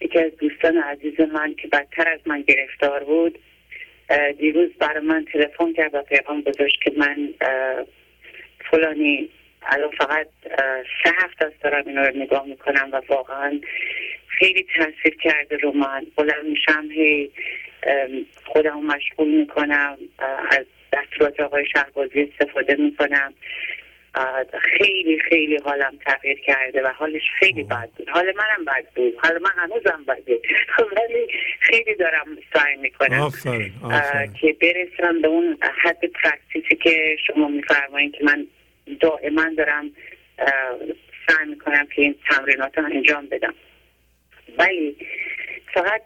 [0.00, 3.38] یکی از دوستان عزیز من که بدتر از من گرفتار بود
[4.38, 7.28] دیروز برای من تلفن کرد و پیغام گذاشت که من
[8.70, 9.28] فلانی
[9.66, 10.26] الان فقط
[11.04, 13.60] سه هفته است دارم اینا رو نگاه می‌کنم و واقعا
[14.28, 16.06] خیلی تاثیر کرده رو من.
[16.16, 17.30] بلند میشم هی
[18.44, 19.98] خودم مشغول می‌کنم
[20.50, 23.34] از دستورات آقای شهبازی استفاده می‌کنم.
[24.78, 28.08] خیلی خیلی حالم تغییر کرده و حالش خیلی بد بود.
[28.08, 29.14] حال منم بد بود.
[29.22, 30.40] حال من هنوزم بده
[30.96, 31.26] ولی
[31.60, 33.30] خیلی دارم سعی می‌کنم
[34.40, 38.46] که برسم به اون حد پرکتیسی که شما میفرمایید که من
[39.00, 39.90] دائما دارم
[41.28, 43.54] سعی می‌کنم که این تمرینات رو انجام بدم.
[44.58, 44.96] ولی
[45.74, 46.02] فقط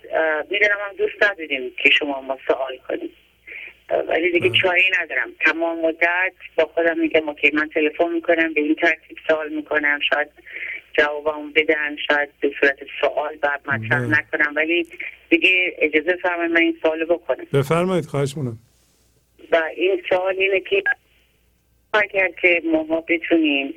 [0.51, 3.11] می‌دونم هم دوست نداریم که شما ما سوال کنیم.
[4.09, 5.29] ولی دیگه چاره ای ندارم.
[5.41, 10.29] تمام مدت با خودم میگم اوکی من تلفن می‌کنم به این ترتیب سوال می‌کنم شاید
[10.93, 14.19] جوابمو بدن شاید به صورت سوال بعد مطرح بله.
[14.19, 14.87] نکنم ولی
[15.31, 17.47] دیگه اجازه فرمایید من این سوال بکنم.
[17.53, 18.59] بفرمایید خواهش می‌کنم.
[19.53, 20.83] و این سوال اینه که
[22.03, 23.75] اگر که ما بتونیم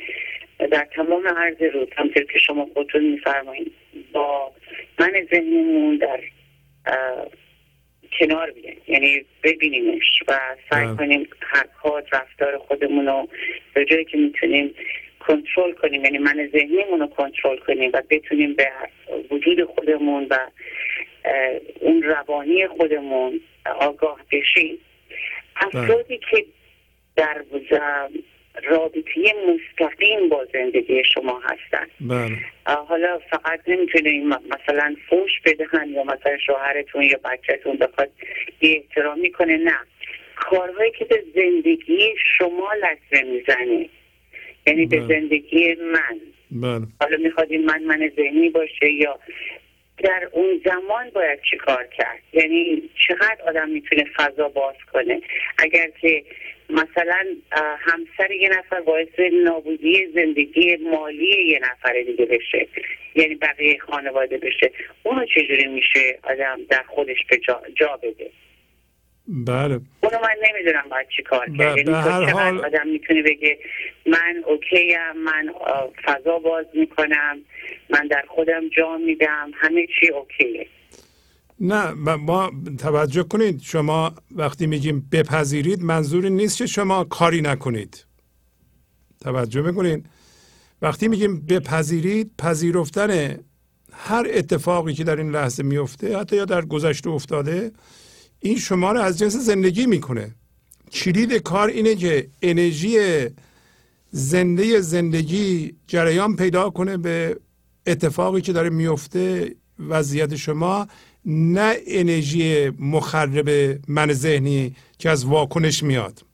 [0.72, 3.72] در تمام عرض روز همطور که شما خودتون میفرمایید
[4.14, 4.52] با
[5.00, 6.20] من ذهنمون در
[8.20, 8.78] کنار بیایم.
[8.88, 10.40] یعنی ببینیمش و
[10.70, 10.96] سعی بله.
[10.96, 13.28] کنیم حرکات رفتار خودمون رو
[13.74, 14.76] به جایی که می‌تونیم
[15.20, 16.06] کنترل کنیم.
[16.06, 18.72] یعنی من ذهنیمون رو کنترل کنیم و بتونیم به
[19.32, 20.38] وجود خودمون و
[21.80, 23.42] اون روانی خودمون
[23.80, 24.78] آگاه بشیم.
[25.56, 26.46] افرادی که
[27.20, 27.44] در
[28.64, 31.88] رابطه مستقیم با زندگی شما هستن.
[32.02, 32.38] بله.
[32.66, 38.10] حالا فقط نمی‌تونیم مثلا فوش بدهن یا مثلا شوهرتون یا بچهتون بخواد
[38.62, 39.78] یه احترامی کنه نه.
[40.36, 43.90] کارهایی که به زندگی شما لطمه می‌زنه.
[44.68, 45.20] یعنی به بله.
[45.20, 46.20] زندگی من.
[46.52, 46.88] بله.
[47.02, 49.20] حالا میخوادیم من من ذهنی باشه یا
[50.04, 55.22] در اون زمان باید چی کار کرد؟ یعنی چقدر آدم می‌تونه فضا باز کنه؟
[55.58, 56.24] اگر که
[56.70, 57.26] مثلا
[57.80, 59.08] همسر یه نفر باعث
[59.44, 62.68] نابودی زندگی مالی یه نفر دیگه بشه
[63.16, 64.72] یعنی بقیه خانواده بشه
[65.04, 68.30] اونو چجوری میشه آدم در خودش به جا, جا بده؟
[69.30, 69.74] بله.
[70.04, 71.78] اونو من نمی‌دونم باید چی کار ب- کرد.
[71.78, 73.60] یعنی به هر حال- آدم می‌تونه بگه
[74.08, 75.54] من اوکیم من
[76.06, 77.38] فضا باز می‌کنم
[77.90, 80.68] من در خودم جا میدم همه چی اوکیه.
[81.62, 88.06] نه ما توجه کنید شما وقتی میگیم بپذیرید منظوری نیست که شما کاری نکنید.
[89.22, 90.06] توجه می‌کنید
[90.82, 93.40] وقتی میگیم بپذیرید پذیرفتن
[93.94, 97.72] هر اتفاقی که در این لحظه میفته حتی یا در گذشته افتاده
[98.40, 100.36] این شما رو از جنس زندگی می‌کنه.
[100.92, 102.98] کلید کار اینه که انرژی
[104.12, 107.40] زنده زندگی جریان پیدا کنه به
[107.88, 109.56] اتفاقی که داره میفته
[109.90, 110.88] وضعیت شما
[111.26, 116.26] نه انرژی مخرب من ذهنی که از واکنش میاد.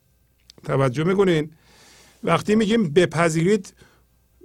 [0.63, 1.51] توجه می‌کنین؟
[2.23, 3.73] وقتی میگیم بپذیرید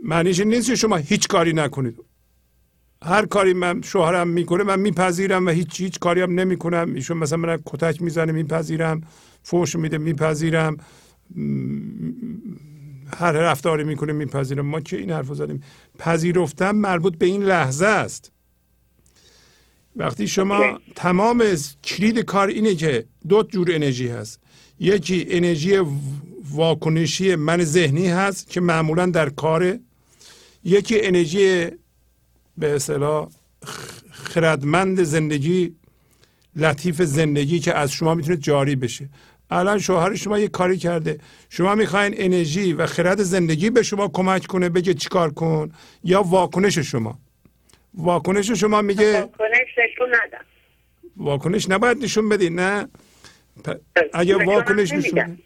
[0.05, 1.98] معنیش نیست که شما هیچ کاری نکنید.
[3.04, 6.94] هر کاری من شوهرم می‌کنه من میپذیرم و هیچ هیچ کاری هم نمی‌کنم.
[6.94, 9.00] ایشون مثلا من کتک می‌زنه میپذیرم.
[9.42, 10.76] فوش میده میپذیرم.
[13.16, 14.66] هر رفتاری می‌کنه میپذیرم.
[14.66, 15.62] ما که این حرف زدیم؟
[15.98, 18.32] پذیرفتن مربوط به این لحظه است.
[19.96, 21.44] وقتی شما تمام
[21.84, 24.40] کلید کار اینه که دو جور انرژی هست.
[24.80, 25.78] یکی انرژی
[26.50, 29.80] واکنشی من ذهنی هست که معمولا در کاره.
[30.64, 31.66] یکی انرژی
[32.58, 33.28] به اصطلاح
[34.10, 35.74] خردمند زندگی
[36.56, 39.08] لطیف زندگی که از شما می‌تونه جاری بشه.
[39.50, 41.18] الان شوهر شما یه کاری کرده.
[41.48, 45.72] شما می‌خواین انرژی و خرد زندگی به شما کمک کنه بگه چیکار کن؟
[46.04, 47.18] یا واکنش شما؟
[47.94, 50.44] واکنش شما میگه واکنش نشون ندم.
[51.16, 52.88] واکنش نباید نشون بدی نه؟
[54.12, 55.38] اگه واکنش نشون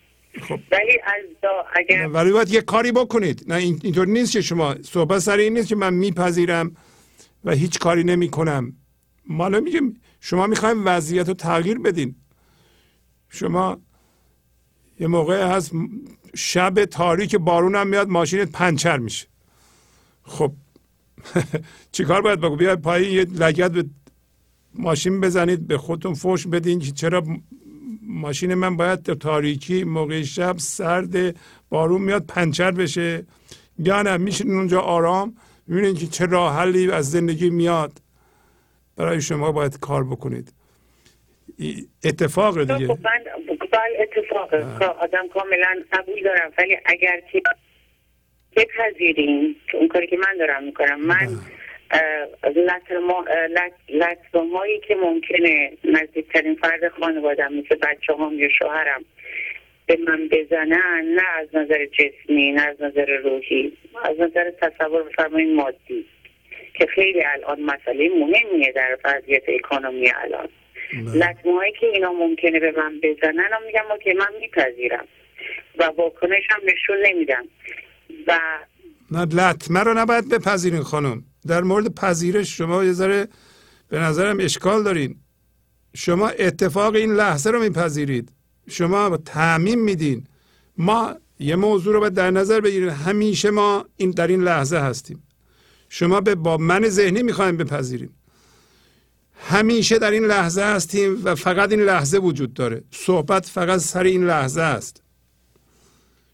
[0.49, 0.59] خب.
[0.73, 3.45] ولی از دا اگر ولی باید یه کاری بکنید.
[3.47, 6.77] نه اینطور نیست که شما صحبت سر این نیست که من میپذیرم.
[7.45, 8.73] و هیچ کاری نمی کنم
[9.29, 12.15] ما میگیم شما می‌خوایم وضعیت رو تغییر بدین.
[13.29, 13.79] شما
[15.01, 15.73] یه موقع هست
[16.35, 19.27] شب تاریک بارون هم میاد ماشینت پنچر میشه.
[20.23, 20.53] خب
[21.93, 23.85] چیکار باید بگو بیاید پایین یه لگت به
[24.75, 27.23] ماشین بزنید به خودتون فوش بدین که چرا
[28.03, 31.37] ماشین من باید در تاریکی موقع شب سرد
[31.69, 33.27] بارون میاد پنچر بشه.
[33.79, 35.37] یا نه میشین اونجا آرام.
[35.67, 37.93] می‌بینید که چه راه حلی از زندگی میاد.
[38.97, 40.53] برای شما باید کار بکنید.
[42.05, 42.87] اتفاق دیگه.
[42.87, 43.25] خب من
[43.99, 46.53] اتفاق آدم کاملا قبول دارم.
[46.59, 47.43] ولی اگر که
[48.57, 51.29] بپذیریم که اون کاری که من دارم می‌کنم من
[53.89, 59.05] لطمه هایی که ممکنه نزدیکترین فرد خانوادم مثل بچه هم یا شوهرم
[59.87, 63.73] به من بزنن نه از نظر جسمی نه از نظر روحی
[64.05, 66.07] از نظر تصور بفرمایید مادی
[66.75, 70.49] که خیلی الان مسئله مهمیه در وضعیت اکانومی الان.
[71.15, 75.05] لطمه هایی که اینا ممکنه به من بزنن و میگم که من میپذیرم
[75.79, 77.45] و واکنش هم نشون نمیدم.
[78.27, 78.39] و
[79.11, 81.23] نه لطمه رو نباید بپذیرین خانم.
[81.49, 83.29] در مورد پذیرش شما یه ذره
[83.91, 85.17] به نظرم اشکال دارین.
[85.97, 88.33] شما اتفاق این لحظه رو میپذیرید.
[88.69, 90.27] شما تعمیم میدین.
[90.79, 95.23] ما یه موضوع رو باید در نظر بگیرید همیشه ما این در این لحظه هستیم.
[95.89, 98.11] شما به با من ذهنی می‌خوایم بپذیریم.
[99.37, 102.85] همیشه در این لحظه هستیم و فقط این لحظه وجود داره.
[102.91, 105.03] صحبت فقط سر این لحظه است.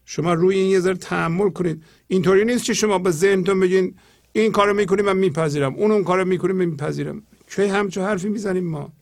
[0.05, 1.83] شما روی این یه ذره تحمل کنید.
[2.07, 3.95] اینطوری نیست که شما به ذهنتون بگین
[4.33, 5.75] این کارو می‌کنیم من میپذیرم.
[5.75, 7.23] اون اون کارو می‌کنیم من میپذیرم.
[7.47, 8.93] چه همچون حرفی می‌زنیم ما؟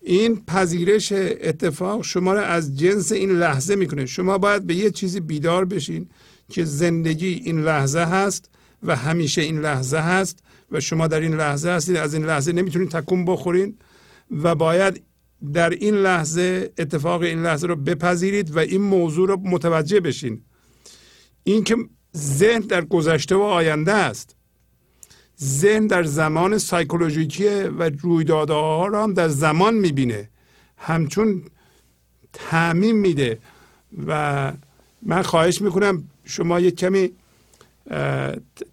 [0.00, 4.06] این پذیرش اتفاق شما رو از جنس این لحظه می‌کنه.
[4.06, 6.08] شما باید به یه چیزی بیدار بشین
[6.48, 8.50] که زندگی این لحظه هست
[8.82, 10.38] و همیشه این لحظه هست
[10.72, 13.78] و شما در این لحظه هستید از این لحظه نمی‌تونید تکون بخورین
[14.30, 15.02] و باید
[15.52, 20.40] در این لحظه اتفاق این لحظه رو بپذیرید و این موضوع رو متوجه بشین.
[21.44, 21.76] این که
[22.16, 24.36] ذهن در گذشته و آینده است.
[25.42, 30.28] ذهن در زمان سایکولوژیکی و رویدادها را هم در زمان می‌بینه.
[30.76, 31.42] همچون
[32.32, 33.38] تعمین میده
[34.06, 34.52] و
[35.02, 37.10] من خواهش می‌کنم شما یک کمی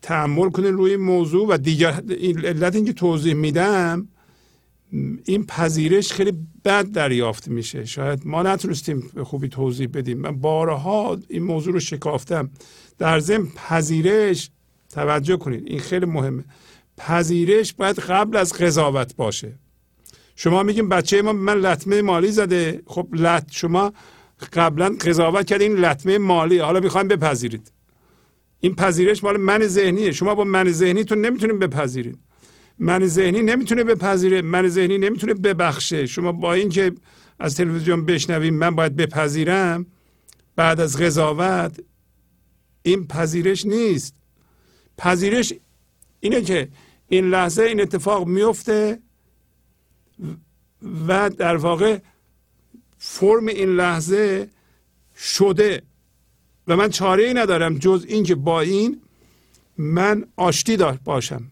[0.01, 2.01] تحمل کنید روی موضوع و دیگر
[2.43, 4.07] علت اینکه توضیح میدم
[5.25, 6.33] این پذیرش خیلی
[6.65, 7.85] بد دریافت میشه.
[7.85, 10.17] شاید ما نتونستیم به خوبی توضیح بدیم.
[10.17, 12.49] من بارها این موضوع رو شکافتم.
[12.97, 14.51] در ضمن پذیرش
[14.89, 16.43] توجه کنید این خیلی مهمه.
[16.97, 19.53] پذیرش باید قبل از قضاوت باشه.
[20.35, 22.81] شما میگیم بچه ما من لطمه مالی زده.
[22.85, 23.93] خب لط شما
[24.53, 26.59] قبلا قضاوت کرد این لطمه مالی.
[26.59, 27.71] حالا می‌خوایم بپذیرید.
[28.59, 30.11] این پذیرش مال من ذهنیه.
[30.11, 32.17] شما با من ذهنیتون نمی‌تونید بپذیرید
[32.79, 34.41] من ذهنی نمی‌تونه بپذیره.
[34.41, 36.05] من ذهنی نمی‌تونه ببخشه.
[36.05, 36.91] شما با اینکه
[37.39, 39.85] از تلویزیون بشنویم من باید بپذیرم
[40.55, 41.79] بعد از قضاوت
[42.83, 44.15] این پذیرش نیست.
[44.99, 45.53] پذیرش
[46.19, 46.67] اینه که
[47.07, 48.99] این لحظه این اتفاق میفته
[51.07, 51.99] و در واقع
[52.97, 54.49] فرم این لحظه
[55.17, 55.81] شده
[56.67, 59.01] و من چاره ای ندارم جز اینکه با این
[59.77, 61.51] من آشتی دار باشم.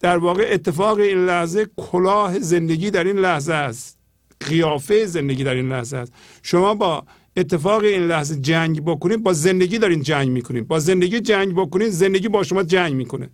[0.00, 3.98] در واقع اتفاق این لحظه کلاه زندگی در این لحظه است.
[4.40, 6.12] قیافه زندگی در این لحظه است.
[6.42, 7.04] شما با
[7.38, 12.28] اتفاق این لحظه جنگ بکنید با زندگی دارین جنگ می‌کنید با زندگی جنگ بکنید زندگی
[12.28, 13.30] با شما جنگ می‌کنه.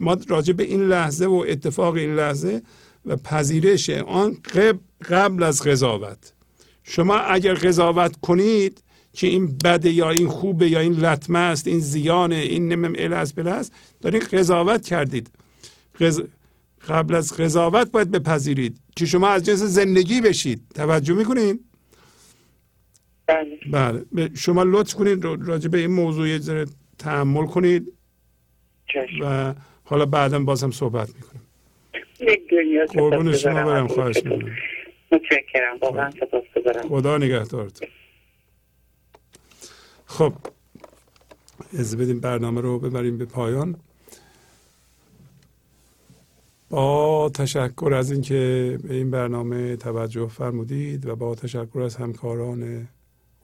[0.00, 2.62] ما راجع به این لحظه و اتفاق این لحظه
[3.06, 4.36] و پذیرش آن
[5.08, 6.32] قبل از قضاوت.
[6.82, 11.80] شما اگر قضاوت کنید که این بده یا این خوبه یا این لطمه است این
[11.80, 15.30] زیانه این نمیم ال از بله است دارین قضاوت کردید.
[16.88, 18.76] قبل از قضاوت باید بپذیرید.
[18.96, 20.62] که شما از جنس زندگی بشید.
[20.74, 21.60] توجه می‌کنین؟
[23.26, 23.58] بله.
[23.70, 24.30] بله.
[24.34, 26.66] شما لطف کنید راجع به این موضوع یه ذره
[26.98, 27.92] تحمل کنید.
[29.22, 31.42] و حالا بعدا بازم صحبت می‌کنیم.
[32.20, 34.52] یک دنیا قربون شما برم خواهش می‌کنم.
[35.12, 35.78] متشکرم.
[35.82, 36.10] واقعا
[36.88, 37.88] خدا نگهدارتون.
[40.06, 40.32] خب
[41.78, 43.76] از بدیم برنامه رو ببریم به پایان.
[46.70, 52.88] با تشکر از اینکه به این برنامه توجه فرمودید و با تشکر از همکاران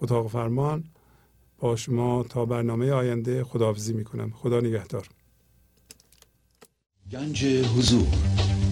[0.02, 0.84] اتاق فرمان
[1.58, 4.32] با شما تا برنامه آینده خداحافظی می‌کنم.
[4.42, 5.06] خدا نگهدار.
[7.12, 8.06] گنج حضور.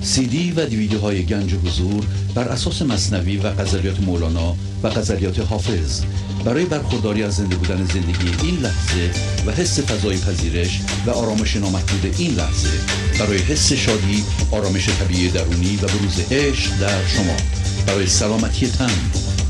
[0.02, 5.38] سی دی و دیویدیو های گنج حضور بر اساس مصنوی و قذریات مولانا و قذریات
[5.38, 6.04] حافظ.
[6.44, 9.10] برای برخورداری از زنده بودن زندگی این لحظه
[9.46, 12.80] و حس فضای پذیرش و آرامش نامحدود این لحظه
[13.18, 17.36] برای حس شادی آرامش طبیعی درونی و بروز عشق در شما.
[17.86, 19.39] برای سلامتی تن